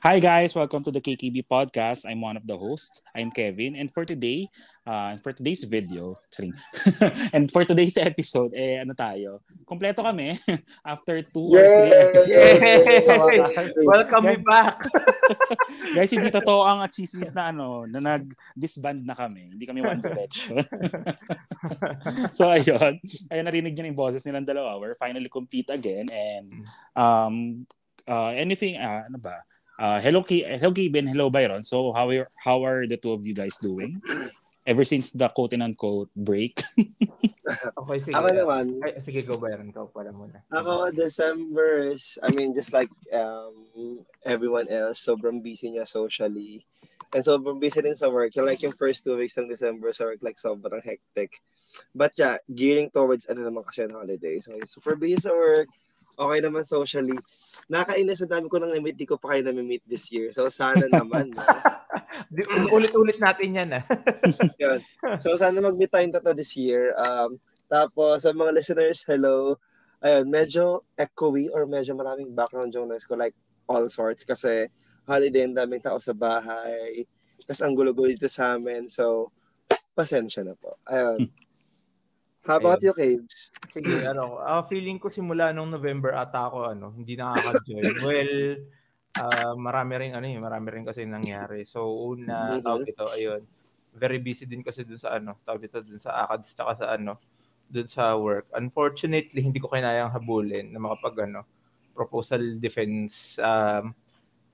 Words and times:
Hi 0.00 0.16
guys, 0.16 0.56
welcome 0.56 0.80
to 0.88 0.88
the 0.88 0.96
KKB 0.96 1.44
podcast. 1.44 2.08
I'm 2.08 2.24
one 2.24 2.32
of 2.32 2.48
the 2.48 2.56
hosts. 2.56 3.04
I'm 3.12 3.28
Kevin 3.28 3.76
and 3.76 3.92
for 3.92 4.08
today, 4.08 4.48
uh, 4.88 5.20
for 5.20 5.28
today's 5.36 5.60
video, 5.68 6.16
charing. 6.32 6.56
and 7.36 7.52
for 7.52 7.68
today's 7.68 8.00
episode, 8.00 8.56
eh 8.56 8.80
ano 8.80 8.96
tayo? 8.96 9.44
Kompleto 9.68 10.00
kami 10.00 10.40
after 10.88 11.20
two 11.20 11.52
yes! 11.52 11.60
or 11.60 12.24
three 12.24 12.72
episodes. 12.80 13.52
Yes! 13.52 13.76
Welcome 13.84 14.24
me 14.24 14.36
back. 14.40 14.88
guys, 15.92 16.08
hindi 16.16 16.32
totoo 16.32 16.64
ang 16.64 16.80
chismis 16.88 17.36
na 17.36 17.52
ano, 17.52 17.84
na 17.84 18.00
nag-disband 18.00 19.04
na 19.04 19.12
kami. 19.12 19.52
Hindi 19.52 19.68
kami 19.68 19.84
one 19.84 20.00
direction. 20.00 20.64
so 22.32 22.48
ayun, 22.48 22.96
ayun 23.28 23.44
narinig 23.44 23.76
niyo 23.76 23.92
yung 23.92 24.00
boses 24.00 24.24
nilang 24.24 24.48
dalawa. 24.48 24.80
We're 24.80 24.96
finally 24.96 25.28
complete 25.28 25.68
again 25.68 26.08
and 26.08 26.48
um 26.96 27.68
uh, 28.08 28.32
anything, 28.32 28.80
uh, 28.80 29.04
ano 29.04 29.20
ba? 29.20 29.44
Uh, 29.80 29.96
hello, 29.96 30.20
K- 30.20 30.44
hello, 30.44 30.76
Kevin. 30.76 31.08
Hello, 31.08 31.32
Byron. 31.32 31.64
So, 31.64 31.96
how 31.96 32.12
are 32.12 32.28
how 32.36 32.60
are 32.68 32.84
the 32.84 33.00
two 33.00 33.16
of 33.16 33.24
you 33.24 33.32
guys 33.32 33.56
doing? 33.56 33.96
Ever 34.68 34.84
since 34.84 35.08
the 35.16 35.24
quote 35.32 35.56
and 35.56 35.64
unquote 35.64 36.12
break. 36.12 36.60
okay, 37.80 37.98
sige. 38.04 38.12
Ako 38.12 38.28
naman. 38.28 38.76
Ay, 38.84 39.00
sige, 39.00 39.24
go 39.24 39.40
Byron. 39.40 39.72
Ikaw 39.72 39.88
pala 39.88 40.12
muna. 40.12 40.44
Ako, 40.52 40.92
December 40.92 41.96
is, 41.96 42.20
I 42.20 42.28
mean, 42.36 42.52
just 42.52 42.76
like 42.76 42.92
um, 43.08 44.04
everyone 44.20 44.68
else, 44.68 45.00
sobrang 45.00 45.40
busy 45.40 45.72
niya 45.72 45.88
socially. 45.88 46.68
And 47.16 47.24
sobrang 47.24 47.56
busy 47.56 47.80
din 47.80 47.96
sa 47.96 48.12
work. 48.12 48.36
Yung, 48.36 48.44
like 48.44 48.60
yung 48.60 48.76
first 48.76 49.00
two 49.00 49.16
weeks 49.16 49.40
ng 49.40 49.48
December 49.48 49.96
sa 49.96 50.12
work, 50.12 50.20
like 50.20 50.36
sobrang 50.36 50.84
hectic. 50.84 51.40
But 51.96 52.12
yeah, 52.20 52.36
gearing 52.52 52.92
towards 52.92 53.32
ano 53.32 53.48
naman 53.48 53.64
kasi 53.64 53.88
ang 53.88 53.96
holiday. 53.96 54.44
So, 54.44 54.60
super 54.68 54.92
busy 54.92 55.24
sa 55.24 55.32
work 55.32 55.72
okay 56.16 56.38
naman 56.42 56.64
socially. 56.66 57.16
Nakainis 57.70 58.24
ang 58.24 58.32
dami 58.32 58.46
ko 58.50 58.58
nang 58.58 58.72
na-meet, 58.74 58.98
di 58.98 59.06
ko 59.06 59.20
pa 59.20 59.34
kayo 59.34 59.50
na-meet 59.50 59.84
this 59.86 60.10
year. 60.10 60.30
So 60.34 60.50
sana 60.50 60.86
naman. 60.90 61.34
Ulit-ulit 62.74 63.18
natin 63.18 63.58
yan 63.58 63.70
ah. 63.76 63.84
yun. 64.62 64.80
So 65.18 65.34
sana 65.38 65.58
mag-meet 65.62 65.90
tayong 65.90 66.14
tatlo 66.14 66.34
this 66.34 66.54
year. 66.58 66.94
Um, 66.98 67.38
tapos 67.70 68.26
sa 68.26 68.34
mga 68.34 68.50
listeners, 68.54 69.06
hello. 69.06 69.58
Ayun, 70.00 70.32
medyo 70.32 70.88
echoey 70.96 71.52
or 71.52 71.68
medyo 71.68 71.92
maraming 71.92 72.32
background 72.32 72.72
yung 72.72 72.88
noise 72.88 73.04
ko 73.04 73.14
like 73.20 73.36
all 73.68 73.84
sorts 73.92 74.24
kasi 74.24 74.66
holiday 75.04 75.44
ang 75.44 75.54
daming 75.54 75.84
tao 75.84 76.00
sa 76.00 76.16
bahay. 76.16 77.04
Tapos 77.44 77.60
ang 77.60 77.74
gulo-gulo 77.76 78.10
dito 78.10 78.30
sa 78.30 78.56
amin. 78.56 78.88
So, 78.88 79.30
pasensya 79.92 80.46
na 80.46 80.54
po. 80.56 80.80
Ayun. 80.88 81.28
How 82.50 82.58
about 82.58 82.82
Ayun. 82.82 82.90
you, 82.90 82.94
Caves? 82.98 83.54
Sige, 83.70 84.02
ano, 84.02 84.42
uh, 84.42 84.66
feeling 84.66 84.98
ko 84.98 85.06
simula 85.06 85.54
nung 85.54 85.70
November 85.70 86.18
ata 86.18 86.50
ako, 86.50 86.74
ano, 86.74 86.90
hindi 86.90 87.14
nakaka-join. 87.14 87.94
well, 88.10 88.34
uh, 89.22 89.54
marami 89.54 89.92
rin, 90.02 90.12
ano 90.18 90.26
eh, 90.26 90.34
marami 90.34 90.66
rin 90.74 90.82
kasi 90.82 91.06
nangyari. 91.06 91.62
So, 91.62 91.86
una, 92.10 92.50
mm-hmm. 92.50 92.66
tawag 92.66 92.90
ito, 92.90 93.06
ayun, 93.06 93.46
very 93.94 94.18
busy 94.18 94.50
din 94.50 94.66
kasi 94.66 94.82
dun 94.82 94.98
sa, 94.98 95.14
ano, 95.14 95.38
tawag 95.46 95.62
ito, 95.70 95.78
dun 95.78 96.02
sa 96.02 96.26
ACADS, 96.26 96.58
tsaka 96.58 96.72
sa, 96.74 96.86
ano, 96.98 97.22
dun 97.70 97.86
sa 97.86 98.18
work. 98.18 98.50
Unfortunately, 98.58 99.46
hindi 99.46 99.62
ko 99.62 99.70
kinayang 99.70 100.10
habulin 100.10 100.74
na 100.74 100.82
makapag, 100.82 101.30
ano, 101.30 101.46
proposal 101.94 102.58
defense 102.58 103.38
um, 103.38 103.94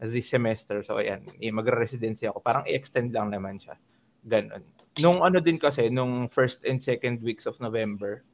this 0.04 0.28
semester. 0.28 0.84
So, 0.84 1.00
ayan, 1.00 1.24
eh, 1.40 1.48
magre-residency 1.48 2.28
ako. 2.28 2.44
Parang 2.44 2.68
i-extend 2.68 3.16
lang 3.16 3.32
naman 3.32 3.56
siya. 3.56 3.80
Ganon 4.20 4.75
nung 5.00 5.20
ano 5.20 5.38
din 5.40 5.60
kasi, 5.60 5.92
nung 5.92 6.28
first 6.32 6.64
and 6.64 6.80
second 6.80 7.20
weeks 7.20 7.44
of 7.44 7.58
November, 7.60 8.24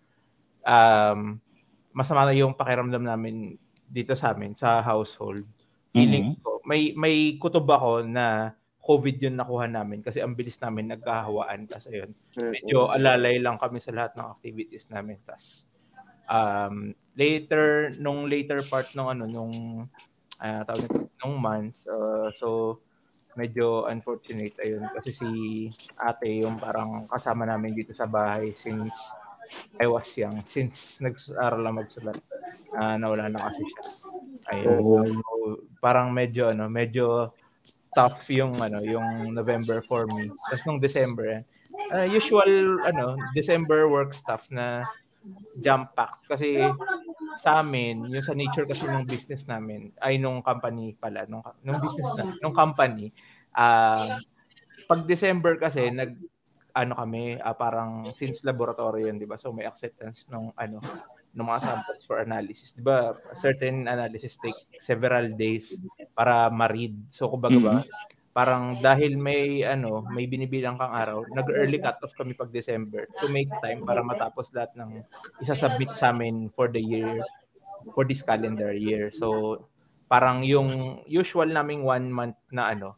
um, 0.63 1.43
masama 1.91 2.27
na 2.27 2.35
yung 2.35 2.55
pakiramdam 2.55 3.03
namin 3.03 3.59
dito 3.91 4.17
sa 4.17 4.33
amin, 4.33 4.57
sa 4.57 4.81
household. 4.81 5.43
Feeling 5.93 6.39
mm-hmm. 6.39 6.45
ko, 6.45 6.63
may, 6.65 6.97
may 6.97 7.37
kutob 7.37 7.69
ako 7.69 8.07
na 8.07 8.57
COVID 8.83 9.17
yun 9.23 9.39
nakuha 9.39 9.71
namin 9.71 10.03
kasi 10.03 10.19
ang 10.19 10.35
bilis 10.35 10.59
namin 10.59 10.91
nagkahawaan 10.91 11.71
kasi 11.71 12.03
yun. 12.03 12.11
Medyo 12.35 12.91
alalay 12.91 13.39
lang 13.39 13.55
kami 13.61 13.79
sa 13.79 13.95
lahat 13.95 14.19
ng 14.19 14.27
activities 14.27 14.91
namin. 14.91 15.23
Tas, 15.23 15.63
um, 16.27 16.91
later, 17.15 17.95
nung 18.03 18.27
later 18.27 18.59
part 18.67 18.91
ng 18.91 19.07
ano, 19.07 19.25
nung, 19.31 19.55
uh, 20.43 20.61
tawag 20.67 20.83
nito, 20.83 21.15
nung 21.23 21.37
month, 21.39 21.79
uh, 21.87 22.33
so, 22.35 22.81
medyo 23.37 23.89
unfortunate 23.89 24.57
ayun. 24.63 24.85
Kasi 24.93 25.11
si 25.13 25.29
ate 25.99 26.43
yung 26.45 26.57
parang 26.57 27.07
kasama 27.09 27.49
namin 27.49 27.77
dito 27.77 27.93
sa 27.97 28.07
bahay 28.07 28.53
since 28.57 28.95
I 29.77 29.85
was 29.85 30.09
young 30.17 30.41
since 30.49 31.01
nag-aral 31.03 31.61
lang 31.61 31.77
magsulat. 31.79 32.19
Uh, 32.73 32.97
nawala 32.97 33.29
na 33.29 33.41
kasi 33.41 33.63
siya. 33.65 33.85
Ayun. 34.53 34.81
Oh. 34.81 35.05
so, 35.05 35.23
parang 35.79 36.11
medyo 36.11 36.51
ano 36.51 36.67
medyo 36.67 37.33
tough 37.93 38.27
yung 38.33 38.57
ano 38.59 38.79
yung 38.83 39.33
November 39.37 39.79
for 39.85 40.09
me. 40.09 40.33
Tapos 40.33 40.63
nung 40.65 40.81
December 40.81 41.29
uh, 41.93 42.07
usual 42.09 42.81
ano 42.87 43.17
December 43.37 43.89
work 43.89 44.13
stuff 44.17 44.45
na 44.49 44.85
jump 45.63 45.95
pack 45.95 46.19
kasi 46.27 46.59
sa 47.43 47.61
amin 47.61 48.07
yung 48.07 48.23
sa 48.23 48.39
nature 48.39 48.65
kasi 48.65 48.87
ng 48.87 49.05
business 49.05 49.43
namin 49.51 49.91
ay 49.99 50.17
nung 50.17 50.39
company 50.41 50.95
pala 50.95 51.27
nung 51.27 51.43
nung 51.67 51.83
business 51.83 52.09
na 52.15 52.39
nung 52.39 52.55
company 52.55 53.11
uh, 53.59 54.17
pag 54.87 55.01
December 55.05 55.59
kasi 55.59 55.91
nag 55.91 56.15
ano 56.73 56.97
kami 56.97 57.37
uh, 57.37 57.53
parang 57.53 58.09
since 58.17 58.41
laboratory 58.49 59.05
yun, 59.05 59.21
'di 59.21 59.29
ba? 59.29 59.37
So 59.37 59.53
may 59.53 59.69
acceptance 59.69 60.25
ng 60.33 60.57
ano 60.57 60.81
ng 61.33 61.45
mga 61.45 61.61
samples 61.61 62.03
for 62.09 62.25
analysis. 62.25 62.73
'Di 62.73 62.81
ba? 62.81 63.13
Certain 63.45 63.85
analysis 63.85 64.41
take 64.41 64.57
several 64.81 65.37
days 65.37 65.77
para 66.17 66.49
ma-read. 66.49 66.97
So 67.13 67.29
kumbaga 67.29 67.61
ba, 67.61 67.77
mm-hmm 67.85 68.21
parang 68.33 68.81
dahil 68.81 69.17
may 69.21 69.61
ano, 69.65 70.05
may 70.09 70.25
binibilang 70.25 70.81
kang 70.81 70.93
araw, 70.93 71.25
nag-early 71.33 71.79
cut 71.81 72.01
off 72.01 72.17
kami 72.17 72.33
pag 72.33 72.49
December 72.49 73.05
to 73.21 73.29
make 73.29 73.49
time 73.61 73.85
para 73.85 74.01
matapos 74.01 74.49
lahat 74.57 74.73
ng 74.77 75.05
isa-submit 75.45 75.93
sa 75.93 76.11
amin 76.11 76.49
for 76.57 76.73
the 76.73 76.81
year 76.81 77.21
for 77.93 78.09
this 78.09 78.25
calendar 78.25 78.73
year. 78.73 79.13
So 79.13 79.61
parang 80.09 80.45
yung 80.45 81.01
usual 81.09 81.53
naming 81.53 81.85
one 81.85 82.09
month 82.09 82.41
na 82.53 82.73
ano 82.73 82.97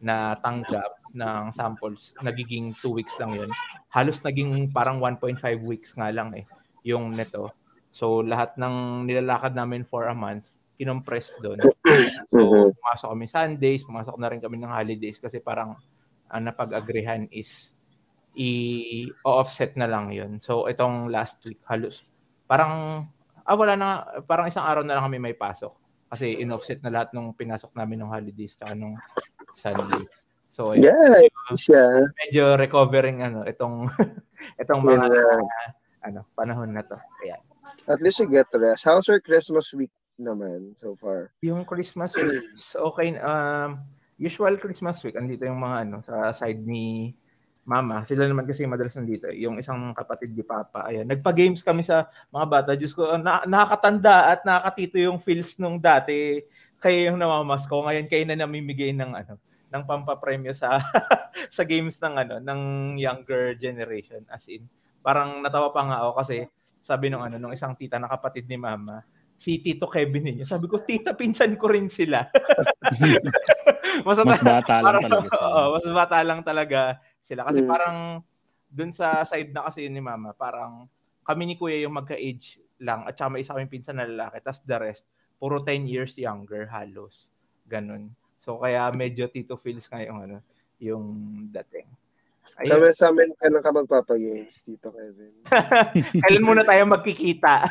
na 0.00 0.34
tanggap 0.40 0.96
ng 1.12 1.52
samples, 1.52 2.14
nagiging 2.22 2.72
two 2.78 2.94
weeks 2.94 3.14
lang 3.20 3.34
yun. 3.36 3.50
Halos 3.90 4.22
naging 4.22 4.70
parang 4.70 5.02
1.5 5.02 5.42
weeks 5.66 5.92
nga 5.98 6.08
lang 6.14 6.32
eh, 6.32 6.46
yung 6.86 7.12
neto. 7.12 7.52
So, 7.90 8.22
lahat 8.22 8.54
ng 8.54 9.06
nilalakad 9.06 9.52
namin 9.52 9.82
for 9.82 10.06
a 10.06 10.14
month, 10.14 10.46
kinompress 10.80 11.28
doon. 11.44 11.60
So, 12.32 12.40
mm-hmm. 12.40 12.72
pumasok 12.78 13.08
kami 13.12 13.26
Sundays, 13.28 13.82
pumasok 13.84 14.16
na 14.16 14.30
rin 14.32 14.40
kami 14.40 14.56
ng 14.56 14.72
holidays 14.72 15.18
kasi 15.20 15.42
parang 15.42 15.76
ang 16.30 16.42
napag-agrihan 16.46 17.26
is 17.34 17.68
i-offset 18.38 19.74
na 19.74 19.90
lang 19.90 20.14
yun. 20.14 20.38
So, 20.40 20.70
itong 20.70 21.10
last 21.10 21.36
week, 21.44 21.58
halos, 21.66 22.06
parang, 22.46 23.04
ah, 23.42 23.56
wala 23.58 23.74
na, 23.74 24.06
parang 24.24 24.46
isang 24.46 24.62
araw 24.62 24.86
na 24.86 24.96
lang 24.96 25.10
kami 25.10 25.18
may 25.18 25.36
pasok. 25.36 25.74
Kasi 26.06 26.38
in-offset 26.38 26.80
na 26.86 26.94
lahat 26.94 27.12
ng 27.12 27.34
pinasok 27.34 27.74
namin 27.74 28.06
ng 28.06 28.10
holidays 28.10 28.54
tsaka 28.54 28.72
nung 28.78 28.94
Sunday. 29.58 30.06
So, 30.54 30.74
yeah, 30.74 31.20
medyo, 31.20 31.70
yeah. 31.70 32.04
medyo 32.26 32.44
recovering 32.58 33.22
ano 33.22 33.46
itong 33.46 33.88
itong 34.62 34.82
mga 34.82 35.06
yeah. 35.08 35.68
ano 36.04 36.26
panahon 36.34 36.74
na 36.74 36.82
to. 36.82 36.98
Ayan. 37.24 37.40
At 37.86 38.02
least 38.02 38.20
you 38.20 38.28
get 38.28 38.50
rest. 38.58 38.84
How's 38.84 39.06
your 39.06 39.22
Christmas 39.22 39.70
week 39.72 39.94
naman 40.20 40.76
so 40.76 40.92
far? 40.94 41.32
Yung 41.40 41.64
Christmas 41.64 42.12
week, 42.14 42.44
okay. 42.76 43.16
Um, 43.18 43.80
usual 44.20 44.60
Christmas 44.60 45.00
week, 45.00 45.16
andito 45.16 45.48
yung 45.48 45.58
mga 45.58 45.76
ano, 45.88 45.96
sa 46.04 46.36
side 46.36 46.60
ni 46.60 47.16
mama. 47.64 48.02
Sila 48.08 48.26
naman 48.26 48.48
kasi 48.48 48.64
madalas 48.66 48.96
nandito. 48.96 49.30
Yung 49.32 49.60
isang 49.60 49.94
kapatid 49.94 50.32
ni 50.34 50.42
Papa. 50.42 50.90
Ayan. 50.90 51.06
Nagpa-games 51.06 51.62
kami 51.62 51.86
sa 51.86 52.08
mga 52.32 52.46
bata. 52.48 52.70
Diyos 52.74 52.96
ko, 52.96 53.14
na, 53.14 53.46
nakakatanda 53.46 54.34
at 54.34 54.40
nakakatito 54.42 54.96
yung 54.98 55.22
feels 55.22 55.54
nung 55.60 55.78
dati. 55.78 56.42
Kayo 56.80 57.12
yung 57.12 57.18
namamas 57.20 57.68
ko. 57.70 57.84
Ngayon 57.86 58.06
kayo 58.10 58.24
na 58.26 58.36
namimigay 58.42 58.90
ng 58.96 59.12
ano 59.14 59.34
ng 59.70 59.86
pampapremyo 59.86 60.50
sa 60.50 60.82
sa 61.56 61.62
games 61.62 61.94
ng 62.02 62.14
ano 62.26 62.34
ng 62.42 62.60
younger 62.98 63.54
generation 63.54 64.18
as 64.26 64.42
in 64.50 64.66
parang 65.00 65.40
natawa 65.40 65.70
pa 65.70 65.86
nga 65.86 65.98
ako 66.02 66.10
kasi 66.20 66.36
sabi 66.82 67.06
nung 67.06 67.22
ano 67.22 67.38
nung 67.38 67.54
isang 67.54 67.78
tita 67.78 67.96
na 67.96 68.10
kapatid 68.10 68.50
ni 68.50 68.58
mama 68.58 69.06
si 69.40 69.64
Tito 69.64 69.88
Kevin 69.88 70.28
ninyo. 70.28 70.44
Sabi 70.44 70.68
ko, 70.68 70.84
tita, 70.84 71.16
pinsan 71.16 71.56
ko 71.56 71.72
rin 71.72 71.88
sila. 71.88 72.28
mas, 74.06 74.20
mas 74.20 74.44
bata 74.44 74.84
lang 74.84 74.84
parang, 74.84 75.02
talaga 75.08 75.28
sila. 75.32 75.48
Oo, 75.56 75.66
mas 75.72 75.86
bata 75.88 76.18
lang 76.20 76.40
talaga 76.44 76.80
sila. 77.24 77.42
Kasi 77.48 77.60
mm. 77.64 77.68
parang 77.68 77.96
dun 78.68 78.92
sa 78.92 79.24
side 79.24 79.56
na 79.56 79.64
kasi 79.72 79.88
ni 79.88 79.98
mama, 80.04 80.36
parang 80.36 80.84
kami 81.24 81.48
ni 81.48 81.54
kuya 81.56 81.80
yung 81.88 81.96
magka-age 81.96 82.60
lang 82.84 83.08
at 83.08 83.16
saka 83.16 83.32
may 83.32 83.40
isa 83.40 83.56
kaming 83.56 83.72
pinsan 83.72 83.96
na 83.96 84.04
lalaki. 84.04 84.44
Tapos 84.44 84.60
the 84.68 84.76
rest, 84.76 85.08
puro 85.40 85.64
10 85.64 85.88
years 85.88 86.20
younger 86.20 86.68
halos. 86.68 87.24
Ganun. 87.64 88.12
So 88.44 88.60
kaya 88.60 88.92
medyo 88.92 89.24
Tito 89.32 89.56
feels 89.56 89.88
nga 89.88 90.04
yung 90.04 90.20
ano, 90.20 90.44
yung 90.76 91.04
dating. 91.48 91.88
Ayun. 92.58 92.70
Kami 92.74 92.86
sa 92.90 93.14
amin, 93.14 93.30
kailan 93.38 93.62
ka 93.62 93.70
magpapagames, 93.70 94.66
Tito 94.66 94.90
Kevin? 94.90 95.34
kailan 96.26 96.44
muna 96.44 96.66
tayo 96.66 96.82
magkikita? 96.90 97.70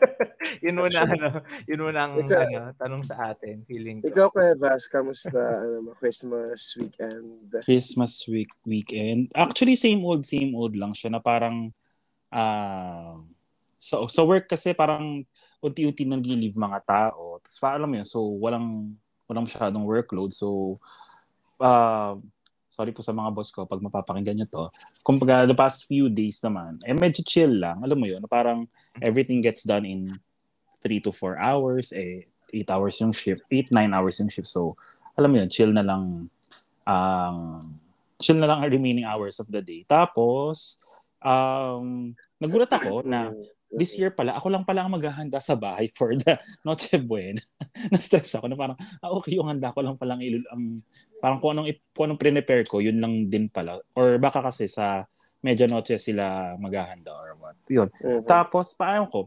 yun 0.64 0.76
muna, 0.76 0.98
ano, 1.08 1.28
yun 1.64 1.80
muna 1.80 2.00
ang 2.04 2.14
Ikaw, 2.20 2.42
ano, 2.44 2.70
tanong 2.76 3.02
sa 3.08 3.32
atin, 3.32 3.64
feeling 3.64 4.04
ko. 4.04 4.12
Ikaw, 4.12 4.26
Kuya 4.28 4.54
Vas, 4.60 4.84
kamusta 4.86 5.40
ano, 5.64 5.96
Christmas 5.96 6.76
weekend? 6.76 7.48
Christmas 7.64 8.14
week 8.28 8.52
weekend? 8.68 9.32
Actually, 9.32 9.78
same 9.78 10.04
old, 10.04 10.28
same 10.28 10.52
old 10.52 10.76
lang 10.76 10.92
siya 10.92 11.16
na 11.16 11.20
parang, 11.24 11.72
uh, 12.28 13.16
so, 13.80 14.04
sa 14.10 14.22
work 14.22 14.50
kasi 14.50 14.76
parang 14.76 15.24
unti-unti 15.64 16.04
nang 16.04 16.22
leave 16.22 16.54
mga 16.54 16.84
tao. 16.84 17.42
Tapos 17.42 17.58
alam 17.64 17.88
mo 17.88 17.96
yun, 17.98 18.06
so 18.06 18.22
walang, 18.38 18.94
walang 19.26 19.48
masyadong 19.48 19.88
workload. 19.88 20.30
So, 20.30 20.78
uh, 21.58 22.14
sorry 22.78 22.94
po 22.94 23.02
sa 23.02 23.10
mga 23.10 23.34
boss 23.34 23.50
ko 23.50 23.66
pag 23.66 23.82
mapapakinggan 23.82 24.38
nyo 24.38 24.46
to. 24.46 24.64
Kumbaga, 25.02 25.50
the 25.50 25.58
past 25.58 25.90
few 25.90 26.06
days 26.06 26.38
naman, 26.38 26.78
eh 26.86 26.94
medyo 26.94 27.26
chill 27.26 27.58
lang. 27.58 27.82
Alam 27.82 27.98
mo 27.98 28.06
yun, 28.06 28.22
parang 28.30 28.70
everything 29.02 29.42
gets 29.42 29.66
done 29.66 29.82
in 29.82 30.14
3 30.86 31.02
to 31.02 31.10
4 31.10 31.42
hours, 31.42 31.90
eh 31.90 32.30
8 32.54 32.70
hours 32.70 32.94
yung 33.02 33.10
shift, 33.10 33.42
8, 33.50 33.74
9 33.74 33.90
hours 33.90 34.22
yung 34.22 34.30
shift. 34.30 34.46
So, 34.46 34.78
alam 35.18 35.34
mo 35.34 35.42
yun, 35.42 35.50
chill 35.50 35.74
na 35.74 35.82
lang 35.82 36.30
um, 36.86 37.58
chill 38.22 38.38
na 38.38 38.46
lang 38.46 38.62
ang 38.62 38.70
remaining 38.70 39.02
hours 39.02 39.42
of 39.42 39.50
the 39.50 39.58
day. 39.58 39.82
Tapos, 39.82 40.78
um, 41.18 42.14
nagulat 42.38 42.70
ako 42.70 43.02
na 43.02 43.34
this 43.68 43.98
year 44.00 44.14
pala, 44.14 44.38
ako 44.38 44.48
lang 44.48 44.64
pala 44.64 44.86
ang 44.86 44.94
maghahanda 44.94 45.42
sa 45.42 45.58
bahay 45.58 45.90
for 45.90 46.14
the 46.14 46.38
Noche 46.66 46.94
Buena. 47.02 47.42
Na-stress 47.92 48.38
ako 48.38 48.46
na 48.48 48.56
parang, 48.56 48.78
ah, 49.02 49.10
okay, 49.18 49.34
yung 49.34 49.50
handa 49.50 49.74
ko 49.74 49.82
lang 49.82 49.98
palang 49.98 50.22
ilul 50.22 50.46
ang 50.54 50.78
parang 51.18 51.38
kung 51.42 51.54
anong, 51.54 51.68
kung 51.94 52.10
anong 52.10 52.20
prepare 52.20 52.64
ko, 52.66 52.78
yun 52.78 52.98
lang 53.02 53.26
din 53.26 53.50
pala. 53.50 53.78
Or 53.94 54.18
baka 54.18 54.42
kasi 54.42 54.70
sa 54.70 55.06
medianoche 55.42 55.98
sila 55.98 56.54
maghahanda 56.58 57.14
or 57.14 57.38
what. 57.38 57.58
Yun. 57.70 57.90
Uh-huh. 58.02 58.22
Tapos, 58.26 58.74
paano 58.74 59.06
ko, 59.10 59.20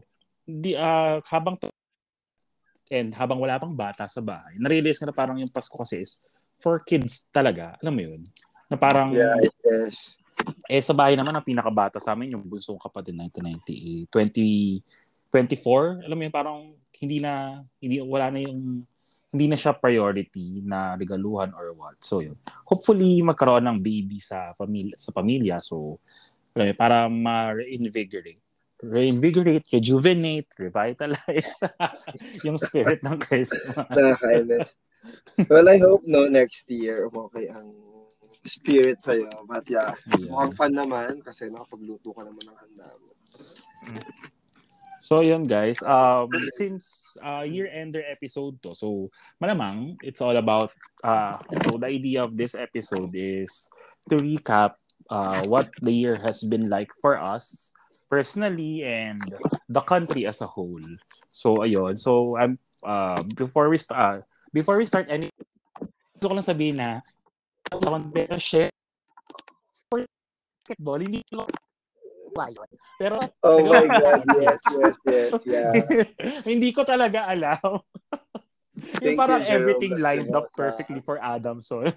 di, 0.44 0.76
uh, 0.76 1.20
habang 1.28 1.56
to, 1.56 1.72
and 2.92 3.16
habang 3.16 3.40
wala 3.40 3.56
pang 3.56 3.72
bata 3.72 4.04
sa 4.04 4.20
bahay, 4.20 4.52
narealize 4.60 5.00
ko 5.00 5.08
na 5.08 5.16
parang 5.16 5.40
yung 5.40 5.48
Pasko 5.48 5.72
kasi 5.80 6.04
is 6.04 6.20
for 6.60 6.80
kids 6.84 7.32
talaga. 7.32 7.76
Alam 7.80 7.94
mo 7.96 8.02
yun? 8.12 8.20
Na 8.68 8.76
parang, 8.76 9.16
yeah, 9.16 9.36
yes. 9.64 10.20
Eh, 10.68 10.82
sa 10.82 10.92
bahay 10.92 11.16
naman, 11.16 11.32
ang 11.32 11.44
pinakabata 11.44 11.96
sa 11.96 12.12
amin, 12.12 12.36
yung 12.36 12.44
bunsong 12.44 12.76
kapatid, 12.76 13.16
1990, 13.16 14.10
20, 14.10 14.84
24, 15.32 16.04
alam 16.04 16.16
mo 16.18 16.22
yun, 16.28 16.34
parang 16.34 16.58
hindi 17.00 17.24
na, 17.24 17.62
hindi, 17.80 18.04
wala 18.04 18.28
na 18.28 18.40
yung 18.44 18.84
hindi 19.32 19.48
na 19.48 19.56
siya 19.56 19.72
priority 19.72 20.60
na 20.62 20.94
regaluhan 20.94 21.56
or 21.56 21.72
what. 21.72 21.96
So 22.04 22.20
yun. 22.20 22.36
Hopefully 22.68 23.24
magkaroon 23.24 23.64
ng 23.64 23.78
baby 23.80 24.20
sa 24.20 24.52
pamilya 24.52 24.96
sa 25.00 25.10
pamilya 25.10 25.56
so 25.64 25.96
alam 26.52 26.76
para 26.76 27.08
ma-reinvigorate 27.08 28.40
reinvigorate, 28.82 29.62
rejuvenate, 29.70 30.50
revitalize 30.58 31.62
yung 32.46 32.58
spirit 32.58 32.98
ng 33.06 33.14
Christmas. 33.22 33.78
Nakakainis. 33.78 34.70
well, 35.46 35.70
I 35.70 35.78
hope 35.78 36.02
no 36.02 36.26
next 36.26 36.66
year 36.66 37.06
okay 37.06 37.46
ang 37.54 37.70
spirit 38.42 38.98
sa'yo. 38.98 39.46
But 39.46 39.70
yeah, 39.70 39.94
yeah. 40.18 40.26
mukhang 40.26 40.54
fun 40.58 40.74
naman 40.74 41.22
kasi 41.22 41.46
nakapagluto 41.46 42.10
ka 42.10 42.26
naman 42.26 42.42
ng 42.42 42.58
handa 42.58 42.86
mo. 42.98 43.08
Mm. 45.02 45.06
So 45.10 45.20
yun 45.20 45.50
guys, 45.50 45.82
um, 45.82 46.30
since 46.54 47.18
uh, 47.18 47.42
year-ender 47.42 48.06
episode 48.06 48.62
to, 48.62 48.74
so 48.74 49.10
malamang 49.42 49.98
it's 50.02 50.22
all 50.22 50.36
about, 50.38 50.70
uh, 51.02 51.42
so 51.66 51.76
the 51.78 51.90
idea 51.90 52.22
of 52.22 52.38
this 52.38 52.54
episode 52.54 53.10
is 53.14 53.68
to 54.08 54.22
recap 54.22 54.78
uh, 55.10 55.42
what 55.50 55.74
the 55.82 55.90
year 55.90 56.18
has 56.22 56.46
been 56.46 56.70
like 56.70 56.94
for 57.02 57.18
us 57.18 57.74
personally 58.08 58.86
and 58.86 59.18
the 59.68 59.80
country 59.82 60.26
as 60.26 60.40
a 60.40 60.46
whole. 60.46 60.86
So 61.30 61.66
ayun, 61.66 61.98
so 61.98 62.38
um, 62.38 62.58
uh, 62.86 63.22
before 63.34 63.68
we 63.68 63.78
start, 63.78 63.98
uh, 63.98 64.22
before 64.54 64.78
we 64.78 64.86
start 64.86 65.10
any, 65.10 65.34
gusto 66.14 66.30
ko 66.30 66.34
lang 66.38 66.46
sabihin 66.46 66.78
na, 66.78 67.02
share 68.38 68.70
for 69.90 70.04
basketball, 70.62 71.00
hindi 71.02 71.26
ko 71.26 71.48
ba 72.32 72.48
yun? 72.48 72.70
Pero, 72.96 73.20
oh 73.46 73.60
my 73.62 73.86
God, 74.02 74.22
yes, 74.40 74.60
yes, 74.72 74.96
yes, 75.06 75.32
yeah. 75.44 75.72
hindi 76.50 76.72
ko 76.72 76.82
talaga 76.82 77.28
alam. 77.28 77.84
yung 79.04 79.14
parang 79.20 79.44
you, 79.44 79.52
everything 79.52 79.94
lined 80.00 80.32
up 80.32 80.48
perfectly 80.56 81.04
for 81.04 81.20
Adamson. 81.20 81.92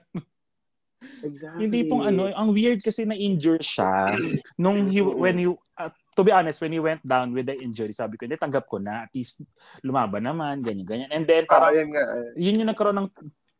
Exactly. 1.21 1.69
hindi 1.69 1.85
pong 1.85 2.09
ano, 2.09 2.33
ang 2.33 2.49
weird 2.49 2.81
kasi 2.81 3.05
na-injure 3.05 3.61
siya 3.61 4.17
nung 4.57 4.89
he, 4.89 5.05
when 5.05 5.37
he, 5.37 5.45
uh, 5.77 5.91
to 6.17 6.25
be 6.25 6.33
honest, 6.33 6.61
when 6.61 6.73
he 6.73 6.81
went 6.81 7.03
down 7.05 7.29
with 7.29 7.45
the 7.45 7.55
injury, 7.61 7.93
sabi 7.93 8.17
ko, 8.17 8.25
hindi, 8.25 8.39
tanggap 8.39 8.65
ko 8.65 8.81
na. 8.81 9.05
At 9.05 9.11
least, 9.13 9.45
lumaban 9.85 10.25
naman, 10.25 10.65
ganyan, 10.65 10.87
ganyan. 10.87 11.09
And 11.13 11.29
then, 11.29 11.45
parang, 11.45 11.71
oh, 11.71 11.77
yun, 11.77 11.89
nga, 11.93 12.03
eh. 12.03 12.29
yun 12.39 12.59
yung 12.63 12.69
nagkaroon 12.73 12.97
ng 13.05 13.09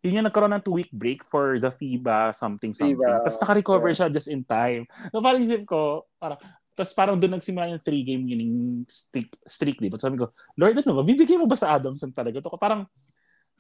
yun 0.06 0.22
yung 0.22 0.28
nagkaroon 0.30 0.54
ng 0.54 0.62
two-week 0.62 0.94
break 0.94 1.26
for 1.26 1.58
the 1.58 1.74
FIBA 1.74 2.30
something 2.30 2.70
something. 2.70 2.94
FIBA, 2.94 3.26
Tapos 3.26 3.42
naka-recover 3.42 3.90
yeah. 3.90 3.98
siya 3.98 4.08
just 4.14 4.30
in 4.30 4.46
time. 4.46 4.86
So 5.10 5.18
parang 5.18 5.42
isip 5.42 5.66
ko, 5.66 6.06
parang, 6.22 6.38
tapos 6.76 6.92
parang 6.92 7.16
doon 7.16 7.40
nagsimula 7.40 7.72
yung 7.72 7.80
three-game 7.80 8.24
winning 8.28 8.84
streak, 8.84 9.32
streak 9.48 9.80
di 9.80 9.88
ba? 9.88 9.96
Sabi 9.96 10.20
ko, 10.20 10.36
Lord, 10.60 10.76
ano 10.76 11.00
ba? 11.00 11.08
Bibigyan 11.08 11.40
mo 11.40 11.48
ba 11.48 11.56
sa 11.56 11.72
Adamson 11.72 12.12
talaga? 12.12 12.44
To 12.44 12.52
parang, 12.60 12.84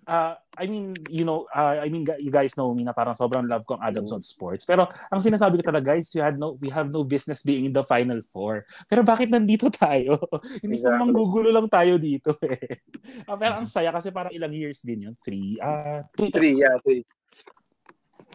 uh, 0.03 0.35
I 0.59 0.67
mean, 0.67 0.91
you 1.07 1.23
know, 1.23 1.47
uh, 1.47 1.79
I 1.79 1.87
mean, 1.87 2.03
you 2.19 2.27
guys 2.27 2.59
know 2.59 2.75
me 2.75 2.83
na 2.83 2.91
parang 2.91 3.15
sobrang 3.15 3.47
love 3.47 3.63
ko 3.63 3.79
ang 3.79 3.87
Adamson 3.87 4.19
sports. 4.19 4.67
Pero 4.67 4.91
ang 5.07 5.23
sinasabi 5.23 5.63
ko 5.63 5.71
talaga, 5.71 5.95
guys, 5.95 6.11
we, 6.11 6.19
had 6.19 6.35
no, 6.35 6.59
we 6.59 6.67
have 6.67 6.91
no 6.91 7.07
business 7.07 7.39
being 7.39 7.63
in 7.63 7.71
the 7.71 7.87
Final 7.87 8.19
Four. 8.19 8.67
Pero 8.91 8.99
bakit 9.07 9.31
nandito 9.31 9.71
tayo? 9.71 10.19
Hindi 10.61 10.83
exactly. 10.83 10.99
pa 10.99 10.99
manggugulo 10.99 11.55
lang 11.55 11.71
tayo 11.71 11.95
dito 11.95 12.35
eh. 12.51 12.83
uh, 13.31 13.39
pero 13.39 13.63
ang 13.63 13.67
saya 13.67 13.95
kasi 13.95 14.11
parang 14.11 14.35
ilang 14.35 14.51
years 14.51 14.83
din 14.83 15.07
yun? 15.07 15.15
Three? 15.23 15.55
Uh, 15.63 16.03
two, 16.19 16.27
three, 16.35 16.59
yeah, 16.59 16.75
three. 16.83 17.07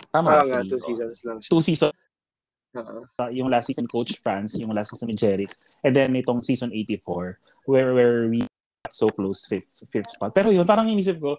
Tama, 0.09 0.41
ah, 0.41 0.45
nga, 0.49 0.65
two 0.65 0.81
seasons 0.81 1.21
lang 1.29 1.39
siya. 1.45 1.53
Two 1.53 1.61
seasons 1.61 2.00
Uh-huh. 2.71 3.03
Uh, 3.19 3.31
yung 3.35 3.51
last 3.51 3.67
season 3.67 3.87
coach 3.91 4.15
France, 4.23 4.55
yung 4.55 4.71
last 4.71 4.95
season 4.95 5.11
ni 5.11 5.19
Jeric, 5.19 5.51
and 5.83 5.91
then 5.91 6.15
itong 6.15 6.39
season 6.39 6.71
84 6.71 7.39
where 7.67 7.91
where 7.99 8.31
we 8.31 8.47
got 8.47 8.95
so 8.95 9.11
close 9.11 9.43
fifth 9.51 9.83
fifth 9.91 10.15
spot. 10.15 10.31
Pero 10.31 10.55
yun 10.55 10.63
parang 10.63 10.87
inisip 10.87 11.19
ko, 11.19 11.35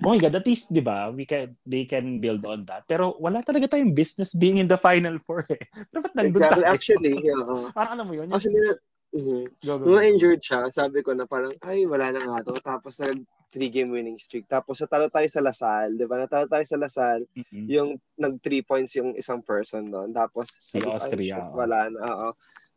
oh 0.00 0.10
my 0.16 0.16
god, 0.16 0.32
at 0.32 0.48
least 0.48 0.72
'di 0.72 0.80
ba, 0.80 1.12
we 1.12 1.28
can 1.28 1.52
they 1.68 1.84
can 1.84 2.16
build 2.24 2.40
on 2.48 2.64
that. 2.64 2.88
Pero 2.88 3.20
wala 3.20 3.44
talaga 3.44 3.76
tayong 3.76 3.92
business 3.92 4.32
being 4.32 4.56
in 4.56 4.68
the 4.68 4.80
final 4.80 5.20
four 5.28 5.44
eh. 5.52 5.60
Pero 5.92 6.00
ba't 6.00 6.14
nandun 6.16 6.40
exactly. 6.40 6.64
tayo? 6.64 6.72
Actually, 6.72 7.14
yeah. 7.28 7.42
Uh, 7.44 7.68
parang 7.76 7.92
alam 8.00 8.06
mo 8.08 8.14
yun. 8.16 8.28
Actually, 8.32 8.72
mm-hmm. 9.12 9.44
go, 9.60 9.72
go, 9.76 9.84
Nung 9.84 10.04
injured 10.08 10.40
siya, 10.40 10.72
sabi 10.72 11.04
ko 11.04 11.12
na 11.12 11.28
parang, 11.28 11.52
ay, 11.68 11.84
wala 11.84 12.08
na 12.16 12.20
nga 12.24 12.48
to. 12.48 12.56
Tapos 12.64 12.96
nag 12.96 13.20
three-game 13.52 13.92
winning 13.92 14.16
streak. 14.16 14.48
Tapos 14.48 14.80
natalo 14.80 15.12
tayo 15.12 15.28
sa 15.28 15.44
Lasal, 15.44 15.92
di 16.00 16.08
ba? 16.08 16.16
Natalo 16.16 16.48
tayo 16.48 16.64
sa 16.64 16.80
Lasal, 16.80 17.28
mm-hmm. 17.36 17.66
yung 17.68 18.00
nag-three 18.16 18.64
points 18.64 18.96
yung 18.96 19.12
isang 19.12 19.44
person 19.44 19.84
doon. 19.92 20.08
Tapos, 20.08 20.48
si 20.56 20.80
ay, 20.80 20.88
Austria. 20.88 21.44
Ay, 21.44 21.52
wala 21.52 21.78
na. 21.92 22.00
Oo. 22.00 22.28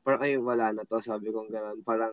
Parang, 0.04 0.22
ay, 0.22 0.36
wala 0.36 0.76
na 0.76 0.84
to. 0.84 1.00
Sabi 1.00 1.32
ko 1.32 1.48
gano'n. 1.48 1.80
Parang, 1.88 2.12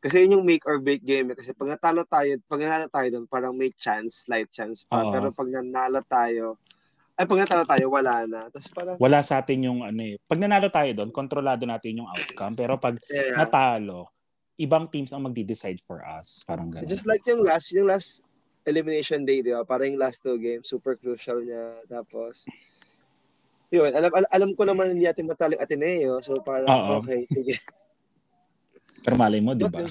kasi 0.00 0.24
yun 0.24 0.40
yung 0.40 0.44
make 0.48 0.64
or 0.64 0.80
break 0.80 1.04
game. 1.04 1.30
Eh. 1.30 1.36
Kasi 1.36 1.52
pag 1.52 1.76
natalo 1.76 2.02
tayo, 2.08 2.40
pag 2.48 2.60
nanalo 2.64 2.88
tayo 2.88 3.08
doon, 3.12 3.26
parang 3.28 3.52
make 3.52 3.76
chance, 3.76 4.24
slight 4.24 4.48
chance 4.48 4.88
pa. 4.88 5.04
Oo. 5.04 5.12
Pero 5.12 5.28
pag 5.28 5.48
nanalo 5.52 6.00
tayo, 6.08 6.56
ay 7.18 7.26
pag 7.26 7.40
natalo 7.44 7.64
tayo, 7.66 7.84
wala 7.90 8.14
na. 8.24 8.40
Tapos 8.48 8.70
parang, 8.72 8.96
wala 8.96 9.20
sa 9.20 9.42
atin 9.42 9.68
yung 9.68 9.82
ano 9.82 10.00
eh. 10.00 10.16
Pag 10.22 10.38
nanalo 10.38 10.70
tayo 10.72 10.90
doon, 10.96 11.10
kontrolado 11.12 11.66
natin 11.66 12.00
yung 12.00 12.08
outcome. 12.08 12.54
Pero 12.56 12.78
pag 12.78 12.94
yeah. 13.10 13.36
natalo, 13.36 14.08
ibang 14.58 14.90
teams 14.90 15.14
ang 15.14 15.22
magde-decide 15.22 15.78
for 15.78 16.02
us. 16.02 16.42
Parang 16.42 16.68
ganun. 16.68 16.90
Just 16.90 17.06
like 17.06 17.22
yung 17.30 17.46
last, 17.46 17.70
yung 17.70 17.86
last 17.86 18.26
elimination 18.66 19.22
day, 19.22 19.40
di 19.40 19.54
ba? 19.54 19.62
Parang 19.62 19.94
yung 19.94 20.02
last 20.02 20.20
two 20.20 20.36
games, 20.36 20.66
super 20.66 20.98
crucial 20.98 21.40
niya. 21.40 21.78
Tapos, 21.86 22.44
yun, 23.70 23.94
alam, 23.94 24.10
alam, 24.10 24.28
alam 24.28 24.50
ko 24.58 24.66
naman 24.66 24.92
hindi 24.92 25.06
natin 25.06 25.30
matalo 25.30 25.54
yung 25.54 25.62
Ateneo. 25.62 26.12
So, 26.20 26.42
parang, 26.42 26.68
Uh-oh. 26.68 27.00
okay, 27.00 27.22
sige. 27.30 27.54
Pero 29.06 29.14
malay 29.14 29.38
mo, 29.38 29.54
di 29.54 29.62
ba? 29.70 29.86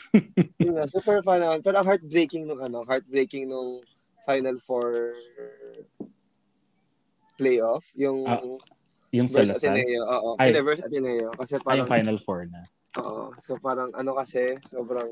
yun 0.62 0.84
super 0.86 1.24
fun 1.24 1.40
naman. 1.40 1.64
Pero 1.64 1.80
heartbreaking 1.80 2.44
nung, 2.44 2.60
ano, 2.60 2.84
heartbreaking 2.84 3.48
nung 3.48 3.80
Final 4.28 4.60
Four 4.60 5.16
playoff. 7.40 7.88
Yung, 7.96 8.28
uh, 8.28 8.60
yung 9.16 9.32
sa 9.32 9.48
Lasal? 9.48 9.80
Ateneo, 9.80 10.04
oo. 10.04 10.30
Ay, 10.36 10.52
Ateneo. 10.52 11.32
Kasi 11.40 11.56
parang, 11.64 11.72
ay, 11.72 11.82
yung 11.88 11.94
Final 12.04 12.20
Four 12.20 12.52
na. 12.52 12.62
Oo. 13.02 13.34
So 13.44 13.58
parang 13.62 13.94
ano 13.94 14.18
kasi, 14.18 14.58
sobrang 14.66 15.10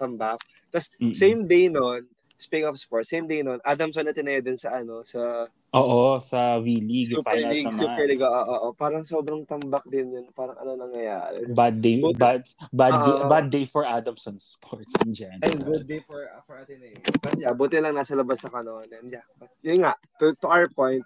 tambak. 0.00 0.40
Tapos 0.72 0.88
mm-hmm. 0.96 1.14
same 1.14 1.40
day 1.44 1.68
noon, 1.68 2.08
speaking 2.36 2.68
of 2.68 2.76
sports, 2.76 3.08
same 3.08 3.24
day 3.24 3.40
noon, 3.40 3.60
Adamson 3.64 4.08
at 4.08 4.16
Tineo 4.16 4.40
din 4.44 4.60
sa 4.60 4.76
ano, 4.76 5.00
sa 5.04 5.48
Oo, 5.76 6.16
sa 6.16 6.56
V-League 6.56 7.12
Super 7.12 7.36
League, 7.52 7.68
naman. 7.68 7.76
Super 7.76 8.04
League, 8.08 8.24
oo, 8.24 8.44
oo, 8.48 8.68
Parang 8.72 9.04
sobrang 9.04 9.44
tambak 9.44 9.84
din 9.92 10.08
yun. 10.08 10.24
Parang 10.32 10.56
ano 10.56 10.72
nangyayari. 10.72 11.52
Bad 11.52 11.84
day, 11.84 12.00
But, 12.00 12.16
bad 12.16 12.40
bad 12.72 12.94
uh, 12.96 13.04
day, 13.04 13.16
bad 13.28 13.46
day 13.52 13.64
for 13.68 13.84
Adamson 13.84 14.40
Sports 14.40 14.96
in 15.04 15.12
general. 15.12 15.44
And 15.44 15.60
good 15.60 15.84
day 15.84 16.00
for 16.00 16.24
for 16.48 16.56
Ateneo. 16.56 16.96
But 17.20 17.36
yeah, 17.36 17.52
buti 17.52 17.76
lang 17.76 17.92
nasa 17.92 18.16
labas 18.16 18.40
sa 18.40 18.48
kanon. 18.48 18.88
And 18.88 19.12
yeah, 19.12 19.26
but, 19.36 19.52
yun 19.60 19.84
nga, 19.84 20.00
to, 20.16 20.32
to 20.40 20.46
our 20.48 20.64
point, 20.72 21.04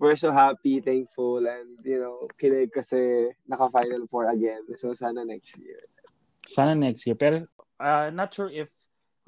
we're 0.00 0.16
so 0.16 0.32
happy, 0.32 0.80
thankful, 0.80 1.44
and, 1.44 1.76
you 1.84 2.00
know, 2.00 2.24
kilig 2.40 2.72
kasi 2.72 3.28
naka-Final 3.44 4.08
Four 4.08 4.32
again. 4.32 4.64
So, 4.80 4.96
sana 4.96 5.22
next 5.28 5.60
year. 5.60 5.84
Sana 6.48 6.72
next 6.72 7.04
year. 7.04 7.14
Pero, 7.20 7.44
uh, 7.76 8.08
not 8.08 8.32
sure 8.32 8.48
if 8.48 8.72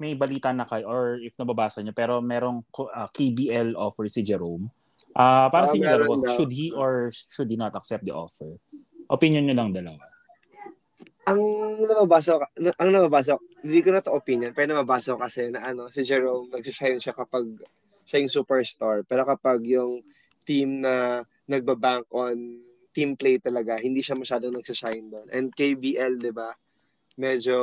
may 0.01 0.17
balita 0.17 0.49
na 0.49 0.65
kayo 0.65 0.89
or 0.89 1.21
if 1.21 1.37
nababasa 1.37 1.85
nyo, 1.85 1.93
pero 1.93 2.17
merong 2.19 2.65
uh, 2.73 3.07
KBL 3.13 3.77
offer 3.77 4.09
si 4.09 4.25
Jerome. 4.25 4.67
Uh, 5.13 5.47
para 5.53 5.69
uh, 5.69 5.69
sa 5.69 5.77
inyo 5.77 5.87
dalawa, 5.87 6.25
should 6.33 6.49
he 6.49 6.73
or 6.73 7.13
should 7.13 7.47
he 7.47 7.55
not 7.55 7.77
accept 7.77 8.01
the 8.01 8.11
offer? 8.11 8.57
Opinion 9.05 9.45
nyo 9.45 9.53
lang 9.53 9.69
dalawa. 9.69 10.01
Ang 11.29 11.39
nababasa 11.87 12.41
ko, 12.41 12.43
ang 12.81 12.89
nababasa 12.89 13.37
ko, 13.37 13.41
hindi 13.61 13.79
ko 13.79 13.89
na 13.93 14.03
to 14.03 14.11
opinion, 14.11 14.51
pero 14.51 14.73
nababasa 14.73 15.13
ko 15.13 15.21
kasi 15.21 15.53
na 15.53 15.69
ano, 15.69 15.87
si 15.87 16.01
Jerome, 16.01 16.49
nagsishine 16.49 16.97
siya 16.97 17.13
kapag 17.13 17.45
siya 18.03 18.19
yung 18.19 18.33
superstar. 18.33 19.05
Pero 19.07 19.23
kapag 19.23 19.63
yung 19.63 20.03
team 20.43 20.83
na 20.83 21.23
nagbabank 21.47 22.07
on 22.11 22.61
team 22.93 23.17
play 23.17 23.41
talaga, 23.41 23.81
hindi 23.81 24.05
siya 24.05 24.15
masyadong 24.15 24.53
nagsashine 24.53 25.09
doon. 25.09 25.27
And 25.33 25.49
KBL, 25.49 26.21
di 26.21 26.29
ba? 26.29 26.53
Medyo 27.17 27.57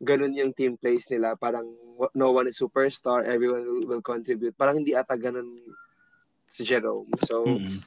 ganun 0.00 0.36
yung 0.36 0.52
team 0.52 0.76
plays 0.76 1.08
nila. 1.08 1.34
Parang 1.34 1.64
no 2.12 2.28
one 2.32 2.52
is 2.52 2.60
superstar, 2.60 3.24
everyone 3.24 3.64
will, 3.64 3.84
will 3.88 4.04
contribute. 4.04 4.52
Parang 4.52 4.76
hindi 4.76 4.92
ata 4.92 5.16
ganun 5.16 5.48
si 6.44 6.62
Jerome. 6.62 7.08
So, 7.24 7.48
mm-hmm. 7.48 7.80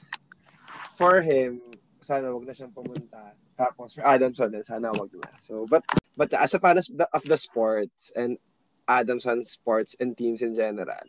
for 0.98 1.22
him, 1.22 1.62
sana 2.02 2.34
wag 2.34 2.50
na 2.50 2.58
siyang 2.58 2.74
pumunta. 2.74 3.38
Tapos 3.54 3.94
for 3.94 4.04
Adamson, 4.08 4.50
sana 4.66 4.90
wag 4.90 5.14
na. 5.14 5.30
So, 5.38 5.70
but 5.70 5.86
but 6.18 6.34
as 6.34 6.58
a 6.58 6.60
fan 6.60 6.82
of 6.82 6.88
the, 6.90 7.08
of 7.14 7.24
the 7.24 7.38
sports 7.38 8.10
and 8.18 8.42
Adamson 8.90 9.46
sports 9.46 9.94
and 10.02 10.18
teams 10.18 10.42
in 10.42 10.58
general, 10.58 11.06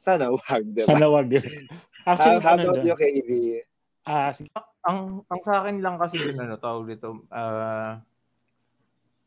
sana 0.00 0.32
wag, 0.32 0.64
diba? 0.64 0.88
Sana 0.88 1.06
wag. 1.12 1.28
Actually, 2.08 2.40
how, 2.40 2.56
how 2.56 2.56
ano 2.56 2.72
about 2.72 2.84
you, 2.88 2.96
KB? 2.96 3.30
Ah, 4.08 4.32
uh, 4.32 4.60
ang 4.88 5.20
ang 5.28 5.40
sa 5.44 5.60
akin 5.60 5.84
lang 5.84 6.00
kasi 6.00 6.16
din 6.16 6.40
ano 6.40 6.56
tawag 6.56 6.88
dito, 6.88 7.28
uh, 7.28 8.00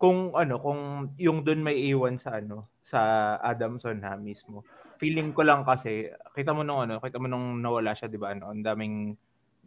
kung 0.02 0.34
ano, 0.34 0.58
kung 0.58 0.80
yung 1.22 1.46
doon 1.46 1.62
may 1.62 1.78
iwan 1.94 2.18
sa 2.18 2.42
ano, 2.42 2.66
sa 2.82 3.00
Adamson 3.38 4.02
ha 4.02 4.18
mismo. 4.18 4.66
Feeling 4.98 5.32
ko 5.32 5.46
lang 5.46 5.62
kasi 5.62 6.10
kita 6.34 6.52
mo 6.52 6.66
nung 6.66 6.90
ano, 6.90 6.98
kita 6.98 7.22
mo 7.22 7.30
nung 7.30 7.62
nawala 7.62 7.94
siya, 7.94 8.10
'di 8.10 8.18
ba? 8.18 8.34
Ano, 8.34 8.50
ang 8.50 8.66
daming 8.66 9.14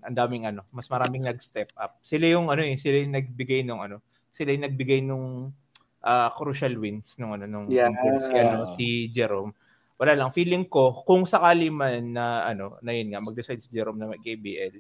ang 0.03 0.17
daming 0.19 0.45
ano, 0.51 0.67
mas 0.75 0.91
maraming 0.91 1.25
nag-step 1.25 1.71
up. 1.79 2.03
Sila 2.03 2.27
yung 2.27 2.51
ano 2.51 2.67
eh, 2.67 2.77
sila 2.77 2.99
yung 3.01 3.15
nagbigay 3.15 3.63
nung 3.63 3.81
ano, 3.81 4.03
sila 4.35 4.53
yung 4.53 4.67
nagbigay 4.67 5.01
nung 5.07 5.55
uh, 6.03 6.29
crucial 6.35 6.75
wins 6.77 7.15
nung 7.17 7.33
ano 7.33 7.47
nung 7.47 7.67
yeah. 7.71 7.89
si, 7.95 8.37
ano, 8.37 8.75
si 8.75 8.87
Jerome 9.15 9.55
wala 9.97 10.13
lang 10.13 10.31
feeling 10.37 10.69
ko 10.69 11.03
kung 11.09 11.25
sakali 11.25 11.73
man 11.73 12.13
na 12.13 12.45
ano 12.45 12.77
na 12.85 12.93
yun 12.93 13.13
nga 13.13 13.25
mag-decide 13.25 13.65
si 13.65 13.73
Jerome 13.73 13.97
na 13.97 14.13
mag-KBL 14.13 14.77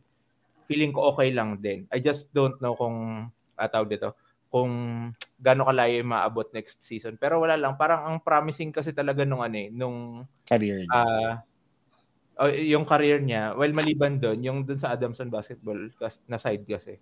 feeling 0.67 0.93
ko 0.93 1.15
okay 1.15 1.31
lang 1.31 1.63
din. 1.63 1.87
I 1.95 2.03
just 2.03 2.29
don't 2.35 2.59
know 2.59 2.75
kung 2.75 3.31
uh, 3.31 3.69
tawag 3.71 3.91
dito 3.91 4.19
kung 4.51 4.71
gaano 5.39 5.67
kalayo 5.67 6.03
yung 6.03 6.13
maabot 6.13 6.47
next 6.55 6.83
season. 6.83 7.19
Pero 7.19 7.43
wala 7.43 7.59
lang 7.59 7.79
parang 7.79 8.07
ang 8.07 8.19
promising 8.23 8.75
kasi 8.75 8.91
talaga 8.95 9.23
nung 9.23 9.43
ano 9.43 9.57
eh 9.57 9.69
nung 9.71 10.27
career 10.47 10.85
niya. 10.85 10.93
Uh, 10.93 11.33
uh, 12.43 12.51
yung 12.53 12.85
career 12.85 13.23
niya 13.23 13.57
well 13.57 13.73
maliban 13.73 14.21
doon 14.21 14.39
yung 14.45 14.59
doon 14.67 14.79
sa 14.79 14.93
Adamson 14.93 15.33
basketball 15.33 15.89
na 16.29 16.39
side 16.39 16.67
kasi 16.69 17.01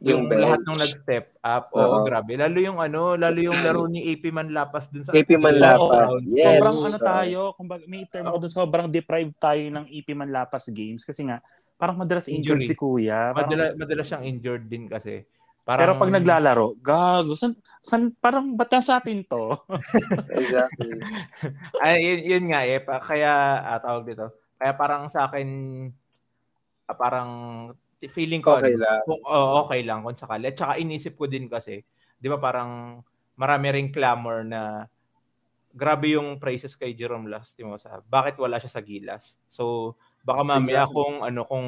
yung, 0.00 0.32
yung 0.32 0.40
lahat 0.40 0.60
ng 0.64 0.78
nag-step 0.80 1.26
up. 1.44 1.64
Oo, 1.76 2.00
oh, 2.00 2.02
grabe. 2.08 2.32
Lalo 2.32 2.56
yung 2.56 2.80
ano, 2.80 3.20
lalo 3.20 3.38
yung 3.38 3.60
laro 3.60 3.84
ni 3.84 4.08
AP 4.16 4.32
Manlapas 4.32 4.88
dun 4.88 5.04
sa 5.04 5.12
AP 5.12 5.36
Manlapas. 5.36 6.08
Oh, 6.08 6.16
yes. 6.24 6.56
Sobrang 6.56 6.78
ano 6.88 6.98
tayo, 7.04 7.40
kumbaga 7.52 7.84
may 7.84 8.08
term 8.08 8.24
ako 8.24 8.36
dun, 8.40 8.52
sobrang 8.52 8.88
deprived 8.88 9.36
tayo 9.36 9.60
ng 9.60 9.84
AP 9.92 10.08
Manlapas 10.16 10.72
games 10.72 11.04
kasi 11.04 11.28
nga 11.28 11.44
parang 11.76 12.00
madalas 12.00 12.28
injured 12.32 12.64
Injury. 12.64 12.72
si 12.72 12.80
Kuya. 12.80 13.36
Parang, 13.36 13.52
madalas, 13.52 13.72
madalas 13.76 14.06
siyang 14.08 14.24
injured 14.24 14.64
din 14.68 14.84
kasi. 14.88 15.24
Parang, 15.64 15.80
pero 15.84 15.92
pag 16.00 16.12
naglalaro, 16.16 16.66
gago, 16.80 17.32
san, 17.36 17.52
san, 17.84 18.08
parang 18.16 18.56
ba't 18.56 18.72
sa 18.80 19.00
atin 19.00 19.20
to? 19.28 19.52
exactly. 20.40 20.96
Ay, 21.84 22.00
yun, 22.00 22.20
yun 22.24 22.44
nga 22.48 22.60
eh. 22.64 22.80
Kaya, 22.80 23.32
ah, 23.64 23.80
tawag 23.80 24.08
dito. 24.08 24.32
Kaya 24.56 24.72
parang 24.76 25.12
sa 25.12 25.28
akin, 25.28 25.48
ah, 26.88 26.96
parang 26.96 27.30
feeling 28.08 28.40
ko 28.40 28.56
okay 28.56 28.72
ano, 28.72 28.80
lang. 28.80 29.00
Kung, 29.04 29.20
oh, 29.28 29.66
okay 29.66 29.84
lang 29.84 30.00
kung 30.00 30.16
sakali. 30.16 30.48
At 30.48 30.56
saka 30.56 30.80
inisip 30.80 31.20
ko 31.20 31.28
din 31.28 31.52
kasi, 31.52 31.84
'di 32.16 32.28
ba 32.32 32.40
parang 32.40 33.04
marami 33.36 33.66
ring 33.72 33.92
clamor 33.92 34.44
na 34.44 34.88
grabe 35.70 36.16
yung 36.16 36.40
praises 36.40 36.74
kay 36.74 36.96
Jerome 36.96 37.28
Lastimosa. 37.30 38.02
Bakit 38.08 38.40
wala 38.40 38.58
siya 38.58 38.72
sa 38.72 38.82
Gilas? 38.82 39.38
So, 39.52 39.94
baka 40.26 40.42
mamaya 40.42 40.84
exactly. 40.88 40.96
kung 40.96 41.14
ano 41.22 41.40
kung 41.46 41.66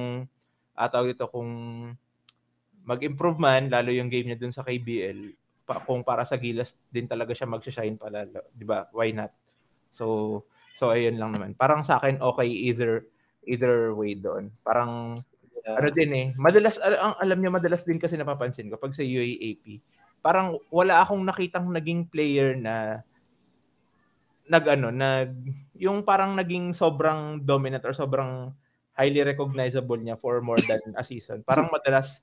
ataw 0.72 1.04
ah, 1.06 1.12
ito 1.12 1.26
kung 1.28 1.50
mag-improve 2.82 3.38
man 3.38 3.70
lalo 3.70 3.94
yung 3.94 4.10
game 4.10 4.32
niya 4.32 4.40
dun 4.40 4.50
sa 4.50 4.66
KBL 4.66 5.36
pa, 5.62 5.78
kung 5.86 6.02
para 6.02 6.26
sa 6.26 6.34
Gilas 6.34 6.74
din 6.90 7.06
talaga 7.06 7.30
siya 7.36 7.46
mag-shine 7.46 7.94
pala, 7.94 8.26
'di 8.26 8.64
ba? 8.66 8.90
Why 8.90 9.14
not? 9.14 9.30
So, 9.94 10.42
so 10.80 10.90
ayun 10.90 11.20
lang 11.20 11.36
naman. 11.36 11.54
Parang 11.54 11.86
sa 11.86 12.02
akin 12.02 12.18
okay 12.18 12.48
either 12.48 13.06
either 13.46 13.94
way 13.94 14.18
doon. 14.18 14.50
Parang 14.66 15.22
Yeah. 15.62 15.78
Ano 15.78 15.88
din 15.94 16.10
eh, 16.10 16.26
madalas 16.34 16.74
ang 16.82 17.14
alam 17.22 17.38
niyo 17.38 17.54
madalas 17.54 17.86
din 17.86 18.02
kasi 18.02 18.18
napapansin 18.18 18.66
ko 18.66 18.74
pag 18.82 18.98
sa 18.98 19.06
UAAP, 19.06 19.78
parang 20.18 20.58
wala 20.74 20.98
akong 21.02 21.22
nakitang 21.22 21.70
naging 21.70 22.10
player 22.10 22.58
na 22.58 23.06
nag 24.50 24.64
ano, 24.66 24.90
nag 24.90 25.30
yung 25.78 26.02
parang 26.02 26.34
naging 26.34 26.74
sobrang 26.74 27.38
dominant 27.46 27.86
or 27.86 27.94
sobrang 27.94 28.50
highly 28.98 29.22
recognizable 29.22 29.96
niya 29.96 30.18
for 30.18 30.42
more 30.42 30.58
than 30.66 30.82
a 30.98 31.04
season. 31.06 31.46
Parang 31.46 31.70
madalas 31.70 32.18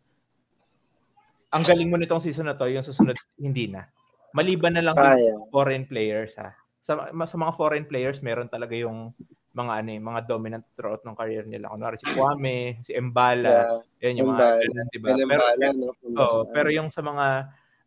ang 1.50 1.66
galing 1.66 1.90
mo 1.90 1.98
nitong 1.98 2.22
season 2.22 2.46
na 2.46 2.60
to, 2.60 2.70
yung 2.70 2.86
susunod 2.86 3.18
hindi 3.42 3.72
na. 3.72 3.90
Maliban 4.38 4.78
na 4.78 4.86
lang 4.86 4.94
ah, 5.00 5.18
yeah. 5.18 5.40
foreign 5.50 5.90
players 5.90 6.38
ha. 6.38 6.54
Sa, 6.86 7.10
sa 7.10 7.38
mga 7.38 7.54
foreign 7.58 7.86
players, 7.90 8.22
meron 8.22 8.50
talaga 8.50 8.78
yung 8.78 9.14
mga 9.50 9.72
ano 9.82 9.90
eh, 9.90 10.02
mga 10.02 10.22
dominant 10.30 10.66
throughout 10.78 11.02
ng 11.02 11.18
career 11.18 11.46
nila. 11.50 11.74
Kunwari 11.74 11.98
si 11.98 12.08
Kwame, 12.14 12.86
si 12.86 12.92
Embala, 12.94 13.82
yeah, 14.02 14.10
yan 14.10 14.22
yung 14.22 14.30
mga 14.38 14.48
ganun, 14.62 14.88
di 14.94 15.00
ba? 15.02 15.08
Pero, 15.18 15.44
no, 15.74 15.90
oh, 16.22 16.44
pero 16.54 16.70
yung 16.70 16.90
sa 16.94 17.02
mga 17.02 17.26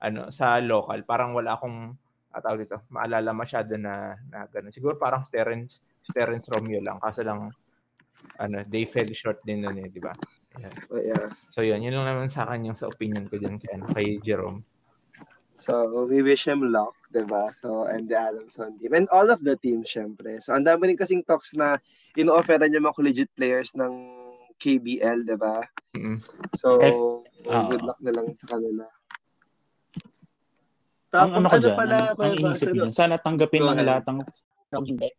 ano 0.02 0.20
sa 0.34 0.58
local, 0.58 0.98
parang 1.06 1.30
wala 1.32 1.54
akong 1.54 1.94
ataw 2.34 2.58
dito, 2.58 2.82
maalala 2.90 3.30
masyado 3.30 3.78
na 3.78 4.18
na 4.26 4.50
ganun. 4.50 4.74
Siguro 4.74 4.98
parang 4.98 5.22
Terence 5.30 5.78
Terence 6.10 6.50
Romeo 6.50 6.82
lang 6.82 6.98
kaso 6.98 7.22
lang 7.22 7.54
ano, 8.38 8.62
they 8.66 8.86
fell 8.86 9.08
short 9.14 9.38
din 9.46 9.62
nun 9.62 9.78
eh, 9.78 9.88
di 9.90 9.98
ba? 10.02 10.14
Yeah. 10.58 10.74
So, 10.84 10.92
yeah. 11.00 11.26
So 11.48 11.60
yun, 11.64 11.80
yun 11.80 11.96
lang 11.96 12.12
naman 12.12 12.28
sa 12.28 12.44
akin 12.46 12.70
yung 12.70 12.78
sa 12.78 12.90
opinion 12.90 13.26
ko 13.26 13.40
diyan 13.40 13.56
kay, 13.58 13.70
ano, 13.74 13.84
kay 13.90 14.06
Jerome. 14.20 14.62
So, 15.62 16.10
we 16.10 16.26
wish 16.26 16.50
him 16.50 16.74
luck, 16.74 16.98
di 17.06 17.22
ba? 17.22 17.54
So, 17.54 17.86
and 17.86 18.10
the 18.10 18.18
Adamson 18.18 18.82
team. 18.82 18.98
And 18.98 19.06
all 19.14 19.30
of 19.30 19.46
the 19.46 19.54
teams, 19.54 19.86
syempre. 19.86 20.42
So, 20.42 20.58
ang 20.58 20.66
dami 20.66 20.90
rin 20.90 20.98
kasing 20.98 21.22
talks 21.22 21.54
na 21.54 21.78
ino-offeran 22.18 22.74
yung 22.74 22.90
mga 22.90 22.98
collegiate 22.98 23.34
players 23.38 23.78
ng 23.78 23.94
KBL, 24.58 25.22
di 25.22 25.38
ba? 25.38 25.62
Mm-hmm. 25.94 26.18
So, 26.58 26.68
uh, 27.46 27.62
good 27.70 27.86
luck 27.86 27.98
na 28.02 28.10
lang 28.10 28.34
sa 28.34 28.58
kanila. 28.58 28.90
Tapos, 31.14 31.30
ang, 31.30 31.30
ano, 31.38 31.46
ano 31.46 31.62
dyan, 31.62 31.78
pala, 31.78 31.96
ang, 32.10 32.18
ang 32.18 32.34
inisip 32.42 32.74
niya, 32.74 32.90
sana 32.90 33.16
tanggapin 33.22 33.62
ng 33.62 33.78
lahat 33.86 34.04
ng 34.10 34.18
hindi. 34.88 35.10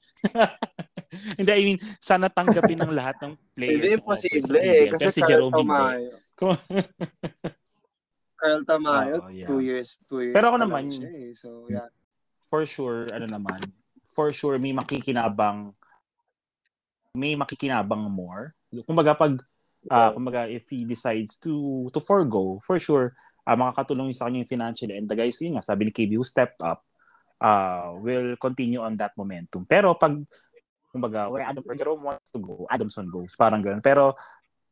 I 1.39 1.63
mean, 1.63 1.79
sana 2.01 2.27
tanggapin 2.27 2.83
ng 2.83 2.91
lahat 2.91 3.15
ng 3.23 3.33
players. 3.53 3.79
Hindi, 3.79 3.95
imposible 3.95 4.57
eh. 4.59 4.91
Kasi, 4.91 5.07
kasi 5.07 5.21
si 5.21 5.21
Jerome 5.23 5.55
hindi. 5.55 6.09
Carl 8.43 8.67
Tamayo, 8.67 9.23
oh, 9.23 9.31
yeah. 9.31 9.47
two 9.47 9.63
years, 9.63 10.03
two 10.11 10.19
years. 10.19 10.35
Pero 10.35 10.51
ako 10.51 10.57
naman, 10.59 10.91
siya, 10.91 11.07
eh. 11.07 11.31
so 11.31 11.63
yeah. 11.71 11.87
For 12.51 12.67
sure, 12.67 13.07
ano 13.15 13.23
naman, 13.23 13.63
for 14.03 14.35
sure 14.35 14.59
may 14.59 14.75
makikinabang 14.75 15.71
may 17.15 17.39
makikinabang 17.39 18.11
more. 18.11 18.51
Kumbaga 18.83 19.15
pag 19.15 19.39
uh, 19.87 20.11
kumbaga 20.11 20.51
if 20.51 20.67
he 20.67 20.83
decides 20.83 21.39
to 21.39 21.87
to 21.95 22.03
forgo, 22.03 22.59
for 22.59 22.75
sure 22.83 23.15
uh, 23.47 23.55
makakatulong 23.55 24.11
sa 24.11 24.27
kanya 24.27 24.43
yung 24.43 24.51
financially 24.51 24.99
and 24.99 25.07
the 25.07 25.15
guys 25.15 25.39
yun 25.39 25.55
nga 25.55 25.63
sabi 25.63 25.87
ni 25.87 25.91
KB 25.95 26.11
who 26.19 26.27
stepped 26.27 26.59
up 26.59 26.83
uh, 27.39 27.95
will 28.03 28.35
continue 28.35 28.83
on 28.83 28.99
that 28.99 29.15
momentum. 29.15 29.63
Pero 29.63 29.95
pag 29.95 30.19
kumbaga 30.91 31.31
where 31.31 31.47
Adam 31.47 31.63
Jerome 31.79 32.03
wants 32.11 32.35
to 32.35 32.43
go, 32.43 32.67
Adamson 32.67 33.07
goes. 33.07 33.39
Parang 33.39 33.63
ganoon. 33.63 33.81
Pero 33.81 34.13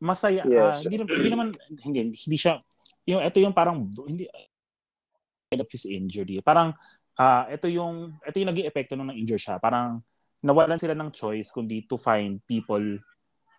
masaya 0.01 0.43
yes. 0.43 0.85
uh, 0.85 0.89
hindi, 0.89 1.07
hindi 1.07 1.29
naman 1.29 1.47
hindi, 1.81 2.13
hindi 2.13 2.37
siya 2.37 2.61
yung 3.05 3.21
ito 3.21 3.37
yung 3.41 3.55
parang 3.55 3.89
hindi 4.05 4.29
of 5.57 5.67
his 5.67 5.83
injury. 5.89 6.39
Parang 6.39 6.71
uh, 7.19 7.43
ito 7.51 7.67
yung 7.67 8.15
ito 8.23 8.35
yung 8.39 8.49
naging 8.55 8.67
epekto 8.69 8.95
nung 8.95 9.11
nang-injure 9.11 9.41
siya. 9.41 9.55
Parang 9.59 9.99
nawalan 10.41 10.79
sila 10.79 10.95
ng 10.95 11.11
choice 11.11 11.51
kundi 11.51 11.85
to 11.85 11.99
find 11.99 12.39
people 12.47 12.81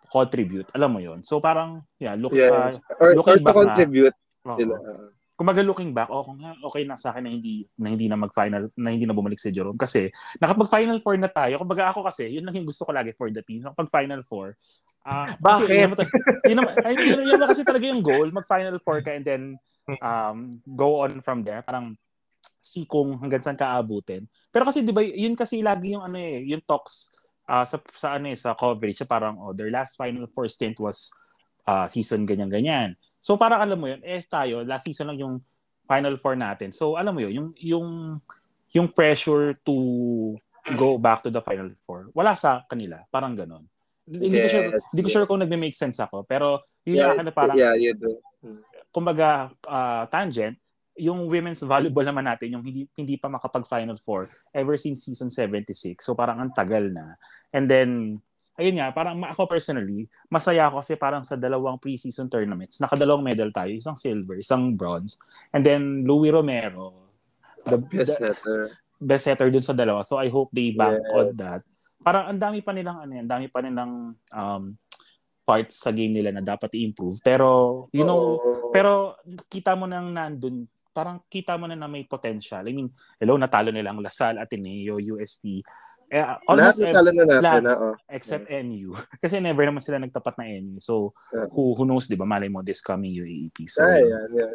to 0.03 0.07
contribute. 0.09 0.67
Alam 0.73 0.89
mo 0.97 0.99
yon 0.99 1.21
So 1.21 1.37
parang 1.39 1.85
yeah, 2.01 2.17
look 2.17 2.33
yes. 2.33 2.79
uh, 2.89 2.97
or, 2.99 3.15
or 3.19 3.37
to 3.37 3.53
contribute 3.53 4.15
na, 4.43 4.59
uh, 4.59 5.11
kumbaga 5.43 5.59
looking 5.59 5.91
back, 5.91 6.07
oh, 6.07 6.23
kung 6.23 6.39
okay 6.39 6.87
na 6.87 6.95
sa 6.95 7.11
akin 7.11 7.27
na 7.27 7.31
hindi 7.35 7.67
na 7.75 7.91
hindi 7.91 8.07
na 8.07 8.15
mag-final, 8.15 8.71
na 8.79 8.95
hindi 8.95 9.03
na 9.03 9.11
bumalik 9.11 9.35
si 9.35 9.51
Jerome 9.51 9.75
kasi 9.75 10.07
nakapag-final 10.39 11.03
four 11.03 11.19
na 11.19 11.27
tayo. 11.27 11.59
Kumbaga 11.59 11.91
ako 11.91 12.07
kasi, 12.07 12.31
yun 12.31 12.47
lang 12.47 12.55
yung 12.55 12.71
gusto 12.71 12.87
ko 12.87 12.95
lagi 12.95 13.11
for 13.11 13.27
the 13.27 13.43
team. 13.43 13.59
Nakapag-final 13.67 14.23
four. 14.23 14.55
Uh, 15.03 15.35
Bakit? 15.35 15.67
Kasi, 15.67 15.75
yun, 15.75 15.91
yun, 16.47 16.57
yun, 16.63 16.95
yun, 16.95 17.19
yun, 17.35 17.43
kasi 17.43 17.67
talaga 17.67 17.83
yung 17.91 17.99
goal, 17.99 18.31
mag-final 18.31 18.79
four 18.79 19.03
ka 19.03 19.11
and 19.11 19.27
then 19.27 19.43
um, 19.99 20.63
go 20.63 21.03
on 21.03 21.19
from 21.19 21.43
there. 21.43 21.59
Parang 21.59 21.99
si 22.63 22.87
kung 22.87 23.19
hanggang 23.19 23.43
saan 23.43 23.59
ka 23.59 23.75
abutin. 23.75 24.23
Pero 24.47 24.63
kasi 24.63 24.79
'di 24.79 24.95
ba, 24.95 25.03
yun 25.03 25.35
kasi 25.35 25.59
lagi 25.59 25.91
yung 25.91 26.07
ano 26.07 26.15
eh, 26.15 26.47
yung 26.47 26.63
talks 26.63 27.19
uh, 27.51 27.67
sa 27.67 27.75
sa 27.91 28.15
ano 28.15 28.31
eh, 28.31 28.39
sa 28.39 28.55
coverage, 28.55 29.03
parang 29.03 29.35
oh, 29.35 29.51
their 29.51 29.67
last 29.67 29.99
final 29.99 30.23
four 30.31 30.47
stint 30.47 30.79
was 30.79 31.11
uh, 31.67 31.83
season 31.91 32.23
ganyan 32.23 32.47
ganyan. 32.47 32.95
So 33.23 33.39
parang 33.39 33.63
alam 33.63 33.79
mo 33.79 33.87
yun, 33.87 34.03
eh 34.03 34.19
tayo, 34.27 34.67
last 34.67 34.83
season 34.83 35.07
lang 35.07 35.19
yung 35.23 35.35
Final 35.87 36.19
Four 36.19 36.35
natin. 36.35 36.75
So 36.75 36.99
alam 36.99 37.15
mo 37.15 37.23
yun, 37.23 37.31
yung, 37.31 37.49
yung, 37.55 37.87
yung 38.75 38.87
pressure 38.91 39.55
to 39.63 39.75
go 40.75 40.99
back 40.99 41.23
to 41.23 41.31
the 41.31 41.39
Final 41.39 41.71
Four, 41.87 42.11
wala 42.11 42.35
sa 42.35 42.67
kanila. 42.67 42.99
Parang 43.07 43.31
ganon. 43.31 43.63
Hindi 44.03 44.43
ko 44.43 44.47
sure, 44.51 44.67
hindi 44.75 45.01
ko 45.07 45.09
sure 45.09 45.23
kung 45.23 45.39
nagme-make 45.39 45.79
sense 45.79 46.03
ako, 46.03 46.27
pero 46.27 46.67
yun 46.83 46.99
yeah, 46.99 47.15
na 47.15 47.31
parang, 47.31 47.55
yeah, 47.55 47.71
you 47.71 47.95
do. 47.95 48.19
Kumbaga, 48.91 49.55
uh, 49.63 50.03
tangent, 50.11 50.59
yung 50.99 51.25
women's 51.25 51.63
volleyball 51.63 52.03
naman 52.03 52.27
natin, 52.27 52.59
yung 52.59 52.63
hindi, 52.67 52.85
hindi 52.93 53.15
pa 53.15 53.31
makapag 53.31 53.63
Final 53.71 53.95
Four 53.95 54.27
ever 54.51 54.75
since 54.75 55.07
season 55.07 55.31
76. 55.31 56.03
So 56.03 56.11
parang 56.11 56.43
ang 56.43 56.51
tagal 56.51 56.91
na. 56.91 57.15
And 57.55 57.71
then, 57.71 58.19
ayun 58.57 58.77
nga, 58.77 58.93
parang 58.93 59.17
ako 59.25 59.49
personally, 59.49 60.05
masaya 60.29 60.69
ako 60.69 60.85
kasi 60.85 60.93
parang 60.93 61.25
sa 61.25 61.33
dalawang 61.33 61.81
preseason 61.81 62.29
tournaments, 62.29 62.77
nakadalawang 62.77 63.25
medal 63.25 63.49
tayo, 63.49 63.73
isang 63.73 63.97
silver, 63.97 64.37
isang 64.37 64.77
bronze. 64.77 65.17
And 65.49 65.65
then 65.65 66.05
Louis 66.05 66.29
Romero, 66.29 67.09
the 67.65 67.79
best 67.81 68.21
setter. 68.21 68.77
Best 69.03 69.25
setter 69.25 69.49
dun 69.49 69.65
sa 69.65 69.73
dalawa. 69.75 70.05
So 70.05 70.21
I 70.21 70.29
hope 70.29 70.53
they 70.53 70.71
back 70.71 71.01
yes. 71.01 71.11
on 71.11 71.27
that. 71.41 71.61
Parang 72.03 72.29
ang 72.29 72.39
dami 72.39 72.61
pa 72.61 72.75
nilang 72.75 73.03
ano 73.03 73.11
yan, 73.15 73.27
dami 73.27 73.47
pa 73.47 73.59
nilang 73.63 74.13
um, 74.35 74.63
parts 75.43 75.83
sa 75.83 75.91
game 75.91 76.11
nila 76.11 76.31
na 76.31 76.43
dapat 76.43 76.71
i-improve. 76.75 77.19
Pero, 77.19 77.87
you 77.91 78.07
know, 78.07 78.39
oh. 78.39 78.71
pero 78.71 79.19
kita 79.51 79.75
mo 79.75 79.87
nang 79.87 80.11
nandun, 80.11 80.67
parang 80.95 81.19
kita 81.27 81.59
mo 81.59 81.67
na 81.67 81.75
na 81.75 81.89
may 81.91 82.07
potential. 82.07 82.63
I 82.63 82.71
mean, 82.71 82.87
hello, 83.19 83.35
natalo 83.35 83.73
nila 83.73 83.91
ang 83.91 83.99
Lasal, 83.99 84.39
Ateneo, 84.39 85.01
UST. 85.01 85.65
Eh, 86.13 86.21
almost 86.45 86.77
lahat 86.77 86.93
every, 86.93 87.17
na 87.17 87.25
natin, 87.25 87.41
lahat, 87.41 87.63
na, 87.65 87.73
oh. 87.73 87.95
except 88.05 88.45
yeah. 88.45 88.61
NU. 88.61 88.93
Kasi 89.25 89.41
never 89.41 89.65
naman 89.65 89.81
sila 89.81 89.97
nagtapat 89.97 90.37
na 90.37 90.45
NU. 90.61 90.77
So, 90.77 91.17
yeah. 91.33 91.49
who, 91.49 91.73
who 91.73 91.89
knows, 91.89 92.05
di 92.05 92.13
ba? 92.13 92.29
Malay 92.29 92.53
mo, 92.53 92.61
this 92.61 92.85
coming 92.85 93.17
UAEP. 93.17 93.65
So, 93.65 93.81
Ay, 93.81 94.05
yan, 94.05 94.29
yan. 94.29 94.53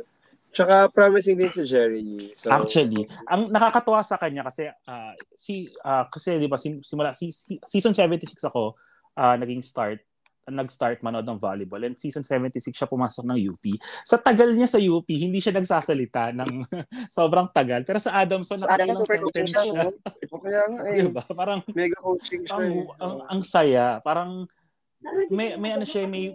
Tsaka 0.55 0.87
promising 0.95 1.35
din 1.35 1.51
si 1.51 1.67
Jerry. 1.67 2.31
So, 2.39 2.55
Actually, 2.55 3.11
ang 3.27 3.51
nakakatuwa 3.51 4.07
sa 4.07 4.17
kanya 4.23 4.47
kasi 4.47 4.71
uh, 4.71 5.13
si 5.37 5.69
uh, 5.85 6.09
kasi 6.09 6.41
'di 6.41 6.49
ba 6.49 6.57
simula 6.57 7.13
si, 7.13 7.29
season 7.69 7.93
76 7.93 8.33
ako 8.49 8.73
uh, 9.19 9.37
naging 9.37 9.61
start 9.61 10.01
nag-start 10.49 11.05
manood 11.05 11.25
ng 11.29 11.39
volleyball 11.41 11.83
and 11.85 11.97
season 12.01 12.25
76 12.25 12.73
siya 12.73 12.89
pumasok 12.89 13.25
ng 13.29 13.39
UP. 13.53 13.65
Sa 14.05 14.17
tagal 14.17 14.53
niya 14.53 14.69
sa 14.69 14.81
UP, 14.81 15.07
hindi 15.09 15.39
siya 15.39 15.55
nagsasalita 15.57 16.33
ng 16.35 16.65
sobrang 17.17 17.49
tagal. 17.53 17.85
Pero 17.85 18.01
sa 18.01 18.17
Adamson, 18.19 18.61
sa 18.61 18.69
Adamson 18.69 19.05
super 19.05 19.21
coaching 19.29 19.49
siya. 19.49 19.63
siya. 19.65 19.83
No? 19.85 19.91
Kaya 20.41 20.63
nga 20.69 20.83
eh. 20.89 21.01
Diba? 21.05 21.25
Parang, 21.33 21.61
Mega 21.73 21.99
coaching 22.01 22.43
siya. 22.45 22.57
Ang, 22.57 22.67
eh. 22.73 23.03
ang, 23.05 23.15
ang 23.29 23.41
saya. 23.45 23.87
Parang 24.01 24.49
may 25.31 25.55
may 25.55 25.71
ano 25.79 25.87
siya 25.87 26.11
may 26.11 26.35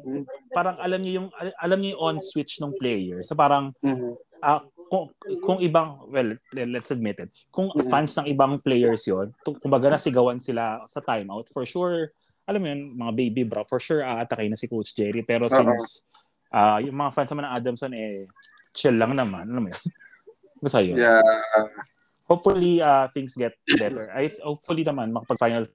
parang 0.56 0.80
alam 0.80 1.04
niyo 1.04 1.20
yung 1.20 1.28
alam 1.60 1.84
niyo 1.84 2.00
yung 2.00 2.02
on 2.16 2.18
switch 2.24 2.64
ng 2.64 2.72
player. 2.80 3.20
So 3.20 3.36
parang 3.36 3.76
mm-hmm. 3.84 4.16
uh, 4.40 4.64
kung, 4.94 5.10
kung 5.42 5.60
ibang 5.60 6.06
well 6.14 6.38
let's 6.54 6.94
admit 6.94 7.18
it 7.18 7.34
kung 7.50 7.74
mm-hmm. 7.74 7.90
fans 7.90 8.14
ng 8.22 8.30
ibang 8.30 8.62
players 8.62 9.10
yon 9.10 9.34
kumbaga 9.58 9.90
nasigawan 9.90 10.38
sila 10.38 10.86
sa 10.86 11.02
timeout 11.02 11.50
for 11.50 11.66
sure 11.66 12.14
alam 12.44 12.60
mo 12.60 12.68
yun, 12.68 12.82
mga 13.00 13.14
baby 13.16 13.44
bro, 13.48 13.64
for 13.64 13.80
sure 13.80 14.04
aatakay 14.04 14.52
na 14.52 14.60
si 14.60 14.68
Coach 14.68 14.96
Jerry. 14.96 15.24
Pero 15.24 15.48
uh-huh. 15.48 15.64
since 15.64 16.08
uh, 16.52 16.80
yung 16.84 16.96
mga 16.96 17.12
fans 17.16 17.32
naman 17.32 17.46
ng 17.48 17.56
Adamson, 17.56 17.94
eh, 17.96 18.28
chill 18.76 18.96
lang 18.96 19.16
naman. 19.16 19.48
Alam 19.48 19.64
mo 19.68 19.70
yun? 19.72 19.84
Basta 20.64 20.80
yun. 20.80 21.00
Yeah. 21.00 21.24
Hopefully, 22.28 22.80
uh, 22.80 23.08
things 23.12 23.36
get 23.36 23.56
better. 23.68 24.08
I, 24.16 24.32
hopefully 24.40 24.84
naman, 24.84 25.12
makapag-final. 25.12 25.68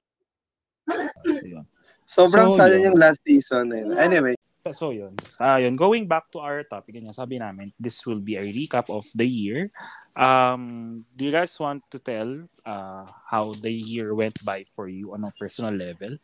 So, 1.29 1.45
yun. 1.45 1.65
Sobrang 2.09 2.49
so, 2.49 2.57
sada 2.57 2.73
yung 2.73 2.97
last 2.97 3.21
season. 3.21 3.69
Eh. 3.69 3.85
Anyway. 4.01 4.33
So 4.73 4.89
yun. 4.91 5.15
Uh, 5.39 5.61
yun. 5.61 5.77
Going 5.77 6.05
back 6.09 6.29
to 6.33 6.41
our 6.41 6.65
topic, 6.65 6.97
yun, 6.97 7.09
sabi 7.13 7.37
namin, 7.37 7.71
this 7.79 8.01
will 8.05 8.19
be 8.19 8.35
a 8.35 8.43
recap 8.43 8.89
of 8.89 9.05
the 9.15 9.25
year. 9.25 9.69
Um, 10.17 11.05
do 11.15 11.25
you 11.25 11.31
guys 11.31 11.53
want 11.57 11.85
to 11.89 11.97
tell 11.97 12.49
uh, 12.65 13.05
how 13.29 13.53
the 13.61 13.71
year 13.71 14.13
went 14.13 14.35
by 14.43 14.65
for 14.69 14.89
you 14.89 15.13
on 15.13 15.23
a 15.23 15.31
personal 15.37 15.73
level? 15.73 16.17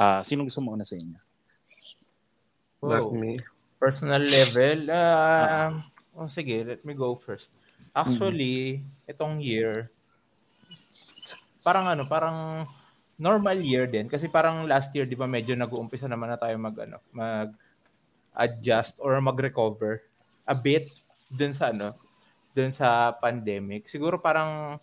Uh, 0.00 0.24
sino 0.24 0.48
gusto 0.48 0.64
mo 0.64 0.72
una 0.72 0.88
sa 0.88 0.96
inyo? 0.96 1.18
Wow. 2.80 3.12
me. 3.12 3.36
Personal 3.76 4.24
level, 4.24 4.88
uh, 4.88 4.96
uh, 4.96 5.70
oh, 6.16 6.28
sige, 6.32 6.64
let 6.64 6.80
me 6.88 6.96
go 6.96 7.20
first. 7.20 7.52
Actually, 7.92 8.80
mm-hmm. 8.80 9.12
itong 9.12 9.44
year, 9.44 9.92
parang 11.60 11.88
ano, 11.88 12.08
parang 12.08 12.64
normal 13.20 13.60
year 13.60 13.84
din 13.84 14.08
kasi 14.08 14.32
parang 14.32 14.64
last 14.64 14.88
year 14.96 15.04
'di 15.04 15.12
ba 15.12 15.28
medyo 15.28 15.52
nag-uumpisa 15.52 16.08
naman 16.08 16.32
na 16.32 16.40
tayo 16.40 16.56
mag 16.56 16.72
ano, 16.80 16.96
mag 17.12 17.52
adjust 18.32 18.96
or 18.96 19.20
mag-recover 19.20 20.00
a 20.48 20.56
bit 20.56 20.88
dun 21.28 21.52
sa 21.52 21.68
ano, 21.68 21.92
dun 22.56 22.72
sa 22.72 23.12
pandemic. 23.20 23.92
Siguro 23.92 24.16
parang 24.16 24.80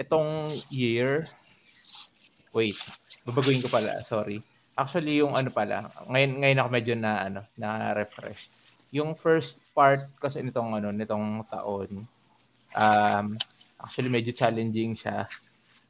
itong 0.00 0.48
year 0.72 1.28
wait, 2.56 2.80
babaguhin 3.28 3.60
ko 3.60 3.68
pala, 3.68 4.00
sorry. 4.08 4.40
Actually, 4.72 5.20
yung 5.20 5.36
ano 5.36 5.52
pala, 5.52 5.92
ngayon, 6.08 6.32
ngayon 6.40 6.58
ako 6.64 6.68
medyo 6.72 6.94
na, 6.96 7.12
ano, 7.28 7.40
na 7.60 7.92
refresh. 7.92 8.48
Yung 8.88 9.12
first 9.12 9.60
part 9.76 10.08
kasi 10.16 10.40
nitong, 10.40 10.80
ano, 10.80 10.88
nitong 10.88 11.44
taon, 11.52 12.08
um, 12.74 13.26
actually 13.78 14.10
medyo 14.10 14.34
challenging 14.34 14.98
siya 14.98 15.24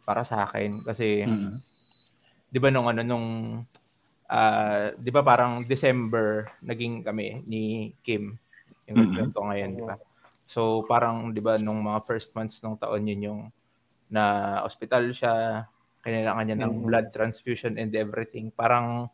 para 0.04 0.22
sa 0.24 0.44
akin 0.44 0.84
kasi 0.84 1.24
mm-hmm. 1.24 1.56
'di 2.48 2.58
ba 2.60 2.68
nung 2.72 2.88
ano 2.88 3.00
nung 3.04 3.28
uh, 4.28 4.86
'di 4.96 5.10
ba 5.12 5.20
parang 5.24 5.64
December 5.64 6.48
naging 6.60 7.04
kami 7.04 7.44
ni 7.48 7.92
Kim 8.04 8.36
yung 8.88 9.12
mm-hmm. 9.12 9.32
ngayon 9.32 9.70
'di 9.76 9.84
ba 9.84 9.96
so 10.48 10.84
parang 10.84 11.32
'di 11.32 11.40
ba 11.40 11.56
nung 11.60 11.80
mga 11.80 12.00
first 12.04 12.32
months 12.36 12.60
ng 12.60 12.76
taon 12.76 13.08
yun 13.08 13.26
yung 13.32 13.40
na 14.08 14.56
hospital 14.64 15.12
siya 15.12 15.64
kailangan 16.02 16.44
niya 16.46 16.58
ng 16.62 16.74
mm. 16.78 16.84
blood 16.86 17.08
transfusion 17.10 17.76
and 17.76 17.92
everything. 17.94 18.50
Parang 18.54 19.10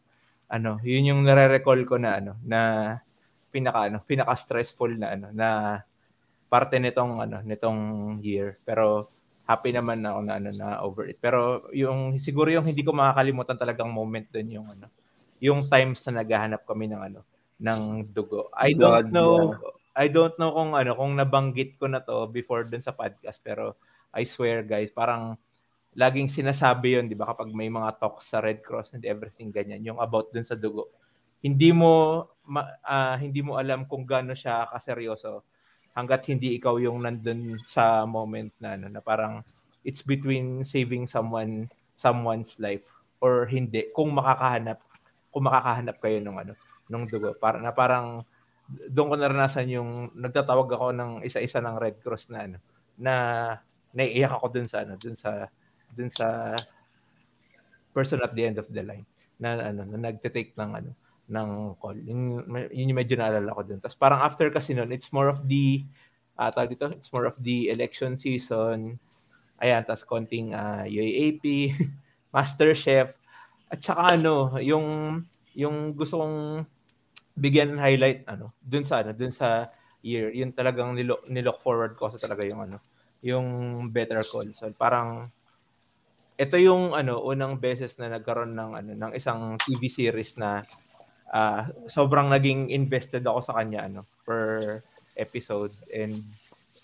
ano, 0.48 0.78
yun 0.84 1.10
yung 1.14 1.20
nare-recall 1.24 1.82
ko 1.88 1.96
na 1.96 2.20
ano, 2.20 2.32
na 2.44 2.60
pinaka 3.48 3.88
ano, 3.88 3.98
pinaka-stressful 4.04 4.98
na 4.98 5.16
ano, 5.16 5.26
na 5.32 5.80
parte 6.50 6.76
nitong 6.78 7.24
ano, 7.24 7.36
nitong 7.42 7.78
year. 8.20 8.60
Pero 8.62 9.08
happy 9.44 9.76
naman 9.76 10.00
ako 10.04 10.20
na 10.24 10.34
ano 10.40 10.50
na 10.54 10.66
over 10.84 11.08
it. 11.08 11.18
Pero 11.20 11.68
yung 11.72 12.20
siguro 12.20 12.48
yung 12.48 12.64
hindi 12.64 12.84
ko 12.84 12.92
makakalimutan 12.92 13.58
talagang 13.60 13.92
moment 13.92 14.28
doon 14.32 14.48
yung 14.50 14.66
ano, 14.68 14.86
yung 15.40 15.60
times 15.64 16.04
na 16.08 16.22
naghahanap 16.22 16.62
kami 16.64 16.88
ng 16.88 17.02
ano, 17.12 17.20
ng 17.60 18.10
dugo. 18.12 18.50
I 18.56 18.74
don't 18.74 19.10
know 19.10 19.54
I 19.94 20.10
don't 20.10 20.34
know 20.42 20.50
kung 20.50 20.74
ano 20.74 20.90
kung 20.98 21.14
nabanggit 21.14 21.78
ko 21.78 21.86
na 21.86 22.02
to 22.02 22.26
before 22.26 22.66
dun 22.66 22.82
sa 22.82 22.90
podcast 22.90 23.38
pero 23.38 23.78
I 24.14 24.26
swear 24.26 24.62
guys, 24.66 24.90
parang 24.94 25.38
laging 25.94 26.30
sinasabi 26.30 26.98
yon 26.98 27.06
di 27.06 27.14
ba, 27.14 27.30
kapag 27.30 27.54
may 27.54 27.70
mga 27.70 27.98
talks 28.02 28.30
sa 28.30 28.42
Red 28.42 28.62
Cross 28.66 28.98
and 28.98 29.06
everything 29.06 29.54
ganyan, 29.54 29.82
yung 29.82 29.98
about 30.02 30.30
dun 30.34 30.46
sa 30.46 30.58
dugo. 30.58 30.90
Hindi 31.38 31.70
mo 31.70 32.24
ma, 32.50 32.66
uh, 32.82 33.16
hindi 33.16 33.40
mo 33.40 33.56
alam 33.56 33.86
kung 33.86 34.04
gaano 34.04 34.34
siya 34.34 34.68
kaseryoso 34.68 35.44
hanggat 35.94 36.26
hindi 36.26 36.58
ikaw 36.58 36.76
yung 36.82 37.06
nandun 37.06 37.56
sa 37.70 38.02
moment 38.04 38.50
na 38.58 38.74
ano, 38.74 38.90
na 38.90 39.00
parang 39.00 39.40
it's 39.86 40.02
between 40.02 40.66
saving 40.66 41.06
someone 41.06 41.70
someone's 41.94 42.58
life 42.58 42.82
or 43.22 43.46
hindi 43.46 43.88
kung 43.94 44.10
makakahanap 44.12 44.82
kung 45.30 45.46
makakahanap 45.46 45.96
kayo 46.02 46.18
ng 46.18 46.36
ano 46.36 46.54
ng 46.90 47.04
dugo 47.06 47.32
para 47.38 47.62
na 47.62 47.70
parang 47.70 48.26
doon 48.90 49.12
ko 49.12 49.14
naranasan 49.14 49.70
yung 49.70 49.90
nagtatawag 50.16 50.68
ako 50.72 50.86
ng 50.96 51.10
isa-isa 51.22 51.62
ng 51.62 51.76
Red 51.78 51.96
Cross 52.02 52.32
na 52.32 52.38
ano 52.48 52.58
na 52.98 53.14
naiiyak 53.94 54.34
ako 54.34 54.46
dun 54.50 54.66
sa 54.66 54.82
ano 54.82 54.98
dun 54.98 55.14
sa 55.14 55.46
dun 55.94 56.10
sa 56.10 56.58
person 57.94 58.18
at 58.20 58.34
the 58.34 58.42
end 58.42 58.58
of 58.58 58.66
the 58.68 58.82
line 58.82 59.06
na 59.38 59.70
ano 59.70 59.86
na 59.86 60.10
nagte-take 60.10 60.54
ng 60.58 60.70
ano 60.74 60.90
ng 61.24 61.48
call. 61.80 61.96
Yun, 62.04 62.44
yun 62.68 62.90
yung 62.92 63.00
medyo 63.00 63.16
naalala 63.16 63.56
ko 63.56 63.64
dun. 63.64 63.80
Tapos 63.80 63.96
parang 63.96 64.20
after 64.20 64.52
kasi 64.52 64.76
noon, 64.76 64.92
it's 64.92 65.08
more 65.08 65.32
of 65.32 65.40
the 65.48 65.80
uh, 66.36 66.52
tawag 66.52 66.76
dito, 66.76 66.92
it's 66.92 67.08
more 67.14 67.24
of 67.24 67.36
the 67.40 67.72
election 67.72 68.20
season. 68.20 69.00
Ayan, 69.62 69.82
tapos 69.88 70.04
konting 70.04 70.52
uh, 70.52 70.84
UAAP, 70.84 71.72
Master 72.34 72.76
Chef, 72.76 73.14
at 73.72 73.80
saka 73.80 74.20
ano, 74.20 74.58
yung 74.60 75.20
yung 75.54 75.94
gusto 75.94 76.20
kong 76.20 76.66
bigyan 77.34 77.74
ng 77.74 77.80
highlight 77.80 78.20
ano, 78.28 78.52
dun 78.60 78.84
sa 78.84 79.00
ano, 79.00 79.16
dun 79.16 79.32
sa 79.32 79.70
year. 80.04 80.28
Yun 80.34 80.52
talagang 80.52 80.92
nilook, 80.92 81.24
nilook 81.30 81.58
forward 81.64 81.96
ko 81.96 82.12
sa 82.12 82.20
talaga 82.20 82.44
yung 82.44 82.60
ano, 82.68 82.76
yung 83.24 83.46
Better 83.88 84.20
Call 84.28 84.52
Saul. 84.52 84.76
Parang 84.76 85.32
ito 86.34 86.56
yung 86.58 86.98
ano 86.98 87.22
unang 87.22 87.62
beses 87.62 87.94
na 87.94 88.10
nagkaroon 88.10 88.58
ng 88.58 88.70
ano 88.74 88.90
ng 88.90 89.12
isang 89.14 89.54
TV 89.62 89.86
series 89.86 90.34
na 90.34 90.66
uh, 91.30 91.70
sobrang 91.86 92.26
naging 92.26 92.74
invested 92.74 93.22
ako 93.22 93.46
sa 93.46 93.54
kanya 93.62 93.86
ano 93.86 94.02
per 94.26 94.82
episode. 95.14 95.70
And 95.94 96.14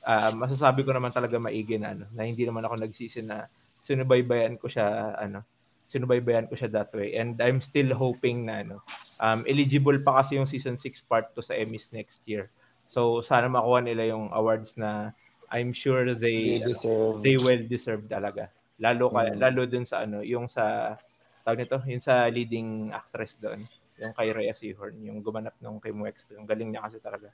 uh, 0.07 0.31
masasabi 0.39 0.87
ko 0.87 0.95
naman 0.95 1.11
talaga 1.11 1.43
maigi 1.43 1.83
na 1.83 1.99
ano 1.99 2.07
na 2.15 2.23
hindi 2.31 2.47
naman 2.47 2.63
ako 2.63 2.79
nagsisi 2.79 3.27
na 3.27 3.51
sinubaybayan 3.83 4.55
ko 4.55 4.71
siya 4.71 5.19
ano 5.19 5.43
sinubaybayan 5.91 6.47
ko 6.47 6.55
siya 6.55 6.71
that 6.71 6.95
way. 6.95 7.19
And 7.19 7.35
I'm 7.43 7.59
still 7.59 7.91
hoping 7.99 8.47
na 8.47 8.63
ano 8.63 8.87
um, 9.19 9.43
eligible 9.51 9.99
pa 9.99 10.23
kasi 10.23 10.39
yung 10.39 10.47
season 10.47 10.79
6 10.79 11.11
part 11.11 11.35
to 11.35 11.43
sa 11.43 11.59
Emmys 11.59 11.91
next 11.91 12.23
year. 12.23 12.55
So 12.87 13.19
sana 13.27 13.51
makuha 13.51 13.83
nila 13.83 14.15
yung 14.15 14.31
awards 14.31 14.79
na 14.79 15.11
I'm 15.51 15.75
sure 15.75 16.15
they 16.15 16.63
they, 16.63 16.71
deserve. 16.71 17.27
they 17.27 17.35
will 17.35 17.67
deserve 17.67 18.07
talaga 18.07 18.55
lalo 18.81 19.13
ka, 19.13 19.21
mm. 19.29 19.37
lalo 19.37 19.61
dun 19.69 19.85
sa 19.85 20.03
ano 20.09 20.25
yung 20.25 20.49
sa 20.49 20.97
tawag 21.45 21.65
nito 21.65 21.79
yung 21.85 22.03
sa 22.03 22.27
leading 22.33 22.91
actress 22.91 23.37
doon 23.37 23.65
yung 24.01 24.17
kay 24.17 24.33
Rhea 24.33 24.57
Seahorn 24.57 24.97
yung 25.05 25.21
gumanap 25.21 25.55
nung 25.61 25.77
kay 25.79 25.93
Muex 25.93 26.25
yung 26.33 26.49
galing 26.49 26.73
niya 26.73 26.89
kasi 26.89 26.99
talaga. 26.99 27.29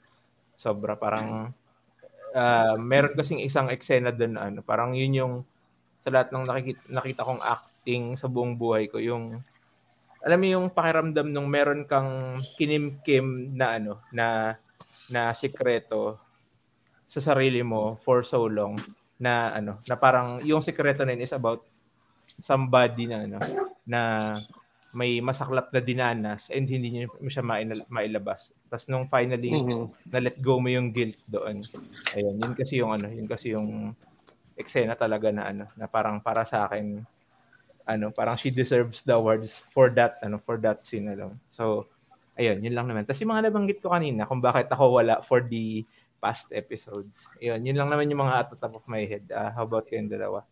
Sobra 0.57 0.99
parang 0.99 1.53
uh, 2.35 2.75
meron 2.75 3.15
kasing 3.15 3.39
isang 3.39 3.71
eksena 3.71 4.11
doon 4.11 4.35
ano 4.35 4.59
parang 4.59 4.91
yun 4.91 5.13
yung 5.15 5.33
sa 6.03 6.11
lahat 6.11 6.31
ng 6.31 6.45
nakikita, 6.47 6.83
nakita 6.87 7.27
kong 7.27 7.43
acting 7.43 8.03
sa 8.15 8.27
buong 8.31 8.55
buhay 8.55 8.87
ko 8.91 8.99
yung 8.99 9.39
alam 10.23 10.39
mo 10.39 10.47
yung 10.49 10.67
pakiramdam 10.73 11.29
nung 11.31 11.47
meron 11.47 11.87
kang 11.87 12.35
kinimkim 12.59 13.55
na 13.55 13.79
ano 13.79 14.03
na 14.11 14.57
na 15.07 15.31
sikreto 15.31 16.19
sa 17.07 17.23
sarili 17.23 17.63
mo 17.63 17.95
for 18.03 18.27
so 18.27 18.43
long 18.43 18.75
na 19.17 19.53
ano 19.57 19.81
na 19.89 19.95
parang 19.97 20.41
yung 20.45 20.61
sikreto 20.61 21.01
na 21.01 21.17
yun 21.17 21.25
is 21.25 21.33
about 21.33 21.65
somebody 22.41 23.09
na 23.09 23.25
ano 23.25 23.37
na 23.85 24.01
may 24.97 25.19
masaklap 25.19 25.69
na 25.69 25.81
dinanas 25.83 26.47
and 26.49 26.65
hindi 26.65 26.89
niya 26.89 27.11
siya 27.29 27.45
mailabas. 27.91 28.49
Tapos 28.65 28.89
nung 28.89 29.05
finally 29.11 29.53
mm-hmm. 29.53 30.09
na 30.09 30.19
let 30.25 30.37
go 30.41 30.57
mo 30.57 30.71
yung 30.71 30.89
guilt 30.89 31.21
doon. 31.29 31.61
Ayun, 32.17 32.35
yun 32.41 32.53
kasi 32.57 32.81
yung 32.81 32.91
ano, 32.95 33.07
yun 33.11 33.27
kasi 33.29 33.53
yung 33.53 33.93
eksena 34.57 34.97
talaga 34.97 35.29
na 35.29 35.43
ano, 35.45 35.65
na 35.77 35.85
parang 35.85 36.17
para 36.17 36.47
sa 36.47 36.65
akin 36.65 37.05
ano, 37.87 38.11
parang 38.11 38.35
she 38.35 38.49
deserves 38.49 39.05
the 39.05 39.13
awards 39.13 39.61
for 39.71 39.93
that 39.93 40.17
ano, 40.25 40.41
for 40.41 40.57
that 40.57 40.81
scene 40.87 41.07
alone. 41.13 41.37
So, 41.53 41.87
ayun, 42.39 42.65
yun 42.65 42.73
lang 42.73 42.89
naman. 42.89 43.05
Tapos 43.05 43.21
yung 43.21 43.31
mga 43.37 43.53
nabanggit 43.53 43.79
ko 43.79 43.93
kanina 43.93 44.25
kung 44.25 44.41
bakit 44.41 44.71
ako 44.71 44.97
wala 44.97 45.21
for 45.23 45.45
the 45.45 45.85
past 46.17 46.49
episodes. 46.51 47.17
Ayun, 47.39 47.61
yun 47.65 47.77
lang 47.77 47.89
naman 47.89 48.09
yung 48.09 48.25
mga 48.25 48.35
at 48.35 48.47
the 48.51 48.57
top 48.57 48.77
of 48.77 48.85
my 48.89 49.05
head. 49.05 49.25
Uh, 49.29 49.49
how 49.53 49.63
about 49.63 49.85
kayong 49.85 50.09
dalawa? 50.09 50.43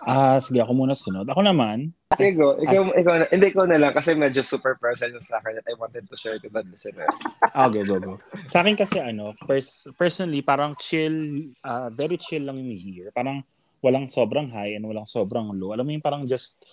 Ah, 0.00 0.36
uh, 0.36 0.38
sige 0.40 0.64
ako 0.64 0.72
muna 0.72 0.96
sunod. 0.96 1.28
Ako 1.28 1.44
naman. 1.44 1.92
Sige, 2.16 2.40
go. 2.40 2.56
Ikaw, 2.56 2.82
ah, 2.88 2.96
ikaw, 2.96 3.14
na, 3.20 3.26
hindi 3.28 3.48
ko 3.52 3.68
na 3.68 3.76
lang 3.76 3.92
kasi 3.92 4.16
medyo 4.16 4.40
super 4.40 4.72
personal 4.80 5.20
sa 5.20 5.36
akin 5.44 5.60
that 5.60 5.68
I 5.68 5.76
wanted 5.76 6.08
to 6.08 6.16
share 6.16 6.40
to 6.40 6.48
the 6.48 6.64
listener. 6.64 7.04
Ah, 7.52 7.68
go, 7.68 7.84
go, 7.84 8.00
go. 8.00 8.14
Sa 8.48 8.64
akin 8.64 8.80
kasi 8.80 8.96
ano, 8.96 9.36
pers- 9.44 9.92
personally, 10.00 10.40
parang 10.40 10.72
chill, 10.80 11.52
uh, 11.60 11.92
very 11.92 12.16
chill 12.16 12.48
lang 12.48 12.56
yung 12.56 12.72
year. 12.72 13.12
Parang 13.12 13.44
walang 13.84 14.08
sobrang 14.08 14.48
high 14.48 14.72
and 14.80 14.88
walang 14.88 15.04
sobrang 15.04 15.52
low. 15.52 15.76
Alam 15.76 15.84
mo 15.84 15.92
yung 15.92 16.04
parang 16.04 16.24
just, 16.24 16.64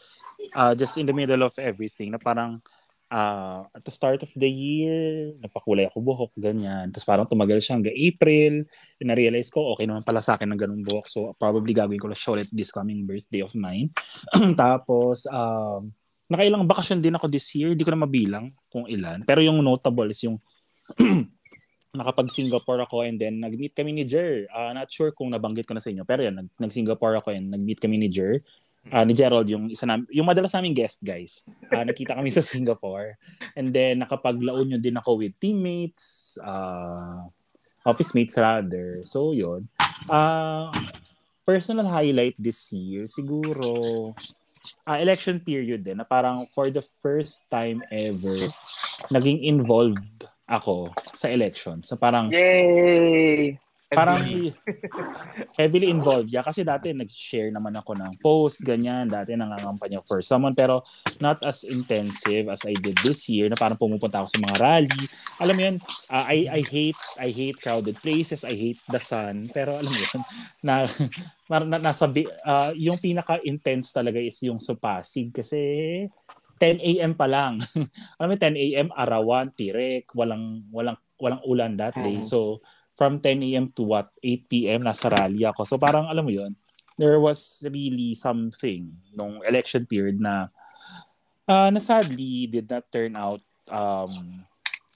uh, 0.55 0.71
just 0.71 0.95
in 0.95 1.03
the 1.03 1.15
middle 1.15 1.43
of 1.43 1.51
everything 1.59 2.15
na 2.15 2.21
parang 2.23 2.63
uh, 3.11 3.67
at 3.71 3.83
the 3.83 3.93
start 3.93 4.23
of 4.23 4.31
the 4.35 4.49
year, 4.49 5.33
napakulay 5.39 5.87
ako 5.87 5.97
buhok, 6.03 6.31
ganyan. 6.35 6.91
Tapos 6.91 7.07
parang 7.07 7.27
tumagal 7.27 7.59
siya 7.63 7.79
hanggang 7.79 7.95
April. 7.95 8.67
Na-realize 8.99 9.49
ko, 9.51 9.73
okay 9.75 9.87
naman 9.87 10.03
pala 10.03 10.19
sa 10.19 10.35
akin 10.35 10.47
ng 10.51 10.59
ganung 10.59 10.83
buhok. 10.83 11.07
So, 11.07 11.31
probably 11.39 11.71
gagawin 11.71 11.99
ko 11.99 12.07
lang 12.11 12.19
siya 12.19 12.31
ulit 12.39 12.49
this 12.51 12.71
coming 12.71 13.07
birthday 13.07 13.43
of 13.43 13.55
mine. 13.55 13.91
Tapos, 14.61 15.25
um, 15.31 15.91
nakailang 16.27 16.67
bakasyon 16.67 16.99
din 16.99 17.15
ako 17.15 17.31
this 17.31 17.47
year. 17.55 17.71
Hindi 17.71 17.87
ko 17.87 17.91
na 17.95 18.03
mabilang 18.03 18.51
kung 18.67 18.85
ilan. 18.87 19.23
Pero 19.23 19.39
yung 19.39 19.63
notable 19.63 20.11
is 20.11 20.21
yung 20.27 20.37
nakapag-Singapore 21.97 22.85
ako 22.85 23.07
and 23.07 23.17
then 23.17 23.39
nag-meet 23.39 23.73
kami 23.73 23.95
ni 23.95 24.03
Jer. 24.03 24.45
Uh, 24.51 24.75
not 24.75 24.91
sure 24.91 25.09
kung 25.15 25.31
nabanggit 25.31 25.65
ko 25.65 25.73
na 25.73 25.81
sa 25.81 25.89
inyo. 25.89 26.03
Pero 26.03 26.27
yan, 26.27 26.51
nag-Singapore 26.59 27.23
ako 27.23 27.33
and 27.33 27.49
nag-meet 27.49 27.79
kami 27.79 27.97
ni 27.97 28.11
Jer 28.11 28.43
uh, 28.91 29.03
ni 29.03 29.13
Gerald 29.13 29.47
yung 29.49 29.71
isa 29.71 29.85
na, 29.85 29.99
yung 30.11 30.27
madalas 30.27 30.53
naming 30.55 30.75
guest 30.75 31.03
guys. 31.03 31.47
Uh, 31.71 31.83
nakita 31.83 32.15
kami 32.15 32.31
sa 32.31 32.43
Singapore. 32.53 33.17
And 33.55 33.71
then 33.71 34.03
nakapaglaon 34.03 34.75
yun 34.75 34.81
din 34.81 34.97
ako 34.99 35.23
with 35.23 35.35
teammates, 35.39 36.37
uh, 36.43 37.27
office 37.87 38.15
mates 38.15 38.37
rather. 38.37 39.03
So 39.03 39.31
yun. 39.31 39.67
Uh, 40.07 40.71
personal 41.47 41.87
highlight 41.87 42.35
this 42.35 42.75
year 42.75 43.07
siguro 43.07 44.11
uh, 44.83 44.97
election 44.99 45.39
period 45.39 45.79
din 45.79 45.95
na 45.95 46.03
parang 46.03 46.43
for 46.51 46.67
the 46.67 46.83
first 46.83 47.47
time 47.47 47.79
ever 47.87 48.35
naging 49.15 49.39
involved 49.47 50.27
ako 50.47 50.91
sa 51.11 51.27
election. 51.27 51.83
So 51.83 51.99
parang 51.99 52.31
Yay! 52.31 53.59
Parang 53.87 54.19
heavily 55.55 55.87
involved. 55.87 56.27
Yeah, 56.27 56.43
kasi 56.43 56.67
dati 56.67 56.91
nag-share 56.91 57.55
naman 57.55 57.71
ako 57.79 57.95
ng 57.95 58.13
post, 58.19 58.59
ganyan. 58.67 59.07
Dati 59.07 59.31
nangangampanya 59.33 60.03
for 60.03 60.19
someone. 60.19 60.51
Pero 60.51 60.83
not 61.23 61.39
as 61.47 61.63
intensive 61.63 62.51
as 62.51 62.67
I 62.67 62.75
did 62.75 62.99
this 62.99 63.31
year 63.31 63.47
na 63.47 63.55
parang 63.55 63.79
pumupunta 63.79 64.19
ako 64.19 64.27
sa 64.27 64.43
mga 64.43 64.55
rally. 64.59 65.01
Alam 65.39 65.55
mo 65.55 65.61
yun, 65.63 65.75
uh, 66.11 66.25
I, 66.27 66.37
I 66.51 66.61
hate 66.67 67.01
I 67.15 67.29
hate 67.31 67.57
crowded 67.63 67.95
places. 68.03 68.43
I 68.43 68.59
hate 68.59 68.83
the 68.91 68.99
sun. 68.99 69.47
Pero 69.55 69.79
alam 69.79 69.87
mo 69.87 69.99
yun, 69.99 70.21
na, 70.59 70.83
na, 71.47 71.77
nasa, 71.79 72.11
uh, 72.43 72.71
yung 72.75 72.99
pinaka-intense 72.99 73.95
talaga 73.95 74.19
is 74.19 74.35
yung 74.43 74.59
sa 74.59 74.75
Pasig. 74.75 75.31
Kasi 75.31 75.63
10 76.59 76.81
a.m. 76.81 77.13
pa 77.15 77.29
lang. 77.29 77.61
alam 78.19 78.27
mo 78.27 78.35
10 78.35 78.51
a.m. 78.57 78.87
arawan, 78.91 79.47
tirek, 79.53 80.11
walang 80.11 80.65
walang 80.73 80.97
walang 81.17 81.41
ulan 81.45 81.73
that 81.77 81.95
day. 81.97 82.19
Mm-hmm. 82.19 82.29
So 82.29 82.61
from 82.97 83.21
10 83.21 83.45
a.m. 83.53 83.65
to 83.77 83.85
what 83.85 84.09
8 84.19 84.49
p.m. 84.49 84.81
nasa 84.83 85.07
rally 85.13 85.45
ako. 85.45 85.63
So 85.63 85.77
parang 85.77 86.09
alam 86.09 86.25
mo 86.25 86.33
'yon. 86.33 86.57
There 86.97 87.21
was 87.21 87.61
really 87.69 88.17
something 88.17 88.89
nung 89.13 89.45
election 89.45 89.85
period 89.85 90.17
na 90.17 90.49
uh, 91.45 91.69
na 91.69 91.77
sadly 91.77 92.49
did 92.49 92.65
not 92.65 92.89
turn 92.89 93.13
out 93.13 93.45
um, 93.69 94.41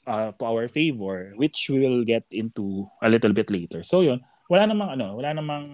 uh, 0.09 0.33
to 0.33 0.43
our 0.43 0.65
favor 0.65 1.37
which 1.37 1.69
we 1.69 1.85
will 1.85 2.01
get 2.01 2.25
into 2.33 2.89
a 3.05 3.07
little 3.07 3.31
bit 3.31 3.53
later. 3.53 3.85
So 3.85 4.01
'yun, 4.01 4.25
wala 4.49 4.65
namang 4.65 4.97
ano, 4.97 5.21
wala 5.21 5.37
namang 5.37 5.65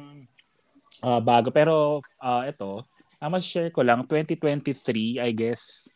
uh, 1.01 1.23
bago 1.23 1.47
pero 1.49 2.03
uh, 2.19 2.43
ito 2.43 2.83
uh, 3.21 3.39
share 3.41 3.73
ko 3.73 3.81
lang 3.81 4.05
2023 4.05 5.17
I 5.21 5.31
guess 5.33 5.89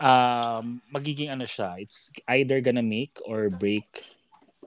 um 0.00 0.80
magiging 0.88 1.28
ano 1.30 1.44
siya 1.44 1.76
it's 1.78 2.10
either 2.32 2.58
gonna 2.64 2.84
make 2.84 3.12
or 3.28 3.52
break 3.52 4.15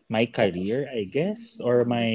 my 0.09 0.25
career, 0.25 0.89
I 0.89 1.05
guess, 1.05 1.61
or 1.61 1.85
my 1.85 2.09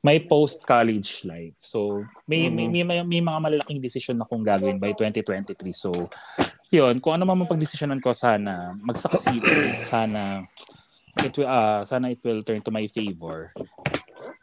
my 0.00 0.16
post 0.24 0.64
college 0.64 1.28
life. 1.28 1.60
So, 1.60 2.08
may, 2.24 2.48
mm-hmm. 2.48 2.72
may, 2.72 2.82
may 2.82 2.98
may 3.04 3.20
mga 3.20 3.38
malalaking 3.38 3.84
decision 3.84 4.16
na 4.16 4.24
kung 4.24 4.40
gagawin 4.40 4.80
by 4.80 4.96
2023. 4.96 5.60
So, 5.76 5.92
'yun, 6.72 7.04
kung 7.04 7.20
ano 7.20 7.28
man 7.28 7.44
mapagdesisyonan 7.44 8.00
ko 8.00 8.16
sana 8.16 8.72
mag-succeed, 8.80 9.44
sana 9.84 10.48
it 11.20 11.36
will 11.36 11.52
uh, 11.52 11.84
sana 11.84 12.16
it 12.16 12.20
will 12.24 12.40
turn 12.40 12.64
to 12.64 12.72
my 12.72 12.88
favor. 12.88 13.52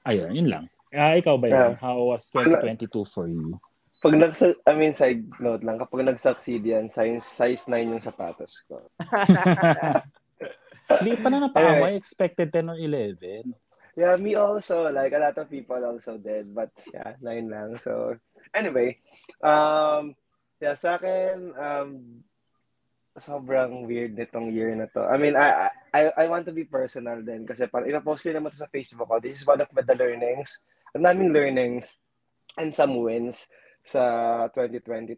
Ayun, 0.05 0.37
yun 0.37 0.47
lang. 0.47 0.65
Uh, 0.93 1.17
ikaw 1.17 1.41
ba? 1.41 1.49
Yeah. 1.49 1.73
How 1.81 2.13
was 2.13 2.29
2022 2.31 3.01
for 3.09 3.25
you? 3.25 3.57
Pag 3.97 4.13
nag 4.13 4.37
I 4.69 4.77
mean 4.77 4.93
side 4.93 5.25
note 5.41 5.65
lang 5.65 5.81
kapag 5.81 6.05
nag-succeed 6.05 6.61
yan, 6.61 6.85
size 6.93 7.25
size 7.25 7.65
9 7.65 7.97
yung 7.97 8.03
sapatos 8.05 8.61
ko. 8.69 8.85
Hindi 10.87 11.13
pa 11.19 11.27
na 11.27 11.47
napakaway. 11.47 11.95
Anyway. 11.95 11.99
Expected 11.99 12.47
10 12.51 12.71
or 12.71 12.79
11. 12.79 13.51
Yeah, 13.97 14.15
me 14.15 14.35
also. 14.39 14.87
Like, 14.87 15.11
a 15.11 15.19
lot 15.19 15.37
of 15.37 15.51
people 15.51 15.81
also 15.83 16.15
did. 16.15 16.53
But, 16.55 16.71
yeah, 16.93 17.19
9 17.19 17.49
lang. 17.51 17.79
So, 17.83 18.15
anyway. 18.55 18.97
Um, 19.43 20.15
yeah, 20.63 20.79
sa 20.79 20.95
akin, 20.95 21.51
um, 21.57 22.23
sobrang 23.17 23.89
weird 23.89 24.13
nitong 24.13 24.53
year 24.53 24.73
na 24.77 24.85
to. 24.93 25.01
I 25.01 25.17
mean, 25.17 25.33
I 25.33 25.73
I, 25.93 26.01
I 26.13 26.25
want 26.29 26.45
to 26.45 26.53
be 26.53 26.69
personal 26.69 27.25
din 27.25 27.49
kasi 27.49 27.65
parang 27.65 27.89
ina-post 27.89 28.21
ko 28.21 28.29
naman 28.29 28.53
to 28.53 28.61
sa 28.61 28.69
Facebook 28.69 29.09
ko. 29.09 29.17
This 29.17 29.41
is 29.41 29.47
one 29.49 29.57
of 29.57 29.69
my 29.73 29.81
the 29.81 29.97
learnings. 29.97 30.61
Ang 30.93 31.03
daming 31.05 31.33
learnings 31.33 31.97
and 32.61 32.69
some 32.73 33.01
wins 33.01 33.49
sa 33.81 34.45
2022 34.53 35.17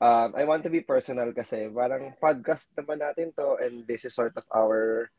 um, 0.00 0.34
I 0.34 0.42
want 0.46 0.62
to 0.64 0.72
be 0.72 0.80
personal 0.82 1.30
kasi 1.34 1.70
parang 1.70 2.14
podcast 2.18 2.70
naman 2.74 3.02
natin 3.02 3.34
to 3.36 3.58
and 3.60 3.86
this 3.86 4.06
is 4.06 4.14
sort 4.14 4.34
of 4.34 4.46
our 4.54 5.10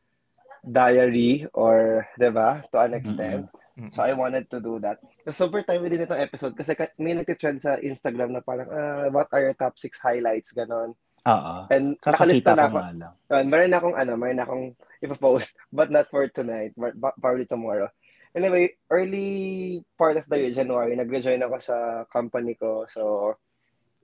diary 0.66 1.46
or, 1.54 2.08
di 2.18 2.30
ba, 2.34 2.66
to 2.74 2.78
an 2.82 2.98
extent. 2.98 3.46
Mm-hmm. 3.78 3.92
So 3.92 4.02
I 4.02 4.16
wanted 4.18 4.50
to 4.50 4.60
do 4.64 4.80
that. 4.82 4.98
So, 5.28 5.46
super 5.46 5.62
time 5.62 5.86
din 5.86 6.08
itong 6.08 6.24
episode 6.24 6.56
kasi 6.58 6.74
may 6.98 7.14
nag-trend 7.14 7.62
sa 7.62 7.78
Instagram 7.78 8.34
na 8.34 8.42
parang, 8.42 8.72
uh, 8.72 9.12
what 9.12 9.28
are 9.30 9.52
your 9.52 9.58
top 9.58 9.78
six 9.78 10.00
highlights, 10.00 10.56
ganon. 10.56 10.96
Oo. 11.26 11.56
And 11.70 11.98
nakalista 12.00 12.56
na 12.56 12.70
ko 12.72 12.78
ako. 12.80 13.10
Uh, 13.34 13.44
meron 13.44 13.70
na 13.74 13.80
akong 13.82 13.98
ano, 13.98 14.14
meron 14.16 14.38
na 14.40 14.46
akong 14.46 14.66
ipopost, 15.04 15.58
but 15.74 15.90
not 15.90 16.08
for 16.08 16.26
tonight, 16.30 16.72
but 16.78 16.94
but 16.96 17.18
probably 17.18 17.50
tomorrow. 17.50 17.90
Anyway, 18.36 18.76
early 18.92 19.80
part 19.96 20.20
of 20.20 20.28
the 20.28 20.38
year, 20.38 20.52
January, 20.52 20.96
nag-rejoin 20.96 21.44
ako 21.44 21.56
sa 21.60 21.76
company 22.12 22.54
ko. 22.56 22.84
So, 22.88 23.36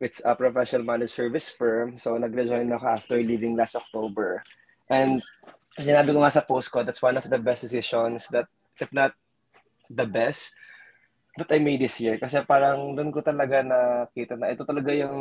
it's 0.01 0.19
a 0.25 0.33
professional 0.33 0.83
managed 0.83 1.13
service 1.13 1.47
firm. 1.47 2.01
So, 2.01 2.17
nag-rejoin 2.17 2.73
ako 2.73 2.85
after 2.89 3.17
leaving 3.21 3.55
last 3.55 3.77
October. 3.77 4.41
And 4.89 5.21
sinabi 5.77 6.11
ko 6.11 6.25
nga 6.25 6.35
sa 6.35 6.43
post 6.43 6.73
ko, 6.73 6.81
that's 6.81 7.05
one 7.05 7.15
of 7.15 7.29
the 7.29 7.37
best 7.37 7.61
decisions 7.63 8.27
that, 8.33 8.49
if 8.81 8.89
not 8.91 9.13
the 9.87 10.09
best, 10.09 10.51
that 11.37 11.47
I 11.53 11.61
made 11.63 11.79
this 11.79 12.01
year. 12.01 12.17
Kasi 12.17 12.43
parang 12.43 12.97
doon 12.97 13.13
ko 13.13 13.23
talaga 13.23 13.63
nakita 13.63 14.35
na 14.35 14.51
ito 14.51 14.67
talaga 14.67 14.91
yung 14.91 15.15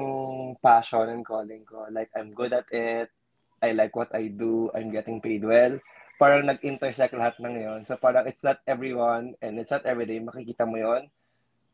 passion 0.59 1.12
and 1.12 1.23
calling 1.23 1.62
ko. 1.62 1.87
Like, 1.93 2.11
I'm 2.16 2.35
good 2.35 2.57
at 2.57 2.66
it. 2.73 3.12
I 3.61 3.77
like 3.77 3.95
what 3.95 4.11
I 4.16 4.33
do. 4.33 4.73
I'm 4.73 4.90
getting 4.90 5.21
paid 5.21 5.45
well. 5.45 5.77
Parang 6.16 6.49
nag-intersect 6.49 7.12
lahat 7.12 7.37
ng 7.40 7.57
yon. 7.61 7.81
So 7.85 7.97
parang 8.01 8.25
it's 8.25 8.45
not 8.45 8.61
everyone 8.64 9.37
and 9.45 9.61
it's 9.61 9.73
not 9.73 9.85
everyday 9.85 10.21
makikita 10.21 10.64
mo 10.64 10.81
yon. 10.81 11.12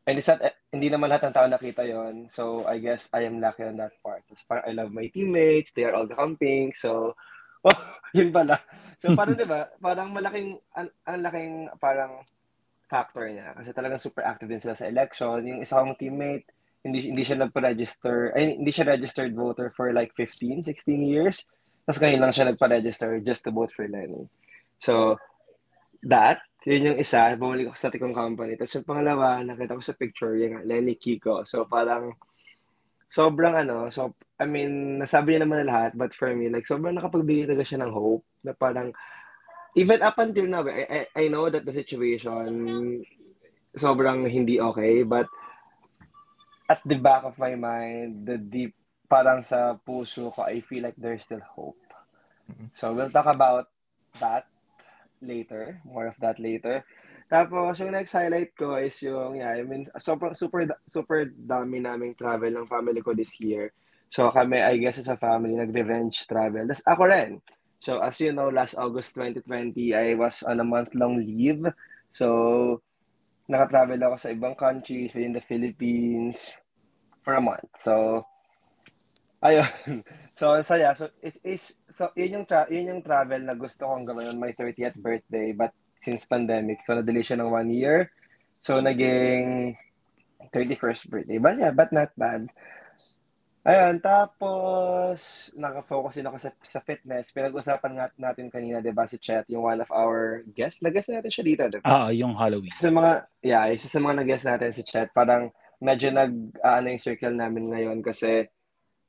And 0.07 0.15
it's 0.15 0.31
not, 0.31 0.39
hindi 0.71 0.87
naman 0.87 1.11
lahat 1.11 1.27
ng 1.27 1.35
tao 1.35 1.47
nakita 1.51 1.83
yon. 1.83 2.31
So 2.31 2.63
I 2.63 2.79
guess 2.79 3.11
I 3.11 3.27
am 3.27 3.43
lucky 3.43 3.67
on 3.67 3.75
that 3.83 3.91
part. 3.99 4.23
It's 4.31 4.47
parang 4.47 4.63
I 4.63 4.71
love 4.71 4.95
my 4.95 5.11
teammates. 5.11 5.75
They 5.75 5.83
are 5.83 5.99
all 5.99 6.07
camping. 6.07 6.71
So, 6.71 7.11
oh, 7.67 7.79
yun 8.15 8.31
pala. 8.31 8.63
So 9.03 9.11
parang 9.19 9.35
di 9.41 9.43
ba, 9.43 9.67
parang 9.83 10.15
malaking, 10.15 10.63
ang, 10.71 10.87
ang 11.03 11.19
laking 11.19 11.53
parang 11.83 12.23
factor 12.87 13.27
niya. 13.27 13.51
Kasi 13.51 13.75
talagang 13.75 13.99
super 13.99 14.23
active 14.23 14.47
din 14.47 14.63
sila 14.63 14.79
sa 14.79 14.87
election. 14.87 15.43
Yung 15.43 15.59
isa 15.59 15.75
kong 15.75 15.99
teammate, 15.99 16.47
hindi 16.87 17.11
hindi 17.11 17.27
siya 17.27 17.43
nagpa-register, 17.43 18.31
ay 18.31 18.55
hindi 18.55 18.71
siya 18.71 18.87
registered 18.87 19.35
voter 19.35 19.75
for 19.75 19.91
like 19.91 20.15
15, 20.15 20.63
16 20.63 21.03
years. 21.03 21.43
Tapos 21.83 21.99
ngayon 21.99 22.23
lang 22.23 22.31
siya 22.31 22.47
nagpa-register 22.47 23.19
just 23.27 23.43
to 23.43 23.51
vote 23.51 23.75
for 23.75 23.91
Lenny. 23.91 24.31
So, 24.79 25.19
that, 26.07 26.46
yun 26.67 26.91
yung 26.91 26.99
isa, 26.99 27.31
bumalik 27.39 27.71
ako 27.71 27.77
sa 27.79 27.87
tikong 27.87 28.11
company. 28.11 28.59
Tapos 28.59 28.75
yung 28.75 28.89
pangalawa, 28.91 29.39
nakita 29.39 29.79
ko 29.79 29.83
sa 29.83 29.95
picture, 29.95 30.35
yung 30.35 30.67
Lenny 30.67 30.99
Kiko. 30.99 31.47
So, 31.47 31.63
parang, 31.63 32.19
sobrang 33.07 33.55
ano, 33.55 33.87
so, 33.87 34.11
I 34.35 34.43
mean, 34.43 34.99
nasabi 34.99 35.39
niya 35.39 35.47
naman 35.47 35.63
na 35.63 35.71
lahat, 35.71 35.91
but 35.95 36.11
for 36.11 36.27
me, 36.35 36.51
like, 36.51 36.67
sobrang 36.67 36.99
nakapagbigay 36.99 37.47
talaga 37.47 37.63
siya 37.63 37.87
ng 37.87 37.91
hope, 37.95 38.27
na 38.43 38.51
parang, 38.51 38.91
even 39.79 40.03
up 40.03 40.19
until 40.19 40.43
now, 40.43 40.67
I, 40.67 40.83
I, 40.83 40.99
I 41.15 41.23
know 41.31 41.47
that 41.47 41.63
the 41.63 41.71
situation, 41.71 42.99
sobrang 43.71 44.27
hindi 44.27 44.59
okay, 44.59 45.07
but, 45.07 45.31
at 46.67 46.83
the 46.83 46.99
back 46.99 47.23
of 47.23 47.39
my 47.39 47.55
mind, 47.55 48.27
the 48.27 48.35
deep 48.35 48.75
parang 49.07 49.39
sa 49.47 49.79
puso 49.79 50.35
ko, 50.35 50.43
I 50.43 50.59
feel 50.59 50.83
like 50.83 50.99
there's 50.99 51.23
still 51.23 51.39
hope. 51.39 51.79
So 52.75 52.91
we'll 52.91 53.11
talk 53.11 53.27
about 53.27 53.71
that 54.19 54.51
later, 55.21 55.81
more 55.85 56.07
of 56.07 56.17
that 56.19 56.39
later. 56.39 56.83
Tapos 57.27 57.79
yung 57.83 57.91
next 57.91 58.15
highlight 58.15 58.55
ko 58.55 58.79
is 58.79 58.95
yung, 59.03 59.43
yeah, 59.43 59.51
I 59.51 59.63
mean, 59.63 59.91
super, 59.99 60.31
super, 60.31 60.63
super 60.87 61.27
dami 61.27 61.83
naming 61.83 62.15
travel 62.15 62.51
ng 62.55 62.71
family 62.71 63.03
ko 63.03 63.11
this 63.11 63.35
year. 63.43 63.75
So 64.07 64.31
kami, 64.31 64.63
I 64.63 64.79
guess, 64.79 64.97
as 64.97 65.11
a 65.11 65.19
family, 65.19 65.59
nag-revenge 65.59 66.23
travel. 66.31 66.63
Tapos 66.63 66.87
ako 66.87 67.03
rin. 67.11 67.31
So 67.83 67.99
as 67.99 68.15
you 68.23 68.31
know, 68.31 68.47
last 68.47 68.79
August 68.79 69.13
2020, 69.19 69.91
I 69.91 70.15
was 70.15 70.41
on 70.47 70.63
a 70.63 70.67
month-long 70.67 71.19
leave. 71.19 71.67
So 72.15 72.79
naka-travel 73.51 73.99
ako 73.99 74.15
sa 74.15 74.31
ibang 74.31 74.55
countries 74.55 75.11
within 75.11 75.35
the 75.35 75.43
Philippines 75.43 76.55
for 77.27 77.35
a 77.35 77.43
month. 77.43 77.67
So 77.83 78.23
Ayun. 79.43 79.71
So, 80.37 80.53
saya. 80.61 80.93
So, 80.93 81.09
it 81.25 81.33
is, 81.41 81.81
so, 81.89 82.13
yun 82.13 82.29
yung, 82.29 82.45
tra- 82.45 82.69
yun 82.69 82.93
yung 82.93 83.01
travel 83.01 83.41
na 83.41 83.57
gusto 83.57 83.89
kong 83.89 84.05
gawin 84.05 84.29
on 84.29 84.37
my 84.37 84.53
30th 84.53 84.93
birthday, 85.01 85.49
but 85.49 85.73
since 85.97 86.29
pandemic, 86.29 86.85
so, 86.85 86.93
na-delay 86.93 87.25
siya 87.25 87.41
ng 87.41 87.49
one 87.49 87.73
year. 87.73 88.13
So, 88.53 88.77
naging 88.77 89.73
31st 90.53 91.09
birthday. 91.09 91.41
But 91.41 91.57
yeah, 91.57 91.73
but 91.73 91.89
not 91.89 92.13
bad. 92.13 92.53
Ayun, 93.65 93.97
tapos, 93.97 95.49
nakafocus 95.57 96.21
din 96.21 96.29
ako 96.29 96.37
sa, 96.37 96.53
sa 96.61 96.79
fitness. 96.85 97.33
Pinag-usapan 97.33 97.97
nga 97.97 98.07
natin 98.15 98.53
kanina, 98.53 98.77
di 98.77 98.93
ba, 98.93 99.09
si 99.09 99.17
Chet, 99.17 99.49
yung 99.49 99.65
one 99.65 99.81
of 99.81 99.89
our 99.89 100.45
guests. 100.53 100.85
Nag-guest 100.85 101.09
natin 101.09 101.33
siya 101.33 101.43
dito, 101.49 101.63
di 101.65 101.81
ba? 101.81 102.07
Ah, 102.07 102.13
yung 102.13 102.31
Halloween. 102.37 102.77
Sa 102.77 102.93
mga, 102.93 103.25
yeah, 103.41 103.67
isa 103.73 103.89
sa 103.89 103.97
mga 103.99 104.21
nag-guest 104.21 104.45
natin 104.47 104.71
si 104.71 104.85
Chet, 104.85 105.11
parang 105.11 105.49
medyo 105.83 106.13
nag, 106.13 106.31
uh, 106.61 106.79
ano 106.79 106.93
yung 106.93 107.03
circle 107.03 107.35
namin 107.35 107.73
ngayon 107.73 107.99
kasi 108.05 108.47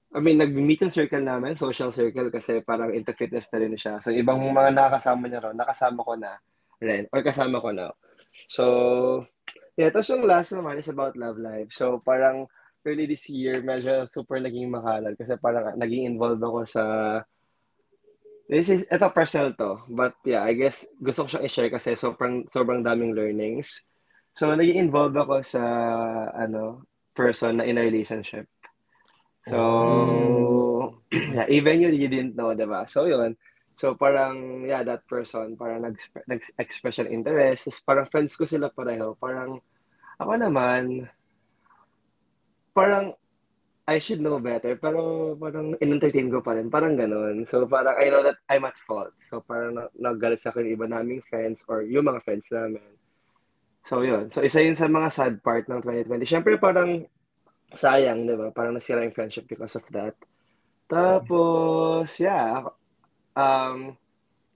I 0.08 0.24
mean, 0.24 0.40
nag-meet 0.40 0.88
circle 0.88 1.20
namin, 1.20 1.52
social 1.52 1.92
circle, 1.92 2.32
kasi 2.32 2.64
parang 2.64 2.96
into 2.96 3.12
fitness 3.12 3.44
na 3.52 3.60
rin 3.60 3.76
siya. 3.76 4.00
So, 4.00 4.08
ibang 4.08 4.40
mga 4.40 4.72
nakasama 4.72 5.28
niya 5.28 5.44
ron, 5.44 5.56
nakasama 5.60 6.00
ko 6.00 6.16
na 6.16 6.40
rin, 6.80 7.04
or 7.12 7.20
kasama 7.20 7.60
ko 7.60 7.70
na. 7.76 7.92
So, 8.48 8.64
yeah, 9.76 9.92
tapos 9.92 10.08
yung 10.08 10.24
last 10.24 10.56
naman 10.56 10.80
is 10.80 10.88
about 10.88 11.18
love 11.20 11.36
life. 11.36 11.68
So, 11.76 12.00
parang 12.00 12.48
early 12.88 13.04
this 13.04 13.28
year, 13.28 13.60
medyo 13.60 14.08
super 14.08 14.40
naging 14.40 14.72
makalat 14.72 15.12
kasi 15.20 15.36
parang 15.36 15.76
naging 15.76 16.08
involved 16.08 16.40
ako 16.40 16.64
sa 16.64 16.84
This 18.48 18.72
is, 18.72 18.80
ito 18.88 19.04
personal 19.12 19.52
to. 19.60 19.84
But 19.92 20.16
yeah, 20.24 20.40
I 20.40 20.56
guess 20.56 20.88
gusto 20.96 21.28
ko 21.28 21.36
siyang 21.36 21.44
i-share 21.44 21.68
kasi 21.68 21.92
sobrang, 21.92 22.48
sobrang 22.48 22.80
daming 22.80 23.12
learnings. 23.12 23.84
So, 24.32 24.48
naging 24.56 24.88
involved 24.88 25.20
ako 25.20 25.44
sa, 25.44 25.60
ano, 26.32 26.88
person 27.12 27.60
na 27.60 27.68
in 27.68 27.76
a 27.76 27.84
relationship. 27.84 28.48
So, 29.48 31.00
yeah, 31.12 31.48
even 31.48 31.80
you, 31.80 31.88
you 31.88 32.08
didn't 32.08 32.36
know, 32.36 32.52
diba? 32.52 32.84
So, 32.88 33.08
yun. 33.08 33.36
So, 33.78 33.94
parang, 33.94 34.66
yeah, 34.66 34.82
that 34.82 35.06
person, 35.06 35.56
parang 35.56 35.94
nag-express 36.28 36.98
nag 36.98 37.14
interest. 37.14 37.70
Tapos, 37.70 37.80
parang 37.86 38.06
friends 38.10 38.34
ko 38.36 38.44
sila 38.44 38.68
pareho. 38.68 39.16
Parang, 39.16 39.62
ako 40.18 40.32
naman, 40.34 41.06
parang, 42.74 43.14
I 43.88 43.96
should 44.02 44.20
know 44.20 44.36
better. 44.42 44.76
Pero, 44.76 45.32
parang, 45.38 45.78
in-entertain 45.78 46.28
ko 46.28 46.42
pa 46.42 46.58
rin. 46.58 46.68
Parang 46.68 46.98
ganun. 46.98 47.46
So, 47.48 47.64
parang, 47.64 47.96
I 47.96 48.10
know 48.10 48.26
that 48.26 48.42
I'm 48.50 48.66
at 48.66 48.76
fault. 48.84 49.14
So, 49.30 49.40
parang, 49.46 49.78
naggalit 49.96 50.42
sa 50.42 50.50
akin 50.50 50.68
iba 50.68 50.90
naming 50.90 51.22
friends 51.24 51.64
or 51.70 51.86
yung 51.86 52.10
mga 52.10 52.20
friends 52.26 52.50
namin. 52.50 52.84
So, 53.86 54.02
yun. 54.04 54.28
So, 54.34 54.44
isa 54.44 54.60
yun 54.60 54.76
sa 54.76 54.90
mga 54.90 55.08
sad 55.14 55.34
part 55.40 55.70
ng 55.70 55.80
2020. 55.80 56.26
Siyempre, 56.26 56.58
parang, 56.60 57.06
sayang, 57.72 58.24
di 58.24 58.34
ba? 58.36 58.52
Parang 58.52 58.76
nasira 58.76 59.04
yung 59.04 59.16
friendship 59.16 59.48
because 59.48 59.76
of 59.76 59.84
that. 59.92 60.16
Tapos, 60.88 62.16
yeah. 62.16 62.64
Um, 63.36 63.96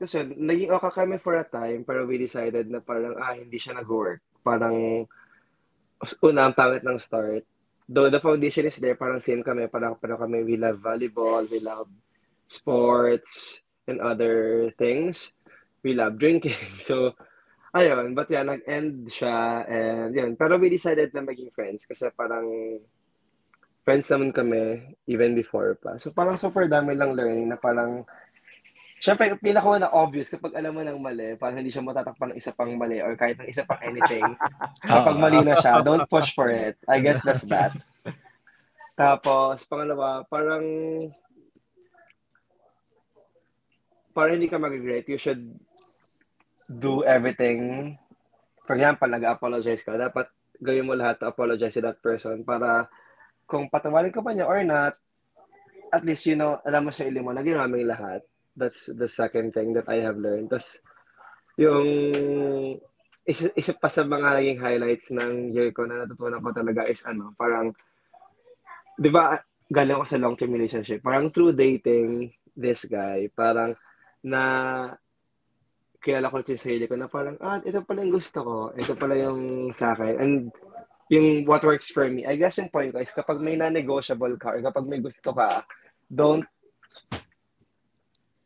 kasi 0.01 0.25
naging 0.35 0.73
okay 0.73 0.93
kami 1.05 1.17
for 1.21 1.37
a 1.37 1.47
time, 1.47 1.85
pero 1.85 2.09
we 2.09 2.17
decided 2.17 2.73
na 2.73 2.81
parang, 2.81 3.15
ah, 3.21 3.37
hindi 3.37 3.61
siya 3.61 3.77
nag-work. 3.77 4.25
Parang, 4.41 5.07
una, 6.25 6.41
ang 6.49 6.57
pangit 6.57 6.83
ng 6.83 6.99
start. 6.99 7.45
Though 7.87 8.09
the 8.09 8.23
foundation 8.23 8.65
is 8.65 8.81
there, 8.81 8.97
parang 8.97 9.21
same 9.21 9.45
kami, 9.45 9.69
parang, 9.69 10.01
pero 10.01 10.17
kami, 10.17 10.43
we 10.43 10.57
love 10.57 10.81
volleyball, 10.81 11.45
we 11.47 11.61
love 11.61 11.87
sports, 12.49 13.63
and 13.87 14.01
other 14.01 14.71
things. 14.79 15.33
We 15.83 15.95
love 15.95 16.19
drinking. 16.19 16.59
So, 16.83 17.15
ayun, 17.75 18.15
but 18.15 18.31
yeah, 18.31 18.47
nag-end 18.47 19.11
siya, 19.11 19.67
and 19.67 20.15
yun. 20.15 20.33
Pero 20.39 20.59
we 20.59 20.71
decided 20.71 21.11
na 21.13 21.27
maging 21.27 21.51
friends 21.55 21.85
kasi 21.89 22.09
parang 22.15 22.79
friends 23.83 24.07
naman 24.11 24.31
kami 24.31 24.95
even 25.11 25.35
before 25.35 25.75
pa. 25.79 25.99
So 25.99 26.15
parang 26.15 26.39
super 26.39 26.67
dami 26.71 26.95
lang 26.95 27.19
learning 27.19 27.51
na 27.51 27.59
parang 27.59 28.07
Siyempre, 29.03 29.35
pinaka 29.43 29.83
na 29.83 29.91
obvious 29.91 30.31
kapag 30.31 30.55
alam 30.55 30.79
mo 30.79 30.87
ng 30.87 30.95
mali, 31.03 31.35
parang 31.35 31.59
hindi 31.59 31.75
siya 31.75 31.83
matatakpan 31.83 32.31
ng 32.31 32.39
isa 32.39 32.55
pang 32.55 32.71
mali 32.79 33.03
or 33.03 33.19
kahit 33.19 33.35
ng 33.35 33.51
isa 33.51 33.67
pang 33.67 33.83
anything. 33.83 34.23
kapag 34.87 35.19
mali 35.19 35.43
na 35.43 35.59
siya, 35.59 35.83
don't 35.83 36.07
push 36.07 36.31
for 36.39 36.47
it. 36.47 36.79
I 36.87 37.03
guess 37.03 37.19
that's 37.27 37.43
that. 37.51 37.75
Tapos, 39.03 39.67
pangalawa, 39.67 40.23
parang 40.31 40.63
parang 44.15 44.39
hindi 44.39 44.47
ka 44.47 44.63
mag-regret. 44.63 45.11
You 45.11 45.19
should 45.19 45.51
do 46.71 47.03
everything. 47.03 47.99
For 48.71 48.79
example, 48.79 49.11
nag-apologize 49.11 49.83
ka. 49.83 49.99
Dapat 49.99 50.31
gawin 50.63 50.87
mo 50.87 50.95
lahat 50.95 51.19
to 51.19 51.27
apologize 51.27 51.75
to 51.75 51.83
that 51.83 51.99
person 51.99 52.47
para 52.47 52.87
kung 53.53 53.69
patawarin 53.69 54.09
ka 54.09 54.25
pa 54.25 54.33
niya 54.33 54.49
or 54.49 54.65
not, 54.65 54.97
at 55.93 56.01
least, 56.09 56.25
you 56.25 56.33
know, 56.33 56.57
alam 56.65 56.89
mo 56.89 56.91
sa 56.91 57.05
ili 57.05 57.21
mo, 57.21 57.37
naging 57.37 57.61
namin 57.61 57.85
lahat. 57.85 58.25
That's 58.57 58.89
the 58.89 59.05
second 59.05 59.53
thing 59.53 59.77
that 59.77 59.93
I 59.93 60.01
have 60.01 60.17
learned. 60.17 60.49
Tapos, 60.49 60.81
yung 61.61 61.85
isa, 63.29 63.53
isa 63.53 63.77
pa 63.77 63.93
sa 63.93 64.09
mga 64.09 64.41
naging 64.41 64.61
highlights 64.65 65.13
ng 65.13 65.53
year 65.53 65.69
ko 65.77 65.85
na 65.85 66.09
natutunan 66.09 66.41
ko 66.41 66.49
talaga 66.57 66.89
is 66.89 67.05
ano, 67.05 67.37
parang, 67.37 67.77
di 68.97 69.13
ba, 69.13 69.37
galing 69.69 70.01
ako 70.01 70.05
sa 70.09 70.21
long-term 70.21 70.57
relationship. 70.57 71.05
Parang 71.05 71.29
through 71.29 71.53
dating 71.53 72.33
this 72.57 72.89
guy, 72.89 73.29
parang 73.37 73.77
na 74.25 74.43
kilala 76.03 76.33
ko 76.33 76.43
yung 76.43 76.61
sarili 76.61 76.89
ko 76.89 76.97
na 76.97 77.07
parang, 77.07 77.37
ah, 77.45 77.61
ito 77.63 77.85
pala 77.85 78.01
yung 78.01 78.17
gusto 78.17 78.39
ko. 78.43 78.57
Ito 78.75 78.97
pala 78.99 79.15
yung 79.15 79.71
sa 79.77 79.95
akin. 79.95 80.15
And 80.19 80.51
yung 81.11 81.47
what 81.49 81.65
works 81.65 81.91
for 81.91 82.07
me. 82.07 82.27
I 82.27 82.37
guess 82.37 82.59
yung 82.59 82.71
point 82.71 82.93
ko 82.95 83.03
is 83.03 83.11
kapag 83.11 83.43
may 83.43 83.57
na-negotiable 83.59 84.39
ka 84.39 84.55
or 84.55 84.61
kapag 84.63 84.87
may 84.87 85.01
gusto 85.03 85.35
ka, 85.35 85.67
don't 86.07 86.47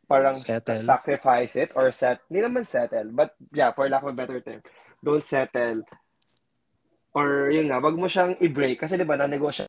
parang 0.07 0.33
Settle. 0.33 0.87
sacrifice 0.87 1.59
it 1.59 1.75
or 1.75 1.91
set, 1.91 2.23
hindi 2.31 2.39
naman 2.47 2.63
settle, 2.63 3.11
but 3.11 3.35
yeah, 3.51 3.75
for 3.75 3.91
lack 3.91 4.07
of 4.07 4.15
a 4.15 4.15
better 4.15 4.39
term, 4.39 4.63
don't 5.03 5.27
settle. 5.27 5.83
Or 7.11 7.51
yun 7.51 7.67
nga, 7.67 7.83
wag 7.83 7.99
mo 7.99 8.07
siyang 8.07 8.39
i-break 8.39 8.79
kasi 8.79 8.95
di 8.95 9.03
ba 9.03 9.19
na-negotiate 9.19 9.67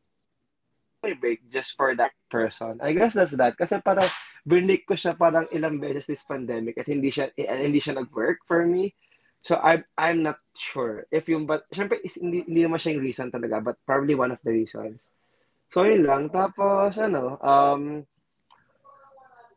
i-break 1.06 1.46
just 1.50 1.78
for 1.78 1.94
that 1.94 2.10
person. 2.30 2.78
I 2.82 2.90
guess 2.90 3.14
that's 3.14 3.34
that. 3.38 3.54
Kasi 3.54 3.78
parang 3.78 4.06
binake 4.42 4.86
ko 4.86 4.98
siya 4.98 5.14
parang 5.14 5.46
ilang 5.54 5.78
beses 5.78 6.10
this 6.10 6.26
pandemic 6.26 6.74
at 6.78 6.90
hindi 6.90 7.12
siya 7.12 7.30
eh, 7.38 7.46
hindi 7.46 7.78
siya 7.78 7.98
nag-work 8.02 8.42
for 8.46 8.66
me. 8.66 8.90
So 9.42 9.56
I'm 9.56 9.86
I'm 9.94 10.22
not 10.26 10.42
sure 10.58 11.06
if 11.14 11.30
yung 11.30 11.46
but 11.46 11.64
syempre 11.70 12.02
is, 12.02 12.18
hindi, 12.18 12.42
hindi 12.44 12.66
naman 12.66 12.82
siya 12.82 12.98
yung 12.98 13.06
reason 13.06 13.28
talaga 13.30 13.62
but 13.62 13.76
probably 13.86 14.18
one 14.18 14.34
of 14.34 14.42
the 14.42 14.50
reasons. 14.50 15.08
So 15.70 15.86
yun 15.86 16.04
lang 16.04 16.34
tapos 16.34 16.98
ano 16.98 17.38
um 17.40 18.04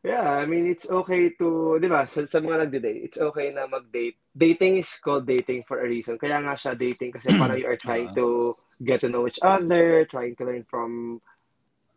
Yeah, 0.02 0.34
I 0.34 0.50
mean, 0.50 0.65
it's 0.65 0.89
okay 0.89 1.30
to, 1.38 1.78
di 1.78 1.86
ba, 1.86 2.10
sa, 2.10 2.26
sa 2.26 2.41
mga 2.41 2.65
nagde-date, 2.65 3.06
it's 3.06 3.22
okay 3.22 3.54
na 3.54 3.70
mag-date. 3.70 4.17
Dating 4.34 4.82
is 4.82 4.89
called 4.98 5.30
dating 5.30 5.62
for 5.70 5.78
a 5.78 5.86
reason. 5.86 6.17
Kaya 6.17 6.41
nga 6.41 6.58
siya 6.58 6.74
dating 6.74 7.13
kasi 7.13 7.30
parang 7.38 7.54
you 7.54 7.70
are 7.70 7.78
trying 7.86 8.10
to 8.17 8.58
get 8.82 9.06
to 9.06 9.13
know 9.13 9.30
each 9.30 9.38
other, 9.46 10.02
trying 10.10 10.34
to 10.34 10.44
learn 10.50 10.65
from 10.65 11.22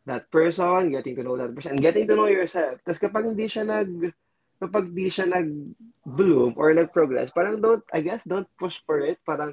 that 0.05 0.29
person, 0.29 0.93
getting 0.93 1.17
to 1.17 1.25
know 1.25 1.41
that 1.41 1.57
person, 1.57 1.73
and 1.73 1.81
getting 1.81 2.05
to 2.05 2.13
know 2.13 2.29
yourself. 2.29 2.77
Tapos 2.85 3.01
kapag 3.01 3.25
hindi 3.25 3.49
siya 3.49 3.65
nag, 3.65 4.13
kapag 4.65 4.97
di 4.97 5.13
siya 5.13 5.29
nag-bloom 5.29 6.57
or 6.57 6.73
nag-progress, 6.73 7.29
parang 7.37 7.61
don't, 7.61 7.85
I 7.93 8.01
guess, 8.01 8.25
don't 8.25 8.49
push 8.57 8.81
for 8.89 9.05
it. 9.05 9.21
Parang 9.29 9.53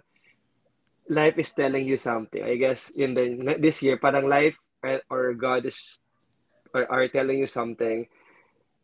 life 1.12 1.36
is 1.36 1.52
telling 1.52 1.84
you 1.84 2.00
something. 2.00 2.40
I 2.40 2.56
guess 2.56 2.96
in 2.96 3.12
the, 3.12 3.60
this 3.60 3.84
year, 3.84 4.00
parang 4.00 4.32
life 4.32 4.56
or 5.12 5.36
God 5.36 5.68
is, 5.68 6.00
or 6.72 6.88
are 6.88 7.12
telling 7.12 7.44
you 7.44 7.50
something 7.52 8.08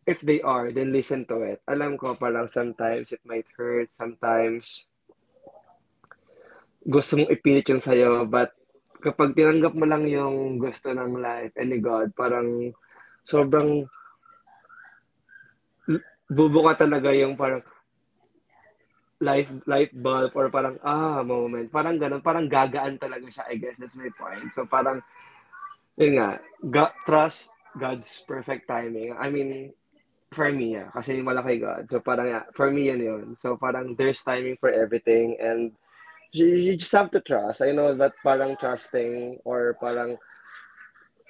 if 0.08 0.20
they 0.24 0.40
are, 0.40 0.72
then 0.72 0.96
listen 0.96 1.28
to 1.28 1.44
it. 1.44 1.60
Alam 1.68 2.00
ko 2.00 2.16
parang 2.16 2.48
sometimes 2.48 3.12
it 3.12 3.20
might 3.28 3.48
hurt, 3.60 3.92
sometimes 3.92 4.88
gusto 6.88 7.20
mong 7.20 7.32
ipilit 7.36 7.68
yung 7.68 7.84
sa'yo, 7.84 8.24
but 8.24 8.56
kapag 9.04 9.36
tinanggap 9.36 9.76
mo 9.76 9.84
lang 9.84 10.08
yung 10.08 10.56
gusto 10.56 10.96
ng 10.96 11.20
life 11.20 11.52
and 11.60 11.76
ni 11.76 11.84
God, 11.84 12.16
parang 12.16 12.72
sobrang 13.28 13.84
bubuka 16.28 16.88
talaga 16.88 17.12
yung 17.16 17.40
parang 17.40 17.64
life 19.18 19.50
light 19.66 19.90
bulb 19.98 20.30
or 20.38 20.52
parang 20.54 20.78
ah 20.86 21.26
moment 21.26 21.74
parang 21.74 21.98
ganun 21.98 22.22
parang 22.22 22.46
gagaan 22.46 23.02
talaga 23.02 23.26
siya 23.26 23.50
I 23.50 23.58
guess 23.58 23.74
that's 23.82 23.98
my 23.98 24.14
point 24.14 24.54
so 24.54 24.70
parang 24.70 25.02
yun 25.98 26.22
nga 26.22 26.38
God, 26.62 26.94
trust 27.10 27.50
God's 27.74 28.22
perfect 28.30 28.70
timing 28.70 29.18
I 29.18 29.34
mean 29.34 29.74
for 30.32 30.52
me, 30.52 30.76
yeah. 30.76 30.92
Kasi 30.92 31.24
malaki 31.24 31.62
God. 31.62 31.88
So 31.88 32.00
parang, 32.00 32.28
yeah, 32.28 32.46
for 32.56 32.72
me 32.72 32.92
yan 32.92 33.00
yun. 33.00 33.26
So 33.40 33.56
parang 33.56 33.96
there's 33.96 34.24
timing 34.24 34.58
for 34.60 34.72
everything 34.72 35.38
and 35.40 35.72
you, 36.32 36.48
you 36.48 36.74
just 36.76 36.92
have 36.92 37.12
to 37.12 37.22
trust. 37.22 37.62
I 37.62 37.72
know 37.72 37.96
that 37.96 38.14
parang 38.24 38.58
trusting 38.60 39.40
or 39.46 39.78
parang 39.80 40.18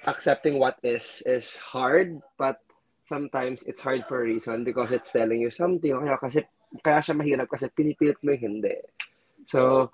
accepting 0.06 0.58
what 0.58 0.78
is 0.82 1.22
is 1.26 1.56
hard, 1.56 2.18
but 2.38 2.58
sometimes 3.08 3.64
it's 3.64 3.80
hard 3.80 4.04
for 4.04 4.20
a 4.20 4.28
reason 4.28 4.62
because 4.62 4.92
it's 4.92 5.10
telling 5.10 5.40
you 5.40 5.50
something. 5.50 5.96
Kaya 5.96 6.20
kasi 6.20 6.44
kaya 6.84 7.00
siya 7.00 7.16
mahirap 7.16 7.48
kasi 7.48 7.72
pinipilit 7.72 8.20
mo 8.20 8.36
yung 8.36 8.60
hindi. 8.60 8.76
So, 9.48 9.88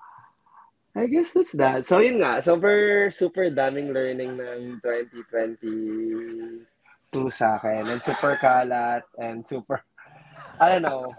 I 0.91 1.07
guess 1.07 1.31
that's 1.31 1.55
that. 1.55 1.87
So, 1.87 2.03
yun 2.03 2.19
nga. 2.19 2.43
Super, 2.43 3.07
super 3.15 3.47
daming 3.47 3.95
learning 3.95 4.35
ng 4.35 4.83
2020 4.83 6.67
two 7.15 7.31
sa 7.31 7.55
akin. 7.55 7.87
And 7.87 8.03
super 8.03 8.35
kalat 8.35 9.07
and 9.15 9.47
super, 9.47 9.79
I 10.59 10.75
don't 10.75 10.83
know. 10.83 11.15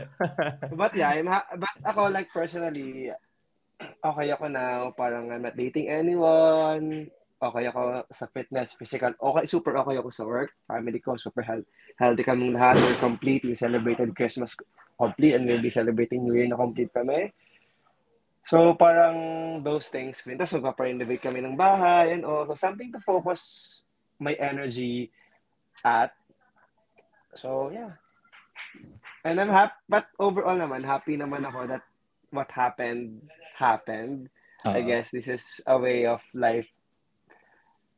but 0.80 0.96
yeah, 0.96 1.12
I'm 1.12 1.28
ha- 1.28 1.52
but 1.60 1.76
ako 1.84 2.08
like 2.08 2.32
personally, 2.32 3.12
okay 3.80 4.28
ako 4.32 4.48
now. 4.48 4.96
Parang 4.96 5.28
I'm 5.28 5.44
not 5.44 5.60
dating 5.60 5.92
anyone. 5.92 7.12
Okay 7.40 7.72
ako 7.72 8.04
sa 8.12 8.28
fitness, 8.28 8.76
physical. 8.76 9.16
Okay, 9.16 9.48
super 9.48 9.72
okay 9.80 9.96
ako 9.96 10.12
sa 10.12 10.28
work. 10.28 10.52
Family 10.68 11.00
ko, 11.00 11.16
super 11.16 11.40
health, 11.40 11.64
healthy 11.96 12.20
kaming 12.20 12.52
lahat. 12.52 12.76
We're 12.84 13.00
complete. 13.00 13.48
We 13.48 13.56
celebrated 13.56 14.12
Christmas 14.12 14.52
complete 15.00 15.32
and 15.32 15.48
we'll 15.48 15.64
be 15.64 15.72
celebrating 15.72 16.28
New 16.28 16.36
Year 16.36 16.52
na 16.52 16.60
complete 16.60 16.92
kami. 16.92 17.32
So, 18.44 18.76
parang 18.76 19.16
those 19.64 19.88
things. 19.88 20.20
Tapos 20.20 20.52
magpa-renovate 20.60 21.24
kami 21.24 21.40
ng 21.40 21.56
bahay 21.56 22.12
and 22.12 22.28
all. 22.28 22.44
So, 22.44 22.52
something 22.52 22.92
to 22.92 23.00
focus 23.00 23.40
my 24.20 24.36
energy 24.36 25.08
at. 25.80 26.12
So, 27.40 27.72
yeah. 27.72 27.96
And 29.24 29.40
I'm 29.40 29.48
happy, 29.48 29.80
but 29.88 30.12
overall 30.20 30.60
naman, 30.60 30.84
happy 30.84 31.16
naman 31.16 31.48
ako 31.48 31.72
that 31.72 31.84
what 32.36 32.52
happened, 32.52 33.24
happened. 33.56 34.28
Uh-huh. 34.60 34.76
I 34.76 34.84
guess 34.84 35.08
this 35.08 35.28
is 35.28 35.64
a 35.64 35.80
way 35.80 36.04
of 36.04 36.20
life 36.36 36.68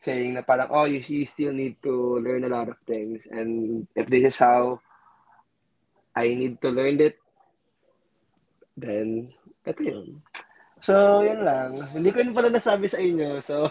saying 0.03 0.35
na 0.35 0.43
parang, 0.43 0.67
oh, 0.75 0.85
you, 0.85 0.99
you 0.99 1.23
still 1.25 1.55
need 1.55 1.79
to 1.87 2.19
learn 2.19 2.43
a 2.43 2.51
lot 2.51 2.67
of 2.67 2.75
things. 2.83 3.23
And 3.31 3.87
if 3.95 4.11
this 4.11 4.35
is 4.35 4.39
how 4.43 4.83
I 6.19 6.35
need 6.35 6.59
to 6.61 6.69
learn 6.75 6.99
it, 6.99 7.17
then, 8.75 9.31
ito 9.63 9.81
yun. 9.81 10.19
So, 10.83 11.23
yun 11.23 11.47
lang. 11.47 11.79
Hindi 11.79 12.11
ko 12.11 12.19
yun 12.19 12.35
pala 12.35 12.51
nasabi 12.51 12.91
sa 12.91 12.99
inyo. 12.99 13.39
So, 13.39 13.71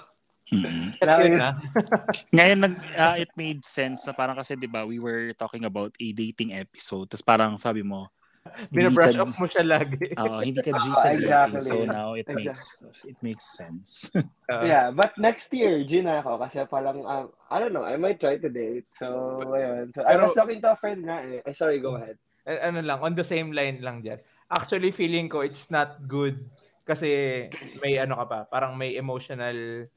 Mm-hmm. 0.52 1.00
Ngayon 2.36 2.60
nag 2.60 2.76
uh, 3.00 3.16
it 3.16 3.32
made 3.40 3.64
sense 3.64 4.04
na 4.04 4.12
parang 4.12 4.36
kasi 4.36 4.60
'di 4.60 4.68
ba 4.68 4.84
we 4.84 5.00
were 5.00 5.32
talking 5.40 5.64
about 5.64 5.96
a 5.96 6.08
dating 6.12 6.52
episode. 6.52 7.08
Tapos 7.08 7.24
parang 7.24 7.56
sabi 7.56 7.88
mo 7.88 8.12
Bina-brush 8.74 9.18
up 9.22 9.32
mo 9.38 9.46
siya 9.46 9.66
lagi. 9.66 10.14
Oo, 10.20 10.38
uh, 10.38 10.42
hindi 10.42 10.62
ka 10.66 10.74
G 10.74 10.86
sa 10.98 11.14
exactly. 11.14 11.62
So 11.62 11.86
now 11.86 12.18
it 12.18 12.26
exactly. 12.26 12.46
makes 12.50 12.64
it 13.06 13.18
makes 13.22 13.46
sense. 13.54 14.10
uh, 14.52 14.66
yeah, 14.66 14.90
but 14.90 15.14
next 15.22 15.54
year 15.54 15.86
G 15.86 16.02
na 16.02 16.26
ako 16.26 16.42
kasi 16.42 16.66
parang 16.66 17.06
um, 17.06 17.30
I 17.54 17.62
don't 17.62 17.74
know, 17.74 17.86
I 17.86 18.02
might 18.02 18.18
try 18.18 18.42
to 18.42 18.50
date. 18.50 18.90
So 18.98 19.42
ayun. 19.46 19.94
So, 19.94 20.02
I 20.02 20.18
was 20.18 20.34
talking 20.34 20.62
to 20.66 20.74
a 20.74 20.78
friend 20.78 21.06
nga 21.06 21.22
eh. 21.22 21.46
Ay, 21.46 21.54
sorry, 21.54 21.78
go 21.78 22.02
ahead. 22.02 22.18
Ano 22.50 22.82
lang, 22.82 22.98
on 23.06 23.14
the 23.14 23.26
same 23.26 23.54
line 23.54 23.86
lang 23.86 24.02
diyan. 24.02 24.18
Actually 24.52 24.92
feeling 24.92 25.30
ko 25.30 25.46
it's 25.46 25.70
not 25.70 26.02
good 26.10 26.42
kasi 26.84 27.48
may 27.80 28.02
ano 28.02 28.18
ka 28.20 28.26
pa, 28.26 28.40
parang 28.50 28.76
may 28.76 28.98
emotional 28.98 29.88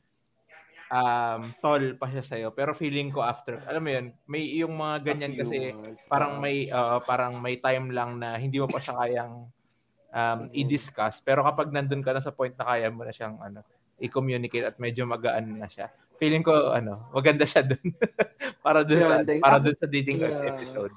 um, 0.90 1.54
toll 1.62 1.96
pa 1.96 2.10
siya 2.10 2.24
sa'yo. 2.24 2.48
Pero 2.52 2.76
feeling 2.76 3.08
ko 3.14 3.24
after, 3.24 3.62
alam 3.64 3.82
mo 3.84 3.90
yun, 3.92 4.06
may 4.28 4.44
yung 4.58 4.74
mga 4.76 4.96
ganyan 5.04 5.32
kasi 5.38 5.72
parang 6.10 6.42
may 6.42 6.68
uh, 6.68 7.00
parang 7.04 7.40
may 7.40 7.60
time 7.60 7.92
lang 7.94 8.20
na 8.20 8.36
hindi 8.36 8.60
mo 8.60 8.68
pa 8.68 8.82
siya 8.82 8.96
kayang 8.98 9.48
um, 10.12 10.40
i-discuss. 10.52 11.22
Pero 11.24 11.46
kapag 11.46 11.72
nandun 11.72 12.04
ka 12.04 12.12
na 12.12 12.24
sa 12.24 12.34
point 12.34 12.52
na 12.56 12.66
kaya 12.66 12.88
mo 12.92 13.06
na 13.06 13.14
siyang 13.14 13.38
ano, 13.40 13.64
i-communicate 14.02 14.66
at 14.66 14.76
medyo 14.82 15.06
magaan 15.06 15.56
na 15.56 15.70
siya. 15.70 15.88
Feeling 16.18 16.46
ko 16.46 16.74
ano, 16.74 17.10
maganda 17.14 17.46
siya 17.46 17.64
dun. 17.64 17.84
para 18.64 18.82
dun 18.82 19.00
yeah, 19.00 19.20
sa 19.22 19.42
para 19.42 19.58
dun 19.60 19.76
sa 19.78 19.88
dating 19.88 20.20
yeah. 20.22 20.50
episode. 20.50 20.94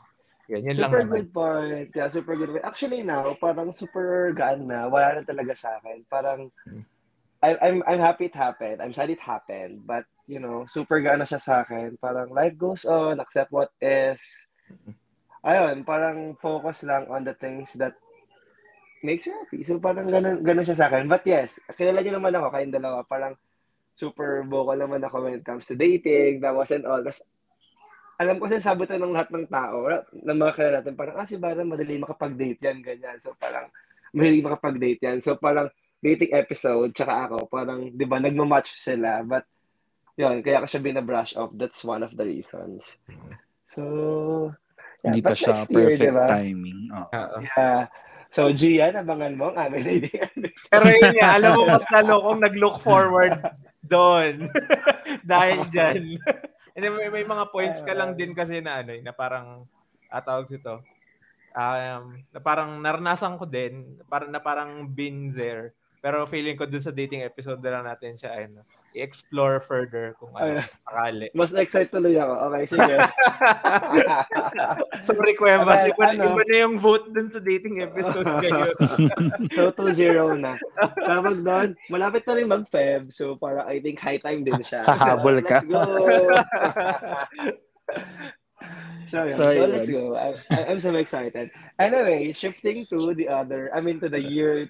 Yan, 0.47 0.63
yan 0.71 0.75
super 0.79 1.03
lang 1.03 1.11
good 1.11 1.29
point. 1.35 1.89
Yeah, 1.91 2.07
super 2.07 2.39
good 2.39 2.55
point. 2.55 2.63
Actually 2.63 3.03
now, 3.03 3.35
parang 3.35 3.75
super 3.75 4.31
gaan 4.31 4.63
na. 4.63 4.87
Wala 4.87 5.19
na 5.19 5.23
talaga 5.27 5.51
sa 5.51 5.75
akin. 5.81 6.07
Parang 6.07 6.47
hmm 6.63 6.96
I, 7.43 7.53
I'm 7.61 7.85
I'm 7.85 8.01
happy 8.01 8.25
it 8.25 8.35
happened. 8.35 8.81
I'm 8.81 8.93
sad 8.93 9.13
it 9.13 9.21
happened. 9.21 9.85
But, 9.85 10.09
you 10.25 10.41
know, 10.41 10.65
super 10.65 10.97
gaano 11.01 11.23
siya 11.23 11.41
sa 11.41 11.61
akin. 11.61 11.97
Parang 12.01 12.33
life 12.33 12.57
goes 12.57 12.85
on, 12.85 13.21
accept 13.21 13.53
what 13.53 13.69
is. 13.77 14.21
Ayun, 15.45 15.85
parang 15.85 16.33
focus 16.41 16.83
lang 16.83 17.05
on 17.07 17.23
the 17.23 17.37
things 17.37 17.71
that 17.77 17.93
makes 19.05 19.29
you 19.29 19.37
happy. 19.37 19.61
So 19.61 19.77
parang 19.77 20.09
ganun, 20.09 20.41
ganun 20.41 20.65
siya 20.65 20.77
sa 20.77 20.87
akin. 20.89 21.05
But 21.05 21.23
yes, 21.29 21.61
kilala 21.77 22.01
niyo 22.01 22.17
naman 22.17 22.33
ako, 22.33 22.49
kayong 22.49 22.73
dalawa. 22.73 23.05
Parang 23.05 23.37
super 23.93 24.41
vocal 24.45 24.77
naman 24.77 25.01
ako 25.05 25.29
when 25.29 25.37
it 25.37 25.45
comes 25.45 25.69
to 25.69 25.77
dating, 25.77 26.41
that 26.41 26.53
was 26.53 26.73
and 26.73 26.85
all. 26.85 27.01
Tapos, 27.01 27.21
alam 28.17 28.41
ko 28.41 28.49
sinasabutan 28.49 28.97
ng 28.97 29.13
lahat 29.13 29.29
ng 29.29 29.45
tao, 29.45 29.85
ng 30.09 30.37
mga 30.41 30.53
kilala 30.57 30.73
natin, 30.81 30.97
parang, 30.97 31.15
ah, 31.21 31.25
si 31.29 31.37
Baran, 31.37 31.69
madali 31.69 32.01
makapag-date 32.01 32.61
yan, 32.65 32.81
ganyan. 32.81 33.17
So 33.21 33.37
parang, 33.37 33.69
mahilig 34.17 34.41
makapag-date 34.41 35.01
yan. 35.05 35.17
So 35.21 35.37
parang, 35.37 35.69
dating 36.01 36.33
episode, 36.33 36.93
tsaka 36.93 37.29
ako, 37.29 37.49
parang, 37.49 37.89
di 37.89 38.05
ba, 38.05 38.21
nagmamatch 38.21 38.77
sila. 38.77 39.25
But, 39.25 39.45
yun, 40.17 40.41
kaya 40.45 40.61
ko 40.61 40.67
siya 40.69 40.85
binabrush 40.85 41.33
off. 41.37 41.53
That's 41.57 41.81
one 41.81 42.05
of 42.05 42.13
the 42.13 42.25
reasons. 42.25 42.97
So, 43.73 44.53
yeah, 45.01 45.13
Hindi 45.13 45.21
pa 45.25 45.33
siya 45.33 45.65
perfect 45.65 45.73
year, 45.73 46.13
diba? 46.13 46.25
timing. 46.29 46.79
Oh. 46.93 47.07
Yeah. 47.41 47.89
So, 48.27 48.51
Gian, 48.51 48.99
abangan 48.99 49.39
mo 49.39 49.53
ang 49.53 49.71
aming 49.71 49.85
dating. 49.87 50.51
Pero 50.67 50.85
yun 50.91 51.15
nga, 51.15 51.39
alam 51.39 51.51
mo, 51.55 51.63
mas 51.65 51.85
lalo 51.89 52.13
kong 52.27 52.41
nag-look 52.43 52.77
forward 52.83 53.39
doon. 53.81 54.51
Dahil 55.31 55.65
dyan. 55.73 56.19
And 56.77 56.81
then, 56.83 56.93
may, 56.93 57.09
may 57.09 57.25
mga 57.25 57.45
points 57.49 57.81
ka 57.81 57.95
lang 57.95 58.13
din 58.19 58.35
kasi 58.37 58.59
na 58.59 58.83
ano, 58.83 58.93
eh, 58.93 59.01
na 59.01 59.15
parang, 59.15 59.65
atawag 60.11 60.45
ah, 60.53 60.57
ito, 60.59 60.75
um, 61.57 62.03
na 62.29 62.39
parang 62.43 62.69
naranasan 62.83 63.39
ko 63.39 63.47
din, 63.47 63.97
parang 64.05 64.29
na 64.29 64.37
parang 64.43 64.85
been 64.85 65.33
there 65.33 65.73
Pero 65.97 66.29
feeling 66.29 66.53
ko 66.53 66.69
dun 66.69 66.83
sa 66.83 66.93
dating 66.93 67.25
episode 67.25 67.57
na 67.65 67.77
lang 67.77 67.83
natin 67.89 68.13
siya 68.15 68.31
ano, 68.37 68.61
i-explore 68.93 69.57
further 69.65 70.13
kung 70.21 70.29
ano, 70.37 70.61
sakali. 70.85 71.27
Mas 71.33 71.49
excited 71.57 71.89
tuloy 71.89 72.13
ako. 72.15 72.33
Okay, 72.47 72.63
sige. 72.69 72.95
Sorry, 75.07 75.33
Cuevas. 75.33 75.89
Iba, 75.89 76.13
ano, 76.13 76.37
iba 76.37 76.43
na 76.45 76.57
yung 76.61 76.77
vote 76.77 77.09
dun 77.09 77.33
sa 77.33 77.41
dating 77.41 77.81
episode 77.81 78.29
ngayon. 78.45 78.75
so, 79.57 79.73
2-0 79.73 80.37
na. 80.37 80.53
Tawag 81.01 81.41
doon, 81.41 81.69
malapit 81.89 82.23
na 82.29 82.33
rin 82.37 82.47
mag-Feb. 82.47 83.09
So, 83.09 83.33
para 83.35 83.65
I 83.65 83.81
think 83.81 83.97
high 83.97 84.21
time 84.21 84.45
din 84.45 84.61
siya. 84.61 84.85
Hahabol 84.85 85.41
ka. 85.41 85.65
Let's 85.65 85.69
go. 85.69 85.81
So, 89.07 89.23
yeah. 89.23 89.39
so, 89.39 89.43
so 89.55 89.65
let's 89.71 89.87
go. 89.87 90.03
I, 90.19 90.35
I'm 90.67 90.83
so 90.83 90.91
excited. 90.95 91.47
Anyway, 91.79 92.35
shifting 92.35 92.83
to 92.91 93.15
the 93.15 93.31
other, 93.31 93.71
I 93.71 93.79
mean 93.79 94.03
to 94.03 94.11
the 94.11 94.19
year 94.19 94.67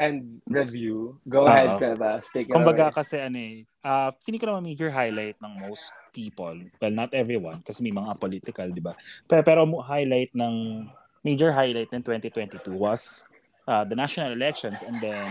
and 0.00 0.40
review. 0.48 1.20
Go 1.28 1.44
uh, 1.44 1.52
ahead, 1.52 1.76
Kevas. 1.76 2.24
Take 2.32 2.48
it 2.48 2.56
Kumbaga 2.56 2.88
away. 2.88 2.96
kasi 2.96 3.20
ano 3.20 3.36
eh, 3.36 3.68
uh, 3.84 4.08
feeling 4.24 4.40
ko 4.40 4.48
naman 4.48 4.64
major 4.64 4.88
highlight 4.88 5.36
ng 5.44 5.68
most 5.68 5.92
people, 6.16 6.56
well 6.80 6.94
not 6.96 7.12
everyone 7.12 7.60
kasi 7.60 7.84
may 7.84 7.92
mga 7.92 8.16
political, 8.16 8.66
di 8.72 8.80
ba? 8.80 8.96
Pero, 9.28 9.44
pero 9.44 9.60
highlight 9.84 10.32
ng, 10.32 10.88
major 11.20 11.52
highlight 11.52 11.92
ng 11.92 12.00
2022 12.00 12.72
was 12.72 13.28
uh, 13.68 13.84
the 13.84 13.92
national 13.92 14.32
elections 14.32 14.80
and 14.80 14.96
then 15.04 15.28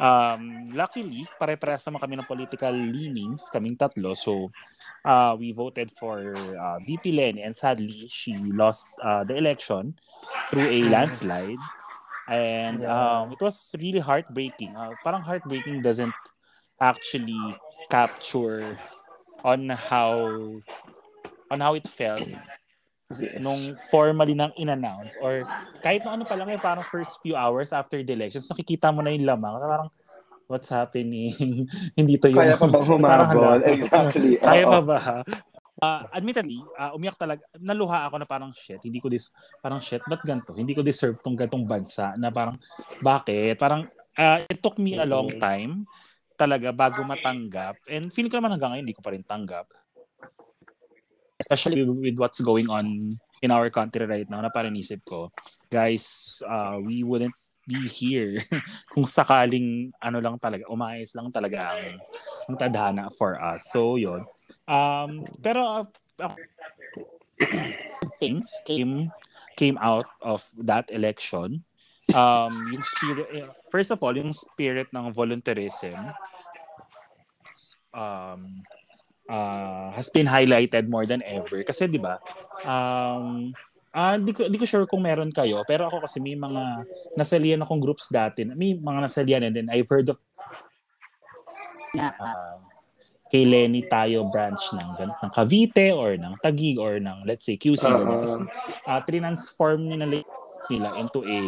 um, 0.00 0.66
luckily, 0.72 1.28
pare-parehas 1.38 1.84
naman 1.86 2.00
kami 2.02 2.14
ng 2.18 2.26
political 2.26 2.74
leanings, 2.74 3.48
kaming 3.52 3.78
tatlo. 3.78 4.16
So, 4.18 4.50
uh, 5.04 5.36
we 5.38 5.52
voted 5.52 5.92
for 5.94 6.34
uh, 6.34 6.78
VP 6.82 7.14
Lenny 7.14 7.42
and 7.46 7.54
sadly, 7.54 8.08
she 8.10 8.34
lost 8.52 8.98
uh, 9.04 9.22
the 9.24 9.36
election 9.38 9.94
through 10.50 10.66
a 10.66 10.88
landslide. 10.90 11.60
And 12.28 12.84
um, 12.84 13.32
it 13.32 13.40
was 13.40 13.74
really 13.78 14.00
heartbreaking. 14.00 14.74
Uh, 14.76 14.92
parang 15.02 15.22
heartbreaking 15.22 15.82
doesn't 15.82 16.14
actually 16.80 17.38
capture 17.90 18.76
on 19.44 19.70
how 19.70 20.26
on 21.50 21.58
how 21.60 21.74
it 21.74 21.86
felt 21.86 22.26
yes. 23.14 23.38
nung 23.38 23.78
formally 23.90 24.34
nang 24.34 24.50
in-announce 24.58 25.14
or 25.22 25.46
kahit 25.82 26.02
na 26.02 26.18
ano 26.18 26.24
pa 26.26 26.34
lang 26.34 26.50
eh, 26.50 26.58
parang 26.58 26.82
first 26.90 27.22
few 27.22 27.38
hours 27.38 27.70
after 27.70 28.02
the 28.02 28.12
elections, 28.12 28.50
nakikita 28.50 28.90
mo 28.90 29.00
na 29.02 29.14
yung 29.14 29.26
lamang. 29.26 29.54
Parang, 29.62 29.90
what's 30.50 30.70
happening? 30.70 31.30
Hindi 31.98 32.18
to 32.18 32.30
yung... 32.30 32.42
Kaya 32.42 32.54
pa 32.58 32.66
bang 32.66 32.86
humabol? 32.90 33.58
exactly. 33.62 34.30
Kaya 34.42 34.64
pa 34.66 34.80
ba? 34.82 34.98
Uh, 35.76 36.08
admittedly, 36.08 36.56
uh, 36.80 36.96
umiyak 36.96 37.20
talaga. 37.20 37.44
Naluha 37.60 38.08
ako 38.08 38.16
na 38.16 38.26
parang 38.28 38.48
shit. 38.56 38.80
Hindi 38.80 38.96
ko 38.96 39.12
dis 39.12 39.28
parang 39.60 39.76
shit, 39.76 40.00
but 40.08 40.24
ganto? 40.24 40.56
Hindi 40.56 40.72
ko 40.72 40.80
deserve 40.80 41.20
tong 41.20 41.36
gantong 41.36 41.68
bansa 41.68 42.16
na 42.16 42.32
parang 42.32 42.56
bakit? 43.04 43.60
Parang 43.60 43.84
uh, 44.16 44.38
it 44.48 44.64
took 44.64 44.80
me 44.80 44.96
a 44.96 45.04
long 45.04 45.36
time 45.36 45.84
talaga 46.36 46.72
bago 46.72 47.04
matanggap. 47.04 47.76
And 47.92 48.08
feeling 48.08 48.32
ko 48.32 48.40
naman 48.40 48.56
hanggang 48.56 48.72
ngayon 48.72 48.84
hindi 48.88 48.96
ko 48.96 49.04
pa 49.04 49.12
rin 49.12 49.24
tanggap. 49.24 49.68
Especially 51.36 51.84
with, 51.84 51.92
with 52.00 52.16
what's 52.16 52.40
going 52.40 52.64
on 52.72 52.84
in 53.44 53.50
our 53.52 53.68
country 53.68 54.08
right 54.08 54.28
now 54.32 54.40
na 54.40 54.48
parang 54.48 54.72
isip 54.72 55.04
ko, 55.04 55.28
guys, 55.68 56.40
uh, 56.48 56.80
we 56.80 57.04
wouldn't 57.04 57.36
be 57.66 57.90
here 57.90 58.38
kung 58.94 59.04
sakaling 59.04 59.90
ano 59.98 60.22
lang 60.22 60.38
talaga, 60.38 60.64
umayos 60.70 61.12
lang 61.18 61.34
talaga 61.34 61.74
ang, 61.74 61.98
ang 62.46 62.56
tadhana 62.56 63.10
for 63.18 63.36
us. 63.36 63.66
So, 63.74 63.98
yun. 63.98 64.22
Um, 64.70 65.26
pero 65.42 65.90
uh, 66.22 66.34
things 68.22 68.46
came 68.64 69.10
came 69.58 69.76
out 69.82 70.06
of 70.22 70.46
that 70.56 70.88
election. 70.94 71.66
Um, 72.14 72.70
yung 72.70 72.86
spirit, 72.86 73.26
eh, 73.34 73.50
first 73.66 73.90
of 73.90 73.98
all, 73.98 74.14
yung 74.14 74.30
spirit 74.30 74.86
ng 74.94 75.10
volunteerism 75.10 76.14
um, 77.90 78.62
uh, 79.26 79.90
has 79.90 80.12
been 80.14 80.30
highlighted 80.30 80.86
more 80.86 81.02
than 81.02 81.24
ever. 81.26 81.64
Kasi, 81.66 81.90
di 81.90 81.98
ba, 81.98 82.22
um, 82.62 83.50
Ah, 83.96 84.12
uh, 84.12 84.16
di 84.20 84.36
ko 84.36 84.44
di 84.44 84.60
ko 84.60 84.68
sure 84.68 84.84
kung 84.84 85.00
meron 85.00 85.32
kayo, 85.32 85.64
pero 85.64 85.88
ako 85.88 86.04
kasi 86.04 86.20
may 86.20 86.36
mga 86.36 86.84
nasalian 87.16 87.64
akong 87.64 87.80
groups 87.80 88.12
dati. 88.12 88.44
May 88.44 88.76
mga 88.76 89.08
nasalian 89.08 89.48
and 89.48 89.56
then 89.56 89.72
I've 89.72 89.88
heard 89.88 90.12
of 90.12 90.20
uh, 91.96 92.60
kay 93.32 93.42
Lenny 93.48 93.88
tayo 93.88 94.28
branch 94.28 94.70
ng 94.76 94.90
ng 95.00 95.30
Cavite 95.32 95.90
or 95.96 96.14
ng 96.14 96.36
Taguig 96.38 96.78
or 96.78 97.00
ng 97.02 97.26
let's 97.26 97.48
say 97.48 97.58
QC 97.58 97.88
uh-huh. 97.88 98.20
Tapos, 98.20 98.32
uh, 98.86 99.00
transform 99.02 99.90
nila 99.90 100.22
nila 100.70 100.90
into 101.00 101.24
a 101.26 101.38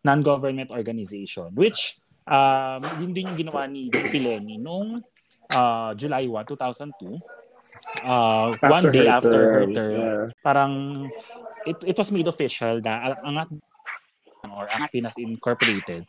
non-government 0.00 0.72
organization 0.72 1.52
which 1.52 2.00
um 2.24 2.80
yun 3.00 3.12
din 3.12 3.28
yung 3.32 3.36
ginawa 3.36 3.68
ni 3.68 3.92
VP 3.92 4.16
Lenny 4.16 4.56
noong 4.56 4.96
uh, 5.52 5.92
July 5.92 6.24
1, 6.24 6.46
2002 6.48 7.20
uh, 8.04 8.56
one 8.68 8.88
day 8.92 9.08
her 9.08 9.16
after 9.20 9.32
term, 9.32 9.52
her 9.52 9.66
term, 9.72 9.92
yeah. 9.92 10.24
parang 10.40 10.72
it, 11.66 11.76
it 11.84 11.96
was 11.98 12.10
made 12.12 12.28
official 12.28 12.80
na 12.80 13.16
ang 13.24 13.60
or 14.48 14.66
Angat 14.72 14.96
Incorporated 15.20 16.06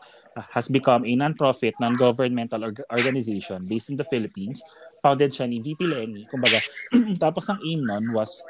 has 0.56 0.70
become 0.70 1.04
a 1.06 1.14
non-profit, 1.16 1.76
non-governmental 1.80 2.64
org- 2.64 2.88
organization 2.92 3.68
based 3.68 3.90
in 3.92 3.98
the 3.98 4.08
Philippines. 4.08 4.64
Founded 5.04 5.36
siya 5.36 5.50
ni 5.50 5.60
VP 5.60 5.84
Lenny. 5.84 6.24
Kumbaga, 6.32 6.64
tapos 7.24 7.50
ang 7.52 7.60
aim 7.66 7.84
nun 7.84 8.16
was 8.16 8.44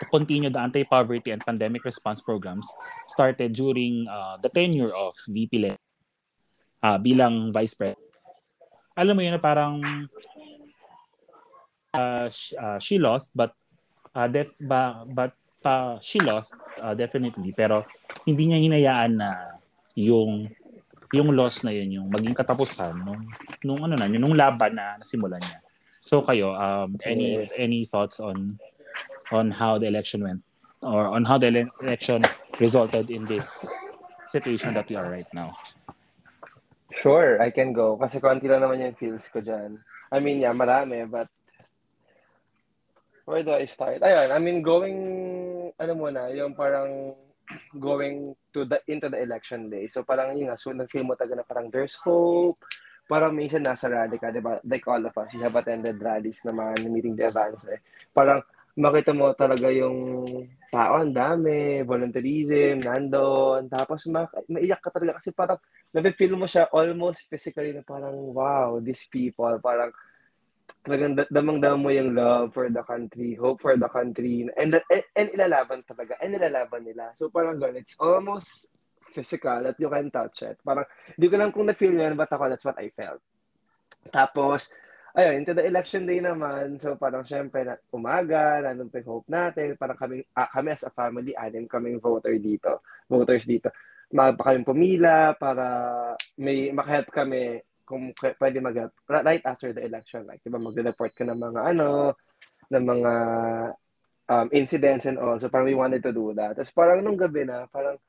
to 0.00 0.06
continue 0.08 0.48
the 0.48 0.60
anti-poverty 0.60 1.30
and 1.34 1.44
pandemic 1.44 1.84
response 1.84 2.22
programs 2.22 2.64
started 3.04 3.52
during 3.52 4.06
uh, 4.08 4.38
the 4.40 4.48
tenure 4.48 4.94
of 4.94 5.12
VP 5.28 5.58
Lenny 5.58 5.82
uh, 6.82 6.96
bilang 6.96 7.52
vice 7.52 7.74
president. 7.74 8.00
Alam 8.96 9.16
mo 9.16 9.20
yun 9.24 9.34
na 9.36 9.42
parang 9.42 9.80
uh, 11.92 12.26
she, 12.28 12.52
uh, 12.56 12.78
she 12.78 12.96
lost 12.96 13.32
but 13.36 13.52
uh, 14.14 14.28
def, 14.28 14.52
ba, 14.60 15.04
but 15.08 15.32
uh, 15.64 15.98
she 16.02 16.18
lost 16.20 16.56
uh, 16.80 16.94
definitely 16.94 17.52
pero 17.54 17.86
hindi 18.26 18.50
niya 18.50 18.58
hinayaan 18.60 19.12
na 19.18 19.30
yung 19.98 20.48
yung 21.12 21.28
loss 21.36 21.60
na 21.62 21.72
yun 21.72 22.00
yung 22.02 22.08
maging 22.08 22.32
katapusan 22.32 22.96
nung 23.04 23.22
nung 23.60 23.80
ano 23.84 23.94
na 23.96 24.08
nung 24.08 24.32
laban 24.32 24.72
na 24.72 24.96
nasimulan 24.96 25.40
niya. 25.40 25.60
So 26.02 26.24
kayo 26.24 26.56
um 26.56 26.96
any 27.04 27.36
yes. 27.36 27.52
any 27.60 27.84
thoughts 27.84 28.16
on 28.18 28.56
on 29.28 29.52
how 29.52 29.76
the 29.76 29.86
election 29.86 30.24
went 30.24 30.40
or 30.80 31.12
on 31.12 31.28
how 31.28 31.36
the 31.36 31.68
election 31.80 32.24
resulted 32.58 33.12
in 33.12 33.28
this 33.28 33.68
situation 34.26 34.72
that 34.72 34.88
we 34.88 34.96
are 34.96 35.08
right 35.12 35.28
now? 35.36 35.52
Sure, 37.04 37.40
I 37.42 37.52
can 37.52 37.76
go. 37.76 38.00
Kasi 38.00 38.20
konti 38.20 38.48
lang 38.48 38.64
naman 38.64 38.80
yung 38.80 38.96
feels 38.96 39.28
ko 39.28 39.44
dyan. 39.44 39.80
I 40.12 40.20
mean, 40.20 40.40
yeah, 40.40 40.56
marami, 40.56 41.04
but 41.08 41.28
where 43.24 43.42
do 43.42 43.52
I 43.52 43.66
start? 43.66 44.00
Ayun, 44.00 44.28
I 44.32 44.38
mean, 44.38 44.60
going, 44.60 44.96
ano 45.78 45.92
muna, 45.96 46.28
yung 46.32 46.56
parang 46.56 47.16
going 47.76 48.32
to 48.54 48.64
the 48.64 48.80
into 48.88 49.08
the 49.08 49.20
election 49.20 49.68
day. 49.68 49.88
So 49.88 50.02
parang 50.02 50.36
yun 50.36 50.52
nga, 50.52 50.58
so 50.58 50.72
nag-feel 50.72 51.04
mo 51.04 51.14
talaga 51.16 51.42
na 51.42 51.46
parang 51.46 51.68
there's 51.68 51.96
hope. 52.00 52.60
Parang 53.10 53.34
minsan 53.34 53.66
nasa 53.66 53.90
rally 53.90 54.16
ka, 54.16 54.30
di 54.30 54.40
ba? 54.40 54.62
Like 54.64 54.86
all 54.88 55.02
of 55.02 55.12
us, 55.18 55.34
we 55.34 55.42
have 55.42 55.58
attended 55.58 55.98
rallies 56.00 56.40
na 56.46 56.54
mga 56.54 56.86
meeting 56.86 57.18
the 57.18 57.28
advance 57.28 57.66
eh. 57.68 57.82
Parang 58.14 58.40
makita 58.78 59.12
mo 59.12 59.36
talaga 59.36 59.68
yung 59.68 60.24
tao, 60.72 61.04
ang 61.04 61.12
dami, 61.12 61.84
volunteerism, 61.84 62.80
nandun, 62.80 63.68
tapos 63.68 64.08
ma- 64.08 64.32
maiyak 64.48 64.80
ka 64.80 64.88
talaga 64.88 65.20
kasi 65.20 65.28
parang 65.36 65.60
nafe-feel 65.92 66.32
mo 66.32 66.48
siya 66.48 66.72
almost 66.72 67.28
physically 67.28 67.76
na 67.76 67.84
parang 67.84 68.16
wow, 68.32 68.80
these 68.80 69.04
people, 69.12 69.52
parang 69.60 69.92
talagang 70.82 71.14
damang-dama 71.30 71.78
mo 71.78 71.90
yung 71.94 72.10
love 72.14 72.50
for 72.50 72.66
the 72.66 72.82
country, 72.82 73.38
hope 73.38 73.62
for 73.62 73.78
the 73.78 73.86
country, 73.86 74.50
and, 74.58 74.74
and, 74.74 75.04
and 75.14 75.28
ilalaban 75.30 75.86
talaga, 75.86 76.18
and 76.18 76.34
ilalaban 76.34 76.82
nila. 76.82 77.14
So 77.14 77.30
parang 77.30 77.62
gano'n, 77.62 77.78
it's 77.78 77.94
almost 78.02 78.66
physical 79.14 79.62
that 79.62 79.78
you 79.78 79.86
can 79.86 80.10
touch 80.10 80.42
it. 80.42 80.58
Parang, 80.66 80.82
hindi 81.14 81.26
ko 81.30 81.36
lang 81.38 81.54
kung 81.54 81.70
na-feel 81.70 81.94
yun, 81.94 82.18
but 82.18 82.26
ako, 82.34 82.50
that's 82.50 82.66
what 82.66 82.78
I 82.82 82.90
felt. 82.98 83.22
Tapos, 84.10 84.74
ayun, 85.14 85.46
into 85.46 85.54
the 85.54 85.62
election 85.62 86.02
day 86.02 86.18
naman, 86.18 86.82
so 86.82 86.98
parang 86.98 87.22
syempre, 87.22 87.62
na, 87.62 87.78
umaga, 87.94 88.66
nandun 88.66 88.90
pa 88.90 88.98
hope 89.06 89.30
natin, 89.30 89.78
parang 89.78 89.94
kami, 89.94 90.26
ah, 90.34 90.50
kami 90.50 90.74
as 90.74 90.82
a 90.82 90.90
family, 90.90 91.30
anim 91.38 91.70
kaming 91.70 92.02
voter 92.02 92.34
dito, 92.42 92.82
voters 93.06 93.46
dito. 93.46 93.70
Magpa 94.12 94.50
kami 94.50 94.66
pumila 94.66 95.32
para 95.38 95.64
may 96.36 96.74
makahelp 96.74 97.08
kami 97.14 97.62
kung 97.92 98.16
pwede 98.16 98.64
mag 98.64 98.88
right 99.12 99.44
after 99.44 99.76
the 99.76 99.84
election 99.84 100.24
like 100.24 100.40
diba 100.40 100.56
magre-report 100.56 101.12
ka 101.12 101.28
ng 101.28 101.36
mga 101.36 101.60
ano 101.76 102.16
ng 102.72 102.84
mga 102.88 103.12
um, 104.32 104.48
incidents 104.52 105.04
and 105.04 105.20
all. 105.20 105.36
So 105.36 105.52
parang 105.52 105.68
we 105.68 105.76
wanted 105.76 106.00
to 106.08 106.12
do 106.12 106.32
that. 106.36 106.56
Tapos 106.56 106.72
parang 106.72 107.04
nung 107.04 107.20
gabi 107.20 107.44
na 107.44 107.68
parang 107.68 108.00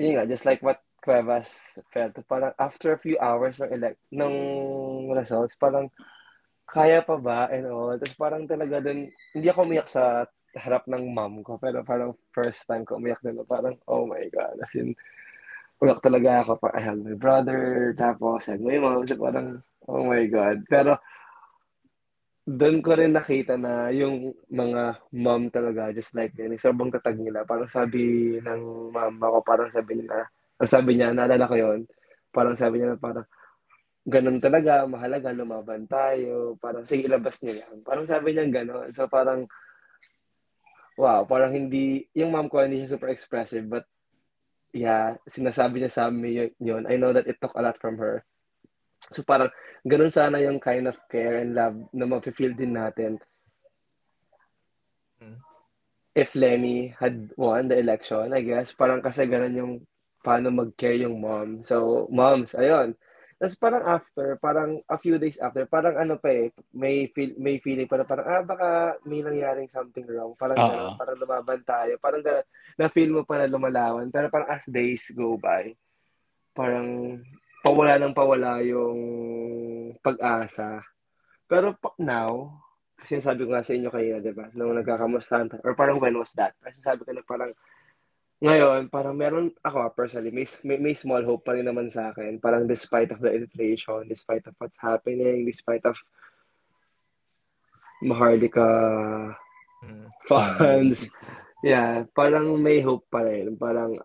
yun 0.00 0.18
nga 0.18 0.26
just 0.26 0.42
like 0.42 0.58
what 0.66 0.82
Cuevas 1.02 1.78
felt 1.90 2.14
parang 2.30 2.54
after 2.58 2.94
a 2.94 3.02
few 3.02 3.18
hours 3.18 3.58
ng 3.58 3.74
elect 3.74 3.98
ng 4.14 4.34
results 5.14 5.58
parang 5.58 5.90
kaya 6.66 7.02
pa 7.02 7.18
ba 7.18 7.50
and 7.50 7.70
all. 7.70 7.94
Tapos 7.94 8.18
parang 8.18 8.46
talaga 8.50 8.82
dun 8.82 9.06
hindi 9.34 9.46
ako 9.46 9.66
umiyak 9.66 9.86
sa 9.90 10.26
harap 10.52 10.84
ng 10.84 11.16
mom 11.16 11.40
ko 11.40 11.56
pero 11.56 11.80
parang 11.80 12.12
first 12.34 12.68
time 12.68 12.84
ko 12.84 13.00
umiyak 13.00 13.20
dun 13.24 13.40
parang 13.48 13.78
oh 13.88 14.04
my 14.04 14.20
god 14.28 14.52
as 14.60 14.74
in 14.76 14.92
uyak 15.82 15.98
talaga 15.98 16.46
ako. 16.46 16.62
I 16.70 16.80
have 16.86 17.02
my 17.02 17.18
brother, 17.18 17.90
tapos 17.98 18.46
I 18.46 18.54
have 18.54 18.62
my 18.62 18.78
mom. 18.78 19.02
So 19.02 19.18
parang, 19.18 19.58
oh 19.90 20.06
my 20.06 20.22
God. 20.30 20.62
Pero, 20.70 21.02
doon 22.46 22.82
ko 22.82 22.94
rin 22.94 23.14
nakita 23.14 23.54
na 23.58 23.90
yung 23.90 24.34
mga 24.50 24.98
mom 25.14 25.50
talaga, 25.50 25.94
just 25.94 26.14
like 26.14 26.34
yun, 26.38 26.54
sobrang 26.58 26.90
tatag 26.90 27.18
nila. 27.18 27.42
Parang 27.42 27.70
sabi 27.70 28.34
ng 28.38 28.90
mama 28.94 29.34
ko, 29.34 29.38
parang 29.42 29.70
sabi 29.74 30.02
nila, 30.02 30.26
ang 30.58 30.70
sabi 30.70 30.90
niya, 30.94 31.10
naalala 31.10 31.50
ko 31.50 31.58
yon 31.58 31.82
parang 32.32 32.56
sabi 32.56 32.80
niya 32.80 32.94
na 32.94 32.98
parang, 32.98 33.26
ganun 34.02 34.42
talaga, 34.42 34.82
mahalaga, 34.88 35.30
lumaban 35.30 35.86
tayo, 35.86 36.58
parang 36.58 36.82
sige, 36.88 37.06
ilabas 37.06 37.38
niyo 37.44 37.62
yan. 37.62 37.76
Parang 37.86 38.08
sabi 38.08 38.34
niya 38.34 38.48
ganun. 38.50 38.90
So 38.96 39.06
parang, 39.06 39.46
wow, 40.98 41.22
parang 41.28 41.54
hindi, 41.54 42.08
yung 42.16 42.34
mom 42.34 42.50
ko 42.50 42.64
hindi 42.64 42.82
siya 42.82 42.98
super 42.98 43.12
expressive, 43.12 43.68
but 43.70 43.86
yeah, 44.72 45.16
sinasabi 45.28 45.80
niya 45.80 45.92
sa 45.92 46.08
amin 46.08 46.52
yun. 46.58 46.88
I 46.88 46.96
know 46.96 47.12
that 47.12 47.28
it 47.28 47.38
took 47.40 47.54
a 47.54 47.62
lot 47.62 47.78
from 47.80 47.96
her. 48.00 48.24
So 49.12 49.22
parang 49.22 49.52
ganun 49.84 50.12
sana 50.12 50.40
yung 50.40 50.62
kind 50.62 50.88
of 50.88 50.96
care 51.12 51.42
and 51.42 51.54
love 51.54 51.76
na 51.92 52.06
mafe-feel 52.08 52.56
din 52.56 52.74
natin. 52.76 53.20
Hmm. 55.20 55.38
If 56.12 56.32
Lenny 56.36 56.92
had 56.92 57.32
won 57.40 57.72
the 57.72 57.78
election, 57.80 58.32
I 58.36 58.44
guess, 58.44 58.76
parang 58.76 59.00
kasi 59.00 59.24
ganun 59.24 59.56
yung 59.56 59.72
paano 60.22 60.54
mag-care 60.54 61.02
yung 61.02 61.18
mom. 61.18 61.66
So, 61.66 62.06
moms, 62.14 62.54
ayun. 62.54 62.94
Tapos 63.42 63.58
parang 63.58 63.82
after, 63.82 64.38
parang 64.38 64.78
a 64.86 64.94
few 65.02 65.18
days 65.18 65.34
after, 65.42 65.66
parang 65.66 65.98
ano 65.98 66.14
pa 66.14 66.30
eh, 66.30 66.54
may 66.70 67.10
feel, 67.10 67.34
may 67.42 67.58
feeling 67.58 67.90
pa 67.90 67.98
na 67.98 68.06
parang, 68.06 68.26
ah, 68.30 68.42
baka 68.46 68.68
may 69.02 69.18
nangyaring 69.18 69.66
something 69.74 70.06
wrong. 70.06 70.38
Parang 70.38 70.62
uh-huh. 70.62 70.94
Parang 70.94 71.18
lumaban 71.18 71.60
tayo. 71.66 71.98
Parang 71.98 72.22
ganun, 72.22 72.46
na-feel 72.78 73.12
mo 73.12 73.22
pa 73.26 73.40
na 73.40 73.50
lumalawan. 73.50 74.08
Pero 74.08 74.28
parang 74.28 74.50
as 74.52 74.64
days 74.68 75.10
go 75.12 75.36
by, 75.36 75.72
parang 76.52 77.20
pawala 77.62 77.96
ng 77.96 78.14
pawala 78.16 78.60
yung 78.64 78.98
pag-asa. 80.02 80.82
Pero 81.46 81.78
now, 82.00 82.58
kasi 83.02 83.18
sabi 83.18 83.46
ko 83.46 83.54
nga 83.54 83.66
sa 83.66 83.74
inyo 83.74 83.90
kayo, 83.90 84.22
di 84.22 84.30
ba, 84.30 84.46
nung 84.54 84.78
nagkakamustahan, 84.78 85.50
or 85.66 85.74
parang 85.74 85.98
when 85.98 86.14
was 86.14 86.34
that? 86.38 86.54
Kasi 86.62 86.78
sabi 86.82 87.02
ko 87.02 87.10
na 87.10 87.22
parang, 87.26 87.50
ngayon, 88.42 88.90
parang 88.90 89.14
meron 89.14 89.54
ako 89.62 89.94
personally, 89.94 90.34
may, 90.34 90.46
may, 90.66 90.78
may 90.78 90.94
small 90.98 91.22
hope 91.22 91.46
pa 91.46 91.54
rin 91.54 91.66
naman 91.66 91.90
sa 91.94 92.10
akin. 92.10 92.42
Parang 92.42 92.66
despite 92.66 93.14
of 93.14 93.22
the 93.22 93.30
inflation, 93.30 94.02
despite 94.10 94.42
of 94.50 94.54
what's 94.58 94.78
happening, 94.82 95.46
despite 95.46 95.86
of 95.86 95.94
Maharlika 98.02 98.66
mm. 99.86 100.06
funds, 100.26 101.06
yeah, 101.62 102.04
parang 102.12 102.58
may 102.58 102.82
hope 102.82 103.06
pa 103.08 103.22
rin. 103.24 103.54
Parang 103.56 103.96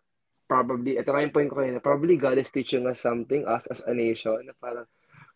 probably, 0.47 0.95
ito 0.95 1.11
nga 1.11 1.21
yung 1.25 1.35
point 1.35 1.49
ko 1.51 1.59
kanina, 1.59 1.83
probably 1.83 2.15
God 2.15 2.39
is 2.39 2.53
teaching 2.53 2.87
us 2.87 3.03
something, 3.03 3.43
us 3.43 3.67
as 3.67 3.83
a 3.83 3.93
nation, 3.93 4.39
na 4.47 4.55
parang, 4.57 4.87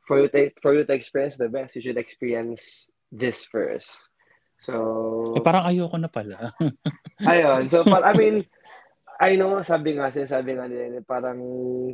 for 0.08 0.24
you 0.24 0.32
to, 0.32 0.50
for 0.64 0.72
you 0.78 0.88
to 0.88 0.94
experience 0.96 1.36
the 1.36 1.52
best, 1.52 1.76
you 1.76 1.84
should 1.84 2.00
experience 2.00 2.88
this 3.12 3.44
first. 3.44 3.92
So... 4.62 5.34
Eh, 5.36 5.44
parang 5.44 5.68
ayoko 5.68 6.00
na 6.00 6.08
pala. 6.08 6.54
ayun. 7.28 7.68
So, 7.68 7.84
par, 7.84 8.08
I 8.08 8.14
mean, 8.16 8.46
I 9.22 9.38
know, 9.38 9.62
sabi 9.62 10.00
nga, 10.00 10.10
sabi 10.10 10.58
nga 10.58 10.66
ni 10.66 10.80
Lenny, 10.80 11.02
parang, 11.06 11.38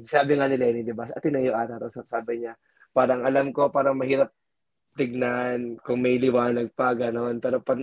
sabi 0.07 0.37
nga 0.37 0.47
ni 0.47 0.55
Lenny, 0.55 0.85
di 0.85 0.95
ba? 0.95 1.09
At 1.09 1.19
tinayo 1.19 1.57
ata, 1.57 1.81
tapos 1.81 2.07
sabi 2.07 2.45
niya, 2.45 2.53
parang 2.95 3.25
alam 3.27 3.51
ko, 3.51 3.67
parang 3.67 3.97
mahirap 3.99 4.31
tignan 4.97 5.77
kung 5.83 6.01
may 6.01 6.17
liwanag 6.17 6.71
pa, 6.73 6.95
ganon. 6.95 7.37
Pero 7.43 7.59
pa, 7.61 7.75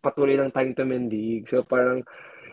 patuloy 0.00 0.36
lang 0.36 0.52
tayong 0.52 0.76
tumindig. 0.76 1.46
So, 1.46 1.62
parang, 1.62 2.04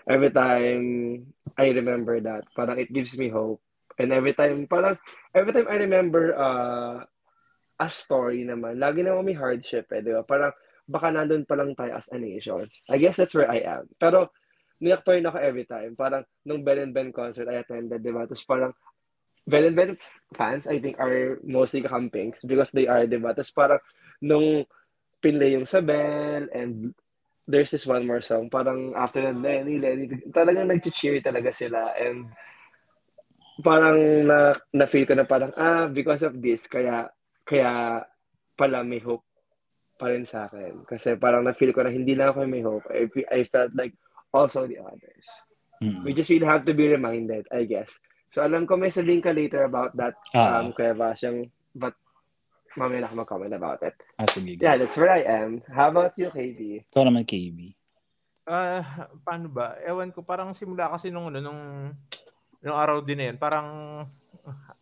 every 0.08 0.32
time 0.32 1.24
I 1.56 1.72
remember 1.72 2.20
that, 2.24 2.48
parang 2.56 2.80
it 2.80 2.92
gives 2.92 3.16
me 3.16 3.28
hope. 3.32 3.64
And 3.98 4.14
every 4.14 4.38
time, 4.38 4.68
parang, 4.70 5.00
every 5.34 5.52
time 5.52 5.68
I 5.68 5.82
remember 5.82 6.36
uh, 6.38 7.04
a 7.80 7.88
story 7.90 8.46
naman, 8.46 8.78
lagi 8.78 9.02
naman 9.02 9.26
may 9.26 9.38
hardship 9.38 9.90
eh, 9.90 10.06
di 10.06 10.14
ba? 10.14 10.22
Parang, 10.22 10.54
baka 10.88 11.12
nandun 11.12 11.44
pa 11.44 11.58
lang 11.58 11.74
tayo 11.74 11.98
as 11.98 12.08
a 12.14 12.18
nation. 12.20 12.70
I 12.88 13.02
guess 13.02 13.18
that's 13.18 13.34
where 13.34 13.50
I 13.50 13.64
am. 13.66 13.90
Pero, 13.98 14.32
niyak 14.80 15.02
pa 15.02 15.18
rin 15.18 15.26
ako 15.26 15.38
every 15.42 15.66
time. 15.66 15.98
Parang, 15.98 16.24
nung 16.46 16.62
Ben 16.62 16.80
and 16.80 16.94
Ben 16.94 17.10
concert 17.10 17.50
I 17.50 17.66
attended, 17.66 18.06
di 18.06 18.14
ba? 18.14 18.30
Tapos 18.30 18.46
parang, 18.46 18.72
Ben 19.48 19.66
and 19.66 19.76
Ben 19.76 19.92
fans, 20.36 20.68
I 20.68 20.78
think, 20.78 21.00
are 21.00 21.42
mostly 21.42 21.82
campings 21.82 22.38
because 22.46 22.70
they 22.72 22.86
are, 22.86 23.10
di 23.10 23.18
ba? 23.18 23.34
Tapos 23.34 23.52
parang, 23.52 23.82
nung 24.22 24.64
pinlay 25.18 25.58
yung 25.58 25.66
Sabel 25.66 26.46
and 26.54 26.94
there's 27.48 27.72
this 27.72 27.88
one 27.88 28.06
more 28.06 28.20
song, 28.20 28.52
parang 28.52 28.92
after 28.94 29.24
that, 29.24 29.40
Lenny, 29.40 29.80
Lenny, 29.80 30.12
talagang 30.36 30.68
nag-cheer 30.68 31.24
talaga 31.24 31.56
sila. 31.56 31.96
And 31.96 32.28
parang 33.64 34.28
na, 34.28 34.54
na-feel 34.76 35.08
ko 35.08 35.16
na 35.16 35.24
parang, 35.24 35.56
ah, 35.56 35.88
because 35.88 36.22
of 36.28 36.36
this, 36.44 36.68
kaya, 36.68 37.08
kaya 37.48 38.04
pala 38.60 38.84
may 38.84 39.00
hope 39.00 39.24
pa 39.96 40.12
rin 40.12 40.28
sa 40.28 40.52
akin. 40.52 40.84
Kasi 40.84 41.16
parang 41.16 41.48
na-feel 41.48 41.72
ko 41.72 41.88
na 41.88 41.90
hindi 41.90 42.14
lang 42.14 42.36
ako 42.36 42.44
may 42.46 42.62
hope. 42.62 42.84
I, 42.92 43.08
I 43.32 43.48
felt 43.48 43.72
like 43.74 43.96
also 44.36 44.68
the 44.68 44.84
others. 44.84 45.26
Mm-hmm. 45.82 46.04
We 46.04 46.12
just 46.14 46.30
really 46.30 46.46
have 46.46 46.68
to 46.68 46.76
be 46.76 46.92
reminded, 46.92 47.48
I 47.50 47.64
guess. 47.64 47.96
So 48.30 48.44
alam 48.44 48.68
ko 48.68 48.76
may 48.76 48.92
sabihin 48.92 49.24
ka 49.24 49.32
later 49.32 49.64
about 49.64 49.96
that, 49.96 50.20
uh-huh. 50.36 50.68
um, 50.68 50.76
Kuya 50.76 50.92
Vash, 50.92 51.24
yung, 51.24 51.48
but 51.72 51.96
mamaya 52.78 53.02
na 53.04 53.08
ako 53.10 53.16
mag-comment 53.26 53.54
about 53.58 53.82
it. 53.82 53.98
Ah, 54.16 54.30
sige. 54.30 54.56
Yeah, 54.62 54.78
that's 54.78 54.94
where 54.94 55.10
I 55.10 55.26
am. 55.26 55.66
How 55.66 55.90
about 55.90 56.14
you, 56.16 56.30
KB? 56.30 56.86
Ikaw 56.94 57.04
naman, 57.04 57.26
KB. 57.26 57.74
Ah, 58.48 58.80
uh, 58.80 58.84
paano 59.26 59.50
ba? 59.52 59.76
Ewan 59.84 60.14
ko, 60.14 60.22
parang 60.24 60.54
simula 60.56 60.88
kasi 60.94 61.12
nung, 61.12 61.28
ano, 61.34 61.42
nung, 61.42 61.62
nung 62.62 62.78
araw 62.78 63.02
din 63.04 63.20
na 63.20 63.26
yun, 63.34 63.38
parang, 63.42 63.68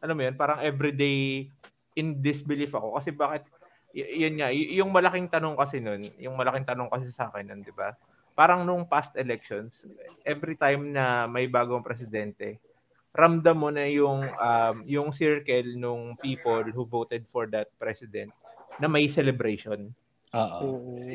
ano 0.04 0.12
mo 0.12 0.22
yun, 0.22 0.36
parang 0.36 0.62
everyday 0.62 1.50
in 1.96 2.20
disbelief 2.20 2.76
ako. 2.76 3.00
Kasi 3.00 3.10
bakit, 3.16 3.48
y- 3.96 4.28
yun 4.28 4.38
nga, 4.38 4.52
y- 4.52 4.78
yung 4.78 4.92
malaking 4.92 5.32
tanong 5.32 5.56
kasi 5.56 5.80
nun, 5.80 6.04
yung 6.20 6.36
malaking 6.36 6.68
tanong 6.68 6.92
kasi 6.92 7.10
sa 7.10 7.32
akin 7.32 7.48
nun, 7.48 7.64
di 7.64 7.74
ba? 7.74 7.96
Parang 8.36 8.68
nung 8.68 8.84
past 8.84 9.16
elections, 9.16 9.88
every 10.28 10.60
time 10.60 10.92
na 10.92 11.24
may 11.26 11.48
bagong 11.48 11.82
presidente, 11.82 12.60
ramdam 13.16 13.56
mo 13.56 13.72
na 13.72 13.88
yung 13.88 14.28
um, 14.28 14.76
yung 14.84 15.10
circle 15.16 15.80
nung 15.80 16.20
people 16.20 16.68
who 16.68 16.84
voted 16.84 17.24
for 17.32 17.48
that 17.48 17.72
president 17.80 18.30
na 18.78 18.92
may 18.92 19.08
celebration. 19.08 19.96
Oo. 20.36 20.60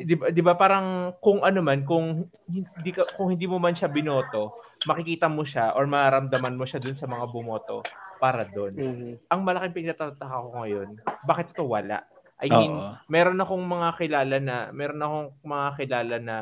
'Di 0.01 0.15
ba 0.17 0.33
'di 0.33 0.41
ba 0.41 0.57
parang 0.57 1.13
kung 1.21 1.45
ano 1.45 1.61
man 1.61 1.85
kung 1.85 2.25
hindi 2.49 2.91
ka 2.91 3.05
kung 3.13 3.29
hindi 3.29 3.45
mo 3.45 3.61
man 3.61 3.77
siya 3.77 3.85
binoto, 3.85 4.57
makikita 4.89 5.29
mo 5.29 5.45
siya 5.45 5.77
or 5.77 5.85
maramdaman 5.85 6.57
mo 6.57 6.65
siya 6.65 6.81
dun 6.81 6.97
sa 6.97 7.05
mga 7.05 7.29
bumoto 7.29 7.85
para 8.17 8.45
doon. 8.49 8.73
Mm-hmm. 8.77 9.13
Ang 9.29 9.41
malaking 9.45 9.77
pinatataka 9.77 10.45
ko 10.45 10.49
ngayon, 10.61 10.89
bakit 11.25 11.53
ito 11.53 11.65
wala? 11.65 12.05
I 12.41 12.49
mean, 12.49 12.73
Oo. 12.73 12.97
meron 13.05 13.37
akong 13.37 13.65
mga 13.65 13.89
kilala 14.01 14.37
na 14.41 14.57
meron 14.73 15.01
akong 15.05 15.27
mga 15.45 15.69
kilala 15.77 16.17
na 16.17 16.37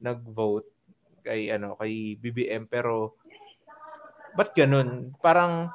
nag-vote 0.00 0.68
kay 1.20 1.52
ano 1.52 1.76
kay 1.76 2.16
BBM 2.16 2.70
pero 2.70 3.20
Ba't 4.36 4.52
ganun? 4.52 5.16
Parang, 5.24 5.72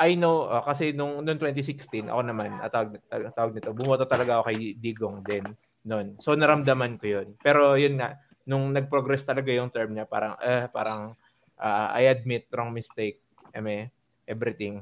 I 0.00 0.16
know, 0.16 0.48
uh, 0.48 0.64
kasi 0.64 0.96
nung, 0.96 1.20
nung 1.20 1.36
2016, 1.36 2.08
ako 2.08 2.20
naman, 2.24 2.56
atawag, 2.64 2.96
atawag 3.12 3.52
nito, 3.52 3.76
bumoto 3.76 4.08
talaga 4.08 4.40
ako 4.40 4.48
kay 4.48 4.58
Digong 4.80 5.20
din 5.20 5.44
noon. 5.84 6.16
So, 6.24 6.32
naramdaman 6.32 6.96
ko 6.96 7.20
yun. 7.20 7.36
Pero 7.40 7.76
yun 7.76 8.00
nga, 8.00 8.16
nung 8.48 8.72
nag-progress 8.72 9.28
talaga 9.28 9.52
yung 9.52 9.68
term 9.68 9.92
niya, 9.92 10.08
parang, 10.08 10.40
eh, 10.40 10.64
parang, 10.72 11.12
uh, 11.60 11.88
I 11.92 12.08
admit, 12.08 12.48
wrong 12.52 12.72
mistake, 12.72 13.20
eme, 13.52 13.92
everything. 14.24 14.80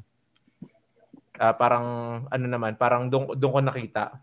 Uh, 1.39 1.55
parang, 1.55 1.87
ano 2.31 2.47
naman, 2.47 2.79
parang 2.79 3.11
doon, 3.11 3.35
ko 3.35 3.61
nakita, 3.63 4.23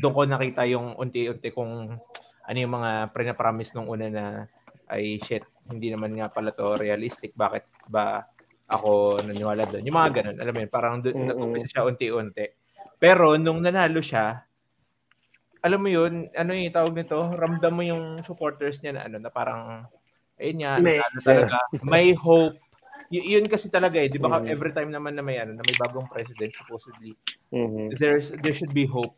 doon 0.00 0.12
ko 0.12 0.22
nakita 0.24 0.64
yung 0.68 0.96
unti-unti 0.96 1.52
kung 1.52 2.00
ano 2.42 2.56
yung 2.58 2.74
mga 2.74 3.12
pre-promise 3.12 3.72
nung 3.76 3.88
una 3.88 4.08
na 4.08 4.24
ay 4.88 5.20
shit, 5.24 5.44
hindi 5.70 5.94
naman 5.94 6.16
nga 6.16 6.32
pala 6.32 6.50
to 6.50 6.74
realistic. 6.80 7.36
Bakit 7.36 7.86
ba 7.86 8.26
ako 8.66 9.20
naniwala 9.22 9.68
doon? 9.68 9.86
Yung 9.86 9.98
mga 9.98 10.12
ganun, 10.22 10.38
alam 10.40 10.52
mo 10.56 10.60
yun, 10.64 10.72
parang 10.72 10.94
doon 11.04 11.16
nag 11.28 11.68
siya 11.68 11.86
unti-unti. 11.86 12.46
Pero 12.98 13.36
nung 13.36 13.62
nanalo 13.62 14.00
siya, 14.02 14.42
alam 15.62 15.78
mo 15.78 15.88
yun, 15.90 16.26
ano 16.34 16.50
yung 16.54 16.74
tawag 16.74 16.94
nito, 16.94 17.18
ramdam 17.38 17.72
mo 17.74 17.82
yung 17.86 18.18
supporters 18.26 18.82
niya 18.82 18.98
na 18.98 19.02
ano, 19.06 19.22
na 19.22 19.30
parang, 19.30 19.86
ayun 20.38 20.58
nga, 20.58 20.72
may, 20.82 20.98
talaga, 21.22 21.58
may 21.86 22.10
hope. 22.18 22.58
Y- 23.12 23.36
yun 23.38 23.46
kasi 23.46 23.68
talaga 23.70 24.00
eh, 24.00 24.10
di 24.10 24.18
ba 24.18 24.32
mm-hmm. 24.32 24.50
every 24.50 24.72
time 24.74 24.90
naman 24.90 25.14
na 25.14 25.22
may 25.22 25.38
ano, 25.38 25.54
na 25.54 25.62
may 25.62 25.76
bagong 25.76 26.08
president 26.10 26.50
supposedly, 26.56 27.12
mm-hmm. 27.52 27.94
there's 28.00 28.32
there 28.40 28.56
should 28.56 28.72
be 28.72 28.88
hope. 28.88 29.14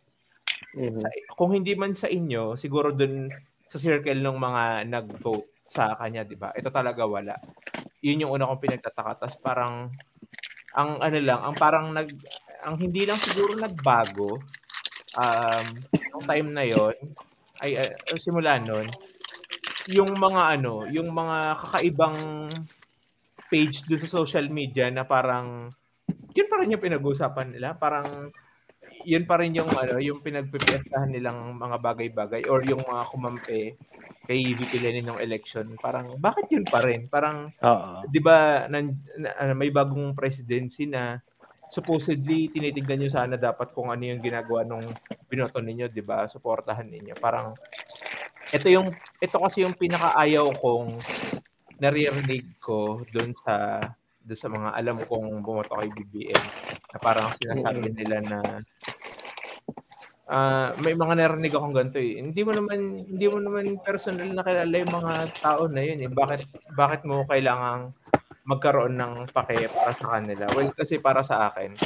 Mm-hmm. 0.74 1.00
Sa, 1.00 1.08
kung 1.38 1.54
hindi 1.54 1.72
man 1.78 1.94
sa 1.94 2.10
inyo, 2.10 2.58
siguro 2.58 2.90
dun 2.90 3.30
sa 3.70 3.78
circle 3.78 4.18
ng 4.18 4.36
mga 4.36 4.90
nag-vote, 4.90 5.53
sa 5.74 5.98
kanya, 5.98 6.22
'di 6.22 6.38
ba? 6.38 6.54
Ito 6.54 6.70
talaga 6.70 7.02
wala. 7.02 7.34
'Yun 7.98 8.22
yung 8.22 8.32
una 8.38 8.46
kong 8.46 8.62
pinagtataka. 8.62 9.26
Tapos 9.26 9.38
parang 9.42 9.90
ang 10.78 10.90
ano 11.02 11.18
lang, 11.18 11.40
ang 11.42 11.54
parang 11.58 11.90
nag 11.90 12.08
ang 12.62 12.78
hindi 12.78 13.02
lang 13.04 13.18
siguro 13.18 13.58
nagbago 13.58 14.40
um 15.18 15.66
yung 15.92 16.24
time 16.24 16.48
na 16.54 16.64
'yon 16.64 16.96
ay 17.62 17.78
uh, 17.78 18.18
simula 18.18 18.58
noon 18.62 18.86
yung 19.92 20.16
mga 20.16 20.42
ano, 20.58 20.88
yung 20.88 21.12
mga 21.12 21.60
kakaibang 21.60 22.48
page 23.52 23.84
doon 23.84 24.00
sa 24.00 24.14
social 24.24 24.48
media 24.48 24.88
na 24.88 25.04
parang 25.04 25.68
yun 26.32 26.48
pa 26.48 26.56
rin 26.60 26.72
yung 26.72 26.80
pinag-uusapan 26.80 27.52
nila. 27.52 27.76
Parang 27.76 28.32
yun 29.04 29.24
pa 29.28 29.38
rin 29.38 29.54
yung 29.54 29.70
ano, 29.70 30.00
yung 30.00 30.24
pinagpipiestahan 30.24 31.12
nilang 31.12 31.54
mga 31.60 31.76
bagay-bagay 31.78 32.42
or 32.48 32.64
yung 32.64 32.82
mga 32.82 33.02
kumampi 33.12 33.76
kay 34.24 34.40
VP 34.56 34.80
Lenin 34.80 35.12
ng 35.12 35.20
election. 35.20 35.68
Parang 35.76 36.16
bakit 36.16 36.48
yun 36.48 36.64
pa 36.64 36.80
rin? 36.80 37.06
Parang 37.12 37.52
Oo. 37.60 38.08
'di 38.08 38.20
ba 38.24 38.64
nan, 38.66 38.96
na- 39.20 39.36
ano, 39.36 39.52
may 39.52 39.68
bagong 39.68 40.16
presidency 40.16 40.88
na 40.88 41.20
supposedly 41.68 42.48
tinitingnan 42.48 43.04
niyo 43.04 43.10
sana 43.12 43.36
dapat 43.36 43.74
kung 43.76 43.92
ano 43.92 44.00
yung 44.00 44.22
ginagawa 44.22 44.64
nung 44.64 44.88
binoto 45.28 45.60
ninyo, 45.60 45.92
'di 45.92 46.02
ba? 46.02 46.24
Suportahan 46.24 46.88
ninyo. 46.88 47.14
Parang 47.20 47.52
ito 48.48 48.66
yung 48.72 48.88
ito 49.20 49.36
kasi 49.36 49.64
yung 49.64 49.76
pinakaayaw 49.76 50.48
kong 50.58 50.96
naririnig 51.82 52.56
ko 52.62 53.02
doon 53.12 53.34
sa 53.44 53.80
doon 54.24 54.40
sa 54.40 54.48
mga 54.48 54.68
alam 54.72 54.96
kong 55.04 55.44
bumoto 55.44 55.76
kay 55.76 55.92
BBM 55.92 56.44
na 56.92 56.98
parang 56.98 57.28
sinasabi 57.36 57.92
nila 57.92 58.16
na 58.24 58.38
ah 60.24 60.72
may 60.80 60.96
mga 60.96 61.14
narinig 61.20 61.52
akong 61.52 61.76
ganito 61.76 62.00
eh. 62.00 62.16
Hindi 62.16 62.40
mo 62.40 62.56
naman 62.56 63.04
hindi 63.04 63.26
mo 63.28 63.38
naman 63.44 63.76
personal 63.84 64.32
na 64.32 64.40
kilala 64.40 64.76
yung 64.80 64.94
mga 64.96 65.14
tao 65.44 65.68
na 65.68 65.82
yun 65.84 66.00
eh. 66.00 66.08
Bakit 66.08 66.40
bakit 66.72 67.00
mo 67.04 67.28
kailangang 67.28 67.92
magkaroon 68.48 68.96
ng 68.96 69.12
pake 69.32 69.68
para 69.68 69.92
sa 69.92 70.06
kanila? 70.16 70.48
Well, 70.52 70.72
kasi 70.72 71.00
para 71.00 71.20
sa 71.24 71.52
akin, 71.52 71.76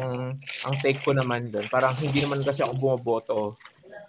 ang 0.00 0.36
ang 0.40 0.74
take 0.80 1.00
ko 1.00 1.16
naman 1.16 1.48
doon, 1.52 1.68
parang 1.72 1.96
hindi 1.96 2.20
naman 2.20 2.44
kasi 2.44 2.60
ako 2.64 2.72
bumoboto 2.76 3.56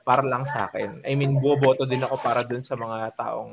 para 0.04 0.24
lang 0.24 0.44
sa 0.48 0.68
akin. 0.68 1.04
I 1.08 1.16
mean, 1.16 1.40
bumoboto 1.40 1.88
din 1.88 2.04
ako 2.04 2.16
para 2.20 2.44
doon 2.44 2.64
sa 2.64 2.76
mga 2.76 3.16
taong 3.16 3.52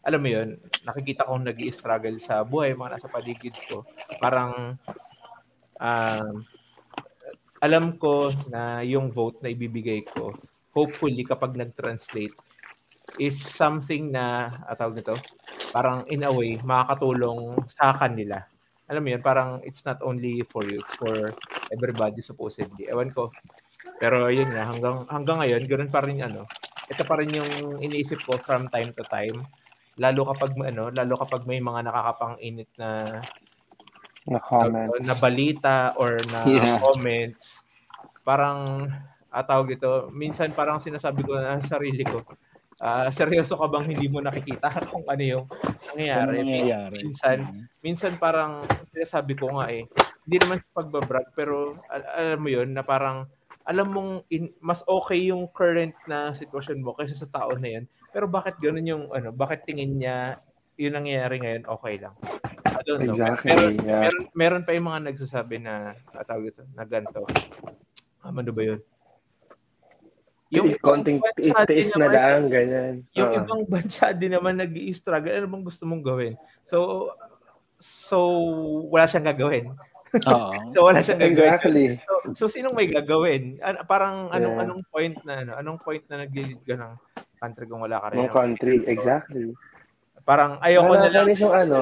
alam 0.00 0.20
mo 0.20 0.28
yun, 0.32 0.56
nakikita 0.84 1.28
kong 1.28 1.44
nag 1.44 1.60
struggle 1.76 2.16
sa 2.24 2.40
buhay, 2.40 2.72
mga 2.72 2.96
nasa 2.96 3.12
paligid 3.12 3.52
ko. 3.68 3.84
Parang 4.16 4.76
um, 5.76 6.34
alam 7.60 8.00
ko 8.00 8.32
na 8.48 8.80
yung 8.80 9.12
vote 9.12 9.44
na 9.44 9.52
ibibigay 9.52 10.00
ko, 10.08 10.32
hopefully 10.72 11.20
kapag 11.28 11.56
nag-translate, 11.60 12.32
is 13.20 13.36
something 13.36 14.14
na, 14.14 14.48
ah, 14.64 14.76
tawag 14.78 15.02
nito, 15.02 15.12
parang 15.74 16.06
in 16.08 16.24
a 16.24 16.30
way, 16.32 16.56
makakatulong 16.62 17.58
sa 17.68 17.92
kanila. 17.98 18.38
Alam 18.88 19.02
mo 19.04 19.08
yun, 19.12 19.22
parang 19.22 19.60
it's 19.66 19.84
not 19.84 20.00
only 20.00 20.40
for 20.48 20.64
you, 20.64 20.80
for 20.96 21.14
everybody 21.68 22.22
supposedly. 22.24 22.88
Ewan 22.88 23.12
ko. 23.12 23.28
Pero 24.00 24.32
yun 24.32 24.50
nga, 24.54 24.66
hanggang, 24.66 25.04
hanggang 25.10 25.38
ngayon, 25.42 25.62
ganoon 25.68 25.92
pa 25.92 26.00
rin 26.00 26.22
ano, 26.24 26.48
ito 26.90 27.02
pa 27.06 27.14
rin 27.20 27.30
yung 27.30 27.78
iniisip 27.78 28.24
ko 28.24 28.34
from 28.42 28.66
time 28.72 28.90
to 28.96 29.04
time. 29.06 29.46
Lalo 29.98 30.22
kapag 30.30 30.52
ano, 30.54 30.92
lalo 30.92 31.14
kapag 31.18 31.42
may 31.48 31.58
mga 31.58 31.90
nakakapang-init 31.90 32.70
na 32.78 32.90
Na 34.30 34.38
comments. 34.38 35.02
na 35.02 35.14
balita 35.18 35.76
or 35.98 36.20
na 36.30 36.40
Yeah. 36.54 36.78
comments, 36.78 37.58
parang 38.22 38.86
ah, 39.30 39.42
tawag 39.46 39.74
ito, 39.78 40.10
minsan 40.12 40.54
parang 40.54 40.78
sinasabi 40.82 41.22
ko 41.26 41.34
na 41.38 41.58
sa 41.62 41.78
sarili 41.78 42.02
ko, 42.06 42.22
ah, 42.78 43.10
seryoso 43.10 43.54
ka 43.58 43.66
bang 43.66 43.90
hindi 43.96 44.06
mo 44.06 44.22
nakikita 44.22 44.70
kung 44.92 45.06
ano 45.06 45.22
yung 45.22 45.46
nangyayari? 45.90 46.36
nangyayari? 46.42 46.98
Minsan, 47.06 47.38
Mm. 47.46 47.62
minsan 47.80 48.12
parang 48.18 48.66
sinasabi 48.92 49.34
ko 49.34 49.56
nga 49.58 49.70
eh, 49.72 49.86
hindi 50.26 50.36
naman 50.38 50.60
sa 50.60 50.70
pagbabrag, 50.82 51.32
pero 51.34 51.80
al- 51.88 52.10
alam 52.10 52.40
mo 52.42 52.48
yun, 52.52 52.68
na 52.70 52.82
parang 52.84 53.26
alam 53.70 53.86
mong 53.94 54.12
in- 54.34 54.50
mas 54.58 54.82
okay 54.82 55.30
yung 55.30 55.46
current 55.54 55.94
na 56.10 56.34
sitwasyon 56.34 56.82
mo 56.82 56.98
kaysa 56.98 57.14
sa 57.14 57.30
tao 57.30 57.54
na 57.54 57.78
yan. 57.78 57.84
Pero 58.10 58.26
bakit 58.26 58.58
ganun 58.58 58.82
yung, 58.82 59.04
ano, 59.14 59.30
bakit 59.30 59.62
tingin 59.62 59.94
niya 59.94 60.42
yung 60.74 60.98
nangyayari 60.98 61.38
ngayon 61.38 61.70
okay 61.70 62.02
lang? 62.02 62.14
I 62.66 62.82
don't 62.82 63.06
know. 63.06 63.14
Exactly, 63.14 63.54
Meron, 63.54 63.74
yeah. 63.86 64.02
meron, 64.02 64.22
meron 64.34 64.62
pa 64.66 64.74
yung 64.74 64.88
mga 64.90 65.00
nagsasabi 65.14 65.56
na, 65.62 65.94
tawag 66.26 66.50
ito, 66.50 66.66
na 66.74 66.82
ganito. 66.82 67.22
Ah, 68.18 68.34
ano 68.34 68.50
ba 68.50 68.62
yun? 68.66 68.80
Yung 70.50 70.74
konting 70.82 71.22
tiis 71.70 71.94
na 71.94 72.10
lang, 72.10 72.50
ganyan. 72.50 73.06
yung 73.14 73.30
Ah. 73.30 73.38
ibang 73.38 73.62
bansa 73.70 74.10
din 74.10 74.34
naman 74.34 74.58
nag 74.58 74.74
struggle 74.98 75.30
ano 75.30 75.46
bang 75.46 75.62
gusto 75.62 75.86
mong 75.86 76.02
gawin? 76.02 76.34
So, 76.66 77.06
so 77.78 78.18
wala 78.90 79.06
siyang 79.06 79.30
gagawin. 79.30 79.70
Oo. 80.10 80.52
So, 80.74 80.86
wala 80.86 81.02
siyang 81.02 81.20
gagawin. 81.22 81.34
Exactly. 81.34 81.84
So, 82.02 82.14
so 82.34 82.44
sinong 82.50 82.74
may 82.74 82.90
gagawin? 82.90 83.58
An- 83.62 83.82
parang 83.86 84.30
anong 84.30 84.54
Yeah. 84.54 84.62
anong 84.66 84.82
point 84.90 85.16
na 85.22 85.34
ano? 85.42 85.52
Anong 85.58 85.78
point 85.82 86.02
na 86.10 86.26
nag-lead 86.26 86.60
ka 86.66 86.74
ng 86.74 86.92
country 87.38 87.64
kung 87.66 87.82
wala 87.82 87.98
ka 88.02 88.06
rin? 88.10 88.26
Ng 88.26 88.32
country, 88.34 88.74
exactly. 88.86 89.54
Parang 90.26 90.60
ayoko 90.60 90.94
na 90.94 91.08
lang. 91.10 91.26
Yung 91.32 91.54
ano, 91.54 91.78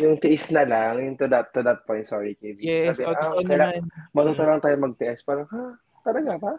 yung 0.00 0.16
tiis 0.18 0.48
na 0.50 0.64
lang, 0.64 0.98
yung 1.04 1.16
to 1.20 1.28
that, 1.28 1.52
to 1.52 1.60
that 1.60 1.84
point, 1.84 2.06
sorry, 2.08 2.34
KB. 2.40 2.58
Yes, 2.58 2.96
Sabi, 2.96 3.06
o, 3.06 3.12
ah, 3.12 3.18
totoo 3.20 3.44
kailangan, 3.44 3.82
naman. 4.16 4.48
lang 4.48 4.62
tayo 4.64 4.76
mag-TS. 4.80 5.20
Parang, 5.22 5.46
ha? 5.52 5.78
Talaga 6.04 6.32
ba? 6.36 6.52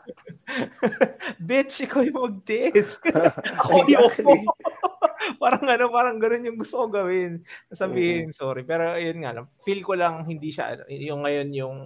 Bitch, 1.47 1.85
ikaw 1.85 2.01
yung 2.01 2.17
mag-test. 2.17 2.97
Ako 3.61 3.85
yung 3.85 4.09
Exactly. 4.09 4.41
parang 5.41 5.65
ano, 5.69 5.85
parang 5.93 6.17
ganoon 6.17 6.49
yung 6.49 6.59
gusto 6.59 6.81
ko 6.81 6.85
gawin. 6.89 7.45
Mm-hmm. 7.45 7.77
Sabihin, 7.77 8.33
sorry. 8.33 8.65
Pero 8.65 8.97
ayun 8.97 9.21
nga, 9.21 9.37
lang, 9.37 9.45
feel 9.61 9.85
ko 9.85 9.93
lang 9.93 10.25
hindi 10.25 10.49
siya, 10.49 10.81
yung 10.89 11.21
ngayon 11.21 11.49
yung 11.53 11.77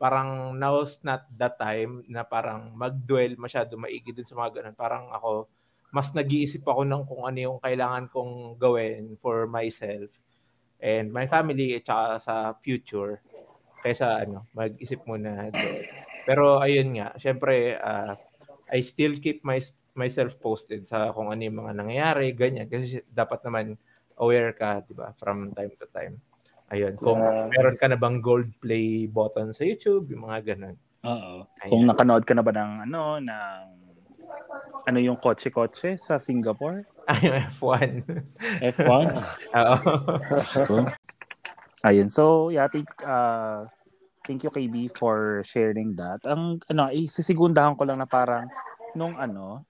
parang 0.00 0.56
now's 0.56 0.96
not 1.04 1.28
that 1.36 1.60
time 1.60 2.00
na 2.08 2.24
parang 2.24 2.72
mag-dwell 2.72 3.36
masyado 3.36 3.76
maigi 3.76 4.16
dun 4.16 4.24
sa 4.24 4.40
mga 4.40 4.50
ganun. 4.56 4.76
Parang 4.80 5.12
ako, 5.12 5.52
mas 5.92 6.08
nag-iisip 6.16 6.64
ako 6.64 6.88
ng 6.88 7.04
kung 7.04 7.28
ano 7.28 7.38
yung 7.38 7.58
kailangan 7.60 8.08
kong 8.08 8.56
gawin 8.56 9.20
for 9.20 9.44
myself 9.44 10.08
and 10.80 11.12
my 11.12 11.28
family 11.28 11.76
at 11.76 11.84
saka 11.84 12.06
sa 12.24 12.34
future 12.64 13.20
kaysa 13.84 14.24
ano, 14.24 14.48
mag-isip 14.56 15.04
muna 15.04 15.52
doon. 15.52 15.84
Pero 16.26 16.60
ayun 16.60 16.96
nga, 16.96 17.14
syempre 17.16 17.76
uh, 17.76 18.14
I 18.70 18.80
still 18.84 19.18
keep 19.18 19.42
my 19.42 19.58
myself 19.98 20.38
posted 20.38 20.86
sa 20.86 21.10
kung 21.10 21.34
ano 21.34 21.42
yung 21.42 21.58
mga 21.66 21.72
nangyayari, 21.74 22.32
ganyan 22.32 22.70
kasi 22.70 23.02
dapat 23.10 23.42
naman 23.42 23.74
aware 24.20 24.54
ka, 24.54 24.84
'di 24.86 24.94
ba, 24.94 25.10
from 25.18 25.50
time 25.56 25.72
to 25.80 25.86
time. 25.90 26.20
Ayun, 26.70 26.94
kung 27.02 27.18
Yeah. 27.18 27.50
meron 27.50 27.76
ka 27.80 27.90
na 27.90 27.98
bang 27.98 28.22
gold 28.22 28.46
play 28.62 29.10
button 29.10 29.50
sa 29.50 29.66
YouTube, 29.66 30.06
yung 30.14 30.30
mga 30.30 30.54
ganun. 30.54 30.78
Oo. 31.02 31.42
Kung 31.66 31.82
nakanood 31.90 32.22
ka 32.22 32.32
na 32.36 32.46
ba 32.46 32.54
ng 32.54 32.72
ano, 32.86 33.18
ng 33.18 33.62
ano 34.86 34.98
yung 35.02 35.18
kotse-kotse 35.18 35.98
sa 35.98 36.22
Singapore? 36.22 36.86
Ay, 37.10 37.26
yung 37.26 37.36
F1. 37.58 37.90
F1? 38.70 39.06
Oo. 39.58 39.76
Ayun. 41.82 42.06
So, 42.12 42.54
yeah, 42.54 42.68
thank, 42.70 42.86
uh, 43.02 43.66
thank 44.30 44.46
you 44.46 44.54
KB 44.54 44.94
for 44.94 45.42
sharing 45.42 45.98
that. 45.98 46.22
Ang 46.22 46.62
ano, 46.70 46.86
isisigundahan 46.94 47.74
ko 47.74 47.82
lang 47.82 47.98
na 47.98 48.06
parang 48.06 48.46
nung 48.94 49.18
ano, 49.18 49.66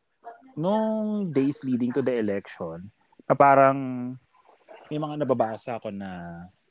nung 0.53 1.33
days 1.33 1.65
leading 1.65 1.97
to 1.97 2.05
the 2.05 2.21
election, 2.21 2.93
na 3.25 3.33
parang 3.33 4.13
may 4.93 5.01
mga 5.01 5.25
nababasa 5.25 5.81
ako 5.81 5.89
na 5.89 6.21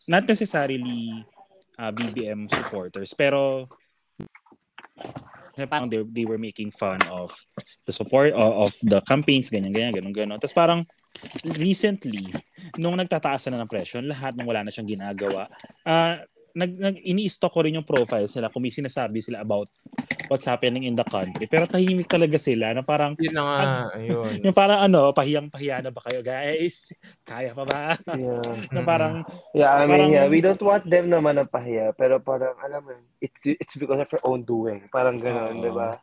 not 0.05 0.21
necessarily 0.29 1.25
uh, 1.81 1.89
BBM 1.89 2.45
supporters, 2.45 3.09
pero 3.17 3.65
parang 5.65 5.89
they, 5.89 6.05
they 6.13 6.23
were 6.29 6.39
making 6.39 6.71
fun 6.71 7.01
of 7.09 7.33
the 7.89 7.91
support 7.91 8.31
of, 8.31 8.69
of 8.69 8.71
the 8.85 9.01
campaigns, 9.03 9.49
ganyan, 9.49 9.73
ganyan, 9.73 9.97
ganun, 9.97 10.13
ganun. 10.13 10.37
Tapos 10.39 10.55
parang 10.55 10.79
recently, 11.57 12.31
nung 12.77 12.95
nagtataas 12.95 13.49
na 13.49 13.59
ng 13.59 13.71
presyo, 13.71 13.99
lahat 13.99 14.37
nung 14.37 14.47
wala 14.47 14.63
na 14.63 14.71
siyang 14.71 14.87
ginagawa, 14.87 15.49
ah 15.83 16.21
nag, 16.55 16.71
nag 16.77 16.95
ini-stock 17.01 17.51
ko 17.53 17.61
rin 17.65 17.77
yung 17.77 17.87
profiles 17.87 18.33
nila 18.37 18.49
kung 18.49 18.63
may 18.63 18.73
sinasabi 18.73 19.21
sila 19.21 19.41
about 19.41 19.69
what's 20.29 20.45
happening 20.45 20.85
in 20.85 20.93
the 20.93 21.05
country. 21.05 21.49
Pero 21.49 21.65
tahimik 21.65 22.05
talaga 22.05 22.37
sila 22.37 22.71
na 22.73 22.85
parang 22.85 23.17
Yun 23.17 23.33
na 23.33 23.43
nga, 23.43 23.55
ayun. 23.97 24.33
yung 24.45 24.55
parang 24.55 24.79
ano, 24.85 25.09
pahiyang-pahiya 25.13 25.81
na 25.83 25.91
ba 25.93 26.01
kayo 26.05 26.21
guys? 26.21 26.93
Kaya 27.25 27.51
pa 27.57 27.63
ba? 27.65 27.97
Yeah. 28.13 28.69
na 28.69 28.81
parang 28.85 29.25
Yeah, 29.53 29.73
I 29.73 29.85
mean, 29.85 29.89
Parang- 29.89 30.13
yeah, 30.13 30.27
we 30.29 30.39
don't 30.39 30.61
want 30.61 30.85
them 30.85 31.09
naman 31.09 31.41
ng 31.41 31.49
pahiya, 31.49 31.93
pero 31.97 32.21
parang, 32.21 32.53
alam 32.61 32.85
mo, 32.85 32.93
it's 33.19 33.43
it's 33.45 33.75
because 33.75 33.99
of 33.99 34.09
their 34.09 34.23
own 34.23 34.45
doing. 34.45 34.85
Parang 34.93 35.17
gano'n, 35.17 35.59
Oo. 35.59 35.63
di 35.65 35.71
ba? 35.73 35.97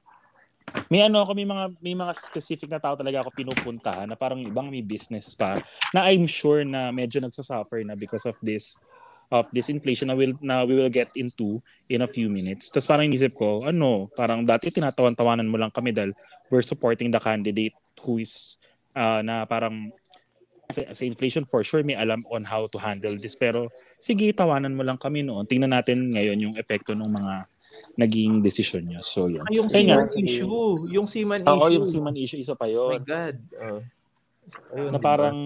may 0.91 1.03
ano 1.07 1.23
ako, 1.23 1.33
may 1.35 1.47
mga 1.47 1.65
may 1.79 1.95
mga 1.95 2.13
specific 2.19 2.69
na 2.69 2.83
tao 2.83 2.99
talaga 2.99 3.23
ako 3.23 3.31
pinupuntahan 3.33 4.07
na 4.11 4.19
parang 4.19 4.43
ibang 4.43 4.67
may 4.67 4.83
business 4.83 5.33
pa 5.35 5.63
na 5.95 6.11
I'm 6.11 6.27
sure 6.27 6.67
na 6.67 6.91
medyo 6.91 7.23
nagsasuffer 7.23 7.87
na 7.87 7.95
because 7.95 8.27
of 8.27 8.35
this 8.43 8.83
of 9.29 9.47
this 9.51 9.67
inflation 9.67 10.09
na 10.09 10.15
will 10.15 10.35
na 10.39 10.63
we 10.63 10.75
will 10.75 10.91
get 10.91 11.11
into 11.15 11.59
in 11.89 12.03
a 12.03 12.11
few 12.11 12.31
minutes. 12.31 12.71
Tapos 12.71 12.87
parang 12.87 13.07
inisip 13.07 13.35
ko, 13.35 13.67
ano, 13.67 14.07
parang 14.15 14.47
dati 14.47 14.71
tinatawan-tawanan 14.71 15.47
mo 15.47 15.59
lang 15.59 15.71
kami 15.71 15.91
dahil 15.91 16.15
we're 16.49 16.63
supporting 16.63 17.11
the 17.11 17.19
candidate 17.19 17.75
who 18.07 18.19
is 18.19 18.63
uh, 18.95 19.19
na 19.21 19.43
parang 19.43 19.91
sa, 20.67 20.83
sa 20.95 21.03
inflation 21.07 21.47
for 21.47 21.63
sure 21.63 21.83
may 21.83 21.95
alam 21.95 22.19
on 22.31 22.43
how 22.43 22.67
to 22.67 22.79
handle 22.79 23.15
this 23.15 23.39
pero 23.39 23.71
sige 24.03 24.35
tawanan 24.35 24.75
mo 24.75 24.83
lang 24.83 24.99
kami 24.99 25.23
noon 25.23 25.47
tingnan 25.47 25.71
natin 25.71 26.11
ngayon 26.11 26.39
yung 26.43 26.55
epekto 26.59 26.91
ng 26.91 27.07
mga 27.07 27.35
naging 27.95 28.43
desisyon 28.43 28.83
niyo 28.83 28.99
so 28.99 29.31
yun 29.31 29.47
Ah, 29.47 29.53
yung 29.55 29.71
Kaya 29.71 29.85
nga, 29.87 30.11
Seaman 30.11 30.27
issue. 30.27 30.49
Yung 30.91 31.07
Seaman 31.07 31.39
Oo, 31.47 31.55
issue. 31.55 31.75
yung 31.79 31.87
Seaman 31.87 32.17
issue, 32.19 32.39
isa 32.43 32.55
pa 32.59 32.67
Oh 32.67 32.91
my 32.91 32.99
yun. 32.99 33.03
God. 33.07 33.37
Oh. 33.63 33.81
Ayun, 34.75 34.91
na 34.95 34.99
parang 35.03 35.37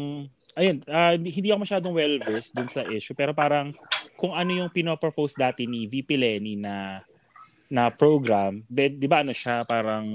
ayun, 0.56 0.76
ah, 0.90 1.16
hindi 1.16 1.48
ako 1.48 1.60
masyadong 1.64 1.94
well 1.96 2.16
versed 2.20 2.52
dun 2.52 2.68
sa 2.68 2.84
issue 2.88 3.16
pero 3.16 3.32
parang 3.32 3.72
kung 4.20 4.36
ano 4.36 4.52
yung 4.52 4.68
pinopropose 4.68 5.36
dati 5.36 5.64
ni 5.64 5.88
VP 5.88 6.20
Lenny 6.20 6.54
na 6.60 7.00
na 7.70 7.88
program, 7.88 8.60
di, 8.66 8.98
di 8.98 9.06
ba 9.06 9.22
ano 9.22 9.32
siya 9.32 9.62
parang 9.64 10.10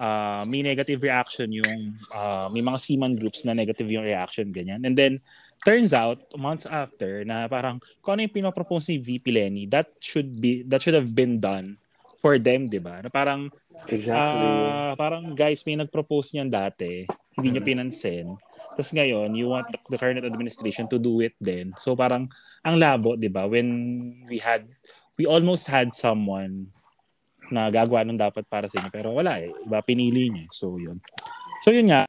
ah, 0.00 0.42
may 0.48 0.64
negative 0.64 1.02
reaction 1.04 1.50
yung 1.52 1.98
ah, 2.14 2.48
may 2.48 2.64
mga 2.64 2.78
seaman 2.80 3.18
groups 3.18 3.44
na 3.44 3.52
negative 3.52 3.90
yung 3.90 4.06
reaction 4.06 4.48
ganyan. 4.54 4.80
And 4.86 4.96
then 4.96 5.20
turns 5.64 5.92
out 5.92 6.20
months 6.36 6.64
after 6.68 7.24
na 7.24 7.48
parang 7.48 7.82
kung 8.00 8.16
ano 8.16 8.28
yung 8.28 8.34
pinopropose 8.34 8.94
ni 8.94 8.98
VP 9.02 9.26
Lenny, 9.32 9.64
that 9.68 9.92
should 10.00 10.40
be 10.40 10.64
that 10.70 10.80
should 10.80 10.96
have 10.96 11.12
been 11.12 11.36
done 11.42 11.76
for 12.24 12.40
them, 12.40 12.64
di 12.70 12.80
ba? 12.80 13.04
Na 13.04 13.12
parang 13.12 13.52
Exactly. 13.84 14.16
Ah, 14.16 14.96
parang 14.96 15.36
guys, 15.36 15.60
may 15.68 15.76
nag-propose 15.76 16.32
niyan 16.32 16.48
dati, 16.48 17.04
hindi 17.34 17.48
niyo 17.54 17.62
pinansin. 17.62 18.38
Tapos 18.74 18.90
ngayon, 18.94 19.34
you 19.34 19.50
want 19.50 19.66
the, 19.70 19.98
current 19.98 20.22
administration 20.22 20.86
to 20.90 20.98
do 20.98 21.22
it 21.22 21.34
then. 21.38 21.74
So 21.78 21.94
parang 21.94 22.30
ang 22.66 22.76
labo, 22.78 23.14
'di 23.14 23.30
ba? 23.30 23.46
When 23.46 23.68
we 24.26 24.38
had 24.42 24.66
we 25.18 25.26
almost 25.26 25.70
had 25.70 25.94
someone 25.94 26.74
na 27.52 27.68
gagawa 27.68 28.02
nung 28.02 28.18
dapat 28.18 28.48
para 28.48 28.66
sa 28.66 28.82
inyo 28.82 28.90
pero 28.90 29.14
wala 29.14 29.38
eh. 29.42 29.50
Iba 29.66 29.84
pinili 29.84 30.30
niya. 30.30 30.46
So 30.50 30.78
yun. 30.78 30.98
So 31.62 31.70
yun 31.70 31.90
nga 31.90 32.06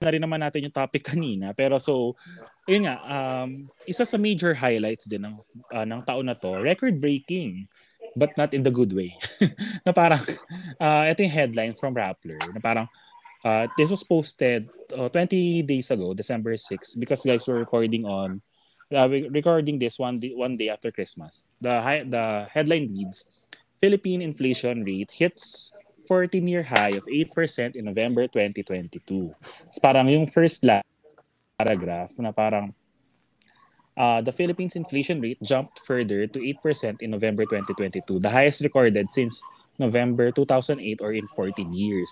na 0.00 0.16
rin 0.16 0.24
naman 0.24 0.40
natin 0.40 0.64
yung 0.64 0.72
topic 0.72 1.04
kanina 1.12 1.52
pero 1.52 1.76
so 1.76 2.16
yun 2.64 2.88
nga 2.88 3.04
um, 3.04 3.68
isa 3.84 4.08
sa 4.08 4.16
major 4.16 4.56
highlights 4.56 5.04
din 5.04 5.20
ng 5.20 5.36
ah, 5.76 5.84
ng 5.84 6.00
taon 6.08 6.24
na 6.24 6.32
to 6.32 6.56
record 6.56 6.96
breaking 6.96 7.68
but 8.16 8.32
not 8.40 8.56
in 8.56 8.64
the 8.64 8.72
good 8.72 8.96
way 8.96 9.12
na 9.86 9.92
parang 9.92 10.24
uh, 10.80 11.04
ito 11.04 11.20
yung 11.20 11.36
headline 11.36 11.74
from 11.76 11.92
Rappler 11.92 12.40
na 12.48 12.64
parang 12.64 12.88
uh, 13.44 13.66
this 13.76 13.90
was 13.90 14.02
posted 14.02 14.68
uh, 14.96 15.08
20 15.08 15.62
days 15.62 15.90
ago, 15.90 16.14
December 16.14 16.56
6, 16.56 16.94
because 16.96 17.24
guys 17.24 17.46
were 17.46 17.58
recording 17.58 18.04
on 18.04 18.40
uh, 18.94 19.08
recording 19.30 19.78
this 19.78 19.98
one 19.98 20.16
day, 20.16 20.32
one 20.34 20.56
day 20.56 20.68
after 20.68 20.90
Christmas. 20.90 21.44
The 21.60 21.80
hi- 21.80 22.06
the 22.06 22.46
headline 22.50 22.90
reads 22.90 23.30
Philippine 23.80 24.20
inflation 24.20 24.84
rate 24.84 25.10
hits 25.14 25.72
14-year 26.08 26.64
high 26.64 26.92
of 26.96 27.06
8% 27.06 27.76
in 27.76 27.84
November 27.84 28.26
2022. 28.26 29.34
It's 29.68 29.78
parang 29.78 30.08
yung 30.08 30.26
first 30.26 30.64
la- 30.64 30.82
paragraph 31.56 32.10
na 32.18 32.32
parang 32.32 32.74
uh, 33.96 34.20
the 34.20 34.32
Philippines 34.32 34.76
inflation 34.76 35.20
rate 35.20 35.38
jumped 35.42 35.80
further 35.84 36.26
to 36.26 36.38
8% 36.40 37.02
in 37.02 37.10
November 37.10 37.44
2022, 37.44 38.18
the 38.18 38.30
highest 38.30 38.64
recorded 38.64 39.10
since 39.10 39.44
November 39.78 40.30
2008 40.32 41.00
or 41.00 41.12
in 41.12 41.28
14 41.28 41.72
years. 41.72 42.08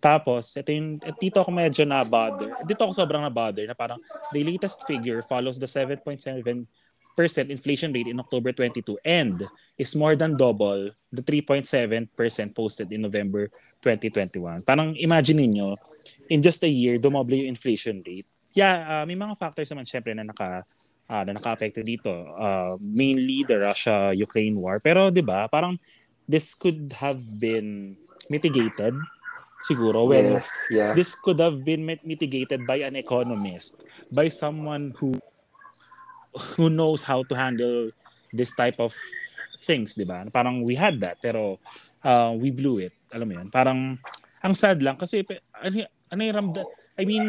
Tapos, 0.00 0.56
ito 0.56 0.72
yung, 0.72 0.96
dito 1.20 1.44
ako 1.44 1.52
medyo 1.52 1.84
na 1.84 2.00
bother. 2.00 2.56
Dito 2.64 2.88
ako 2.88 2.96
sobrang 2.96 3.20
na 3.20 3.28
bother 3.28 3.68
na 3.68 3.76
parang 3.76 4.00
the 4.32 4.40
latest 4.40 4.88
figure 4.88 5.20
follows 5.20 5.60
the 5.60 5.68
7.7% 5.68 6.64
inflation 7.52 7.92
rate 7.92 8.08
in 8.08 8.16
October 8.16 8.50
22 8.56 8.96
and 9.04 9.44
is 9.76 9.92
more 9.92 10.16
than 10.16 10.40
double 10.40 10.88
the 11.12 11.20
3.7% 11.20 12.08
posted 12.56 12.88
in 12.88 13.04
November 13.04 13.52
2021. 13.84 14.64
Parang 14.64 14.96
imagine 14.96 15.44
niyo 15.44 15.76
in 16.32 16.40
just 16.40 16.64
a 16.64 16.70
year, 16.70 16.96
dumoble 16.96 17.36
yung 17.36 17.52
inflation 17.52 18.00
rate. 18.00 18.24
Yeah, 18.56 18.82
uh, 18.86 19.04
may 19.04 19.18
mga 19.18 19.36
factors 19.36 19.68
naman 19.68 19.84
syempre 19.84 20.16
na 20.16 20.24
naka 20.24 20.64
ah, 21.10 21.22
na 21.26 21.34
naka-apekto 21.34 21.82
dito. 21.82 22.10
Uh, 22.34 22.78
mainly 22.80 23.42
the 23.46 23.58
Russia-Ukraine 23.58 24.56
war. 24.58 24.78
Pero 24.78 25.10
'di 25.10 25.22
ba, 25.26 25.50
parang 25.50 25.76
this 26.30 26.54
could 26.54 26.94
have 26.98 27.18
been 27.38 27.98
mitigated 28.30 28.94
siguro 29.60 30.08
when 30.08 30.40
yes, 30.40 30.48
yeah. 30.72 30.92
this 30.96 31.12
could 31.14 31.38
have 31.38 31.64
been 31.64 31.84
mit- 31.84 32.04
mitigated 32.04 32.64
by 32.64 32.80
an 32.80 32.96
economist, 32.96 33.80
by 34.12 34.28
someone 34.28 34.96
who 34.96 35.14
who 36.56 36.70
knows 36.70 37.04
how 37.04 37.20
to 37.26 37.34
handle 37.36 37.90
this 38.32 38.54
type 38.56 38.78
of 38.80 38.94
things, 39.60 39.94
'di 39.94 40.08
ba? 40.08 40.24
Parang 40.32 40.64
we 40.64 40.74
had 40.74 40.98
that 41.02 41.20
pero 41.20 41.60
uh, 42.06 42.32
we 42.32 42.50
blew 42.54 42.80
it. 42.80 42.94
Alam 43.12 43.26
mo 43.28 43.34
'yun? 43.36 43.48
Parang 43.52 44.00
ang 44.40 44.54
sad 44.56 44.80
lang 44.80 44.96
kasi 44.96 45.20
ano, 45.60 45.84
ano 46.08 46.20
yung 46.24 46.36
ramdam 46.36 46.66
I 47.00 47.08
mean, 47.08 47.24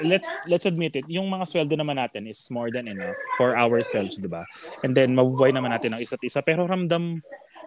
let's 0.00 0.40
let's 0.48 0.64
admit 0.64 0.96
it, 0.96 1.04
yung 1.12 1.28
mga 1.28 1.44
sweldo 1.44 1.76
naman 1.76 2.00
natin 2.00 2.24
is 2.24 2.40
more 2.48 2.72
than 2.72 2.88
enough 2.88 3.20
for 3.36 3.52
ourselves, 3.52 4.16
'di 4.16 4.32
ba? 4.32 4.48
And 4.80 4.96
then 4.96 5.12
mabubuhay 5.12 5.52
naman 5.52 5.76
natin 5.76 5.92
ang 5.92 6.00
isa't 6.00 6.24
isa 6.24 6.40
pero 6.40 6.64
ramdam 6.64 7.20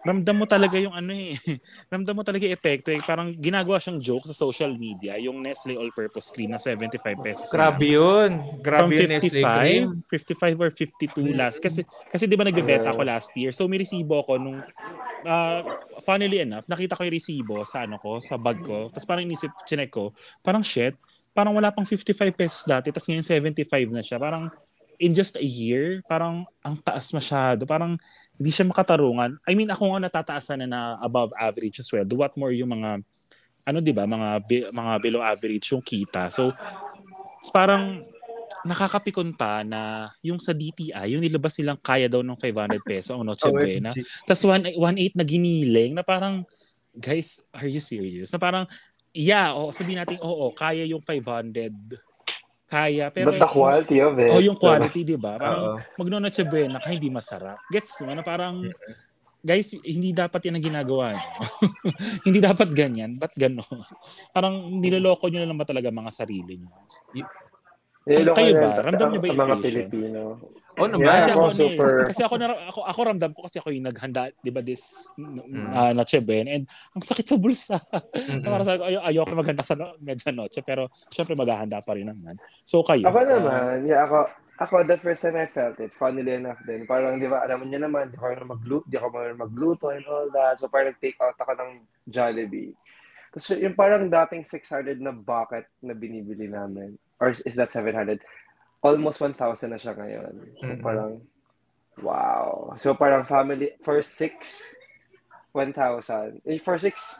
ramdam 0.03 0.35
mo 0.35 0.45
talaga 0.49 0.75
yung 0.81 0.91
ano 0.91 1.13
eh. 1.15 1.37
ramdam 1.93 2.17
mo 2.17 2.25
talaga 2.25 2.43
yung 2.49 2.57
epekto 2.57 2.91
eh. 2.91 2.99
Parang 2.99 3.31
ginagawa 3.37 3.79
siyang 3.79 4.01
joke 4.01 4.27
sa 4.27 4.35
social 4.35 4.73
media, 4.75 5.15
yung 5.15 5.39
Nestle 5.39 5.79
All-Purpose 5.79 6.33
Cream 6.35 6.51
na 6.51 6.59
75 6.59 7.23
pesos. 7.23 7.47
na 7.47 7.55
Grabe 7.55 7.87
lang. 7.87 7.95
yun. 7.95 8.29
From 8.43 8.59
Grabe 8.59 8.93
yun, 8.97 9.09
Nestle 9.13 9.41
Cream. 9.45 9.85
55, 10.09 10.57
55 10.57 10.63
or 10.63 10.69
52 10.73 11.37
last. 11.37 11.57
Kasi 11.63 11.87
kasi 12.09 12.25
'di 12.27 12.35
ba 12.35 12.43
nagbebenta 12.43 12.91
ako 12.91 13.01
last 13.05 13.31
year. 13.39 13.53
So 13.55 13.69
may 13.69 13.79
resibo 13.79 14.19
ako 14.19 14.41
nung 14.41 14.59
uh, 15.25 15.59
funnily 16.03 16.43
enough, 16.43 16.67
nakita 16.67 16.95
ko 16.99 17.07
yung 17.07 17.15
resibo 17.15 17.55
sa 17.63 17.87
ano 17.87 17.97
ko, 17.99 18.19
sa 18.19 18.35
bag 18.35 18.59
ko. 18.61 18.91
Tapos 18.91 19.07
parang 19.07 19.23
inisip, 19.23 19.51
chinek 19.63 19.91
ko, 19.91 20.11
parang 20.43 20.63
shit, 20.63 20.95
parang 21.33 21.57
wala 21.57 21.73
pang 21.73 21.85
55 21.85 22.31
pesos 22.33 22.61
dati, 22.63 22.93
tapos 22.93 23.09
ngayon 23.09 23.25
75 23.25 23.89
na 23.89 24.01
siya. 24.05 24.21
Parang 24.21 24.53
in 25.01 25.11
just 25.11 25.35
a 25.35 25.43
year, 25.43 25.99
parang 26.05 26.45
ang 26.61 26.77
taas 26.79 27.09
masyado. 27.11 27.65
Parang 27.65 27.97
hindi 28.37 28.51
siya 28.53 28.69
makatarungan. 28.69 29.41
I 29.43 29.57
mean, 29.57 29.67
ako 29.67 29.93
nga 29.93 30.07
natataasan 30.07 30.63
na 30.63 30.67
na 30.69 30.81
above 31.01 31.33
average 31.35 31.81
yung 31.81 31.87
sweldo. 31.89 32.13
What 32.13 32.37
more 32.37 32.53
yung 32.53 32.71
mga, 32.71 33.01
ano 33.63 33.77
'di 33.81 33.93
ba 33.95 34.05
mga, 34.05 34.45
mga 34.71 34.93
below 35.01 35.21
average 35.25 35.65
yung 35.73 35.83
kita. 35.83 36.29
So, 36.29 36.53
it's 37.41 37.51
parang 37.51 38.05
nakakapikon 38.63 39.35
pa 39.35 39.61
na 39.67 40.11
yung 40.23 40.39
sa 40.39 40.55
DTI, 40.55 41.11
yung 41.11 41.23
nilabas 41.23 41.59
nilang 41.59 41.79
kaya 41.83 42.07
daw 42.07 42.23
ng 42.23 42.39
500 42.39 42.79
peso 42.79 43.19
ang 43.19 43.27
Noche 43.27 43.51
Buena. 43.51 43.91
Tapos 44.23 44.43
1.8 44.47 44.79
na 45.19 45.25
giniling 45.27 45.91
na 45.99 46.03
parang, 46.03 46.47
guys, 46.95 47.43
are 47.51 47.67
you 47.67 47.83
serious? 47.83 48.31
Na 48.31 48.39
parang, 48.39 48.63
yeah, 49.13 49.53
oh, 49.53 49.69
sabihin 49.69 50.01
natin, 50.01 50.17
oo, 50.19 50.51
kaya 50.51 50.83
yung 50.83 51.01
500. 51.01 51.69
Kaya, 52.65 53.13
pero... 53.13 53.29
But 53.29 53.37
the 53.37 53.53
quality 53.53 53.97
of 54.01 54.17
it. 54.17 54.33
Oh, 54.33 54.41
yung 54.41 54.57
quality, 54.57 55.05
di 55.05 55.13
ba? 55.13 55.37
Parang 55.37 55.77
magno-noche 55.93 56.41
buena 56.49 56.81
ka, 56.81 56.89
hindi 56.89 57.13
masarap. 57.13 57.61
Gets 57.69 58.09
mo? 58.09 58.17
Na 58.17 58.25
parang, 58.25 58.65
guys, 59.45 59.77
hindi 59.85 60.09
dapat 60.09 60.49
yan 60.49 60.57
ang 60.57 60.65
ginagawa. 60.73 61.05
niyo. 61.13 61.29
hindi 62.25 62.39
dapat 62.41 62.73
ganyan. 62.73 63.21
Ba't 63.21 63.37
gano'n? 63.37 63.77
Parang 64.33 64.73
niloloko 64.81 65.29
nyo 65.29 65.45
na 65.45 65.47
lang 65.53 65.59
ba 65.61 65.69
talaga 65.69 65.93
mga 65.93 66.11
sarili 66.11 66.57
nyo? 66.57 66.73
Niloloko 68.03 68.35
Kayo 68.35 68.51
yan 68.51 68.59
ba? 68.59 68.71
Ramdam 68.83 69.07
niyo 69.15 69.19
ba 69.23 69.27
sa 69.27 69.35
mga? 69.39 69.55
Pilipino? 69.63 70.21
Oh, 70.75 70.87
naman. 70.91 71.07
Yeah, 71.07 71.15
kasi 71.15 71.31
ako, 71.31 71.39
ako 71.39 71.47
ano 71.47 71.53
eh, 71.53 71.61
super... 71.63 71.91
kasi 72.03 72.21
ako, 72.25 72.35
na, 72.35 72.45
ako, 72.67 72.79
ako 72.83 72.99
ramdam 73.07 73.31
ko 73.31 73.39
kasi 73.47 73.57
ako 73.63 73.67
yung 73.71 73.85
naghanda, 73.87 74.23
di 74.43 74.51
ba, 74.51 74.59
this 74.59 74.83
Mm. 75.15 75.71
uh, 75.71 75.91
Noche 75.95 76.19
Buena. 76.19 76.49
And 76.51 76.65
ang 76.91 77.03
sakit 77.05 77.25
sa 77.29 77.37
bulsa. 77.39 77.77
Mm-mm. 77.79 78.43
Para 78.51 78.63
sa 78.67 78.75
ay, 78.75 78.97
ayoko 79.13 79.31
maghanda 79.37 79.63
sa 79.63 79.79
no, 79.79 79.95
medya 80.03 80.35
noche, 80.35 80.59
pero 80.65 80.89
syempre 81.13 81.37
maghahanda 81.37 81.79
pa 81.79 81.95
rin 81.95 82.11
naman. 82.11 82.35
So 82.67 82.83
kayo. 82.83 83.07
Ako 83.07 83.19
naman, 83.23 83.87
yeah, 83.87 84.03
ako, 84.03 84.27
ako 84.59 84.83
the 84.83 84.99
first 84.99 85.23
time 85.23 85.39
I 85.39 85.47
felt 85.47 85.79
it, 85.79 85.95
funnily 85.95 86.35
enough 86.35 86.59
din, 86.67 86.83
parang 86.83 87.23
di 87.23 87.29
ba, 87.31 87.45
alam 87.47 87.63
niyo 87.63 87.87
naman, 87.87 88.11
di 88.11 88.19
ako 88.19 88.25
marunong 88.27 88.51
magluto, 88.51 88.85
di 88.89 88.95
ako 88.99 89.07
marunong 89.15 89.43
magluto 89.47 89.85
and 89.95 90.05
all 90.11 90.27
that. 90.35 90.59
So 90.59 90.67
parang 90.67 90.97
take 90.99 91.15
out 91.23 91.39
ako 91.39 91.55
ng 91.55 91.71
Jollibee. 92.11 92.75
Tapos 93.31 93.49
yung 93.57 93.73
parang 93.73 94.11
dating 94.11 94.43
600 94.45 95.01
na 95.01 95.09
bucket 95.09 95.65
na 95.81 95.97
binibili 95.97 96.45
namin, 96.51 96.93
or 97.23 97.31
is 97.31 97.55
that 97.55 97.71
700? 97.71 98.19
Almost 98.83 99.23
1,000 99.23 99.71
na 99.71 99.79
siya 99.79 99.95
ngayon. 99.95 100.35
So 100.59 100.67
Mhm. 100.75 100.83
parang, 100.83 101.11
wow. 102.03 102.75
So 102.83 102.91
parang 102.91 103.23
family, 103.23 103.79
for 103.79 104.03
six, 104.03 104.59
1,000. 105.55 106.43
Eh, 106.43 106.59
For 106.59 106.75
six, 106.75 107.15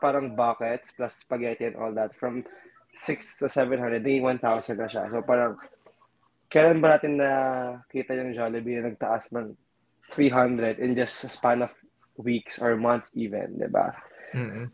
parang 0.00 0.32
buckets 0.32 0.96
plus 0.96 1.20
spaghetti 1.20 1.68
and 1.68 1.76
all 1.76 1.92
that, 1.92 2.16
from 2.16 2.48
6 2.96 3.36
to 3.44 3.52
700, 3.52 4.00
naging 4.00 4.24
1,000 4.24 4.80
na 4.80 4.88
siya. 4.88 5.04
So 5.12 5.20
parang, 5.20 5.60
kailan 6.48 6.80
ba 6.80 6.96
natin 6.96 7.20
na 7.20 7.30
kita 7.92 8.16
yung 8.16 8.32
Jollibee 8.32 8.80
na 8.80 8.88
nagtaas 8.88 9.28
ng 9.36 9.52
300 10.16 10.80
in 10.80 10.96
just 10.96 11.20
a 11.26 11.28
span 11.28 11.60
of 11.60 11.74
weeks 12.16 12.56
or 12.56 12.72
months 12.78 13.12
even, 13.12 13.60
di 13.60 13.68
ba? 13.68 13.92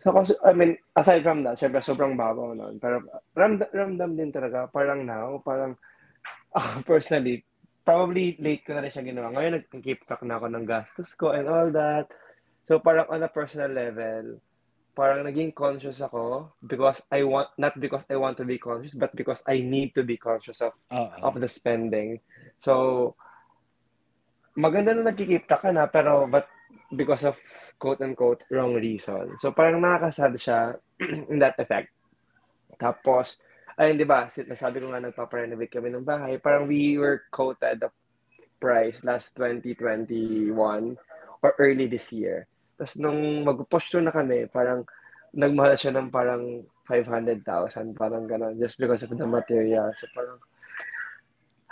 So, 0.03 0.11
kasi, 0.11 0.35
I 0.43 0.53
mean, 0.53 0.75
aside 0.99 1.23
from 1.23 1.47
that, 1.47 1.55
syempre 1.55 1.79
sobrang 1.79 2.19
babaw 2.19 2.59
nun. 2.59 2.83
Pero 2.83 3.07
ramdam, 3.39 3.71
ramdam 3.71 4.11
din 4.19 4.35
talaga, 4.35 4.67
parang 4.67 5.07
now, 5.07 5.39
parang, 5.47 5.79
ah, 6.59 6.83
personally, 6.83 7.47
probably 7.87 8.35
late 8.43 8.67
ko 8.67 8.75
na 8.75 8.83
rin 8.83 8.91
siya 8.91 9.07
ginawa. 9.07 9.31
Ngayon, 9.31 9.63
nag-keep 9.63 10.03
track 10.07 10.23
na 10.27 10.39
ako 10.39 10.47
ng 10.51 10.67
gastos 10.67 11.15
ko 11.15 11.31
and 11.31 11.47
all 11.47 11.71
that. 11.71 12.11
So, 12.67 12.83
parang 12.83 13.07
on 13.11 13.23
a 13.23 13.31
personal 13.31 13.71
level, 13.71 14.43
parang 14.93 15.25
naging 15.25 15.57
conscious 15.57 16.05
ako 16.05 16.53
because 16.67 17.01
I 17.09 17.25
want, 17.25 17.49
not 17.57 17.79
because 17.81 18.05
I 18.13 18.21
want 18.21 18.37
to 18.39 18.45
be 18.45 18.61
conscious, 18.61 18.93
but 18.93 19.15
because 19.17 19.41
I 19.49 19.65
need 19.65 19.97
to 19.97 20.05
be 20.05 20.21
conscious 20.21 20.61
of 20.61 20.77
oo. 20.93 21.17
of 21.23 21.41
the 21.41 21.49
spending. 21.49 22.21
So, 22.61 23.15
maganda 24.53 24.93
na 24.93 25.11
nagkikip 25.11 25.49
ka 25.49 25.73
na, 25.73 25.89
pero 25.89 26.29
but 26.29 26.45
because 26.95 27.25
of 27.25 27.37
quote-unquote 27.81 28.47
wrong 28.53 28.79
reason. 28.79 29.35
So, 29.43 29.51
parang 29.51 29.83
nakakasad 29.83 30.33
siya 30.39 30.61
in 31.33 31.43
that 31.43 31.59
effect. 31.59 31.91
Tapos, 32.79 33.43
ayun, 33.77 33.99
di 33.99 34.07
ba, 34.07 34.29
nasabi 34.29 34.79
ko 34.79 34.93
nga 34.93 35.03
nagpaparenovate 35.03 35.73
kami 35.73 35.91
ng 35.91 36.07
bahay, 36.07 36.39
parang 36.39 36.69
we 36.69 37.01
were 37.01 37.27
quoted 37.33 37.83
the 37.83 37.91
price 38.63 39.03
last 39.03 39.35
2021 39.35 40.55
or 41.43 41.51
early 41.59 41.91
this 41.91 42.15
year. 42.15 42.47
Tapos 42.79 42.95
nung 43.03 43.43
through 43.91 44.07
na 44.07 44.15
kami, 44.15 44.47
parang 44.47 44.87
nagmahal 45.35 45.75
siya 45.75 45.99
ng 45.99 46.15
parang 46.15 46.63
500,000, 46.87 47.43
parang 47.99 48.31
gano'n, 48.31 48.59
just 48.59 48.79
because 48.79 49.03
of 49.03 49.11
the 49.11 49.27
material. 49.27 49.91
So 49.99 50.07
parang, 50.15 50.39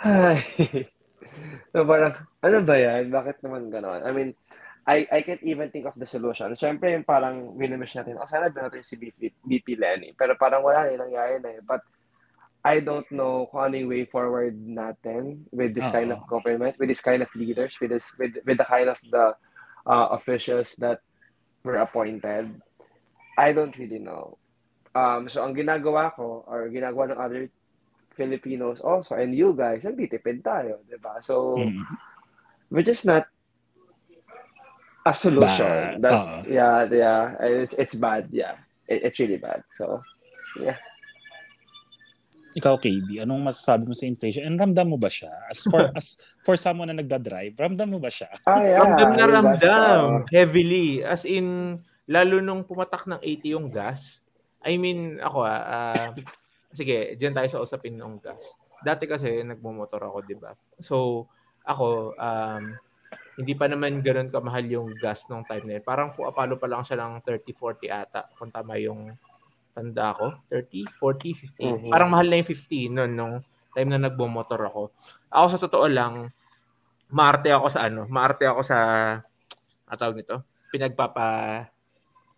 ay, 0.00 0.38
so 1.74 1.86
parang, 1.86 2.14
ano 2.42 2.58
ba 2.66 2.76
yan? 2.78 3.10
Bakit 3.12 3.42
naman 3.46 3.70
gano'n? 3.70 4.02
I 4.02 4.10
mean, 4.10 4.30
I, 4.86 5.06
I 5.12 5.20
can't 5.22 5.42
even 5.42 5.70
think 5.70 5.86
of 5.86 5.94
the 5.96 6.06
solution. 6.06 6.56
Siyempre, 6.56 6.92
yung 6.92 7.04
parang 7.04 7.52
winimish 7.56 7.94
natin, 7.94 8.16
oh, 8.16 8.26
sana 8.26 8.48
natin 8.48 8.80
si 8.80 8.96
BP, 8.96 9.32
BP 9.44 9.76
Lenny. 9.76 10.16
Pero 10.16 10.34
parang 10.40 10.64
wala 10.64 10.88
na, 10.88 11.04
nangyari 11.04 11.36
na 11.40 11.50
eh. 11.56 11.62
But 11.62 11.84
I 12.64 12.80
don't 12.80 13.08
know 13.08 13.48
kung 13.48 13.72
ano 13.72 13.74
yung 13.80 13.88
way 13.88 14.04
forward 14.04 14.52
natin 14.56 15.48
with 15.48 15.72
this 15.72 15.88
kind 15.88 16.12
of 16.12 16.20
government, 16.28 16.76
with 16.76 16.92
this 16.92 17.00
kind 17.00 17.24
of 17.24 17.32
leaders, 17.32 17.72
with 17.80 17.88
this 17.88 18.04
with 18.20 18.36
with 18.44 18.60
the 18.60 18.68
kind 18.68 18.92
of 18.92 19.00
the 19.08 19.32
uh, 19.88 20.08
officials 20.12 20.76
that 20.76 21.00
were 21.64 21.80
appointed. 21.80 22.52
I 23.40 23.56
don't 23.56 23.72
really 23.80 24.00
know. 24.00 24.36
Um, 24.92 25.32
so 25.32 25.40
ang 25.40 25.56
ginagawa 25.56 26.12
ko 26.12 26.44
or 26.44 26.68
ginagawa 26.68 27.16
ng 27.16 27.20
other 27.20 27.42
Filipinos 28.12 28.84
also 28.84 29.16
and 29.16 29.32
you 29.32 29.56
guys, 29.56 29.80
nagtitipid 29.80 30.44
tayo, 30.44 30.84
'di 30.84 31.00
ba? 31.00 31.16
So 31.24 31.56
Mm. 31.56 31.80
which 32.68 32.92
is 32.92 33.08
not 33.08 33.24
a 35.06 35.12
solution. 35.16 36.00
Bad. 36.00 36.02
That's 36.02 36.44
Oo. 36.44 36.52
yeah, 36.52 36.84
yeah. 36.90 37.22
It's, 37.40 37.74
it's 37.76 37.96
bad. 37.96 38.28
Yeah, 38.32 38.60
it, 38.88 39.10
it's 39.10 39.18
really 39.18 39.40
bad. 39.40 39.64
So 39.76 40.02
yeah. 40.60 40.76
Ikaw, 42.50 42.82
KB, 42.82 43.22
anong 43.22 43.46
masasabi 43.46 43.86
mo 43.86 43.94
sa 43.94 44.10
inflation? 44.10 44.42
And 44.42 44.58
ramdam 44.58 44.90
mo 44.90 44.98
ba 44.98 45.06
siya? 45.06 45.30
As 45.46 45.62
for 45.62 45.86
as 45.98 46.18
for 46.42 46.58
someone 46.58 46.90
na 46.90 46.98
nagda-drive, 46.98 47.54
ramdam 47.54 47.94
mo 47.94 48.02
ba 48.02 48.10
siya? 48.10 48.26
Ah, 48.42 48.58
yeah. 48.58 48.82
ramdam 48.82 49.10
na 49.14 49.24
ramdam. 49.30 50.02
uh, 50.26 50.26
Heavily. 50.34 51.06
As 51.06 51.22
in, 51.22 51.78
lalo 52.10 52.42
nung 52.42 52.66
pumatak 52.66 53.06
ng 53.06 53.22
80 53.22 53.54
yung 53.54 53.70
gas. 53.70 54.18
I 54.66 54.74
mean, 54.82 55.22
ako 55.22 55.46
ah, 55.46 55.62
ah, 55.94 56.10
sige, 56.74 57.14
diyan 57.14 57.38
tayo 57.38 57.48
sa 57.54 57.62
usapin 57.62 57.94
ng 57.94 58.18
gas. 58.18 58.42
Dati 58.82 59.06
kasi 59.06 59.46
nagmumotor 59.46 60.02
ako, 60.02 60.18
di 60.26 60.34
ba? 60.34 60.50
So, 60.82 61.30
ako, 61.62 62.18
um, 62.18 62.74
hindi 63.38 63.54
pa 63.54 63.70
naman 63.70 64.02
ganoon 64.02 64.32
kamahal 64.32 64.66
yung 64.66 64.88
gas 64.98 65.22
nung 65.30 65.46
time 65.46 65.64
na 65.66 65.72
yun. 65.78 65.84
Parang 65.86 66.10
palo 66.14 66.58
pa 66.58 66.66
lang 66.66 66.82
siya 66.82 66.98
ng 66.98 67.22
30-40 67.22 67.86
ata. 67.90 68.26
Kung 68.34 68.50
tama 68.50 68.74
yung 68.80 69.14
tanda 69.74 70.12
ko. 70.14 70.34
30, 70.50 70.86
40, 70.98 71.34
50. 71.34 71.62
Mhm. 71.62 71.90
Parang 71.94 72.10
mahal 72.10 72.26
na 72.26 72.42
yung 72.42 72.50
50 72.50 72.90
noon 72.90 73.12
nung 73.14 73.34
time 73.74 73.90
na 73.90 74.10
nagbumotor 74.10 74.60
ako. 74.66 74.82
Ako 75.30 75.46
sa 75.46 75.62
totoo 75.62 75.86
lang, 75.86 76.34
maarte 77.10 77.50
ako 77.54 77.66
sa 77.70 77.86
ano, 77.86 78.06
maarte 78.10 78.46
ako 78.46 78.60
sa 78.66 78.78
ang 79.90 79.98
tawag 79.98 80.22
nito, 80.22 80.46
pinagpapa 80.70 81.26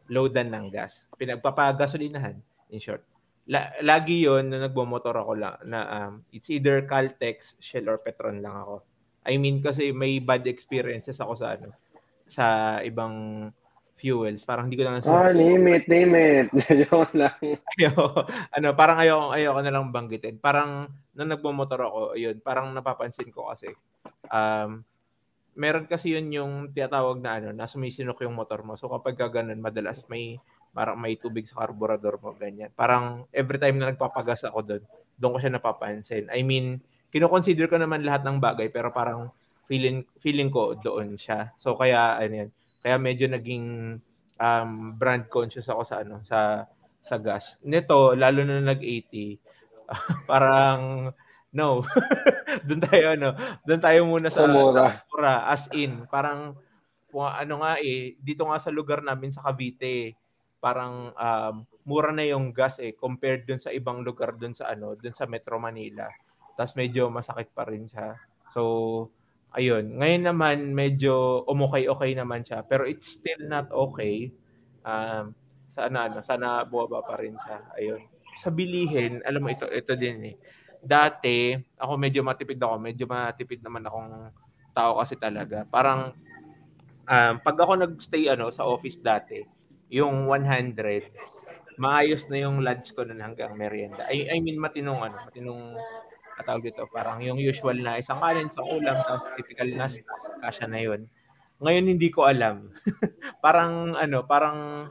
loadan 0.08 0.48
ng 0.48 0.66
gas. 0.72 0.96
Pinagpapagasolinahan 1.20 2.36
in 2.72 2.80
short. 2.80 3.04
La- 3.48 3.76
lagi 3.84 4.24
'yon 4.24 4.48
na 4.48 4.64
nagbomotor 4.64 5.12
ako 5.12 5.32
lang 5.36 5.56
na 5.68 5.80
um, 6.08 6.12
it's 6.32 6.48
either 6.48 6.84
Caltex, 6.88 7.58
Shell 7.60 7.92
or 7.92 8.00
Petron 8.00 8.40
lang 8.40 8.56
ako. 8.56 8.86
I 9.22 9.38
mean 9.38 9.62
kasi 9.62 9.94
may 9.94 10.18
bad 10.18 10.46
experiences 10.50 11.18
ako 11.22 11.38
sa 11.38 11.54
ano 11.54 11.70
sa 12.32 12.78
ibang 12.82 13.48
fuels. 14.02 14.42
Parang 14.42 14.66
hindi 14.66 14.74
ko 14.74 14.82
na 14.82 14.98
Ah, 15.06 15.30
name 15.30 15.78
it, 15.78 15.86
name 15.86 16.14
it. 16.18 16.48
Joke 16.90 17.14
lang. 17.14 17.38
Ayoko, 17.78 18.26
ano, 18.50 18.68
parang 18.74 18.98
ayoko, 18.98 19.30
ayoko 19.30 19.60
na 19.62 19.70
lang 19.70 19.94
banggitin. 19.94 20.42
Parang, 20.42 20.90
nung 21.14 21.30
nagmumotor 21.30 21.86
ako, 21.86 22.00
yun, 22.18 22.42
parang 22.42 22.74
napapansin 22.74 23.30
ko 23.30 23.46
kasi, 23.54 23.70
um, 24.26 24.82
meron 25.54 25.86
kasi 25.86 26.18
yun 26.18 26.34
yung 26.34 26.52
tinatawag 26.74 27.22
na 27.22 27.38
ano, 27.38 27.48
na 27.54 27.70
sumisinok 27.70 28.26
yung 28.26 28.34
motor 28.34 28.66
mo. 28.66 28.74
So 28.74 28.90
kapag 28.90 29.14
ka 29.14 29.30
ganun, 29.30 29.62
madalas 29.62 30.02
may, 30.10 30.40
parang 30.74 30.98
may 30.98 31.14
tubig 31.14 31.46
sa 31.46 31.62
carburetor 31.62 32.18
mo, 32.18 32.34
ganyan. 32.34 32.74
Parang 32.74 33.28
every 33.30 33.60
time 33.62 33.78
na 33.78 33.94
nagpapagas 33.94 34.42
ako 34.48 34.58
doon, 34.66 34.82
doon 35.20 35.32
ko 35.36 35.38
siya 35.38 35.54
napapansin. 35.54 36.26
I 36.32 36.42
mean, 36.42 36.82
kino-consider 37.12 37.68
ko 37.68 37.76
naman 37.76 38.02
lahat 38.02 38.24
ng 38.24 38.40
bagay, 38.40 38.72
pero 38.72 38.88
parang 38.88 39.28
feeling, 39.68 40.02
feeling 40.24 40.48
ko 40.48 40.72
doon 40.80 41.20
siya. 41.20 41.52
So 41.60 41.76
kaya, 41.76 42.16
ano 42.16 42.34
yan, 42.46 42.50
kaya 42.80 42.96
medyo 42.96 43.28
naging 43.28 43.98
um, 44.40 44.70
brand 44.96 45.28
conscious 45.28 45.68
ako 45.68 45.84
sa 45.84 46.00
ano, 46.00 46.24
sa 46.24 46.64
sa 47.04 47.20
gas. 47.20 47.60
Nito, 47.62 48.16
lalo 48.16 48.42
na 48.42 48.64
nag-80, 48.64 49.36
parang 50.30 51.12
no. 51.52 51.84
doon 52.66 52.80
tayo 52.80 53.04
ano, 53.12 53.28
doon 53.68 53.82
tayo 53.82 54.00
muna 54.08 54.32
sa 54.32 54.48
Sa 54.48 54.50
mura. 54.50 55.04
mura, 55.12 55.34
as 55.52 55.68
in, 55.76 56.08
parang 56.08 56.56
ano 57.12 57.54
nga 57.60 57.76
eh, 57.76 58.16
dito 58.24 58.48
nga 58.48 58.56
sa 58.56 58.72
lugar 58.72 59.04
namin 59.04 59.28
sa 59.28 59.44
Cavite, 59.44 60.16
parang 60.64 61.12
um, 61.12 61.54
mura 61.84 62.08
na 62.08 62.24
yung 62.24 62.54
gas 62.56 62.80
eh 62.80 62.96
compared 62.96 63.44
dun 63.44 63.60
sa 63.60 63.68
ibang 63.68 64.00
lugar 64.00 64.32
dun 64.38 64.56
sa 64.56 64.72
ano, 64.72 64.96
dun 64.96 65.12
sa 65.12 65.28
Metro 65.28 65.60
Manila. 65.60 66.08
Tapos 66.54 66.72
medyo 66.76 67.08
masakit 67.08 67.48
pa 67.52 67.64
rin 67.68 67.88
siya. 67.88 68.16
So, 68.52 68.62
ayun. 69.56 70.00
Ngayon 70.00 70.24
naman, 70.28 70.58
medyo 70.72 71.44
umokay-okay 71.48 72.12
naman 72.16 72.44
siya. 72.44 72.64
Pero 72.64 72.84
it's 72.88 73.20
still 73.20 73.48
not 73.48 73.68
okay. 73.72 74.32
Um, 74.84 75.36
sana, 75.72 76.08
ano, 76.08 76.18
sana 76.24 76.64
bumaba 76.68 77.04
pa 77.04 77.16
rin 77.20 77.36
siya. 77.36 77.58
Ayun. 77.76 78.00
Sa 78.40 78.48
bilihin, 78.48 79.20
alam 79.24 79.44
mo, 79.44 79.48
ito, 79.52 79.68
ito 79.68 79.92
din 79.96 80.32
eh. 80.32 80.36
Dati, 80.82 81.54
ako 81.78 81.92
medyo 82.00 82.20
matipid 82.24 82.58
ako. 82.58 82.74
Medyo 82.80 83.04
matipid 83.06 83.60
naman 83.62 83.84
akong 83.86 84.32
tao 84.72 84.98
kasi 85.00 85.14
talaga. 85.16 85.64
Parang, 85.68 86.12
um, 87.06 87.34
pag 87.40 87.56
ako 87.56 87.72
nagstay 87.76 88.32
ano, 88.32 88.50
sa 88.50 88.64
office 88.66 88.98
dati, 88.98 89.44
yung 89.92 90.24
100, 90.28 91.12
maayos 91.76 92.24
na 92.28 92.40
yung 92.40 92.64
lunch 92.64 92.92
ko 92.96 93.04
nun 93.04 93.20
hanggang 93.20 93.52
merienda. 93.56 94.08
I, 94.08 94.28
I 94.32 94.38
mean, 94.40 94.56
matinong 94.56 95.00
ano, 95.00 95.16
matinong 95.28 95.76
katawag 96.36 96.64
dito, 96.64 96.88
parang 96.88 97.20
yung 97.20 97.38
usual 97.38 97.78
na 97.80 98.00
isang 98.00 98.18
kanin 98.18 98.48
sa 98.52 98.64
ulam, 98.64 98.96
tapos 99.04 99.32
typical 99.36 99.68
na 99.72 99.86
snack, 99.88 100.22
kasya 100.40 100.66
na 100.68 100.80
yun. 100.80 101.00
Ngayon 101.62 101.86
hindi 101.94 102.08
ko 102.10 102.26
alam. 102.26 102.72
parang 103.44 103.94
ano, 103.94 104.26
parang 104.26 104.90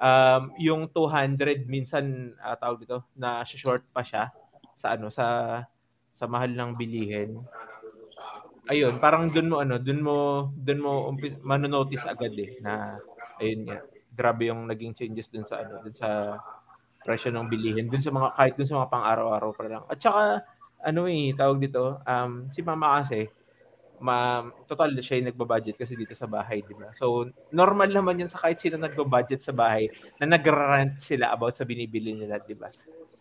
um, 0.00 0.42
yung 0.56 0.88
200 0.92 1.68
minsan 1.68 2.36
uh, 2.40 2.56
tawag 2.56 2.84
dito 2.84 3.04
na 3.16 3.44
short 3.44 3.84
pa 3.92 4.00
siya 4.00 4.32
sa 4.80 4.96
ano 4.96 5.12
sa 5.12 5.60
sa 6.16 6.24
mahal 6.24 6.52
ng 6.56 6.72
bilihin. 6.80 7.36
Ayun, 8.66 8.98
parang 8.98 9.30
doon 9.30 9.48
mo 9.52 9.56
ano, 9.60 9.76
doon 9.78 10.00
mo 10.00 10.16
doon 10.56 10.80
mo 10.80 10.92
umpi- 11.12 11.38
mano-notice 11.44 12.08
agad 12.08 12.34
eh 12.34 12.58
na 12.64 12.98
ayun 13.38 13.68
nga, 13.68 13.78
grabe 14.16 14.48
yung 14.48 14.64
naging 14.66 14.96
changes 14.96 15.28
dun 15.28 15.44
sa 15.44 15.60
ano, 15.62 15.84
dun 15.84 15.94
sa 15.94 16.40
presyo 17.04 17.30
ng 17.30 17.46
bilihin, 17.46 17.86
dun 17.86 18.02
sa 18.02 18.10
mga 18.10 18.34
kahit 18.34 18.54
dun 18.58 18.66
sa 18.66 18.82
mga 18.82 18.90
pang-araw-araw 18.90 19.50
pa 19.54 19.68
lang. 19.68 19.84
At 19.86 20.00
saka 20.00 20.42
ano 20.86 21.10
eh, 21.10 21.34
tawag 21.34 21.58
dito, 21.58 21.98
um, 22.06 22.46
si 22.54 22.62
mama 22.62 23.02
kasi, 23.02 23.26
ma, 23.98 24.46
total 24.70 24.94
siya 25.02 25.18
yung 25.18 25.34
nagbabudget 25.34 25.74
kasi 25.74 25.98
dito 25.98 26.14
sa 26.14 26.30
bahay, 26.30 26.62
di 26.62 26.78
ba? 26.78 26.94
So, 26.94 27.26
normal 27.50 27.90
naman 27.90 28.22
yun 28.22 28.30
sa 28.30 28.38
kahit 28.38 28.62
sino 28.62 28.78
nagbabudget 28.78 29.42
sa 29.42 29.50
bahay 29.50 29.90
na 30.22 30.38
nag-rant 30.38 31.02
sila 31.02 31.34
about 31.34 31.58
sa 31.58 31.66
binibili 31.66 32.14
nila, 32.14 32.38
di 32.38 32.54
ba? 32.54 32.70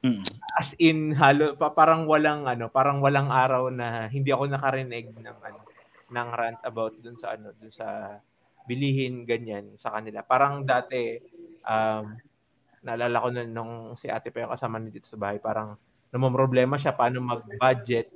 Mm. 0.05 0.23
As 0.61 0.77
in, 0.77 1.17
halo, 1.17 1.57
pa, 1.57 1.73
parang 1.73 2.05
walang, 2.05 2.45
ano, 2.45 2.69
parang 2.69 3.01
walang 3.01 3.33
araw 3.33 3.73
na 3.73 4.05
hindi 4.13 4.29
ako 4.29 4.45
nakarinig 4.45 5.09
ng, 5.15 5.37
ano, 5.41 5.59
ng 6.05 6.29
rant 6.37 6.61
about 6.61 6.93
dun 7.01 7.17
sa, 7.17 7.33
ano, 7.33 7.49
dun 7.57 7.73
sa 7.73 8.19
bilihin, 8.69 9.25
ganyan, 9.25 9.73
sa 9.81 9.89
kanila. 9.97 10.21
Parang 10.21 10.61
dati, 10.61 11.17
um, 11.65 12.13
naalala 12.85 13.17
ko 13.17 13.27
nun 13.33 13.49
nung 13.49 13.73
si 13.97 14.05
ate 14.05 14.29
pa 14.29 14.45
yung 14.45 14.53
kasama 14.53 14.77
niya 14.77 15.01
dito 15.01 15.09
sa 15.09 15.17
bahay, 15.17 15.41
parang 15.41 15.73
namomroblema 16.15 16.79
siya 16.79 16.95
paano 16.95 17.19
mag-budget 17.19 18.07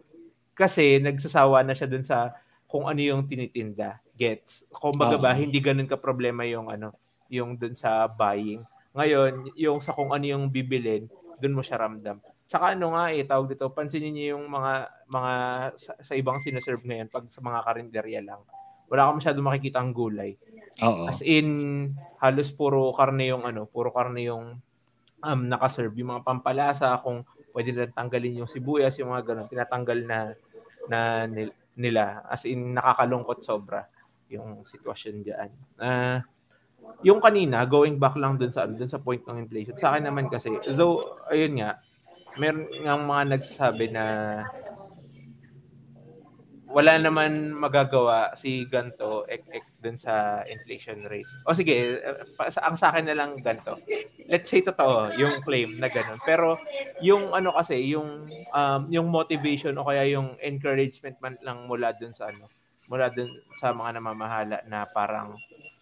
kasi 0.56 1.00
nagsasawa 1.04 1.64
na 1.68 1.76
siya 1.76 1.92
dun 1.92 2.08
sa 2.08 2.32
kung 2.68 2.88
ano 2.88 3.00
yung 3.00 3.28
tinitinda. 3.28 4.00
Gets? 4.20 4.68
Kumbaga 4.72 5.16
ba, 5.16 5.32
Oo. 5.32 5.40
hindi 5.40 5.64
ganun 5.64 5.88
ka 5.88 5.96
problema 5.96 6.44
yung 6.44 6.68
ano, 6.68 6.92
yung 7.32 7.56
dun 7.56 7.76
sa 7.76 8.08
buying. 8.08 8.64
Ngayon, 8.92 9.56
yung 9.56 9.80
sa 9.80 9.96
kung 9.96 10.12
ano 10.12 10.28
yung 10.28 10.52
bibilin, 10.52 11.08
dun 11.40 11.56
mo 11.56 11.64
siya 11.64 11.80
ramdam. 11.80 12.20
Saka 12.52 12.76
ano 12.76 12.94
nga 12.98 13.16
eh, 13.16 13.24
tawag 13.24 13.48
dito, 13.56 13.72
pansinin 13.72 14.12
niyo 14.12 14.26
yung 14.36 14.52
mga 14.52 14.74
mga 15.08 15.34
sa, 15.80 15.92
sa 16.02 16.14
ibang 16.18 16.44
sinaserve 16.44 16.84
ngayon 16.84 17.08
pag 17.08 17.26
sa 17.32 17.40
mga 17.40 17.60
karinderya 17.64 18.22
lang. 18.26 18.42
Wala 18.90 19.08
ka 19.08 19.12
masyado 19.22 19.40
makikita 19.40 19.80
ang 19.80 19.94
gulay. 19.94 20.36
Oo. 20.84 21.08
As 21.08 21.22
in, 21.24 21.94
halos 22.20 22.52
puro 22.52 22.92
karne 22.92 23.32
yung 23.32 23.46
ano, 23.46 23.70
puro 23.70 23.94
karne 23.94 24.28
yung 24.28 24.60
um, 25.24 25.42
nakaserve. 25.48 25.94
Yung 25.96 26.18
mga 26.18 26.26
pampalasa, 26.26 27.00
kung 27.06 27.24
pwede 27.54 27.70
na 27.74 27.86
tanggalin 27.90 28.46
yung 28.46 28.52
sibuyas, 28.52 28.98
yung 28.98 29.14
mga 29.14 29.26
ganun, 29.34 29.52
tinatanggal 29.52 30.00
na, 30.06 30.20
na 30.88 31.00
nil- 31.26 31.58
nila. 31.80 32.26
As 32.28 32.44
in, 32.46 32.76
nakakalungkot 32.76 33.42
sobra 33.46 33.88
yung 34.30 34.64
sitwasyon 34.68 35.16
dyan. 35.26 35.50
Ah, 35.82 36.22
yung 37.02 37.20
kanina, 37.24 37.64
going 37.66 37.98
back 37.98 38.16
lang 38.16 38.38
dun 38.38 38.52
sa, 38.52 38.68
dun 38.68 38.90
sa 38.90 39.02
point 39.02 39.22
ng 39.24 39.42
inflation, 39.42 39.76
sa 39.80 39.96
akin 39.96 40.06
naman 40.08 40.28
kasi, 40.28 40.52
though, 40.76 41.18
ayun 41.32 41.60
nga, 41.60 41.80
meron 42.38 42.68
ng 42.70 43.04
mga 43.08 43.24
nagsasabi 43.36 43.86
na 43.92 44.04
wala 46.70 47.02
naman 47.02 47.50
magagawa 47.50 48.38
si 48.38 48.70
ganto 48.70 49.26
ek 49.26 49.42
ek 49.50 49.66
dun 49.82 49.98
sa 49.98 50.46
inflation 50.46 51.02
rate. 51.10 51.30
O 51.50 51.58
sige, 51.58 51.98
ang 52.38 52.78
sa 52.78 52.94
akin 52.94 53.10
na 53.10 53.18
lang 53.18 53.42
ganto. 53.42 53.82
Let's 54.30 54.54
say 54.54 54.62
totoo 54.62 55.18
yung 55.18 55.42
claim 55.42 55.82
na 55.82 55.90
ganun. 55.90 56.22
Pero 56.22 56.62
yung 57.02 57.34
ano 57.34 57.58
kasi, 57.58 57.82
yung 57.90 58.30
um, 58.54 58.82
yung 58.94 59.10
motivation 59.10 59.82
o 59.82 59.90
kaya 59.90 60.06
yung 60.14 60.38
encouragement 60.46 61.18
man 61.18 61.42
lang 61.42 61.66
mula 61.66 61.90
dun 61.98 62.14
sa 62.14 62.30
ano, 62.30 62.46
mula 62.86 63.10
dun 63.10 63.34
sa 63.58 63.74
mga 63.74 63.98
namamahala 63.98 64.62
na 64.70 64.86
parang 64.86 65.34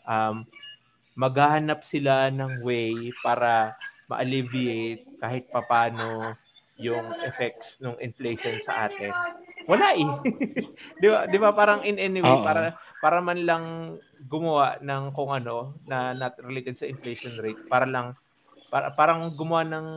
um, 0.07 0.47
maghahanap 1.19 1.83
sila 1.83 2.31
ng 2.31 2.63
way 2.63 3.11
para 3.19 3.75
ma-alleviate 4.07 5.03
kahit 5.19 5.51
papano 5.51 6.39
yung 6.77 7.05
effects 7.25 7.81
ng 7.81 7.97
inflation 8.01 8.61
sa 8.61 8.89
atin 8.89 9.13
wala 9.67 9.93
eh. 9.93 10.07
'Di 11.03 11.07
ba? 11.11 11.27
'Di 11.27 11.37
ba 11.37 11.51
parang 11.51 11.83
in 11.83 11.99
any 11.99 12.23
way 12.23 12.31
Uh-oh. 12.31 12.41
para 12.41 12.79
para 13.03 13.19
man 13.19 13.43
lang 13.43 13.65
gumawa 14.25 14.79
ng 14.79 15.11
kung 15.11 15.29
ano 15.29 15.75
na 15.85 16.15
not 16.15 16.39
related 16.41 16.79
sa 16.79 16.87
inflation 16.87 17.35
rate 17.43 17.59
para 17.67 17.83
lang 17.83 18.15
para 18.71 18.95
parang 18.95 19.27
gumawa 19.35 19.67
ng 19.67 19.87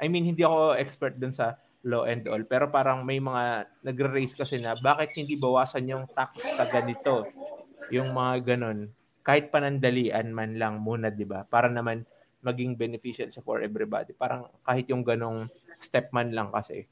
I 0.00 0.06
mean 0.06 0.24
hindi 0.24 0.46
ako 0.46 0.78
expert 0.78 1.18
dun 1.18 1.34
sa 1.34 1.58
law 1.82 2.06
and 2.06 2.24
all 2.30 2.40
pero 2.46 2.70
parang 2.70 3.02
may 3.02 3.18
mga 3.18 3.66
nagre-raise 3.82 4.32
kasi 4.36 4.62
na 4.62 4.78
bakit 4.78 5.12
hindi 5.18 5.34
bawasan 5.34 5.90
yung 5.90 6.06
tax 6.14 6.40
sa 6.56 6.64
ganito 6.70 7.26
yung 7.90 8.14
mga 8.14 8.54
ganon 8.54 8.88
kahit 9.26 9.50
panandalian 9.50 10.30
man 10.30 10.56
lang 10.56 10.78
muna 10.80 11.10
'di 11.10 11.26
ba 11.26 11.44
para 11.44 11.66
naman 11.66 12.06
maging 12.40 12.78
beneficial 12.78 13.28
siya 13.28 13.44
for 13.44 13.60
everybody 13.60 14.16
parang 14.16 14.48
kahit 14.64 14.88
yung 14.88 15.04
ganong 15.04 15.50
step 15.80 16.12
man 16.12 16.32
lang 16.32 16.52
kasi 16.52 16.86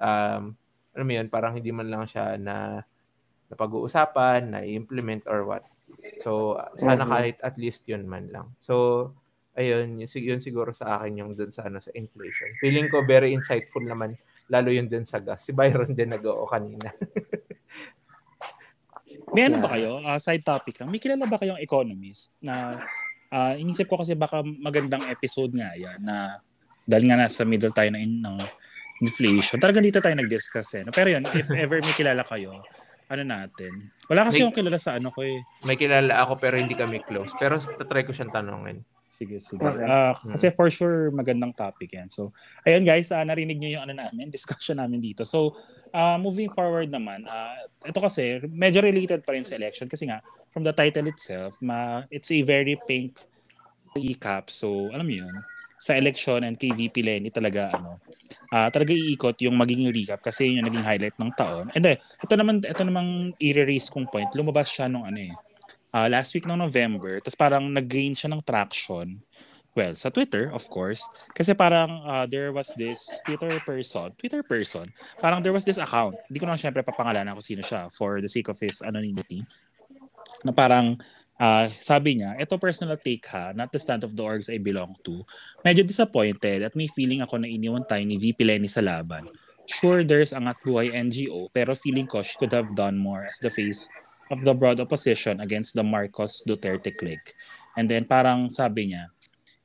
um 0.00 0.56
alam 0.98 1.06
mo 1.06 1.14
yun, 1.14 1.30
parang 1.30 1.54
hindi 1.54 1.70
man 1.70 1.86
lang 1.86 2.10
siya 2.10 2.34
na 2.34 2.82
napag-uusapan, 3.54 4.50
na 4.50 4.66
i-implement 4.66 5.22
or 5.30 5.46
what. 5.46 5.62
So, 6.26 6.58
sana 6.74 7.06
mm-hmm. 7.06 7.12
kahit 7.14 7.36
at 7.46 7.54
least 7.54 7.86
yun 7.86 8.02
man 8.10 8.26
lang. 8.34 8.50
So, 8.66 9.14
ayun, 9.54 10.02
yun, 10.02 10.10
yun 10.10 10.42
siguro 10.42 10.74
sa 10.74 10.98
akin 10.98 11.22
yung 11.22 11.32
dun 11.38 11.54
sa, 11.54 11.70
ano, 11.70 11.78
sa 11.78 11.94
inflation. 11.94 12.50
Feeling 12.58 12.90
ko 12.90 13.06
very 13.06 13.30
insightful 13.30 13.86
naman, 13.86 14.18
lalo 14.50 14.74
yun 14.74 14.90
dun 14.90 15.06
sa 15.06 15.22
gas. 15.22 15.46
Si 15.46 15.54
Byron 15.54 15.94
din 15.94 16.10
nag-oo 16.10 16.50
kanina. 16.50 16.90
May 19.38 19.46
ano 19.46 19.62
ba 19.62 19.78
kayo? 19.78 20.02
Uh, 20.02 20.18
side 20.18 20.42
topic 20.42 20.82
lang. 20.82 20.90
May 20.90 20.98
kilala 20.98 21.30
ba 21.30 21.38
kayong 21.38 21.62
economist 21.62 22.34
na 22.42 22.82
uh, 23.30 23.54
inisip 23.54 23.86
ko 23.86 24.02
kasi 24.02 24.18
baka 24.18 24.42
magandang 24.42 25.06
episode 25.08 25.54
nga 25.54 25.78
yan 25.78 26.02
na 26.02 26.42
dahil 26.88 27.04
nga 27.04 27.20
nasa 27.20 27.44
middle 27.44 27.76
tayo 27.76 27.92
na 27.92 28.00
in, 28.00 28.24
no, 28.24 28.40
inflation. 29.04 29.60
Talagang 29.60 29.84
dito 29.84 30.00
tayo 30.00 30.16
nag-discuss 30.16 30.80
eh. 30.80 30.82
No? 30.88 30.90
Pero 30.96 31.12
yun, 31.12 31.22
if 31.36 31.46
ever 31.52 31.84
may 31.84 31.92
kilala 31.92 32.24
kayo, 32.24 32.64
ano 33.12 33.22
natin. 33.24 33.92
Wala 34.08 34.24
kasi 34.24 34.40
may, 34.40 34.44
yung 34.48 34.54
kilala 34.56 34.78
sa 34.80 34.96
ano 34.96 35.12
ko 35.12 35.20
eh. 35.20 35.44
May 35.68 35.76
kilala 35.76 36.24
ako 36.24 36.40
pero 36.40 36.56
hindi 36.56 36.72
kami 36.72 37.04
close. 37.04 37.32
Pero 37.36 37.60
try 37.60 38.08
ko 38.08 38.16
siyang 38.16 38.32
tanongin. 38.32 38.80
Sige, 39.08 39.40
sige. 39.40 39.64
Uh, 39.64 40.12
kasi 40.12 40.52
for 40.52 40.68
sure 40.68 41.08
magandang 41.08 41.56
topic 41.56 41.96
yan. 41.96 42.12
So, 42.12 42.36
ayun 42.68 42.84
guys, 42.84 43.08
uh, 43.08 43.24
narinig 43.24 43.56
niyo 43.56 43.80
yung 43.80 43.88
ano 43.88 43.94
namin, 43.96 44.28
discussion 44.36 44.76
namin 44.76 45.00
dito. 45.00 45.24
So, 45.24 45.56
uh, 45.96 46.20
moving 46.20 46.52
forward 46.52 46.92
naman, 46.92 47.24
uh, 47.24 47.56
ito 47.88 48.00
kasi 48.00 48.44
medyo 48.52 48.84
related 48.84 49.24
pa 49.24 49.32
rin 49.32 49.48
sa 49.48 49.56
election 49.56 49.88
kasi 49.88 50.08
nga 50.12 50.20
from 50.52 50.64
the 50.64 50.76
title 50.76 51.08
itself, 51.08 51.56
ma 51.64 52.04
it's 52.12 52.28
a 52.28 52.44
very 52.44 52.76
pink 52.84 53.16
recap. 53.96 54.52
So, 54.52 54.92
alam 54.92 55.08
mo 55.08 55.14
yun, 55.24 55.34
sa 55.78 55.94
election 55.94 56.42
and 56.42 56.58
kay 56.58 56.74
VP 56.74 57.06
Lenny 57.06 57.30
talaga 57.30 57.70
ano 57.70 58.02
uh, 58.52 58.68
talaga 58.72 58.92
iikot 58.92 59.38
yung 59.44 59.56
magiging 59.56 59.88
recap 59.92 60.20
kasi 60.20 60.48
yun 60.48 60.60
yung 60.62 60.68
naging 60.68 60.84
highlight 60.84 61.16
ng 61.16 61.32
taon. 61.36 61.66
And 61.72 61.82
then, 61.84 61.96
ito 62.00 62.34
naman 62.34 62.64
ito 62.64 62.82
namang 62.84 63.38
i-raise 63.40 63.88
kong 63.92 64.08
point. 64.08 64.30
Lumabas 64.34 64.72
siya 64.72 64.88
nung 64.88 65.04
ano 65.04 65.18
eh. 65.20 65.34
Uh, 65.88 66.08
last 66.12 66.36
week 66.36 66.44
ng 66.44 66.60
November, 66.60 67.16
tapos 67.16 67.38
parang 67.38 67.64
nag-gain 67.64 68.12
siya 68.12 68.28
ng 68.28 68.44
traction. 68.44 69.24
Well, 69.72 69.94
sa 69.94 70.10
Twitter, 70.10 70.50
of 70.50 70.66
course. 70.68 71.06
Kasi 71.32 71.54
parang 71.54 72.02
uh, 72.02 72.26
there 72.26 72.50
was 72.52 72.74
this 72.74 73.22
Twitter 73.24 73.56
person, 73.62 74.12
Twitter 74.18 74.42
person, 74.42 74.90
parang 75.22 75.40
there 75.40 75.54
was 75.54 75.64
this 75.64 75.78
account. 75.80 76.18
Hindi 76.28 76.38
ko 76.42 76.46
na 76.50 76.60
syempre 76.60 76.82
papangalanan 76.84 77.38
kung 77.38 77.46
sino 77.46 77.62
siya 77.62 77.86
for 77.88 78.20
the 78.20 78.28
sake 78.28 78.50
of 78.50 78.58
his 78.58 78.82
anonymity. 78.84 79.46
Na 80.42 80.52
parang 80.52 80.98
Uh, 81.38 81.70
sabi 81.78 82.18
niya, 82.18 82.34
ito 82.34 82.58
personal 82.58 82.98
take 82.98 83.22
ha, 83.30 83.54
not 83.54 83.70
the 83.70 83.78
stand 83.78 84.02
of 84.02 84.10
the 84.18 84.22
orgs 84.26 84.50
I 84.50 84.58
belong 84.58 84.98
to. 85.06 85.22
Medyo 85.62 85.86
disappointed 85.86 86.66
at 86.66 86.74
may 86.74 86.90
feeling 86.90 87.22
ako 87.22 87.38
na 87.38 87.46
iniwan 87.46 87.86
tayo 87.86 88.02
ni 88.02 88.18
VP 88.18 88.42
Lenny 88.42 88.66
sa 88.66 88.82
laban. 88.82 89.30
Sure, 89.70 90.02
there's 90.02 90.34
Angat 90.34 90.58
Buhay 90.66 90.90
NGO, 90.90 91.46
pero 91.54 91.78
feeling 91.78 92.10
ko 92.10 92.26
she 92.26 92.34
could 92.42 92.50
have 92.50 92.74
done 92.74 92.98
more 92.98 93.22
as 93.22 93.38
the 93.38 93.54
face 93.54 93.86
of 94.34 94.42
the 94.42 94.50
broad 94.50 94.82
opposition 94.82 95.38
against 95.38 95.78
the 95.78 95.84
Marcos 95.86 96.42
Duterte 96.42 96.90
clique. 96.90 97.38
And 97.78 97.86
then 97.86 98.02
parang 98.08 98.50
sabi 98.50 98.90
niya, 98.90 99.14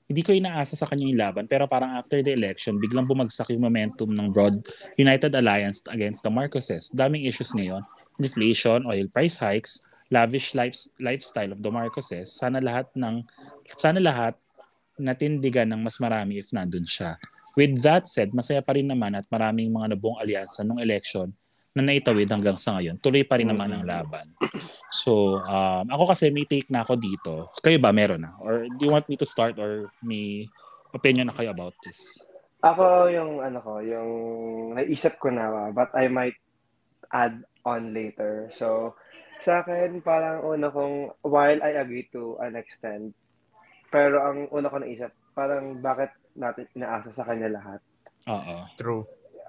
hindi 0.05 0.21
ko 0.21 0.35
inaasa 0.35 0.77
sa 0.77 0.85
kanya 0.85 1.09
yung 1.09 1.17
laban 1.17 1.45
pero 1.49 1.65
parang 1.65 1.97
after 1.97 2.21
the 2.21 2.37
election, 2.37 2.77
biglang 2.77 3.09
bumagsak 3.09 3.49
yung 3.49 3.65
momentum 3.65 4.13
ng 4.13 4.29
broad 4.29 4.61
United 4.99 5.33
Alliance 5.33 5.81
against 5.89 6.21
the 6.21 6.29
Marcoses. 6.29 6.93
Daming 6.93 7.25
issues 7.25 7.55
ngayon, 7.57 7.81
inflation, 8.21 8.85
oil 8.85 9.09
price 9.09 9.41
hikes, 9.41 9.89
lavish 10.11 10.55
life, 10.57 10.75
lifestyle 10.99 11.51
of 11.53 11.59
the 11.61 11.71
Marcoses, 11.71 12.33
sana 12.35 12.59
lahat 12.59 12.89
ng 12.97 13.23
sana 13.75 13.99
lahat 14.01 14.35
natindigan 14.99 15.69
ng 15.73 15.81
mas 15.81 15.97
marami 15.97 16.39
if 16.41 16.51
nandun 16.53 16.85
siya. 16.85 17.17
With 17.53 17.85
that 17.85 18.09
said, 18.09 18.33
masaya 18.33 18.65
pa 18.65 18.73
rin 18.73 18.89
naman 18.89 19.13
at 19.13 19.29
maraming 19.29 19.69
mga 19.69 19.93
nabuong 19.93 20.17
alyansa 20.17 20.65
nung 20.65 20.81
election 20.81 21.29
na 21.73 21.81
naitawid 21.81 22.29
hanggang 22.29 22.57
sa 22.57 22.77
ngayon. 22.77 23.01
Tuloy 23.01 23.25
pa 23.25 23.37
rin 23.41 23.49
naman 23.49 23.69
ang 23.73 23.85
laban. 23.85 24.29
So, 24.93 25.41
um, 25.41 25.85
ako 25.89 26.13
kasi 26.13 26.29
may 26.29 26.45
take 26.45 26.69
na 26.69 26.85
ako 26.85 26.93
dito. 26.97 27.49
Kayo 27.65 27.81
ba 27.81 27.89
meron 27.89 28.21
na? 28.21 28.37
Or 28.41 28.69
do 28.69 28.81
you 28.85 28.93
want 28.93 29.09
me 29.09 29.17
to 29.17 29.25
start 29.25 29.57
or 29.57 29.89
may 30.05 30.45
opinion 30.93 31.29
na 31.29 31.35
kayo 31.35 31.49
about 31.49 31.73
this? 31.81 32.21
Ako 32.61 33.09
yung 33.09 33.41
ano 33.41 33.57
ko, 33.59 33.81
yung 33.81 34.09
naisip 34.77 35.17
ko 35.17 35.33
na 35.33 35.73
but 35.73 35.89
I 35.97 36.05
might 36.13 36.37
add 37.09 37.41
on 37.65 37.93
later. 37.93 38.53
So, 38.53 38.93
sa 39.43 39.59
akin, 39.59 39.99
parang 39.99 40.47
una 40.47 40.71
kong, 40.71 41.19
while 41.27 41.59
I 41.59 41.75
agree 41.83 42.07
to 42.15 42.39
an 42.39 42.55
extent, 42.55 43.11
pero 43.91 44.23
ang 44.23 44.47
una 44.55 44.71
ko 44.71 44.79
naisip, 44.79 45.11
parang 45.35 45.83
bakit 45.83 46.15
natin 46.39 46.65
inaasa 46.73 47.11
sa 47.11 47.27
kanya 47.27 47.51
lahat. 47.51 47.83
Oo. 48.31 48.63
True. 48.79 49.03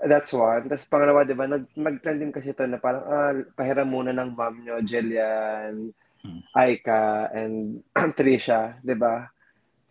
That's 0.04 0.34
one. 0.34 0.66
Tapos 0.66 0.90
pangalawa, 0.90 1.22
di 1.22 1.38
ba, 1.38 1.46
nag, 1.46 1.70
nag-trend 1.78 2.18
din 2.20 2.34
kasi 2.34 2.50
ito 2.50 2.66
na 2.66 2.82
parang, 2.82 3.04
ah, 3.06 3.32
pahiram 3.54 3.88
muna 3.88 4.10
ng 4.10 4.34
mom 4.34 4.66
nyo, 4.66 4.82
Jillian, 4.82 5.94
hmm. 6.26 6.40
Aika, 6.58 7.30
and 7.30 7.80
Trisha, 8.18 8.76
di 8.82 8.98
ba? 8.98 9.24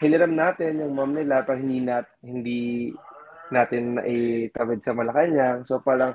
Hiniram 0.04 0.36
natin 0.36 0.84
yung 0.84 0.94
mom 0.94 1.16
nila, 1.16 1.48
pero 1.48 1.58
hindi, 1.58 1.80
nat, 1.80 2.06
hindi 2.20 2.92
natin 3.50 3.98
naitawid 3.98 4.84
sa 4.84 4.92
Malacanang. 4.92 5.64
So 5.64 5.80
parang, 5.80 6.14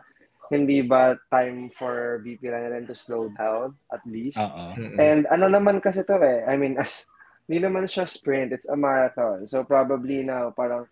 hindi 0.49 0.81
ba 0.81 1.17
time 1.29 1.69
for 1.77 2.21
VP 2.25 2.49
rin 2.49 2.89
to 2.89 2.97
slow 2.97 3.29
down 3.37 3.77
at 3.93 4.01
least? 4.09 4.41
Uh-uh. 4.41 4.75
And 4.97 5.29
ano 5.29 5.49
naman 5.53 5.85
kasi 5.85 6.05
to 6.05 6.17
eh, 6.21 6.49
I 6.49 6.57
mean, 6.57 6.81
as 6.81 7.05
hindi 7.49 7.65
naman 7.65 7.89
siya 7.89 8.05
sprint, 8.05 8.53
it's 8.53 8.69
a 8.69 8.77
marathon. 8.77 9.49
So 9.49 9.65
probably 9.65 10.21
now, 10.21 10.53
parang 10.53 10.89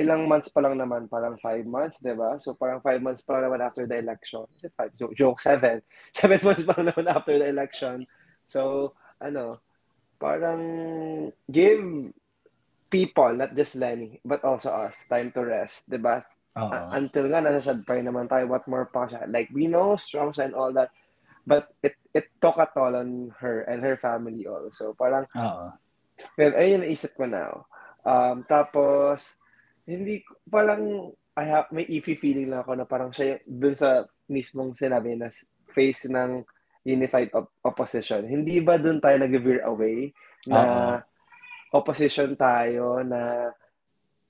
ilang 0.00 0.30
months 0.30 0.48
pa 0.48 0.64
lang 0.64 0.80
naman, 0.80 1.10
parang 1.10 1.36
five 1.42 1.66
months, 1.68 2.00
di 2.00 2.14
ba? 2.16 2.40
So 2.40 2.54
parang 2.54 2.80
five 2.80 3.02
months 3.02 3.20
pa 3.20 3.36
lang 3.36 3.50
naman 3.50 3.60
after 3.60 3.84
the 3.84 4.00
election. 4.00 4.46
Is 4.56 4.70
it 4.70 4.72
five? 4.78 4.94
Joke, 4.96 5.12
joke 5.18 5.40
seven. 5.42 5.82
Seven 6.18 6.40
months 6.40 6.64
pa 6.64 6.80
lang 6.80 6.94
naman 6.94 7.06
after 7.12 7.36
the 7.36 7.48
election. 7.50 8.08
So, 8.48 8.94
ano, 9.20 9.60
parang 10.16 10.62
give 11.50 12.14
people, 12.88 13.32
not 13.36 13.52
just 13.52 13.76
Lenny, 13.76 14.20
but 14.24 14.40
also 14.44 14.72
us, 14.72 15.04
time 15.12 15.28
to 15.36 15.44
rest, 15.44 15.84
di 15.90 16.00
ba? 16.00 16.24
Uh, 16.58 16.90
until 16.98 17.30
nga, 17.30 17.38
nasa 17.38 17.70
sad 17.70 17.86
pa 17.86 17.94
naman 18.02 18.26
tayo, 18.26 18.50
what 18.50 18.66
more 18.66 18.90
pa 18.90 19.06
siya. 19.06 19.30
Like, 19.30 19.46
we 19.54 19.70
know 19.70 19.94
Strong 19.94 20.34
and 20.42 20.58
all 20.58 20.74
that, 20.74 20.90
but 21.46 21.70
it 21.86 21.94
it 22.10 22.26
took 22.42 22.58
a 22.58 22.66
toll 22.74 22.98
on 22.98 23.30
her 23.38 23.62
and 23.70 23.78
her 23.78 23.94
family 23.94 24.42
also. 24.50 24.90
Parang, 24.98 25.30
uh 25.38 25.70
well, 26.34 26.54
ayun 26.58 26.82
naisip 26.82 27.14
ko 27.14 27.30
now. 27.30 27.70
Um, 28.02 28.42
tapos, 28.50 29.38
hindi, 29.86 30.26
parang, 30.50 31.14
I 31.38 31.44
have, 31.46 31.70
may 31.70 31.86
iffy 31.86 32.18
feeling 32.18 32.50
lang 32.50 32.66
ako 32.66 32.74
na 32.74 32.86
parang 32.90 33.14
siya, 33.14 33.38
dun 33.46 33.78
sa 33.78 34.10
mismong 34.26 34.74
sinabi 34.74 35.14
na 35.14 35.30
face 35.70 36.10
ng 36.10 36.42
unified 36.82 37.30
op- 37.38 37.54
opposition. 37.62 38.26
Hindi 38.26 38.58
ba 38.58 38.80
dun 38.80 38.98
tayo 38.98 39.22
nag-veer 39.22 39.62
away 39.62 40.10
na 40.50 40.58
uh-huh. 40.58 40.96
opposition 41.78 42.34
tayo 42.34 43.04
na 43.06 43.52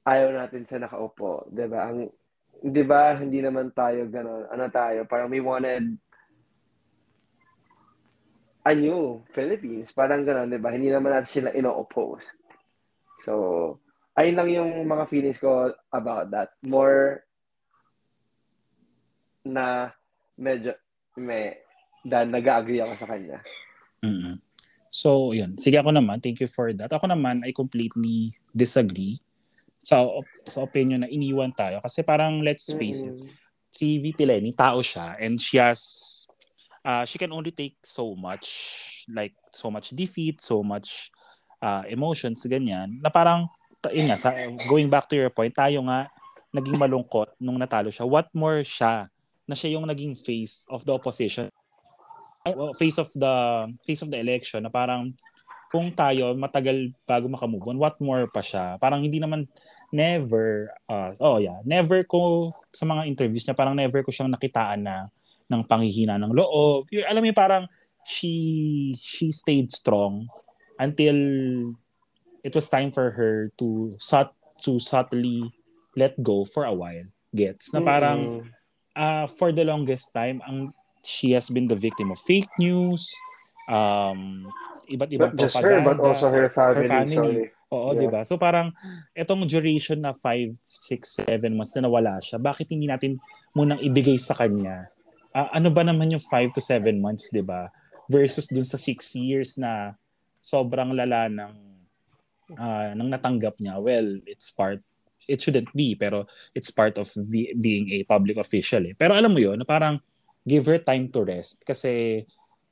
ayaw 0.08 0.32
natin 0.32 0.64
sa 0.64 0.80
nakaupo, 0.80 1.44
'di 1.52 1.66
ba? 1.68 1.92
Ang 1.92 2.08
'di 2.64 2.82
ba 2.88 3.14
hindi 3.20 3.44
naman 3.44 3.70
tayo 3.76 4.08
gano'n. 4.08 4.48
Ano 4.48 4.64
tayo? 4.72 5.04
Parang 5.04 5.28
we 5.28 5.44
wanted 5.44 5.84
a 8.64 8.72
new 8.72 9.20
Philippines. 9.36 9.92
Parang 9.92 10.24
gano'n, 10.24 10.48
'di 10.48 10.60
ba? 10.60 10.72
Hindi 10.72 10.88
naman 10.88 11.12
natin 11.12 11.30
sila 11.30 11.50
ino-oppose. 11.52 12.32
So, 13.22 13.32
ayun 14.16 14.38
lang 14.38 14.48
yung 14.48 14.70
mga 14.88 15.04
feelings 15.12 15.38
ko 15.42 15.76
about 15.92 16.32
that. 16.32 16.56
More 16.64 17.22
na 19.44 19.92
medyo 20.38 20.72
may 21.18 21.60
dahil 22.06 22.30
nag-agree 22.30 22.80
ako 22.80 22.94
sa 22.96 23.08
kanya. 23.10 23.38
mm 24.00 24.40
So, 24.88 25.36
yun. 25.36 25.60
Sige 25.60 25.76
ako 25.76 25.92
naman. 25.92 26.24
Thank 26.24 26.40
you 26.40 26.48
for 26.48 26.72
that. 26.72 26.88
Ako 26.88 27.12
naman, 27.12 27.44
I 27.44 27.52
completely 27.52 28.32
disagree 28.56 29.20
sa, 29.80 30.04
sa 30.44 30.62
opinion 30.62 31.02
na 31.02 31.10
iniwan 31.10 31.54
tayo. 31.54 31.78
Kasi 31.82 32.02
parang, 32.02 32.40
let's 32.42 32.68
face 32.74 33.02
it, 33.04 33.14
si 33.72 33.98
VP 34.02 34.18
Lenny, 34.26 34.52
tao 34.52 34.82
siya, 34.82 35.14
and 35.22 35.38
she 35.38 35.56
has, 35.56 35.80
uh, 36.82 37.06
she 37.06 37.16
can 37.16 37.30
only 37.30 37.54
take 37.54 37.78
so 37.84 38.14
much, 38.18 38.48
like, 39.06 39.34
so 39.54 39.70
much 39.70 39.94
defeat, 39.94 40.42
so 40.42 40.62
much 40.62 41.10
uh, 41.62 41.86
emotions, 41.86 42.42
ganyan, 42.46 42.98
na 42.98 43.08
parang, 43.08 43.46
yun 43.94 44.10
nga, 44.10 44.18
sa, 44.18 44.34
going 44.66 44.90
back 44.90 45.06
to 45.06 45.14
your 45.14 45.30
point, 45.30 45.54
tayo 45.54 45.82
nga, 45.86 46.10
naging 46.50 46.80
malungkot 46.80 47.36
nung 47.38 47.60
natalo 47.60 47.92
siya. 47.92 48.08
What 48.08 48.32
more 48.34 48.64
siya, 48.66 49.12
na 49.46 49.54
siya 49.54 49.78
yung 49.78 49.86
naging 49.86 50.18
face 50.18 50.66
of 50.68 50.84
the 50.84 50.92
opposition 50.92 51.48
well, 52.54 52.72
face 52.74 52.98
of 52.98 53.10
the 53.12 53.34
face 53.84 54.02
of 54.02 54.10
the 54.10 54.18
election 54.20 54.62
na 54.62 54.72
parang 54.72 55.12
kung 55.68 55.92
tayo 55.92 56.32
matagal 56.32 56.92
bago 57.04 57.28
makamove 57.28 57.68
on, 57.72 57.78
what 57.78 57.96
more 58.00 58.24
pa 58.28 58.40
siya? 58.40 58.80
Parang 58.80 59.04
hindi 59.04 59.20
naman 59.20 59.44
never 59.88 60.68
uh, 60.88 61.12
oh 61.20 61.40
yeah, 61.40 61.60
never 61.64 62.04
ko 62.04 62.52
sa 62.72 62.84
mga 62.84 63.08
interviews 63.08 63.44
niya 63.44 63.56
parang 63.56 63.76
never 63.76 64.04
ko 64.04 64.12
siyang 64.12 64.32
nakitaan 64.32 64.84
na 64.84 65.08
ng 65.48 65.62
panghihina 65.64 66.20
ng 66.20 66.32
loob. 66.32 66.88
Alam 67.08 67.24
mo 67.24 67.32
parang 67.32 67.64
she 68.04 68.92
she 68.96 69.32
stayed 69.32 69.72
strong 69.72 70.28
until 70.76 71.16
it 72.44 72.52
was 72.52 72.68
time 72.68 72.92
for 72.92 73.12
her 73.12 73.50
to 73.56 73.96
sut 73.96 74.32
to 74.64 74.80
subtly 74.80 75.48
let 75.96 76.16
go 76.20 76.44
for 76.44 76.68
a 76.68 76.72
while. 76.72 77.08
Gets 77.32 77.76
na 77.76 77.84
parang 77.84 78.44
mm-hmm. 78.44 78.48
uh, 78.96 79.26
for 79.28 79.52
the 79.52 79.64
longest 79.64 80.12
time 80.16 80.40
ang 80.44 80.72
she 81.04 81.32
has 81.32 81.48
been 81.48 81.68
the 81.68 81.78
victim 81.78 82.10
of 82.12 82.18
fake 82.20 82.50
news, 82.58 83.08
um, 83.68 84.44
iba't 84.88 85.10
ibang 85.12 85.32
Not 85.36 85.40
just 85.40 85.54
propaganda. 85.56 85.76
her, 85.76 85.86
but 85.86 85.98
also 86.00 86.26
her 86.32 86.48
family. 86.50 86.76
Her 86.76 86.88
family. 86.88 87.14
Sorry. 87.14 87.46
Oo, 87.68 87.92
yeah. 87.92 88.00
di 88.00 88.06
ba? 88.08 88.20
So 88.24 88.40
parang 88.40 88.72
etong 89.12 89.44
duration 89.44 90.00
na 90.00 90.16
5, 90.16 90.56
6, 90.56 91.28
7 91.28 91.52
months 91.52 91.76
na 91.76 91.84
nawala 91.84 92.16
siya, 92.24 92.40
bakit 92.40 92.72
hindi 92.72 92.88
natin 92.88 93.20
munang 93.52 93.80
ibigay 93.84 94.16
sa 94.16 94.32
kanya? 94.32 94.88
Uh, 95.36 95.52
ano 95.52 95.68
ba 95.68 95.84
naman 95.84 96.08
yung 96.08 96.24
5 96.24 96.56
to 96.56 96.64
7 96.64 96.96
months, 96.96 97.28
di 97.28 97.44
ba? 97.44 97.68
Versus 98.08 98.48
dun 98.48 98.64
sa 98.64 98.80
6 98.80 98.96
years 99.20 99.60
na 99.60 99.92
sobrang 100.40 100.96
lala 100.96 101.28
ng 101.28 101.52
uh, 102.56 102.96
nang 102.96 103.12
natanggap 103.12 103.60
niya. 103.60 103.76
Well, 103.76 104.24
it's 104.24 104.48
part 104.48 104.80
it 105.28 105.44
shouldn't 105.44 105.68
be 105.76 105.92
pero 105.92 106.24
it's 106.56 106.72
part 106.72 106.96
of 106.96 107.12
the, 107.12 107.52
being 107.52 107.92
a 107.92 108.08
public 108.08 108.40
official 108.40 108.80
eh. 108.88 108.96
Pero 108.96 109.12
alam 109.12 109.28
mo 109.28 109.36
'yon, 109.36 109.60
parang 109.68 110.00
give 110.48 110.64
her 110.64 110.80
time 110.80 111.12
to 111.12 111.20
rest 111.20 111.68
kasi 111.68 112.24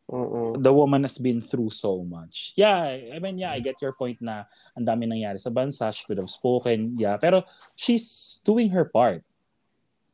Uh-oh. 0.07 0.55
the 0.55 0.71
woman 0.71 1.03
has 1.03 1.19
been 1.19 1.43
through 1.43 1.71
so 1.71 2.07
much. 2.07 2.55
Yeah, 2.55 2.95
I 3.11 3.19
mean, 3.19 3.39
yeah, 3.43 3.51
I 3.51 3.59
get 3.59 3.83
your 3.83 3.93
point 3.93 4.23
na 4.23 4.47
ang 4.79 4.87
dami 4.87 5.11
nangyari 5.11 5.43
sa 5.43 5.51
bansa. 5.51 5.91
She 5.91 6.07
could 6.07 6.23
have 6.23 6.31
spoken. 6.31 6.95
Yeah, 6.95 7.19
pero 7.19 7.43
she's 7.75 8.39
doing 8.47 8.71
her 8.71 8.87
part. 8.87 9.27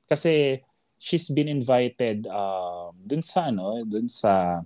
Kasi 0.08 0.64
she's 0.96 1.28
been 1.28 1.48
invited 1.48 2.24
um, 2.30 2.96
dun 3.04 3.20
sa 3.20 3.52
ano, 3.52 3.84
dun 3.84 4.08
sa 4.08 4.64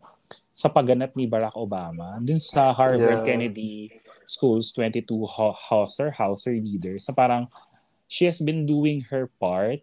sa 0.56 0.68
pagganap 0.70 1.12
ni 1.18 1.26
Barack 1.28 1.58
Obama, 1.58 2.22
dun 2.22 2.40
sa 2.40 2.70
Harvard 2.70 3.20
yeah. 3.22 3.26
Kennedy 3.26 3.92
School's 4.30 4.72
22 4.72 5.10
Hauser, 5.26 6.14
Hauser 6.14 6.54
leader. 6.54 7.02
Sa 7.02 7.10
parang 7.10 7.50
she 8.06 8.30
has 8.30 8.38
been 8.38 8.62
doing 8.62 9.02
her 9.10 9.26
part 9.42 9.82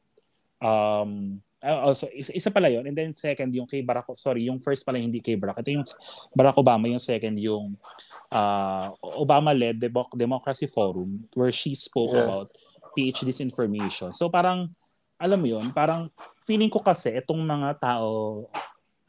um, 0.64 1.44
Uh, 1.64 1.80
also, 1.88 2.12
isa, 2.12 2.36
isa 2.36 2.52
pala 2.52 2.68
yon 2.68 2.84
And 2.84 2.92
then 2.92 3.16
second, 3.16 3.56
yung 3.56 3.64
kay 3.64 3.80
Barack, 3.80 4.12
sorry, 4.20 4.52
yung 4.52 4.60
first 4.60 4.84
pala 4.84 5.00
hindi 5.00 5.24
kay 5.24 5.40
Barack. 5.40 5.64
Ito 5.64 5.72
yung 5.72 5.88
Barack 6.36 6.60
Obama, 6.60 6.92
yung 6.92 7.00
second, 7.00 7.40
yung 7.40 7.80
uh, 8.28 8.92
Obama-led 9.00 9.80
Demo- 9.80 10.12
Democracy 10.12 10.68
Forum 10.68 11.16
where 11.40 11.56
she 11.56 11.72
spoke 11.72 12.12
yeah. 12.12 12.28
about 12.28 12.52
PH 13.00 13.24
disinformation. 13.24 14.12
So 14.12 14.28
parang, 14.28 14.76
alam 15.16 15.40
mo 15.40 15.48
yon 15.48 15.72
parang 15.72 16.12
feeling 16.44 16.68
ko 16.68 16.84
kasi 16.84 17.16
itong 17.16 17.40
mga 17.40 17.80
tao 17.80 18.44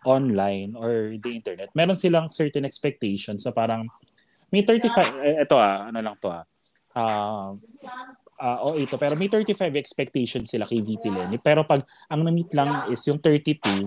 online 0.06 0.78
or 0.78 1.18
the 1.18 1.34
internet, 1.34 1.74
meron 1.74 1.98
silang 1.98 2.30
certain 2.30 2.62
expectations 2.62 3.42
sa 3.42 3.50
parang 3.50 3.88
may 4.54 4.62
35, 4.62 4.94
eh, 5.26 5.42
ito 5.42 5.58
ah, 5.58 5.90
ano 5.90 5.98
lang 5.98 6.14
to 6.22 6.30
ah, 6.30 6.46
uh, 6.94 7.50
uh, 8.40 8.58
o 8.64 8.78
ito. 8.78 8.96
Pero 8.98 9.14
may 9.14 9.30
35 9.30 9.74
expectations 9.78 10.48
sila 10.50 10.66
kay 10.66 10.82
VP 10.82 11.04
Lenny. 11.10 11.38
Pero 11.38 11.62
pag 11.66 11.84
ang 12.10 12.22
na-meet 12.24 12.50
lang 12.54 12.90
is 12.90 13.02
yung 13.06 13.18
32, 13.20 13.86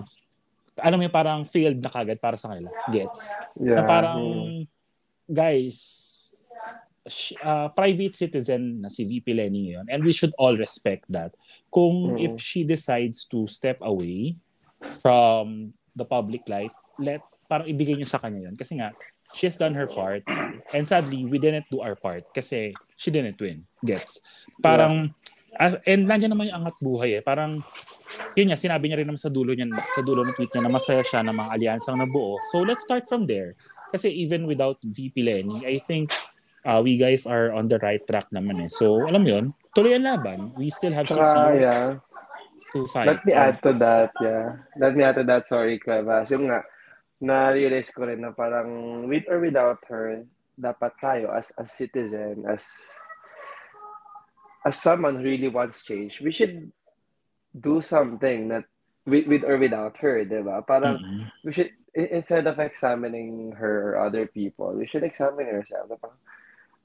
alam 0.78 0.96
mo 0.96 1.02
yung 1.04 1.14
parang 1.14 1.40
failed 1.42 1.82
na 1.82 1.90
kagad 1.90 2.18
para 2.22 2.38
sa 2.38 2.54
kanila. 2.54 2.70
Gets? 2.88 3.34
Yeah. 3.58 3.82
Na 3.82 3.82
parang, 3.82 4.22
guys, 5.26 5.78
uh, 7.42 7.68
private 7.72 8.14
citizen 8.14 8.84
na 8.84 8.88
si 8.88 9.04
VP 9.04 9.34
Lenny 9.34 9.74
yun. 9.74 9.86
And 9.90 10.04
we 10.04 10.14
should 10.14 10.32
all 10.38 10.54
respect 10.54 11.04
that. 11.10 11.34
Kung 11.68 12.16
mm. 12.16 12.24
if 12.24 12.38
she 12.40 12.62
decides 12.62 13.26
to 13.32 13.46
step 13.50 13.80
away 13.82 14.36
from 15.02 15.74
the 15.96 16.06
public 16.06 16.46
light, 16.46 16.72
let 17.00 17.22
parang 17.50 17.66
ibigay 17.66 17.96
niyo 17.96 18.06
sa 18.06 18.22
kanya 18.22 18.50
yun. 18.50 18.54
Kasi 18.54 18.78
nga, 18.78 18.94
she 19.34 19.46
has 19.46 19.56
done 19.56 19.74
her 19.74 19.86
part. 19.86 20.24
And 20.72 20.84
sadly, 20.84 21.24
we 21.24 21.40
didn't 21.40 21.68
do 21.72 21.80
our 21.80 21.96
part 21.96 22.28
kasi 22.32 22.72
she 22.96 23.10
didn't 23.10 23.40
win. 23.40 23.64
Gets? 23.84 24.20
Parang, 24.60 25.14
yeah. 25.56 25.80
and 25.88 26.08
nandiyan 26.08 26.32
naman 26.32 26.52
yung 26.52 26.64
angat 26.64 26.76
buhay 26.80 27.20
eh. 27.20 27.22
Parang, 27.24 27.64
yun 28.36 28.52
niya, 28.52 28.58
sinabi 28.58 28.88
niya 28.88 29.00
rin 29.00 29.08
naman 29.08 29.20
sa 29.20 29.32
dulo 29.32 29.52
niya, 29.52 29.68
sa 29.92 30.00
dulo 30.04 30.24
ng 30.24 30.36
tweet 30.36 30.52
niya 30.52 30.64
na 30.64 30.72
masaya 30.72 31.02
siya 31.04 31.24
ng 31.24 31.36
mga 31.36 31.50
alyansang 31.56 31.96
nabuo. 31.96 32.40
So 32.52 32.64
let's 32.64 32.84
start 32.84 33.08
from 33.08 33.24
there. 33.28 33.56
Kasi 33.88 34.12
even 34.12 34.44
without 34.44 34.76
VP 34.84 35.24
Lenny, 35.24 35.64
I 35.64 35.80
think 35.80 36.12
uh, 36.68 36.80
we 36.84 37.00
guys 37.00 37.24
are 37.24 37.52
on 37.56 37.68
the 37.68 37.80
right 37.80 38.04
track 38.04 38.28
naman 38.28 38.68
eh. 38.68 38.70
So, 38.70 39.08
alam 39.08 39.24
mo 39.24 39.28
yun, 39.32 39.44
tuloy 39.72 39.96
ang 39.96 40.04
laban. 40.04 40.52
We 40.56 40.68
still 40.68 40.92
have 40.92 41.08
six 41.08 41.24
years 41.24 41.64
yeah. 41.64 41.96
to 42.76 42.78
fight. 42.92 43.08
Let 43.08 43.24
me 43.24 43.32
add 43.32 43.56
to 43.64 43.72
that, 43.80 44.12
yeah. 44.20 44.60
Let 44.76 44.92
me 44.92 45.02
add 45.04 45.16
to 45.16 45.24
that, 45.24 45.48
sorry, 45.48 45.80
Cleva. 45.80 46.28
Yung 46.28 46.52
nga, 46.52 46.60
na-realize 47.20 47.90
ko 47.90 48.06
rin 48.06 48.22
na 48.22 48.30
parang 48.30 49.04
with 49.10 49.26
or 49.26 49.42
without 49.42 49.82
her, 49.90 50.22
dapat 50.58 50.92
tayo 50.98 51.30
as 51.34 51.50
a 51.58 51.66
citizen, 51.66 52.46
as 52.46 52.66
as 54.66 54.74
someone 54.78 55.18
who 55.18 55.26
really 55.26 55.50
wants 55.50 55.86
change, 55.86 56.18
we 56.20 56.34
should 56.34 56.70
do 57.54 57.80
something 57.80 58.48
that 58.48 58.66
with, 59.06 59.26
with 59.26 59.42
or 59.42 59.56
without 59.56 59.96
her, 59.98 60.24
di 60.24 60.42
ba? 60.42 60.62
Parang 60.62 60.98
mm-hmm. 60.98 61.22
we 61.42 61.50
should 61.54 61.70
instead 61.94 62.46
of 62.46 62.58
examining 62.58 63.52
her 63.56 63.94
or 63.94 64.06
other 64.06 64.26
people, 64.26 64.74
we 64.74 64.86
should 64.86 65.02
examine 65.02 65.46
ourselves. 65.46 65.90
Parang, 65.98 66.20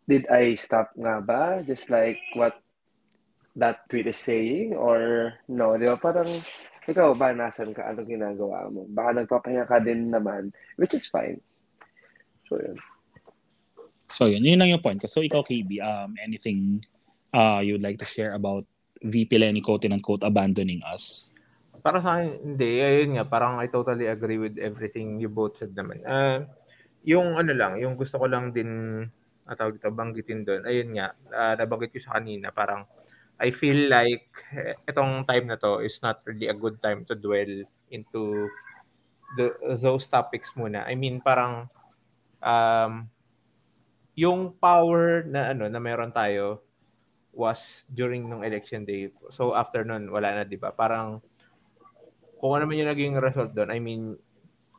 did 0.07 0.25
I 0.29 0.55
stop 0.55 0.93
nga 0.97 1.21
ba? 1.21 1.61
Just 1.65 1.89
like 1.89 2.17
what 2.34 2.57
that 3.57 3.86
tweet 3.89 4.07
is 4.07 4.17
saying? 4.17 4.73
Or 4.73 5.34
no, 5.49 5.77
di 5.77 5.86
ba? 5.86 5.97
Parang 5.97 6.41
ikaw 6.89 7.15
ba, 7.15 7.31
nasan 7.31 7.71
ka? 7.71 7.88
Anong 7.88 8.09
ginagawa 8.09 8.67
mo? 8.67 8.88
Baka 8.91 9.23
nagpapahinga 9.23 9.65
ka 9.69 9.79
din 9.79 10.11
naman, 10.11 10.51
which 10.75 10.93
is 10.93 11.07
fine. 11.07 11.39
So, 12.49 12.59
yun. 12.59 12.77
So, 14.09 14.27
yun. 14.27 14.43
Yun 14.43 14.59
lang 14.59 14.71
yung 14.73 14.84
point 14.84 14.99
ko. 14.99 15.07
So, 15.07 15.23
ikaw, 15.23 15.41
KB, 15.43 15.79
um, 15.79 16.15
anything 16.19 16.84
uh, 17.31 17.63
you'd 17.63 17.84
like 17.84 17.97
to 17.99 18.07
share 18.07 18.36
about 18.36 18.67
VP 19.03 19.36
Lenny 19.36 19.59
quote 19.59 19.86
and 19.86 19.99
quote 19.99 20.23
abandoning 20.23 20.79
us? 20.88 21.36
Para 21.84 21.99
sa 21.99 22.19
akin, 22.19 22.55
hindi. 22.55 22.79
Ayun 22.79 23.20
nga, 23.20 23.28
parang 23.28 23.59
I 23.59 23.67
totally 23.67 24.08
agree 24.08 24.39
with 24.39 24.55
everything 24.55 25.20
you 25.20 25.28
both 25.28 25.59
said 25.59 25.75
naman. 25.75 25.99
Uh, 26.08 26.47
yung 27.03 27.36
ano 27.36 27.51
lang, 27.51 27.75
yung 27.83 27.99
gusto 27.99 28.16
ko 28.16 28.32
lang 28.32 28.55
din 28.55 29.03
at 29.43 29.59
tawag 29.59 29.75
dito, 29.75 29.91
banggitin 29.91 30.47
doon. 30.47 30.63
Ayun 30.63 30.95
nga, 30.95 31.12
uh, 31.36 31.53
nabanggit 31.59 31.91
ko 31.91 31.99
sa 31.99 32.16
kanina, 32.20 32.55
parang 32.55 32.87
I 33.42 33.50
feel 33.51 33.89
like 33.89 34.30
itong 34.88 35.26
time 35.26 35.50
na 35.50 35.58
to 35.60 35.82
is 35.82 36.00
not 36.01 36.22
really 36.26 36.47
a 36.47 36.55
good 36.58 36.80
time 36.82 37.04
to 37.10 37.16
dwell 37.16 37.66
into 37.89 38.47
the, 39.38 39.54
those 39.82 40.05
topics 40.08 40.54
muna. 40.55 40.86
I 40.86 40.96
mean, 40.96 41.20
parang 41.20 41.68
um, 42.39 43.10
yung 44.14 44.54
power 44.62 45.26
na 45.26 45.51
ano 45.51 45.66
na 45.68 45.82
meron 45.82 46.14
tayo 46.14 46.62
was 47.34 47.84
during 47.89 48.30
nung 48.30 48.46
election 48.46 48.86
day. 48.86 49.10
So 49.34 49.58
after 49.58 49.82
nun, 49.82 50.14
wala 50.14 50.38
na, 50.38 50.43
di 50.46 50.55
ba? 50.55 50.70
Parang 50.70 51.18
kung 52.38 52.54
ano 52.54 52.70
man 52.70 52.78
yung 52.78 52.93
naging 52.93 53.18
result 53.18 53.58
doon, 53.58 53.74
I 53.74 53.82
mean, 53.82 54.14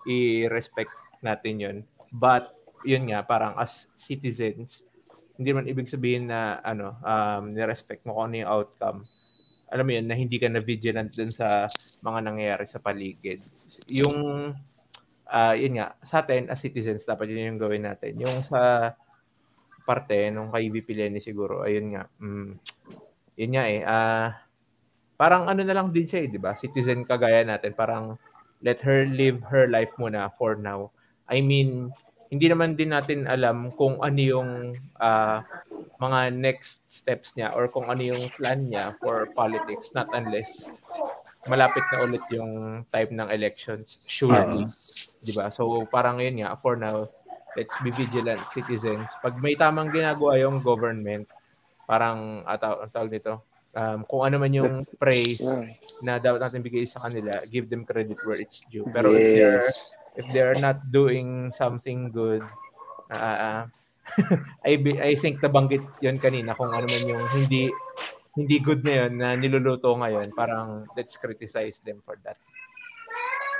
i-respect 0.06 0.94
natin 1.18 1.54
yun. 1.58 1.76
But, 2.14 2.54
yun 2.86 3.10
nga, 3.10 3.26
parang 3.26 3.58
as 3.58 3.90
citizens, 3.98 4.84
hindi 5.34 5.50
man 5.50 5.66
ibig 5.66 5.90
sabihin 5.90 6.30
na 6.30 6.62
ano, 6.62 6.94
um, 7.02 7.50
ni-respect 7.50 8.06
mo 8.06 8.18
kung 8.18 8.30
ano 8.30 8.34
yung 8.42 8.50
outcome. 8.50 8.98
Alam 9.74 9.84
mo 9.84 9.92
yun, 9.98 10.06
na 10.06 10.14
hindi 10.14 10.38
ka 10.38 10.46
na 10.46 10.62
vigilant 10.62 11.10
dun 11.10 11.32
sa 11.32 11.66
mga 12.06 12.18
nangyayari 12.22 12.64
sa 12.70 12.78
paligid. 12.78 13.42
Yung, 13.90 14.18
uh, 15.26 15.54
yun 15.58 15.74
nga, 15.80 15.98
sa 16.06 16.22
atin 16.22 16.46
as 16.46 16.62
citizens, 16.62 17.02
dapat 17.02 17.34
yun 17.34 17.54
yung 17.54 17.62
gawin 17.62 17.82
natin. 17.82 18.14
Yung 18.22 18.46
sa 18.46 18.94
parte 19.82 20.30
nung 20.30 20.54
kay 20.54 20.70
VP 20.70 20.88
Lenny 20.94 21.18
siguro, 21.18 21.66
ayun 21.66 21.98
nga. 21.98 22.06
Mm, 22.22 22.50
yun 23.34 23.52
nga 23.58 23.64
eh. 23.66 23.80
Uh, 23.82 24.28
parang 25.18 25.50
ano 25.50 25.66
na 25.66 25.74
lang 25.74 25.90
din 25.90 26.06
siya 26.06 26.24
eh, 26.24 26.30
di 26.30 26.38
ba? 26.38 26.54
Citizen 26.54 27.02
kagaya 27.02 27.42
natin. 27.42 27.74
Parang 27.74 28.14
let 28.62 28.78
her 28.86 29.04
live 29.10 29.42
her 29.50 29.66
life 29.66 29.90
muna 29.98 30.30
for 30.38 30.54
now. 30.54 30.94
I 31.26 31.42
mean, 31.42 31.90
hindi 32.34 32.50
naman 32.50 32.74
din 32.74 32.90
natin 32.90 33.30
alam 33.30 33.70
kung 33.78 34.02
ano 34.02 34.18
yung 34.18 34.74
uh, 34.98 35.38
mga 36.02 36.34
next 36.34 36.82
steps 36.90 37.30
niya 37.38 37.54
or 37.54 37.70
kung 37.70 37.86
ano 37.86 38.02
yung 38.02 38.26
plan 38.34 38.66
niya 38.66 38.98
for 38.98 39.30
politics 39.38 39.94
not 39.94 40.10
unless 40.10 40.74
malapit 41.46 41.86
na 41.94 41.98
ulit 42.02 42.24
yung 42.34 42.82
time 42.90 43.14
ng 43.14 43.28
elections 43.30 43.86
surely 44.10 44.66
uh-huh. 44.66 45.22
'di 45.22 45.32
ba 45.38 45.54
so 45.54 45.86
parang 45.86 46.18
yun 46.18 46.42
nga 46.42 46.58
for 46.58 46.74
now 46.74 47.06
let's 47.54 47.76
be 47.86 47.94
vigilant 47.94 48.42
citizens 48.50 49.06
pag 49.22 49.38
may 49.38 49.54
tamang 49.54 49.94
ginagawa 49.94 50.34
yung 50.42 50.58
government 50.58 51.30
parang 51.86 52.42
ataw 52.50 52.82
ang 52.82 52.90
tawag 52.90 53.14
nito 53.14 53.46
um, 53.78 54.02
kung 54.08 54.26
ano 54.26 54.42
man 54.42 54.50
yung 54.50 54.74
praise 54.98 55.38
yeah. 55.38 55.62
na 56.02 56.12
dapat 56.18 56.42
natin 56.42 56.64
bigay 56.66 56.90
sa 56.90 57.06
kanila 57.06 57.38
give 57.54 57.70
them 57.70 57.86
credit 57.86 58.18
where 58.26 58.42
it's 58.42 58.64
due 58.72 58.82
pero 58.90 59.14
yes. 59.14 59.22
if 59.22 59.28
they're 59.38 59.68
if 60.14 60.26
they're 60.32 60.58
not 60.58 60.78
doing 60.94 61.50
something 61.54 62.10
good 62.10 62.42
uh, 63.10 63.66
I 64.68 64.72
I 65.00 65.12
think 65.18 65.40
nabanggit 65.40 65.82
'yon 66.04 66.20
kanina 66.20 66.54
kung 66.54 66.70
ano 66.70 66.86
man 66.86 67.04
yung 67.08 67.24
hindi 67.32 67.72
hindi 68.36 68.56
good 68.60 68.84
na 68.84 68.92
'yon 69.04 69.12
na 69.16 69.28
niluluto 69.34 69.96
ngayon 69.96 70.34
parang 70.36 70.84
let's 70.94 71.16
criticize 71.16 71.80
them 71.82 72.04
for 72.04 72.18
that. 72.22 72.38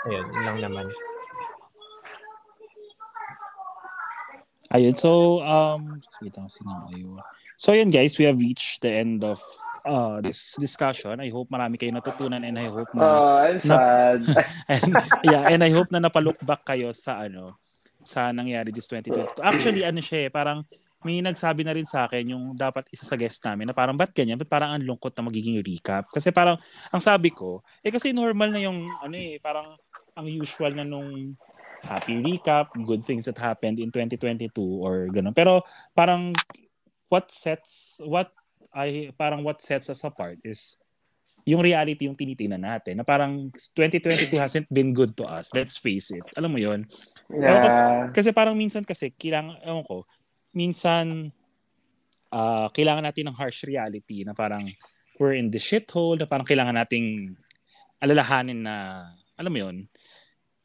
Ayun 0.04 0.26
yun 0.30 0.44
lang 0.44 0.58
naman. 0.60 0.86
Ayun 4.74 4.94
so 4.96 5.40
um 5.44 5.96
wait 6.20 6.34
lang 6.36 6.48
sino 6.50 6.88
So 7.54 7.72
yun 7.72 7.90
guys, 7.90 8.18
we 8.18 8.26
have 8.26 8.38
reached 8.38 8.82
the 8.82 8.90
end 8.90 9.22
of 9.22 9.38
uh, 9.86 10.18
this 10.20 10.58
discussion. 10.58 11.20
I 11.20 11.30
hope 11.30 11.52
marami 11.52 11.78
kayo 11.78 11.94
natutunan 11.94 12.42
and 12.42 12.58
I 12.58 12.66
hope 12.66 12.90
na 12.96 13.02
Oh, 13.04 13.36
I'm 13.38 13.58
sad. 13.60 14.26
Na, 14.26 14.42
and, 14.74 14.92
yeah, 15.22 15.42
and 15.52 15.60
I 15.62 15.70
hope 15.70 15.88
na 15.94 16.02
napalook 16.02 16.40
back 16.42 16.66
kayo 16.66 16.90
sa 16.90 17.22
ano 17.22 17.60
sa 18.02 18.34
nangyari 18.34 18.74
this 18.74 18.90
2022. 18.90 19.40
Actually 19.40 19.82
ano 19.86 20.00
siya 20.02 20.28
eh, 20.28 20.30
parang 20.32 20.66
may 21.04 21.20
nagsabi 21.20 21.62
na 21.68 21.76
rin 21.76 21.84
sa 21.84 22.08
akin 22.08 22.32
yung 22.32 22.56
dapat 22.56 22.88
isa 22.88 23.04
sa 23.04 23.14
guest 23.14 23.44
namin 23.44 23.68
na 23.68 23.76
parang 23.76 23.92
ba't 23.92 24.10
ganyan? 24.16 24.40
Ba't 24.40 24.48
parang 24.48 24.72
ang 24.72 24.82
lungkot 24.82 25.12
na 25.14 25.28
magiging 25.28 25.60
recap? 25.60 26.08
Kasi 26.08 26.32
parang 26.32 26.56
ang 26.88 27.02
sabi 27.04 27.28
ko, 27.28 27.60
eh 27.84 27.92
kasi 27.92 28.16
normal 28.16 28.48
na 28.50 28.60
yung 28.64 28.88
ano 29.04 29.14
eh, 29.14 29.36
parang 29.36 29.76
ang 30.16 30.26
usual 30.26 30.72
na 30.72 30.82
nung 30.82 31.36
happy 31.84 32.16
recap, 32.24 32.72
good 32.88 33.04
things 33.04 33.28
that 33.28 33.36
happened 33.36 33.76
in 33.76 33.92
2022 33.92 34.56
or 34.80 35.12
gano'n. 35.12 35.36
Pero 35.36 35.60
parang 35.92 36.32
what 37.14 37.30
sets 37.30 38.02
what 38.02 38.34
I 38.74 39.14
parang 39.14 39.46
what 39.46 39.62
sets 39.62 39.86
us 39.86 40.02
apart 40.02 40.42
is 40.42 40.82
yung 41.46 41.62
reality 41.62 42.10
yung 42.10 42.18
tinitingnan 42.18 42.66
natin 42.66 42.98
na 42.98 43.06
parang 43.06 43.54
2022 43.54 44.34
hasn't 44.34 44.66
been 44.66 44.90
good 44.90 45.14
to 45.14 45.22
us. 45.22 45.54
Let's 45.54 45.78
face 45.78 46.10
it. 46.10 46.26
Alam 46.34 46.50
mo 46.50 46.58
yon 46.58 46.82
Yeah. 47.32 48.12
kasi 48.12 48.36
parang 48.36 48.52
minsan 48.52 48.84
kasi 48.84 49.08
kailangan, 49.16 49.56
ewan 49.64 49.84
ko, 49.88 50.04
minsan 50.52 51.32
uh, 52.28 52.68
kailangan 52.68 53.00
natin 53.00 53.32
ng 53.32 53.36
harsh 53.36 53.64
reality 53.64 54.28
na 54.28 54.36
parang 54.36 54.68
we're 55.16 55.32
in 55.32 55.48
the 55.48 55.58
shithole, 55.58 56.20
na 56.20 56.28
parang 56.28 56.44
kailangan 56.44 56.76
nating 56.76 57.32
alalahanin 58.04 58.60
na, 58.60 59.08
alam 59.40 59.50
mo 59.50 59.58
yon 59.58 59.88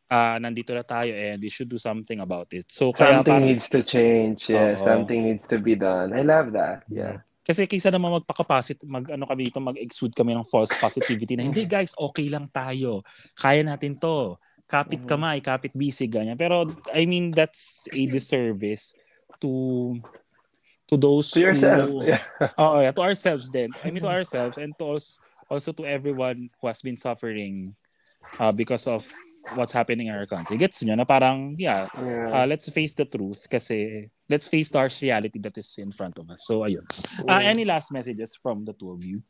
uh, 0.09 0.35
nandito 0.41 0.73
na 0.73 0.83
tayo 0.83 1.13
and 1.13 1.39
we 1.39 1.47
should 1.47 1.69
do 1.69 1.77
something 1.77 2.19
about 2.19 2.49
it. 2.51 2.65
So 2.67 2.91
kaya 2.91 3.21
something 3.21 3.39
parang, 3.39 3.47
needs 3.47 3.69
to 3.69 3.85
change. 3.85 4.49
Yeah, 4.49 4.75
uh 4.75 4.81
something 4.81 5.21
needs 5.23 5.45
to 5.47 5.61
be 5.61 5.77
done. 5.77 6.11
I 6.11 6.25
love 6.25 6.51
that. 6.57 6.83
Yeah. 6.89 7.23
Kasi 7.45 7.65
kaysa 7.65 7.89
naman 7.89 8.21
magpakapasit, 8.21 8.85
mag 8.85 9.09
ano 9.09 9.25
kami 9.25 9.49
dito, 9.49 9.57
mag-exude 9.57 10.13
kami 10.13 10.37
ng 10.37 10.45
false 10.45 10.77
positivity 10.77 11.33
na 11.33 11.45
hindi 11.49 11.65
guys, 11.65 11.97
okay 11.97 12.29
lang 12.29 12.45
tayo. 12.49 13.01
Kaya 13.37 13.65
natin 13.65 13.97
'to. 13.97 14.37
Kapit 14.69 15.01
mm-hmm. 15.01 15.09
kamay, 15.09 15.37
kapit 15.41 15.73
bisig 15.73 16.13
ganyan. 16.13 16.37
Pero 16.37 16.69
I 16.93 17.09
mean 17.09 17.33
that's 17.33 17.89
a 17.89 18.05
disservice 18.05 18.93
to 19.41 19.97
to 20.89 20.93
those 20.93 21.33
to 21.33 21.41
yourself. 21.41 21.89
Who, 21.89 22.05
yeah. 22.05 22.21
Oh, 22.61 22.77
yeah, 22.81 22.93
to 22.93 23.01
ourselves 23.01 23.49
then. 23.49 23.73
I 23.81 23.89
mean 23.89 24.05
to 24.05 24.13
ourselves 24.13 24.61
and 24.61 24.77
to 24.77 25.01
us, 25.01 25.17
also 25.49 25.73
to 25.73 25.89
everyone 25.89 26.53
who 26.61 26.69
has 26.69 26.85
been 26.85 27.01
suffering 27.01 27.73
uh, 28.37 28.53
because 28.53 28.85
of 28.85 29.05
what's 29.55 29.73
happening 29.73 30.07
in 30.07 30.15
our 30.15 30.25
country. 30.25 30.57
Gets 30.57 30.83
nyo 30.83 30.95
na 30.95 31.05
parang, 31.05 31.55
yeah, 31.57 31.87
yeah. 31.97 32.29
Uh, 32.29 32.45
let's 32.45 32.69
face 32.69 32.93
the 32.93 33.05
truth 33.05 33.47
kasi 33.49 34.09
let's 34.29 34.47
face 34.47 34.69
the 34.69 34.77
harsh 34.77 35.01
reality 35.01 35.39
that 35.39 35.57
is 35.57 35.69
in 35.77 35.91
front 35.91 36.17
of 36.19 36.29
us. 36.29 36.45
So, 36.45 36.61
ayun. 36.61 36.85
Uh, 37.27 37.41
any 37.41 37.65
last 37.65 37.91
messages 37.91 38.35
from 38.35 38.65
the 38.65 38.73
two 38.73 38.91
of 38.91 39.03
you? 39.03 39.21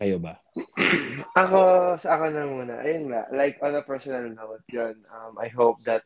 Kayo 0.00 0.16
ba? 0.16 0.40
ako, 1.36 1.60
sa 2.00 2.16
ako 2.16 2.24
na 2.32 2.44
muna. 2.48 2.74
Ayun 2.80 3.12
nga, 3.12 3.28
like 3.36 3.60
on 3.60 3.76
a 3.76 3.84
personal 3.84 4.24
note, 4.32 4.64
yun, 4.72 4.96
um, 5.12 5.36
I 5.36 5.52
hope 5.52 5.84
that 5.84 6.02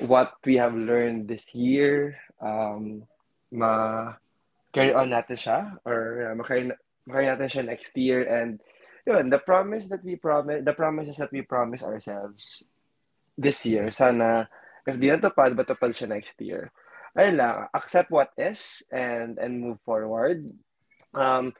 what 0.00 0.32
we 0.48 0.56
have 0.56 0.72
learned 0.72 1.28
this 1.28 1.52
year, 1.52 2.16
um, 2.40 3.04
ma 3.52 4.16
carry 4.72 4.96
on 4.96 5.12
natin 5.12 5.36
siya 5.36 5.76
or 5.84 6.32
uh, 6.32 6.34
ma-carry, 6.34 6.72
ma-carry 7.04 7.28
natin 7.28 7.48
siya 7.52 7.64
next 7.68 7.92
year 7.92 8.24
and 8.24 8.56
yun, 9.06 9.30
the 9.30 9.38
promise 9.38 9.86
that 9.88 10.04
we 10.04 10.16
promise, 10.16 10.62
the 10.64 10.72
promises 10.72 11.16
that 11.18 11.32
we 11.32 11.42
promise 11.42 11.82
ourselves 11.82 12.64
this 13.36 13.64
year, 13.66 13.90
sana, 13.90 14.48
if 14.86 14.98
di 14.98 15.10
natupad, 15.10 15.54
matupad 15.58 15.94
siya 15.94 16.10
next 16.10 16.38
year. 16.38 16.70
Ayun 17.18 17.36
lang, 17.36 17.68
accept 17.76 18.08
what 18.08 18.32
is 18.40 18.80
and 18.88 19.36
and 19.36 19.60
move 19.60 19.76
forward. 19.84 20.48
Um, 21.12 21.52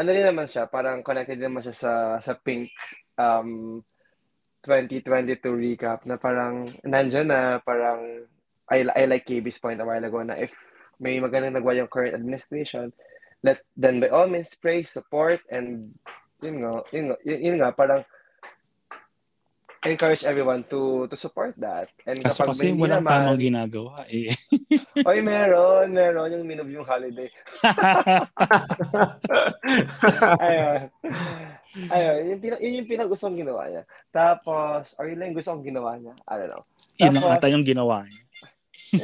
ano 0.00 0.08
rin 0.08 0.24
naman 0.24 0.48
siya, 0.48 0.70
parang 0.70 1.04
connected 1.04 1.38
naman 1.38 1.60
siya 1.60 1.76
sa 1.76 1.92
sa 2.24 2.34
pink 2.40 2.72
um 3.20 3.84
2022 4.64 5.44
recap 5.44 6.08
na 6.08 6.16
parang 6.16 6.72
nandiyan 6.82 7.28
na 7.28 7.40
parang 7.60 8.24
I, 8.72 8.80
I 8.96 9.04
like 9.04 9.28
KB's 9.28 9.60
point 9.60 9.76
a 9.76 9.84
while 9.84 10.00
ago 10.00 10.24
na 10.24 10.40
if 10.40 10.50
may 10.96 11.20
magandang 11.20 11.52
nagawa 11.52 11.84
yung 11.84 11.92
current 11.92 12.16
administration, 12.16 12.88
let 13.44 13.60
then 13.76 14.00
by 14.00 14.08
all 14.08 14.24
means 14.24 14.56
praise, 14.56 14.88
support, 14.88 15.44
and 15.52 15.92
yun 16.44 16.56
nga, 16.60 16.72
yun 16.92 17.04
nga, 17.10 17.16
yun, 17.24 17.38
yun 17.40 17.56
nga 17.58 17.72
parang 17.72 18.04
encourage 19.84 20.24
everyone 20.24 20.64
to 20.72 21.04
to 21.12 21.16
support 21.16 21.52
that. 21.60 21.92
And 22.08 22.16
Kaso 22.24 22.48
kasi 22.48 22.72
walang 22.72 23.04
naman, 23.04 23.12
tamang 23.12 23.40
ginagawa 23.40 24.08
eh. 24.08 24.32
Oy, 25.08 25.20
meron, 25.20 25.92
meron 25.92 26.32
yung 26.32 26.44
minove 26.48 26.72
yung 26.72 26.88
holiday. 26.88 27.28
ayun. 30.48 30.80
Ayun, 31.90 32.16
yun, 32.32 32.38
yun, 32.40 32.58
yun 32.60 32.78
yung 32.80 32.88
pinag-gusto 32.88 33.28
kong 33.28 33.40
ginawa 33.44 33.68
niya. 33.68 33.84
Tapos, 34.08 34.96
or 34.96 35.04
yun 35.10 35.20
lang 35.20 35.34
yung 35.34 35.38
gusto 35.42 35.52
kong 35.52 35.66
ginawa 35.68 35.90
niya. 36.00 36.14
I 36.24 36.34
don't 36.40 36.50
know. 36.50 36.64
Tapos, 36.64 37.00
yun 37.00 37.12
lang 37.12 37.24
ata 37.28 37.52
yung 37.52 37.66
ginawa 37.66 37.96
niya. 38.08 38.22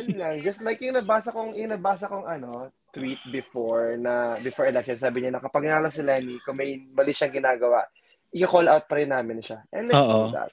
yun 0.01 0.17
lang. 0.17 0.35
Just 0.41 0.61
like 0.65 0.81
yung 0.81 0.97
nabasa 0.97 1.29
kong, 1.35 1.53
yung 1.61 1.77
nabasa 1.77 2.09
kong 2.09 2.25
ano, 2.25 2.73
tweet 2.91 3.19
before 3.31 3.97
na 3.97 4.39
before 4.43 4.67
election 4.67 4.99
sabi 4.99 5.23
niya 5.23 5.39
na 5.39 5.43
kapag 5.43 5.67
nanalo 5.67 5.91
si 5.91 6.03
Lenny 6.03 6.37
kung 6.43 6.59
may 6.59 6.79
mali 6.91 7.15
siyang 7.15 7.35
ginagawa 7.35 7.87
i-call 8.31 8.71
out 8.71 8.87
pa 8.87 8.95
rin 8.99 9.11
namin 9.11 9.43
siya. 9.43 9.59
And 9.75 9.91
let's 9.91 10.07
do 10.07 10.31
that. 10.35 10.51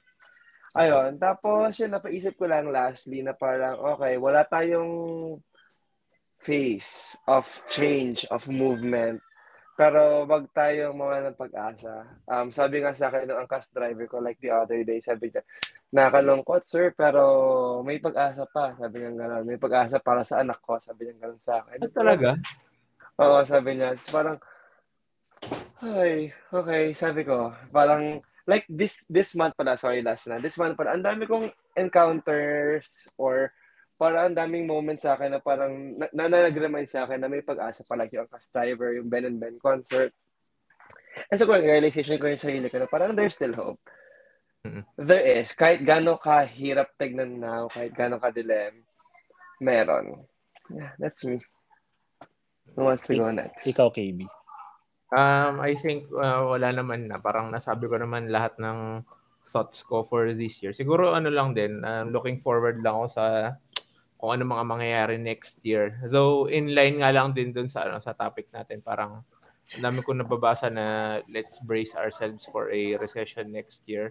Ayun 0.78 1.18
tapos 1.18 1.78
yun 1.78 1.94
napaisip 1.94 2.34
ko 2.38 2.50
lang 2.50 2.70
lastly 2.70 3.22
na 3.22 3.34
parang 3.34 3.78
okay 3.96 4.18
wala 4.20 4.44
tayong 4.46 4.90
face 6.42 7.18
of 7.26 7.46
change 7.72 8.22
of 8.30 8.46
movement 8.46 9.18
pero 9.78 10.26
wag 10.26 10.50
tayong 10.50 10.98
mawala 10.98 11.30
ng 11.30 11.38
pag-asa. 11.38 12.02
Um, 12.26 12.50
sabi 12.50 12.82
nga 12.82 12.90
sa 12.98 13.14
akin 13.14 13.30
ng 13.30 13.46
angkas 13.46 13.70
driver 13.70 14.10
ko 14.10 14.18
like 14.18 14.42
the 14.42 14.50
other 14.50 14.82
day, 14.82 14.98
sabi 14.98 15.30
niya, 15.30 15.46
nakalungkot 15.94 16.66
sir, 16.66 16.90
pero 16.98 17.22
may 17.86 18.02
pag-asa 18.02 18.42
pa. 18.50 18.74
Sabi 18.74 19.06
niya 19.06 19.14
gano'n, 19.14 19.46
may 19.46 19.54
pag-asa 19.54 20.02
para 20.02 20.26
sa 20.26 20.42
anak 20.42 20.58
ko. 20.66 20.82
Sabi 20.82 21.06
niya 21.06 21.22
gano'n 21.22 21.38
sa 21.38 21.62
akin. 21.62 21.78
At 21.78 21.94
talaga? 21.94 22.34
Oo, 23.22 23.38
sabi 23.46 23.78
niya. 23.78 23.94
It's 23.94 24.10
parang, 24.10 24.42
ay, 25.78 26.34
okay, 26.50 26.90
sabi 26.98 27.22
ko, 27.22 27.54
parang, 27.70 28.18
like 28.50 28.66
this 28.66 29.06
this 29.06 29.38
month 29.38 29.54
pala, 29.54 29.78
sorry, 29.78 30.02
last 30.02 30.26
na. 30.26 30.42
This 30.42 30.58
month 30.58 30.74
pala, 30.74 30.98
ang 30.98 31.06
dami 31.06 31.22
kong 31.22 31.54
encounters 31.78 33.06
or 33.14 33.54
parang 33.98 34.30
ang 34.30 34.38
daming 34.38 34.64
moments 34.64 35.02
sa 35.02 35.18
akin 35.18 35.34
na 35.36 35.40
parang 35.42 35.98
na, 35.98 36.06
na, 36.14 36.46
nag-remind 36.46 36.86
sa 36.86 37.04
akin 37.04 37.18
na 37.18 37.26
may 37.26 37.42
pag-asa 37.42 37.82
pala 37.82 38.06
yung 38.06 38.30
Cast 38.30 38.46
Driver, 38.54 38.94
yung 38.94 39.10
Ben 39.10 39.26
and 39.26 39.42
Ben 39.42 39.58
concert. 39.58 40.14
And 41.28 41.36
so, 41.36 41.50
kung 41.50 41.66
realization 41.66 42.14
ko 42.22 42.30
yung 42.30 42.38
sarili 42.38 42.70
ko 42.70 42.78
na 42.78 42.86
parang 42.86 43.18
there's 43.18 43.34
still 43.34 43.52
hope. 43.58 43.82
Mm-hmm. 44.62 44.86
There 45.02 45.26
is. 45.26 45.50
Kahit 45.58 45.82
gano'n 45.82 46.22
kahirap 46.22 46.94
tignan 46.94 47.42
na, 47.42 47.66
kahit 47.66 47.90
gano'n 47.98 48.22
ka-dilem, 48.22 48.86
meron. 49.58 50.22
Yeah, 50.70 50.94
that's 51.02 51.26
me. 51.26 51.42
Who 52.78 52.86
wants 52.86 53.10
to 53.10 53.18
go 53.18 53.34
next? 53.34 53.66
Ikaw, 53.66 53.90
KB. 53.90 54.30
Um, 55.10 55.58
I 55.58 55.74
think 55.82 56.06
uh, 56.14 56.46
wala 56.46 56.70
naman 56.70 57.10
na. 57.10 57.18
Parang 57.18 57.50
nasabi 57.50 57.90
ko 57.90 57.98
naman 57.98 58.30
lahat 58.30 58.54
ng 58.62 59.02
thoughts 59.50 59.80
ko 59.82 60.04
for 60.04 60.28
this 60.36 60.60
year. 60.60 60.76
Siguro 60.76 61.16
ano 61.16 61.32
lang 61.32 61.56
din, 61.56 61.80
uh, 61.80 62.04
looking 62.06 62.44
forward 62.44 62.84
lang 62.84 62.94
ako 62.94 63.06
sa 63.10 63.24
kung 64.18 64.34
ano 64.34 64.42
mga 64.44 64.64
mangyayari 64.66 65.16
next 65.16 65.54
year. 65.62 65.94
Though 66.10 66.50
in 66.50 66.74
line 66.74 67.00
nga 67.00 67.14
lang 67.14 67.38
din 67.38 67.54
dun 67.54 67.70
sa 67.70 67.86
ano 67.86 68.02
sa 68.02 68.18
topic 68.18 68.50
natin, 68.50 68.82
parang 68.82 69.22
ang 69.78 69.82
dami 69.84 70.02
ko 70.02 70.10
nababasa 70.10 70.66
na 70.68 71.18
let's 71.30 71.62
brace 71.62 71.94
ourselves 71.94 72.42
for 72.50 72.68
a 72.74 72.98
recession 72.98 73.54
next 73.54 73.78
year. 73.86 74.10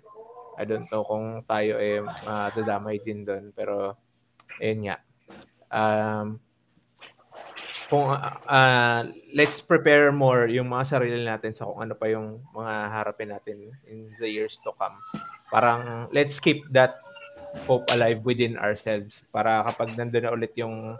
I 0.57 0.65
don't 0.65 0.89
know 0.89 1.03
kung 1.05 1.43
tayo 1.45 1.77
eh 1.77 2.01
madadamay 2.01 3.03
din 3.03 3.27
doon 3.27 3.51
pero 3.51 3.99
ayun 4.63 4.89
nga. 4.89 4.97
Um, 5.67 6.39
kung 7.87 8.11
uh, 8.11 9.01
let's 9.31 9.63
prepare 9.63 10.11
more 10.11 10.47
yung 10.51 10.67
mga 10.67 10.97
sarili 10.97 11.23
natin 11.23 11.55
sa 11.55 11.67
kung 11.67 11.79
ano 11.83 11.93
pa 11.95 12.07
yung 12.11 12.43
mga 12.51 12.73
harapin 12.91 13.31
natin 13.31 13.57
in 13.87 14.11
the 14.19 14.27
years 14.27 14.59
to 14.63 14.71
come. 14.75 14.99
Parang 15.47 16.11
let's 16.11 16.39
keep 16.39 16.67
that 16.75 16.99
hope 17.65 17.89
alive 17.89 18.21
within 18.21 18.59
ourselves 18.59 19.15
para 19.33 19.65
kapag 19.71 19.97
nandun 19.97 20.23
na 20.23 20.35
ulit 20.35 20.53
yung 20.59 20.91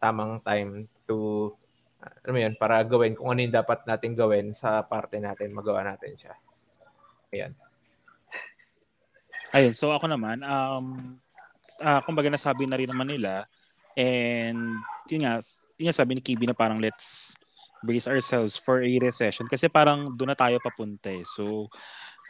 tamang 0.00 0.40
time 0.40 0.88
to 1.04 1.50
ano 2.22 2.30
mo 2.30 2.38
yun, 2.38 2.54
para 2.54 2.82
gawin 2.86 3.14
kung 3.18 3.34
ano 3.34 3.40
yung 3.42 3.54
dapat 3.54 3.82
natin 3.82 4.14
gawin 4.14 4.54
sa 4.54 4.82
parte 4.86 5.18
natin, 5.18 5.50
magawa 5.50 5.82
natin 5.82 6.14
siya. 6.14 6.34
Ayan. 7.34 7.52
Ayun, 9.54 9.74
so 9.74 9.90
ako 9.90 10.10
naman, 10.10 10.42
um, 10.42 11.16
uh, 11.82 12.00
kumbaga 12.02 12.30
nasabi 12.30 12.66
na 12.66 12.78
rin 12.78 12.90
naman 12.90 13.08
nila, 13.10 13.46
and 13.96 14.58
yun 15.08 15.24
nga, 15.24 15.40
yun 15.78 15.86
nga 15.90 15.96
sabi 15.96 16.18
ni 16.18 16.22
Kibi 16.22 16.46
na 16.46 16.54
parang 16.54 16.78
let's 16.82 17.34
brace 17.80 18.10
ourselves 18.10 18.58
for 18.58 18.82
a 18.82 18.92
recession 18.98 19.46
kasi 19.46 19.70
parang 19.70 20.10
doon 20.16 20.34
na 20.34 20.38
tayo 20.38 20.58
papunta 20.58 21.12
eh. 21.12 21.22
So, 21.22 21.70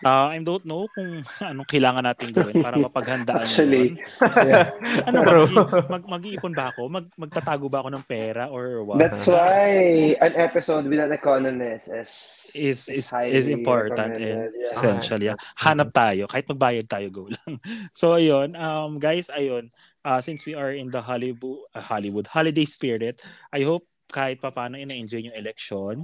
Uh, 0.04 0.28
I 0.28 0.36
don't 0.44 0.64
know 0.68 0.84
kung 0.92 1.24
anong 1.40 1.64
kailangan 1.64 2.04
natin 2.04 2.28
gawin 2.28 2.60
para 2.60 2.76
mapaghandaan 2.76 3.48
Actually, 3.48 3.96
yeah. 4.44 4.76
ano 5.08 5.24
ba, 5.24 5.32
mag, 5.48 5.88
mag, 5.88 6.04
mag-iipon 6.20 6.52
ba 6.52 6.68
ako? 6.68 6.92
Mag, 6.92 7.06
magtatago 7.16 7.72
ba 7.72 7.80
ako 7.80 7.88
ng 7.96 8.04
pera 8.04 8.52
or 8.52 8.84
what? 8.84 9.00
That's 9.00 9.24
why 9.24 10.12
an 10.20 10.36
episode 10.36 10.84
with 10.84 11.00
an 11.00 11.16
economist 11.16 11.88
is 11.88 12.10
is 12.52 12.92
is, 12.92 13.08
is 13.08 13.48
important 13.48 14.20
and 14.20 14.52
yeah. 14.52 14.72
essential. 14.76 15.20
Yeah. 15.22 15.40
Hanap 15.64 15.96
tayo 15.96 16.28
kahit 16.28 16.44
magbayad 16.44 16.84
tayo 16.92 17.08
go 17.08 17.32
lang. 17.32 17.56
so 17.96 18.20
ayun, 18.20 18.52
um 18.52 19.00
guys, 19.00 19.32
ayun, 19.32 19.72
uh, 20.04 20.20
since 20.20 20.44
we 20.44 20.52
are 20.52 20.76
in 20.76 20.92
the 20.92 21.00
Hollywood 21.00 21.64
uh, 21.72 21.80
Hollywood 21.80 22.28
holiday 22.28 22.68
spirit, 22.68 23.24
I 23.48 23.64
hope 23.64 23.88
kahit 24.06 24.38
pa 24.38 24.54
paano 24.54 24.78
ina-enjoy 24.78 25.30
yung 25.30 25.36
election. 25.36 26.02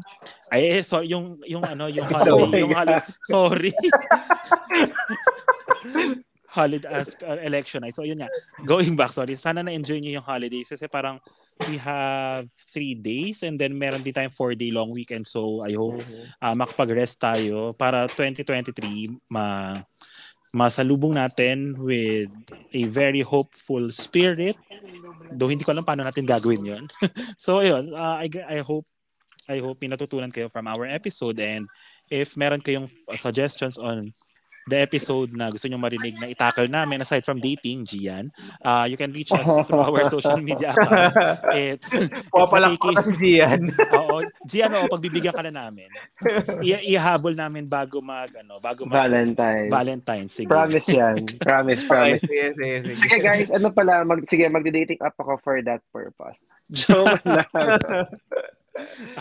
Ay, 0.51 0.79
eh, 0.79 0.83
so 0.83 1.03
yung 1.03 1.39
yung 1.47 1.62
ano, 1.62 1.87
yung 1.87 2.11
holiday, 2.11 2.61
yung 2.66 2.74
holiday, 2.74 3.03
sorry. 3.27 3.73
holiday 6.53 6.89
as 6.93 7.16
uh, 7.24 7.41
election. 7.41 7.81
Ay 7.81 7.91
so 7.91 8.05
yun 8.05 8.20
nga. 8.20 8.29
Going 8.69 8.93
back 8.93 9.11
sorry. 9.11 9.35
Sana 9.41 9.65
na-enjoy 9.65 10.05
niyo 10.05 10.20
yung 10.20 10.29
holidays 10.29 10.69
kasi 10.69 10.85
parang 10.87 11.16
we 11.66 11.81
have 11.81 12.45
three 12.69 12.93
days 12.93 13.41
and 13.43 13.57
then 13.57 13.73
meron 13.73 14.05
din 14.05 14.12
tayong 14.12 14.37
four 14.37 14.53
day 14.53 14.69
long 14.69 14.93
weekend. 14.93 15.24
So 15.24 15.65
I 15.65 15.73
hope 15.73 16.05
uh, 16.45 16.55
makapag-rest 16.55 17.24
tayo 17.24 17.73
para 17.73 18.05
2023 18.05 19.33
ma 19.33 19.81
masalubong 20.53 21.16
natin 21.16 21.74
with 21.81 22.29
a 22.77 22.85
very 22.93 23.24
hopeful 23.24 23.89
spirit. 23.89 24.57
Though 25.33 25.49
hindi 25.49 25.65
ko 25.65 25.73
alam 25.73 25.85
paano 25.85 26.05
natin 26.05 26.29
gagawin 26.29 26.62
yon. 26.62 26.85
so 27.41 27.65
ayun, 27.65 27.97
uh, 27.97 28.20
I, 28.20 28.29
I 28.47 28.59
hope 28.61 28.85
I 29.49 29.59
hope 29.59 29.81
pinatutunan 29.81 30.31
kayo 30.31 30.53
from 30.53 30.70
our 30.70 30.87
episode 30.87 31.41
and 31.43 31.66
if 32.12 32.37
meron 32.37 32.62
kayong 32.62 32.87
suggestions 33.16 33.81
on 33.81 34.12
the 34.70 34.78
episode 34.78 35.34
na 35.34 35.51
gusto 35.51 35.66
nyo 35.66 35.78
marinig 35.78 36.14
na 36.22 36.30
itakal 36.30 36.70
namin 36.70 37.02
aside 37.02 37.26
from 37.26 37.43
dating, 37.43 37.82
Gian, 37.82 38.30
uh, 38.62 38.86
you 38.86 38.94
can 38.94 39.10
reach 39.10 39.32
us 39.34 39.47
through 39.66 39.82
our 39.82 40.05
social 40.06 40.39
media 40.39 40.70
accounts. 40.70 41.16
It's, 41.55 41.90
it's 41.98 42.51
pala 42.51 42.76
ko 42.78 42.94
si 43.02 43.39
Gian. 43.39 43.74
Oo, 43.98 44.22
Gian, 44.47 44.70
oo, 44.78 44.86
pagbibigyan 44.86 45.34
ka 45.34 45.43
na 45.43 45.51
namin. 45.51 45.90
I- 46.62 46.94
ihabol 46.94 47.34
namin 47.34 47.66
bago 47.66 47.98
mag, 47.98 48.30
ano, 48.39 48.62
bago 48.62 48.86
mag, 48.86 49.10
Valentine's. 49.10 49.70
Valentine's, 49.70 50.32
sige. 50.32 50.48
Promise 50.51 50.89
yan. 50.94 51.16
Promise, 51.47 51.82
promise. 51.86 52.22
sige, 52.22 52.55
sige, 52.55 52.76
sige. 52.86 52.94
Sige 52.97 53.16
guys, 53.18 53.51
ano 53.51 53.74
pala, 53.74 54.06
mag, 54.06 54.22
sige, 54.30 54.47
magde-dating 54.47 55.02
up 55.02 55.14
ako 55.18 55.43
for 55.43 55.59
that 55.66 55.82
purpose. 55.90 56.39
Joke 56.70 57.18
lang. 57.26 57.51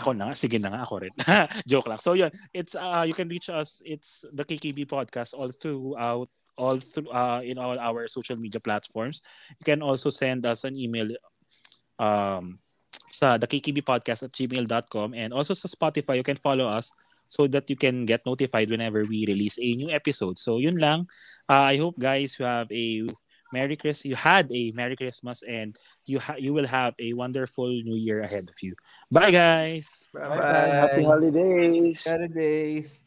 Ako 0.00 0.16
na 0.16 0.32
nga, 0.32 0.34
sige 0.36 0.56
na 0.56 0.72
nga 0.72 0.82
ako 0.84 1.04
rin. 1.04 1.14
Joke 1.70 1.88
lang. 1.88 2.00
So 2.00 2.16
yun, 2.16 2.32
it's 2.56 2.74
uh 2.74 3.04
you 3.04 3.12
can 3.12 3.28
reach 3.28 3.52
us 3.52 3.84
it's 3.84 4.24
the 4.32 4.44
KKB 4.44 4.88
podcast 4.88 5.36
all 5.36 5.52
throughout 5.52 6.28
all 6.56 6.78
through 6.80 7.12
uh 7.12 7.40
in 7.44 7.60
all 7.60 7.76
our 7.76 8.08
social 8.08 8.36
media 8.40 8.60
platforms. 8.60 9.20
You 9.60 9.64
can 9.64 9.80
also 9.84 10.08
send 10.08 10.46
us 10.48 10.64
an 10.64 10.76
email 10.76 11.08
um 12.00 12.58
sa 13.12 13.36
podcast 13.36 14.24
at 14.24 14.32
gmail.com 14.32 15.12
and 15.12 15.36
also 15.36 15.52
sa 15.52 15.68
Spotify 15.68 16.16
you 16.16 16.24
can 16.24 16.40
follow 16.40 16.64
us 16.64 16.88
so 17.28 17.48
that 17.48 17.68
you 17.68 17.76
can 17.76 18.04
get 18.04 18.24
notified 18.24 18.68
whenever 18.68 19.04
we 19.04 19.24
release 19.28 19.56
a 19.60 19.72
new 19.76 19.88
episode. 19.92 20.36
So 20.36 20.60
yun 20.60 20.76
lang. 20.76 21.08
Uh, 21.48 21.72
I 21.72 21.76
hope 21.76 21.96
guys 22.00 22.36
you 22.40 22.44
have 22.44 22.68
a 22.72 23.08
Merry 23.52 23.76
Christmas. 23.76 24.08
You 24.08 24.16
had 24.16 24.48
a 24.50 24.72
Merry 24.72 24.96
Christmas 24.96 25.44
and 25.44 25.76
you 26.08 26.18
ha- 26.18 26.40
you 26.40 26.52
will 26.56 26.66
have 26.66 26.94
a 26.98 27.12
wonderful 27.12 27.68
new 27.68 27.96
year 27.96 28.20
ahead 28.20 28.48
of 28.48 28.56
you. 28.62 28.74
Bye 29.12 29.30
guys. 29.30 30.08
Bye-bye. 30.14 30.80
Happy 30.80 31.04
holidays. 31.04 32.04
Holidays. 32.06 33.01